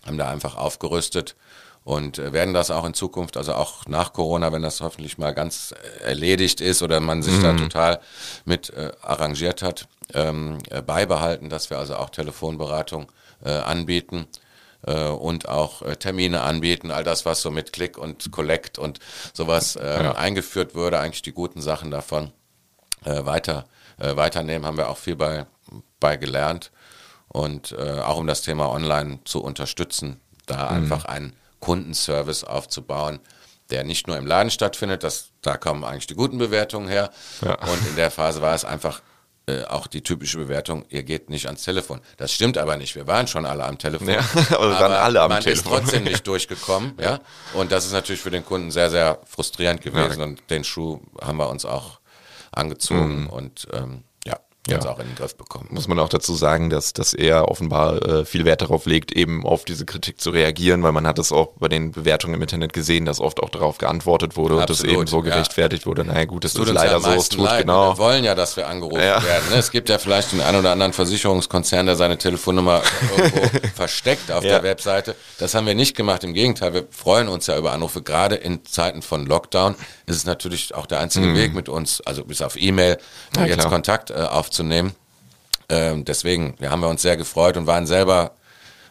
haben 0.06 0.18
da 0.18 0.30
einfach 0.30 0.56
aufgerüstet 0.56 1.36
und 1.84 2.20
äh, 2.20 2.34
werden 2.34 2.54
das 2.54 2.70
auch 2.70 2.84
in 2.86 2.94
Zukunft, 2.94 3.38
also 3.38 3.54
auch 3.54 3.86
nach 3.86 4.12
Corona, 4.12 4.52
wenn 4.52 4.62
das 4.62 4.82
hoffentlich 4.82 5.18
mal 5.18 5.34
ganz 5.34 5.74
äh, 6.02 6.04
erledigt 6.04 6.60
ist 6.60 6.82
oder 6.82 7.00
man 7.00 7.24
sich 7.24 7.38
mhm. 7.38 7.44
da 7.44 7.54
total 7.54 8.00
mit 8.44 8.70
äh, 8.72 8.92
arrangiert 9.02 9.62
hat, 9.62 9.88
ähm, 10.14 10.60
äh, 10.70 10.82
beibehalten, 10.82 11.50
dass 11.50 11.70
wir 11.70 11.78
also 11.78 11.96
auch 11.96 12.10
Telefonberatung 12.10 13.12
äh, 13.44 13.52
anbieten 13.52 14.28
äh, 14.86 15.08
und 15.08 15.50
auch 15.50 15.82
Termine 15.96 16.42
anbieten, 16.42 16.92
all 16.92 17.04
das, 17.04 17.26
was 17.26 17.42
so 17.42 17.52
mit 17.52 17.74
Click 17.74 17.98
und 17.98 18.32
Collect 18.32 18.80
und 18.80 19.00
sowas 19.34 19.76
ja. 19.76 20.16
eingeführt 20.16 20.76
würde, 20.76 21.00
eigentlich 21.00 21.22
die 21.22 21.34
guten 21.34 21.62
Sachen 21.62 21.92
davon 21.92 22.32
weiter, 23.04 23.66
weiternehmen, 23.98 24.66
haben 24.66 24.78
wir 24.78 24.90
auch 24.90 24.98
viel 24.98 25.16
bei, 25.16 25.46
bei 26.00 26.18
gelernt 26.18 26.72
und 27.28 27.78
auch 27.78 28.18
um 28.18 28.28
das 28.28 28.42
Thema 28.42 28.70
Online 28.70 29.20
zu 29.24 29.42
unterstützen, 29.42 30.20
da 30.46 30.72
mhm. 30.72 30.78
einfach 30.78 31.06
ein 31.06 31.34
Kundenservice 31.60 32.44
aufzubauen, 32.44 33.20
der 33.70 33.84
nicht 33.84 34.08
nur 34.08 34.18
im 34.18 34.26
Laden 34.26 34.50
stattfindet, 34.50 35.04
das, 35.04 35.30
da 35.42 35.58
kommen 35.58 35.84
eigentlich 35.84 36.08
die 36.08 36.16
guten 36.16 36.38
Bewertungen 36.38 36.88
her. 36.88 37.12
Ja. 37.42 37.56
Und 37.68 37.88
in 37.88 37.96
der 37.96 38.12
Phase 38.12 38.42
war 38.42 38.56
es 38.56 38.66
einfach 38.66 39.02
äh, 39.48 39.64
auch 39.64 39.88
die 39.88 40.02
typische 40.02 40.38
Bewertung, 40.38 40.86
ihr 40.90 41.04
geht 41.04 41.30
nicht 41.30 41.46
ans 41.46 41.64
Telefon. 41.64 42.02
Das 42.18 42.34
stimmt 42.34 42.58
aber 42.58 42.76
nicht. 42.76 42.96
Wir 42.96 43.08
waren 43.08 43.28
schon 43.28 43.46
alle 43.46 43.64
am 43.64 43.78
Telefon. 43.78 44.10
Ja, 44.10 44.20
aber 44.52 44.72
waren 44.72 44.92
alle 44.92 45.22
am 45.22 45.30
man 45.30 45.42
Telefon. 45.42 45.74
ist 45.74 45.80
trotzdem 45.80 46.04
nicht 46.04 46.28
durchgekommen. 46.28 46.94
ja. 47.00 47.22
Und 47.54 47.72
das 47.72 47.86
ist 47.86 47.94
natürlich 47.94 48.20
für 48.20 48.30
den 48.30 48.44
Kunden 48.46 48.72
sehr, 48.72 48.90
sehr 48.90 49.20
frustrierend 49.26 49.82
gewesen. 49.82 50.20
Ja. 50.20 50.26
Und 50.26 50.42
den 50.50 50.66
Schuh 50.66 51.00
haben 51.22 51.38
wir 51.38 51.50
uns 51.50 51.64
auch 51.64 52.02
angezogen. 52.52 53.22
Mhm. 53.22 53.28
Und 53.28 53.68
ähm, 53.72 54.04
ja. 54.68 54.80
auch 54.92 55.00
in 55.00 55.08
den 55.08 55.16
Griff 55.16 55.36
bekommen. 55.36 55.68
Muss 55.72 55.88
man 55.88 56.00
auch 56.00 56.10
dazu 56.10 56.36
sagen, 56.36 56.70
dass, 56.70 56.94
dass 56.94 57.14
er 57.14 57.50
offenbar 57.50 58.02
äh, 58.06 58.26
viel 58.26 58.46
Wert 58.46 58.62
darauf 58.62 58.86
legt, 58.86 59.12
eben 59.12 59.46
auf 59.46 59.66
diese 59.66 59.86
Kritik 59.86 60.22
zu 60.22 60.30
reagieren, 60.30 60.84
weil 60.84 60.92
man 60.92 61.08
hat 61.08 61.20
es 61.20 61.32
auch 61.32 61.54
bei 61.58 61.68
den 61.68 61.92
Bewertungen 61.92 62.36
im 62.36 62.42
Internet 62.42 62.74
gesehen, 62.74 63.06
dass 63.06 63.20
oft 63.20 63.42
auch 63.42 63.50
darauf 63.50 63.78
geantwortet 63.78 64.36
wurde 64.36 64.62
Absolut, 64.62 64.70
und 64.70 64.90
das 64.90 64.94
eben 64.94 65.08
so 65.08 65.22
gerechtfertigt 65.22 65.84
ja. 65.84 65.88
wurde. 65.88 66.06
Naja 66.06 66.26
gut, 66.26 66.44
das, 66.44 66.54
das 66.54 66.68
ist 66.68 66.74
leider 66.74 67.00
so, 67.00 67.10
es 67.12 67.30
tut 67.30 67.46
leid. 67.46 67.62
genau. 67.62 67.94
Wir 67.94 67.98
wollen 67.98 68.24
ja, 68.24 68.36
dass 68.36 68.58
wir 68.58 68.68
angerufen 68.68 69.00
ja. 69.00 69.24
werden. 69.24 69.50
Ne? 69.50 69.56
Es 69.56 69.72
gibt 69.72 69.90
ja 69.90 69.98
vielleicht 69.98 70.32
den 70.34 70.42
einen 70.42 70.60
oder 70.60 70.72
anderen 70.72 70.94
Versicherungskonzern, 70.94 71.86
der 71.86 71.96
seine 71.96 72.18
Telefonnummer 72.18 72.82
irgendwo 73.18 73.68
versteckt 73.76 74.32
auf 74.32 74.44
der 74.44 74.64
Webseite. 74.64 75.16
Das 75.40 75.56
haben 75.56 75.66
wir 75.66 75.76
nicht 75.76 75.96
gemacht. 75.96 76.24
Im 76.24 76.34
Gegenteil, 76.34 76.74
wir 76.74 76.88
freuen 76.92 77.28
uns 77.28 77.48
ja 77.48 77.58
über 77.58 77.72
Anrufe. 77.72 78.02
Gerade 78.02 78.36
in 78.36 78.66
Zeiten 78.66 79.02
von 79.02 79.26
Lockdown 79.26 79.76
ist 80.06 80.16
es 80.16 80.26
natürlich 80.26 80.76
auch 80.76 80.86
der 80.86 81.00
einzige 81.00 81.28
mhm. 81.28 81.36
Weg 81.36 81.54
mit 81.54 81.70
uns, 81.70 82.02
also 82.02 82.24
bis 82.26 82.42
auf 82.42 82.60
E-Mail, 82.60 82.98
jetzt 83.38 83.60
klar. 83.60 83.70
Kontakt 83.70 84.12
äh, 84.12 84.16
aufzunehmen 84.16 84.57
aufzunehmen. 84.58 84.94
Ähm, 85.70 86.06
deswegen, 86.06 86.56
wir 86.60 86.72
haben 86.72 86.82
wir 86.82 86.90
uns 86.90 87.02
sehr 87.02 87.18
gefreut 87.18 87.58
und 87.58 87.68
waren 87.68 87.86
selber 87.86 88.32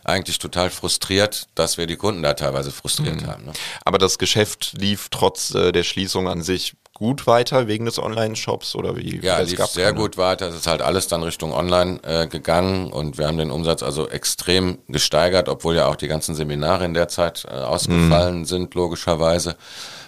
eigentlich 0.05 0.39
total 0.39 0.71
frustriert, 0.71 1.49
dass 1.57 1.79
wir 1.79 1.87
die 1.87 1.97
Kunden 1.97 2.23
da 2.23 2.35
teilweise 2.35 2.71
frustriert 2.71 3.23
mhm. 3.23 3.27
haben. 3.27 3.45
Ne? 3.47 3.53
Aber 3.85 3.99
das 3.99 4.19
Geschäft 4.19 4.75
lief 4.79 5.09
trotz 5.11 5.55
äh, 5.55 5.73
der 5.73 5.83
Schließung 5.83 6.29
an 6.29 6.43
sich 6.43 6.75
gut 6.95 7.27
weiter 7.27 7.67
wegen 7.67 7.87
des 7.87 7.99
Online-Shops 7.99 8.75
oder 8.77 8.97
wie? 8.97 9.21
Ja, 9.21 9.41
lief 9.41 9.59
sehr 9.67 9.87
keine? 9.87 9.99
gut 9.99 10.17
weiter. 10.17 10.49
Es 10.49 10.55
ist 10.55 10.67
halt 10.67 10.81
alles 10.81 11.09
dann 11.09 11.23
Richtung 11.23 11.53
Online 11.53 11.99
äh, 12.05 12.27
gegangen 12.27 12.93
und 12.93 13.19
wir 13.19 13.27
haben 13.27 13.37
den 13.37 13.51
Umsatz 13.51 13.83
also 13.83 14.09
extrem 14.09 14.79
gesteigert, 14.89 15.49
obwohl 15.49 15.75
ja 15.75 15.89
auch 15.89 15.97
die 15.97 16.09
ganzen 16.09 16.35
Seminare 16.35 16.85
in 16.85 16.95
der 16.95 17.09
Zeit 17.09 17.45
äh, 17.51 17.55
ausgefallen 17.55 18.41
mhm. 18.41 18.45
sind, 18.45 18.75
logischerweise. 18.75 19.57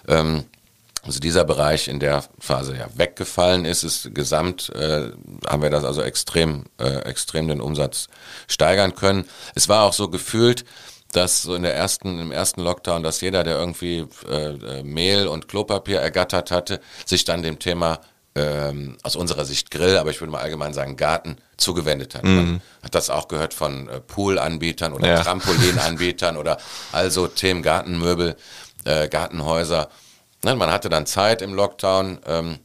Ähm, 0.07 0.45
also 1.03 1.21
dieser 1.21 1.45
Bereich 1.45 1.89
in 1.89 2.01
der 2.01 2.25
Phase 2.39 2.77
ja 2.77 2.89
weggefallen 2.95 3.65
ist, 3.65 3.85
ist 3.85 4.15
gesamt, 4.15 4.71
äh, 4.71 5.11
haben 5.47 5.63
wir 5.63 5.71
das 5.71 5.85
also 5.85 6.03
extrem, 6.03 6.65
äh, 6.79 7.03
extrem 7.03 7.49
den 7.49 7.61
Umsatz 7.61 8.09
steigern 8.47 8.95
können. 8.95 9.25
Es 9.55 9.69
war 9.69 9.85
auch 9.85 9.93
so 9.93 10.09
gefühlt, 10.09 10.65
dass 11.13 11.43
so 11.43 11.55
in 11.55 11.63
der 11.63 11.75
ersten, 11.75 12.19
im 12.19 12.33
ersten 12.33 12.61
Lockdown, 12.61 13.03
dass 13.03 13.21
jeder, 13.21 13.45
der 13.45 13.59
irgendwie 13.59 14.07
äh, 14.29 14.79
äh 14.79 14.83
Mehl 14.83 15.27
und 15.27 15.49
Klopapier 15.49 16.01
ergattert 16.01 16.51
hatte, 16.51 16.81
sich 17.07 17.25
dann 17.25 17.43
dem 17.43 17.59
Thema 17.59 18.01
ähm, 18.35 18.97
aus 19.03 19.17
unserer 19.17 19.45
Sicht 19.45 19.71
Grill, 19.71 19.97
aber 19.97 20.11
ich 20.11 20.21
würde 20.21 20.31
mal 20.31 20.41
allgemein 20.41 20.75
sagen 20.75 20.97
Garten 20.97 21.37
zugewendet 21.57 22.15
hat. 22.15 22.25
Mhm. 22.25 22.37
Man 22.37 22.63
hat 22.83 22.95
das 22.95 23.11
auch 23.11 23.29
gehört 23.29 23.55
von 23.55 23.89
äh, 23.89 24.01
Poolanbietern 24.01 24.93
oder 24.93 25.09
ja. 25.09 25.23
Trampolinanbietern 25.23 26.37
oder 26.37 26.59
also 26.93 27.27
Themen 27.27 27.63
Gartenmöbel 27.63 28.37
äh, 28.85 29.09
Gartenhäuser. 29.09 29.89
Ne, 30.45 30.55
man 30.55 30.71
hatte 30.71 30.89
dann 30.89 31.07
Zeit 31.07 31.43
im 31.43 31.55
Lockdown 31.55 32.21
ähm, 32.27 32.59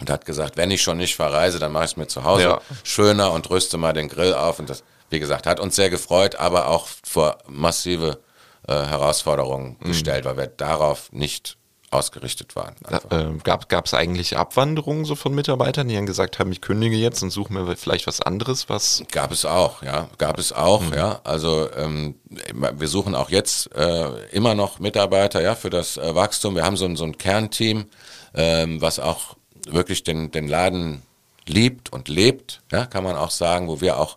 und 0.00 0.10
hat 0.10 0.24
gesagt, 0.24 0.56
wenn 0.56 0.70
ich 0.70 0.82
schon 0.82 0.96
nicht 0.96 1.14
verreise, 1.14 1.58
dann 1.58 1.72
mache 1.72 1.84
ich 1.84 1.90
es 1.92 1.96
mir 1.96 2.06
zu 2.06 2.24
Hause 2.24 2.42
ja. 2.42 2.60
schöner 2.84 3.32
und 3.32 3.50
rüste 3.50 3.76
mal 3.76 3.92
den 3.92 4.08
Grill 4.08 4.32
auf. 4.34 4.58
Und 4.58 4.70
das, 4.70 4.82
wie 5.10 5.20
gesagt, 5.20 5.46
hat 5.46 5.60
uns 5.60 5.76
sehr 5.76 5.90
gefreut, 5.90 6.36
aber 6.36 6.68
auch 6.68 6.88
vor 7.04 7.38
massive 7.46 8.18
äh, 8.66 8.72
Herausforderungen 8.72 9.76
mhm. 9.80 9.88
gestellt, 9.88 10.24
weil 10.24 10.38
wir 10.38 10.46
darauf 10.46 11.12
nicht 11.12 11.58
ausgerichtet 11.92 12.56
waren. 12.56 12.74
Äh, 13.10 13.38
gab 13.42 13.86
es 13.86 13.94
eigentlich 13.94 14.36
Abwanderungen 14.36 15.04
so 15.04 15.14
von 15.14 15.34
Mitarbeitern, 15.34 15.88
die 15.88 15.94
dann 15.94 16.06
gesagt 16.06 16.38
haben, 16.38 16.52
ich 16.52 16.60
kündige 16.60 16.96
jetzt 16.96 17.22
und 17.22 17.30
suche 17.30 17.52
mir 17.52 17.76
vielleicht 17.76 18.06
was 18.06 18.20
anderes, 18.20 18.68
was? 18.68 19.02
Gab 19.10 19.32
es 19.32 19.44
auch, 19.44 19.82
ja, 19.82 20.08
gab 20.18 20.38
es 20.38 20.52
auch, 20.52 20.82
mhm. 20.82 20.94
ja. 20.94 21.20
Also 21.24 21.68
ähm, 21.76 22.16
wir 22.52 22.88
suchen 22.88 23.14
auch 23.14 23.30
jetzt 23.30 23.74
äh, 23.74 24.26
immer 24.30 24.54
noch 24.54 24.78
Mitarbeiter, 24.78 25.40
ja, 25.42 25.54
für 25.54 25.70
das 25.70 25.96
äh, 25.96 26.14
Wachstum. 26.14 26.54
Wir 26.54 26.64
haben 26.64 26.76
so, 26.76 26.94
so 26.96 27.04
ein 27.04 27.18
Kernteam, 27.18 27.86
ähm, 28.34 28.80
was 28.80 28.98
auch 28.98 29.36
wirklich 29.68 30.02
den, 30.02 30.30
den 30.30 30.48
Laden 30.48 31.02
liebt 31.46 31.92
und 31.92 32.08
lebt, 32.08 32.62
ja, 32.70 32.86
kann 32.86 33.04
man 33.04 33.16
auch 33.16 33.30
sagen, 33.30 33.68
wo 33.68 33.80
wir 33.80 33.98
auch 33.98 34.16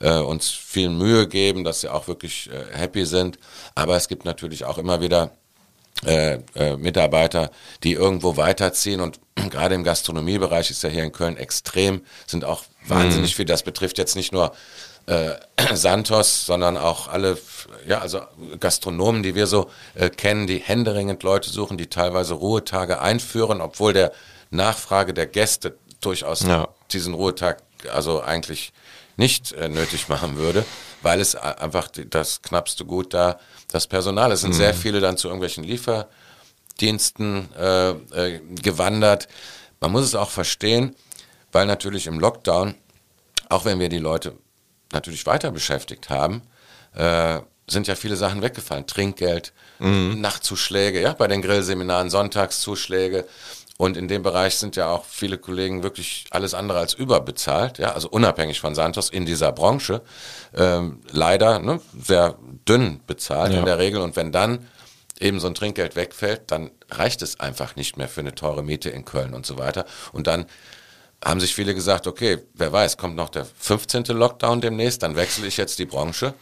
äh, 0.00 0.18
uns 0.18 0.50
viel 0.50 0.90
Mühe 0.90 1.28
geben, 1.28 1.64
dass 1.64 1.80
sie 1.80 1.88
auch 1.88 2.08
wirklich 2.08 2.50
äh, 2.50 2.76
happy 2.76 3.06
sind. 3.06 3.38
Aber 3.74 3.96
es 3.96 4.08
gibt 4.08 4.24
natürlich 4.24 4.64
auch 4.64 4.78
immer 4.78 5.00
wieder 5.00 5.32
äh, 6.04 6.38
äh, 6.54 6.76
Mitarbeiter, 6.76 7.50
die 7.82 7.92
irgendwo 7.92 8.36
weiterziehen 8.36 9.00
und 9.00 9.20
gerade 9.50 9.74
im 9.74 9.84
Gastronomiebereich 9.84 10.70
ist 10.70 10.82
ja 10.82 10.88
hier 10.88 11.04
in 11.04 11.12
Köln 11.12 11.36
extrem, 11.36 12.02
sind 12.26 12.44
auch 12.44 12.64
wahnsinnig 12.86 13.32
mhm. 13.32 13.36
viel. 13.36 13.44
Das 13.46 13.62
betrifft 13.62 13.98
jetzt 13.98 14.16
nicht 14.16 14.32
nur 14.32 14.52
äh, 15.06 15.34
Santos, 15.74 16.46
sondern 16.46 16.76
auch 16.76 17.08
alle, 17.08 17.38
ja, 17.86 18.00
also 18.00 18.20
Gastronomen, 18.60 19.22
die 19.22 19.34
wir 19.34 19.46
so 19.46 19.70
äh, 19.94 20.10
kennen, 20.10 20.46
die 20.46 20.58
händeringend 20.58 21.22
Leute 21.22 21.50
suchen, 21.50 21.78
die 21.78 21.86
teilweise 21.86 22.34
Ruhetage 22.34 23.00
einführen, 23.00 23.60
obwohl 23.60 23.92
der 23.92 24.12
Nachfrage 24.50 25.14
der 25.14 25.26
Gäste 25.26 25.78
durchaus 26.00 26.42
ja. 26.42 26.68
diesen 26.92 27.14
Ruhetag 27.14 27.62
also 27.92 28.22
eigentlich 28.22 28.72
nicht 29.16 29.52
äh, 29.52 29.68
nötig 29.68 30.08
machen 30.08 30.36
würde, 30.36 30.64
weil 31.02 31.20
es 31.20 31.34
einfach 31.34 31.88
das 31.88 32.42
knappste 32.42 32.84
Gut 32.84 33.14
da 33.14 33.38
das 33.70 33.86
Personal. 33.86 34.32
Es 34.32 34.40
sind 34.40 34.50
mhm. 34.50 34.58
sehr 34.58 34.74
viele 34.74 35.00
dann 35.00 35.16
zu 35.16 35.28
irgendwelchen 35.28 35.64
Lieferdiensten 35.64 37.48
äh, 37.54 37.90
äh, 37.90 38.40
gewandert. 38.60 39.28
Man 39.80 39.92
muss 39.92 40.04
es 40.04 40.14
auch 40.14 40.30
verstehen, 40.30 40.96
weil 41.52 41.66
natürlich 41.66 42.06
im 42.06 42.18
Lockdown, 42.18 42.74
auch 43.48 43.64
wenn 43.64 43.78
wir 43.78 43.88
die 43.88 43.98
Leute 43.98 44.36
natürlich 44.92 45.26
weiter 45.26 45.50
beschäftigt 45.50 46.08
haben, 46.10 46.42
äh, 46.94 47.40
sind 47.66 47.86
ja 47.86 47.94
viele 47.94 48.16
Sachen 48.16 48.42
weggefallen. 48.42 48.86
Trinkgeld, 48.86 49.52
mhm. 49.78 50.20
Nachtzuschläge, 50.20 51.00
ja, 51.00 51.12
bei 51.12 51.28
den 51.28 51.42
Grillseminaren, 51.42 52.10
Sonntagszuschläge. 52.10 53.26
Und 53.76 53.96
in 53.96 54.06
dem 54.06 54.22
Bereich 54.22 54.56
sind 54.56 54.76
ja 54.76 54.88
auch 54.88 55.04
viele 55.04 55.36
Kollegen 55.36 55.82
wirklich 55.82 56.26
alles 56.30 56.54
andere 56.54 56.78
als 56.78 56.94
überbezahlt, 56.94 57.78
ja, 57.78 57.92
also 57.92 58.08
unabhängig 58.08 58.60
von 58.60 58.74
Santos 58.76 59.10
in 59.10 59.26
dieser 59.26 59.50
Branche, 59.50 60.02
ähm, 60.54 61.00
leider 61.10 61.58
ne, 61.58 61.80
sehr 61.98 62.36
dünn 62.68 63.00
bezahlt 63.06 63.52
ja. 63.52 63.58
in 63.58 63.64
der 63.64 63.78
Regel. 63.78 64.00
Und 64.00 64.14
wenn 64.14 64.30
dann 64.30 64.68
eben 65.18 65.40
so 65.40 65.48
ein 65.48 65.54
Trinkgeld 65.54 65.96
wegfällt, 65.96 66.42
dann 66.52 66.70
reicht 66.90 67.20
es 67.22 67.40
einfach 67.40 67.74
nicht 67.74 67.96
mehr 67.96 68.08
für 68.08 68.20
eine 68.20 68.34
teure 68.34 68.62
Miete 68.62 68.90
in 68.90 69.04
Köln 69.04 69.34
und 69.34 69.44
so 69.44 69.58
weiter. 69.58 69.86
Und 70.12 70.28
dann 70.28 70.46
haben 71.24 71.40
sich 71.40 71.54
viele 71.54 71.74
gesagt, 71.74 72.06
okay, 72.06 72.38
wer 72.54 72.72
weiß, 72.72 72.96
kommt 72.96 73.16
noch 73.16 73.30
der 73.30 73.44
15. 73.44 74.04
Lockdown 74.04 74.60
demnächst, 74.60 75.02
dann 75.02 75.16
wechsle 75.16 75.46
ich 75.48 75.56
jetzt 75.56 75.80
die 75.80 75.86
Branche 75.86 76.34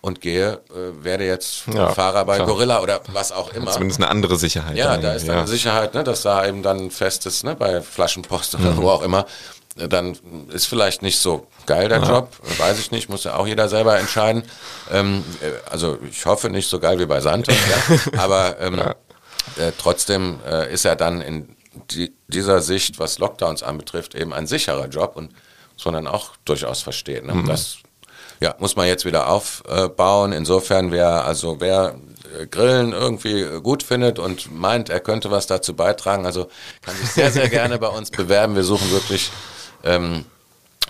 und 0.00 0.20
gehe, 0.20 0.60
äh, 0.70 1.04
werde 1.04 1.26
jetzt 1.26 1.64
ja, 1.72 1.90
Fahrer 1.90 2.24
bei 2.24 2.36
klar. 2.36 2.46
Gorilla 2.46 2.80
oder 2.80 3.00
was 3.12 3.32
auch 3.32 3.52
immer. 3.52 3.72
Zumindest 3.72 4.00
eine 4.00 4.10
andere 4.10 4.36
Sicherheit. 4.36 4.76
Ja, 4.76 4.96
da 4.96 5.14
ist 5.14 5.26
ja. 5.26 5.38
eine 5.38 5.46
Sicherheit, 5.46 5.94
ne, 5.94 6.04
dass 6.04 6.22
da 6.22 6.46
eben 6.46 6.62
dann 6.62 6.90
fest 6.90 7.26
ist, 7.26 7.44
ne, 7.44 7.54
bei 7.56 7.80
Flaschenpost 7.80 8.54
oder 8.54 8.72
mhm. 8.72 8.76
wo 8.78 8.90
auch 8.90 9.02
immer. 9.02 9.26
Dann 9.76 10.16
ist 10.50 10.66
vielleicht 10.66 11.02
nicht 11.02 11.20
so 11.20 11.46
geil 11.66 11.88
der 11.88 12.00
ja. 12.00 12.08
Job, 12.08 12.30
weiß 12.58 12.80
ich 12.80 12.90
nicht, 12.90 13.08
muss 13.08 13.24
ja 13.24 13.36
auch 13.36 13.46
jeder 13.46 13.68
selber 13.68 13.98
entscheiden. 13.98 14.42
Ähm, 14.90 15.24
äh, 15.40 15.70
also 15.70 15.98
ich 16.10 16.26
hoffe 16.26 16.50
nicht 16.50 16.68
so 16.68 16.80
geil 16.80 16.98
wie 16.98 17.06
bei 17.06 17.20
Santos, 17.20 17.54
ja, 17.54 18.18
aber 18.18 18.60
ähm, 18.60 18.80
äh, 18.80 19.72
trotzdem 19.78 20.40
äh, 20.48 20.72
ist 20.72 20.84
er 20.84 20.96
dann 20.96 21.20
in 21.20 21.56
die, 21.90 22.12
dieser 22.26 22.60
Sicht, 22.60 22.98
was 22.98 23.18
Lockdowns 23.18 23.62
anbetrifft, 23.62 24.14
eben 24.14 24.32
ein 24.32 24.46
sicherer 24.46 24.88
Job 24.88 25.16
und 25.16 25.32
muss 25.74 25.84
man 25.84 25.94
dann 25.94 26.06
auch 26.08 26.32
durchaus 26.44 26.82
verstehen. 26.82 27.26
Ne? 27.26 27.34
Mhm. 27.34 27.46
Das 27.46 27.78
ja, 28.40 28.54
muss 28.58 28.76
man 28.76 28.86
jetzt 28.86 29.04
wieder 29.04 29.28
aufbauen. 29.28 30.32
Insofern, 30.32 30.92
wer, 30.92 31.24
also 31.24 31.60
wer 31.60 31.96
äh, 32.38 32.46
Grillen 32.46 32.92
irgendwie 32.92 33.60
gut 33.62 33.82
findet 33.82 34.18
und 34.18 34.54
meint, 34.54 34.90
er 34.90 35.00
könnte 35.00 35.30
was 35.30 35.46
dazu 35.46 35.74
beitragen, 35.74 36.26
also 36.26 36.48
kann 36.82 36.96
sich 36.96 37.10
sehr, 37.10 37.30
sehr 37.32 37.48
gerne 37.48 37.78
bei 37.78 37.88
uns 37.88 38.10
bewerben. 38.10 38.54
Wir 38.54 38.64
suchen 38.64 38.90
wirklich 38.90 39.30
ähm, 39.84 40.24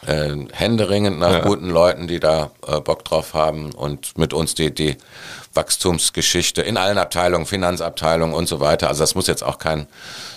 äh, 0.06 0.34
händeringend 0.52 1.18
nach 1.18 1.32
ja. 1.32 1.40
guten 1.40 1.70
Leuten, 1.70 2.06
die 2.06 2.20
da 2.20 2.50
äh, 2.66 2.80
Bock 2.80 3.04
drauf 3.04 3.34
haben 3.34 3.72
und 3.72 4.18
mit 4.18 4.32
uns 4.32 4.54
die, 4.54 4.72
die 4.72 4.96
Wachstumsgeschichte 5.54 6.62
in 6.62 6.76
allen 6.76 6.98
Abteilungen, 6.98 7.46
Finanzabteilungen 7.46 8.34
und 8.34 8.48
so 8.48 8.60
weiter. 8.60 8.88
Also 8.88 9.02
das 9.02 9.14
muss 9.14 9.26
jetzt 9.26 9.42
auch 9.42 9.58
kein, 9.58 9.88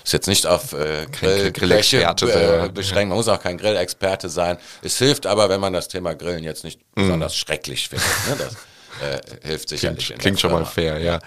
ist 0.04 0.14
jetzt 0.14 0.28
nicht 0.28 0.46
auf 0.48 0.74
äh, 0.74 1.06
Grill, 1.12 1.52
Grillexperte 1.52 2.66
äh, 2.66 2.70
beschränkt, 2.70 3.10
man 3.10 3.18
muss 3.18 3.28
auch 3.28 3.42
kein 3.42 3.58
Grillexperte 3.58 4.30
sein. 4.30 4.58
Es 4.82 4.98
hilft 4.98 5.26
aber, 5.26 5.50
wenn 5.50 5.60
man 5.60 5.74
das 5.74 5.88
Thema 5.88 6.16
Grillen 6.16 6.44
jetzt 6.44 6.64
nicht 6.64 6.80
mm. 6.96 7.02
besonders 7.02 7.36
schrecklich 7.36 7.90
findet. 7.90 8.08
Ne? 8.30 8.36
Das, 8.38 8.56
äh, 9.02 9.20
hilft 9.48 9.70
sicherlich. 9.70 10.06
Klingt, 10.06 10.22
klingt 10.22 10.40
schon 10.40 10.52
mal 10.52 10.66
fair, 10.66 11.00
ja. 11.00 11.20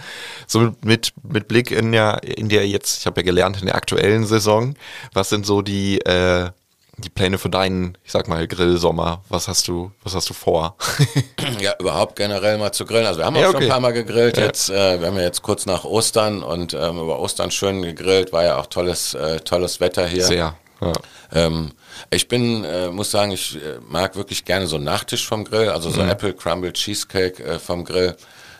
So 0.47 0.75
mit, 0.83 1.12
mit 1.22 1.49
Blick 1.49 1.70
in 1.70 1.93
der, 1.93 2.22
in 2.22 2.49
der 2.49 2.66
jetzt, 2.68 3.01
ich 3.01 3.07
habe 3.07 3.20
ja 3.20 3.25
gelernt, 3.25 3.61
in 3.61 3.66
der 3.66 3.75
aktuellen 3.75 4.27
Saison, 4.27 4.75
was 5.12 5.29
sind 5.29 5.45
so 5.47 5.62
die 5.62 5.99
äh, 6.01 6.51
die 6.99 7.11
Pläne 7.11 7.39
für 7.39 7.49
deinen, 7.49 7.99
ich 8.05 8.13
sag 8.13 8.29
mal, 8.29 8.47
Grillsommer? 8.47 9.23
Was 9.29 9.49
hast 9.49 9.69
du, 9.69 9.91
was 10.03 10.15
hast 10.15 10.31
du 10.31 10.35
vor? 10.35 10.77
ja, 11.61 11.75
überhaupt 11.79 12.17
generell 12.17 12.59
mal 12.59 12.73
zu 12.73 12.85
grillen. 12.85 13.07
Also 13.07 13.21
wir 13.21 13.27
haben 13.27 13.37
auch 13.37 13.41
ja, 13.41 13.49
okay. 13.49 13.57
schon 13.57 13.63
ein 13.65 13.71
paar 13.71 13.81
Mal 13.81 13.93
gegrillt. 13.93 14.37
Ja. 14.37 14.45
Jetzt, 14.45 14.71
äh, 14.71 15.01
wir 15.01 15.09
haben 15.09 15.17
ja 15.17 15.23
jetzt 15.23 15.43
kurz 15.43 15.67
nach 15.67 15.85
Ostern 15.85 16.43
und 16.43 16.75
ähm, 16.75 16.99
über 16.99 17.19
Ostern 17.19 17.51
schön 17.51 17.83
gegrillt. 17.83 18.33
War 18.33 18.45
ja 18.45 18.59
auch 18.59 18.67
tolles, 18.67 19.15
äh, 19.15 19.41
tolles 19.41 19.81
Wetter 19.81 20.07
hier. 20.07 20.25
Sehr. 20.25 20.57
Ja. 20.81 20.93
Ähm, 21.33 21.73
ich 22.11 22.29
bin, 22.29 22.65
äh, 22.65 22.89
muss 22.89 23.11
sagen, 23.11 23.33
ich 23.33 23.57
äh, 23.57 23.79
mag 23.89 24.17
wirklich 24.17 24.45
gerne 24.45 24.67
so 24.67 24.77
einen 24.77 24.85
Nachtisch 24.85 25.27
vom 25.27 25.45
Grill. 25.45 25.71
Also 25.71 25.91
so 25.91 26.03
mhm. 26.03 26.11
Apple 26.11 26.35
Crumble 26.35 26.73
Cheesecake 26.73 27.43
äh, 27.43 27.59
vom 27.59 27.85
Grill 27.85 28.17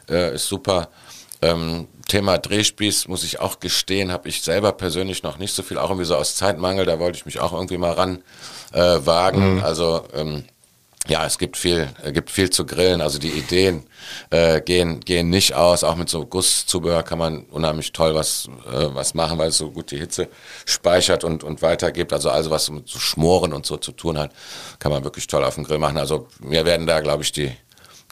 äh, 0.09 0.35
ist 0.35 0.47
super. 0.47 0.89
Ähm, 1.45 1.89
Thema 2.09 2.39
Drehspieß, 2.39 3.09
muss 3.09 3.25
ich 3.25 3.41
auch 3.41 3.61
gestehen, 3.61 4.13
habe 4.13 4.29
ich 4.29 4.43
selber 4.43 4.73
persönlich 4.73 5.23
noch 5.23 5.39
nicht 5.39 5.55
so 5.55 5.63
viel, 5.63 5.79
auch 5.79 5.89
irgendwie 5.89 6.05
so 6.05 6.17
aus 6.17 6.37
Zeitmangel, 6.37 6.85
da 6.85 6.99
wollte 6.99 7.17
ich 7.17 7.25
mich 7.25 7.41
auch 7.41 7.53
irgendwie 7.53 7.79
mal 7.79 7.93
ran 7.93 8.23
äh, 8.73 8.99
wagen. 9.05 9.57
Mhm. 9.57 9.65
Also 9.65 10.05
ähm, 10.13 10.45
ja, 11.07 11.27
es 11.27 11.37
gibt 11.37 11.57
viel, 11.57 11.89
äh, 12.03 12.13
gibt 12.13 12.31
viel 12.31 12.49
zu 12.49 12.65
grillen. 12.65 13.03
Also 13.03 13.19
die 13.19 13.31
Ideen 13.31 13.85
äh, 14.31 14.61
gehen, 14.63 15.01
gehen 15.01 15.29
nicht 15.29 15.55
aus. 15.55 15.85
Auch 15.85 15.97
mit 15.97 16.09
so 16.09 16.25
Gusszubehör 16.25 17.03
kann 17.03 17.19
man 17.19 17.45
unheimlich 17.45 17.93
toll 17.93 18.15
was, 18.15 18.49
äh, 18.67 18.87
was 18.95 19.13
machen, 19.13 19.39
weil 19.39 19.49
es 19.49 19.59
so 19.59 19.71
gut 19.71 19.91
die 19.91 19.99
Hitze 19.99 20.29
speichert 20.65 21.23
und, 21.23 21.45
und 21.45 21.61
weitergibt. 21.61 22.13
Also 22.13 22.31
alles, 22.31 22.49
was 22.49 22.71
mit 22.71 22.89
so 22.89 22.99
Schmoren 22.99 23.53
und 23.53 23.67
so 23.67 23.77
zu 23.77 23.93
tun 23.93 24.17
hat, 24.19 24.33
kann 24.79 24.93
man 24.93 25.05
wirklich 25.05 25.27
toll 25.27 25.45
auf 25.45 25.57
dem 25.57 25.65
Grill 25.65 25.79
machen. 25.79 25.99
Also 25.99 26.27
wir 26.41 26.65
werden 26.65 26.87
da, 26.87 27.01
glaube 27.01 27.23
ich, 27.23 27.33
die 27.33 27.53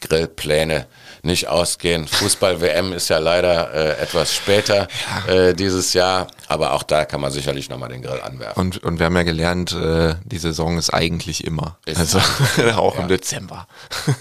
Grillpläne 0.02 0.86
nicht 1.22 1.48
ausgehen. 1.48 2.06
Fußball-WM 2.08 2.92
ist 2.92 3.08
ja 3.08 3.18
leider 3.18 3.72
äh, 3.72 4.02
etwas 4.02 4.34
später 4.34 4.88
äh, 5.28 5.54
dieses 5.54 5.94
Jahr, 5.94 6.26
aber 6.48 6.72
auch 6.72 6.82
da 6.82 7.04
kann 7.04 7.20
man 7.20 7.30
sicherlich 7.30 7.70
nochmal 7.70 7.88
den 7.90 8.02
Grill 8.02 8.20
anwerfen. 8.20 8.60
Und, 8.60 8.82
und 8.82 8.98
wir 8.98 9.06
haben 9.06 9.16
ja 9.16 9.22
gelernt, 9.22 9.72
äh, 9.72 10.16
die 10.24 10.38
Saison 10.38 10.78
ist 10.78 10.90
eigentlich 10.90 11.44
immer. 11.44 11.78
Ist 11.86 11.98
also 11.98 12.18
auch 12.76 12.96
ja. 12.96 13.02
im 13.02 13.08
Dezember. 13.08 13.66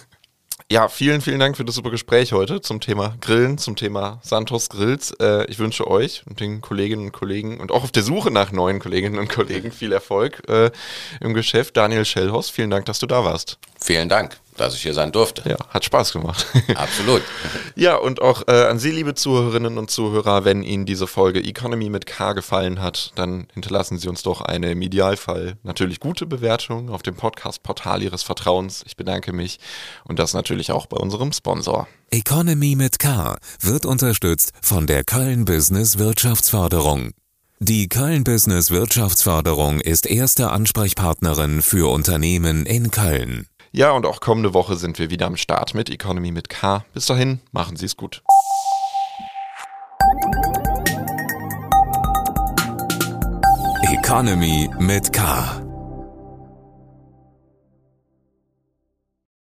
Ja, 0.72 0.88
vielen, 0.88 1.20
vielen 1.20 1.42
Dank 1.42 1.58
für 1.58 1.66
das 1.66 1.76
super 1.76 1.92
Gespräch 1.92 2.32
heute 2.32 2.62
zum 2.62 2.80
Thema 2.80 3.18
Grillen, 3.20 3.58
zum 3.58 3.76
Thema 3.76 4.22
Santos 4.24 4.70
Grills. 4.70 5.12
Äh, 5.20 5.44
ich 5.48 5.60
wünsche 5.60 5.86
euch 5.86 6.24
und 6.26 6.40
den 6.40 6.62
Kolleginnen 6.62 7.08
und 7.08 7.12
Kollegen 7.12 7.60
und 7.60 7.74
auch 7.74 7.84
auf 7.84 7.92
der 7.92 8.04
Suche 8.04 8.32
nach 8.32 8.54
neuen 8.54 8.80
Kolleginnen 8.80 9.20
und 9.20 9.28
Kollegen 9.28 9.74
viel 9.74 9.92
Erfolg 9.92 10.48
äh, 10.48 10.72
im 11.20 11.34
Geschäft. 11.34 11.76
Daniel 11.76 12.06
Schellhaus, 12.06 12.50
vielen 12.50 12.70
Dank, 12.70 12.86
dass 12.86 13.00
du 13.00 13.06
da 13.06 13.26
warst. 13.26 13.58
Vielen 13.82 14.08
Dank 14.08 14.40
dass 14.58 14.76
ich 14.76 14.82
hier 14.82 14.94
sein 14.94 15.12
durfte. 15.12 15.48
Ja, 15.50 15.58
hat 15.70 15.86
Spaß 15.86 16.14
gemacht. 16.14 16.46
Absolut. 16.76 17.22
ja, 17.76 17.96
und 17.96 18.22
auch 18.22 18.48
äh, 18.48 18.66
an 18.66 18.80
Sie, 18.80 18.92
liebe 18.92 19.16
Zuhörerinnen 19.16 19.78
und 19.78 19.90
Zuhörer, 19.92 20.46
wenn 20.46 20.64
Ihnen 20.64 20.86
diese 20.86 21.08
Folge 21.08 21.44
Economy 21.44 21.90
mit 21.90 22.06
K 22.06 22.34
gefallen 22.34 22.82
hat, 22.82 23.12
dann 23.16 23.48
hinterlassen 23.54 23.98
Sie 23.98 24.08
uns 24.08 24.24
doch 24.24 24.42
eine 24.42 24.72
im 24.72 24.82
Idealfall 24.82 25.58
natürlich 25.64 26.00
gute 26.00 26.26
Bewertung 26.26 26.90
auf 26.90 27.02
dem 27.04 27.16
Podcast-Portal 27.16 28.02
Ihres 28.02 28.24
Vertrauens. 28.24 28.84
Ich 28.86 28.98
bedanke 28.98 29.34
mich 29.34 29.60
und 30.04 30.20
das 30.20 30.34
natürlich 30.34 30.72
auch 30.72 30.86
bei 30.86 30.98
unserem 30.98 31.32
Sponsor. 31.32 31.88
Economy 32.12 32.76
mit 32.76 33.00
K 33.00 33.38
wird 33.62 33.86
unterstützt 33.86 34.52
von 34.62 34.86
der 34.86 35.04
Köln 35.04 35.46
Business 35.46 35.98
Wirtschaftsförderung. 35.98 37.12
Die 37.64 37.88
Köln 37.88 38.24
Business 38.24 38.72
Wirtschaftsförderung 38.72 39.82
ist 39.82 40.08
erste 40.08 40.50
Ansprechpartnerin 40.50 41.62
für 41.62 41.92
Unternehmen 41.92 42.66
in 42.66 42.90
Köln. 42.90 43.46
Ja, 43.74 43.92
und 43.92 44.06
auch 44.06 44.20
kommende 44.20 44.54
Woche 44.54 44.76
sind 44.76 45.00
wir 45.00 45.10
wieder 45.10 45.28
am 45.28 45.38
Start 45.38 45.74
mit 45.74 45.90
Economy 45.90 46.32
mit 46.32 46.50
K. 46.50 46.84
Bis 46.94 47.06
dahin, 47.06 47.40
machen 47.54 47.78
Sie 47.78 47.86
es 47.86 47.96
gut. 47.96 48.22
Economy 53.94 54.70
mit 54.78 55.14
K 55.14 55.61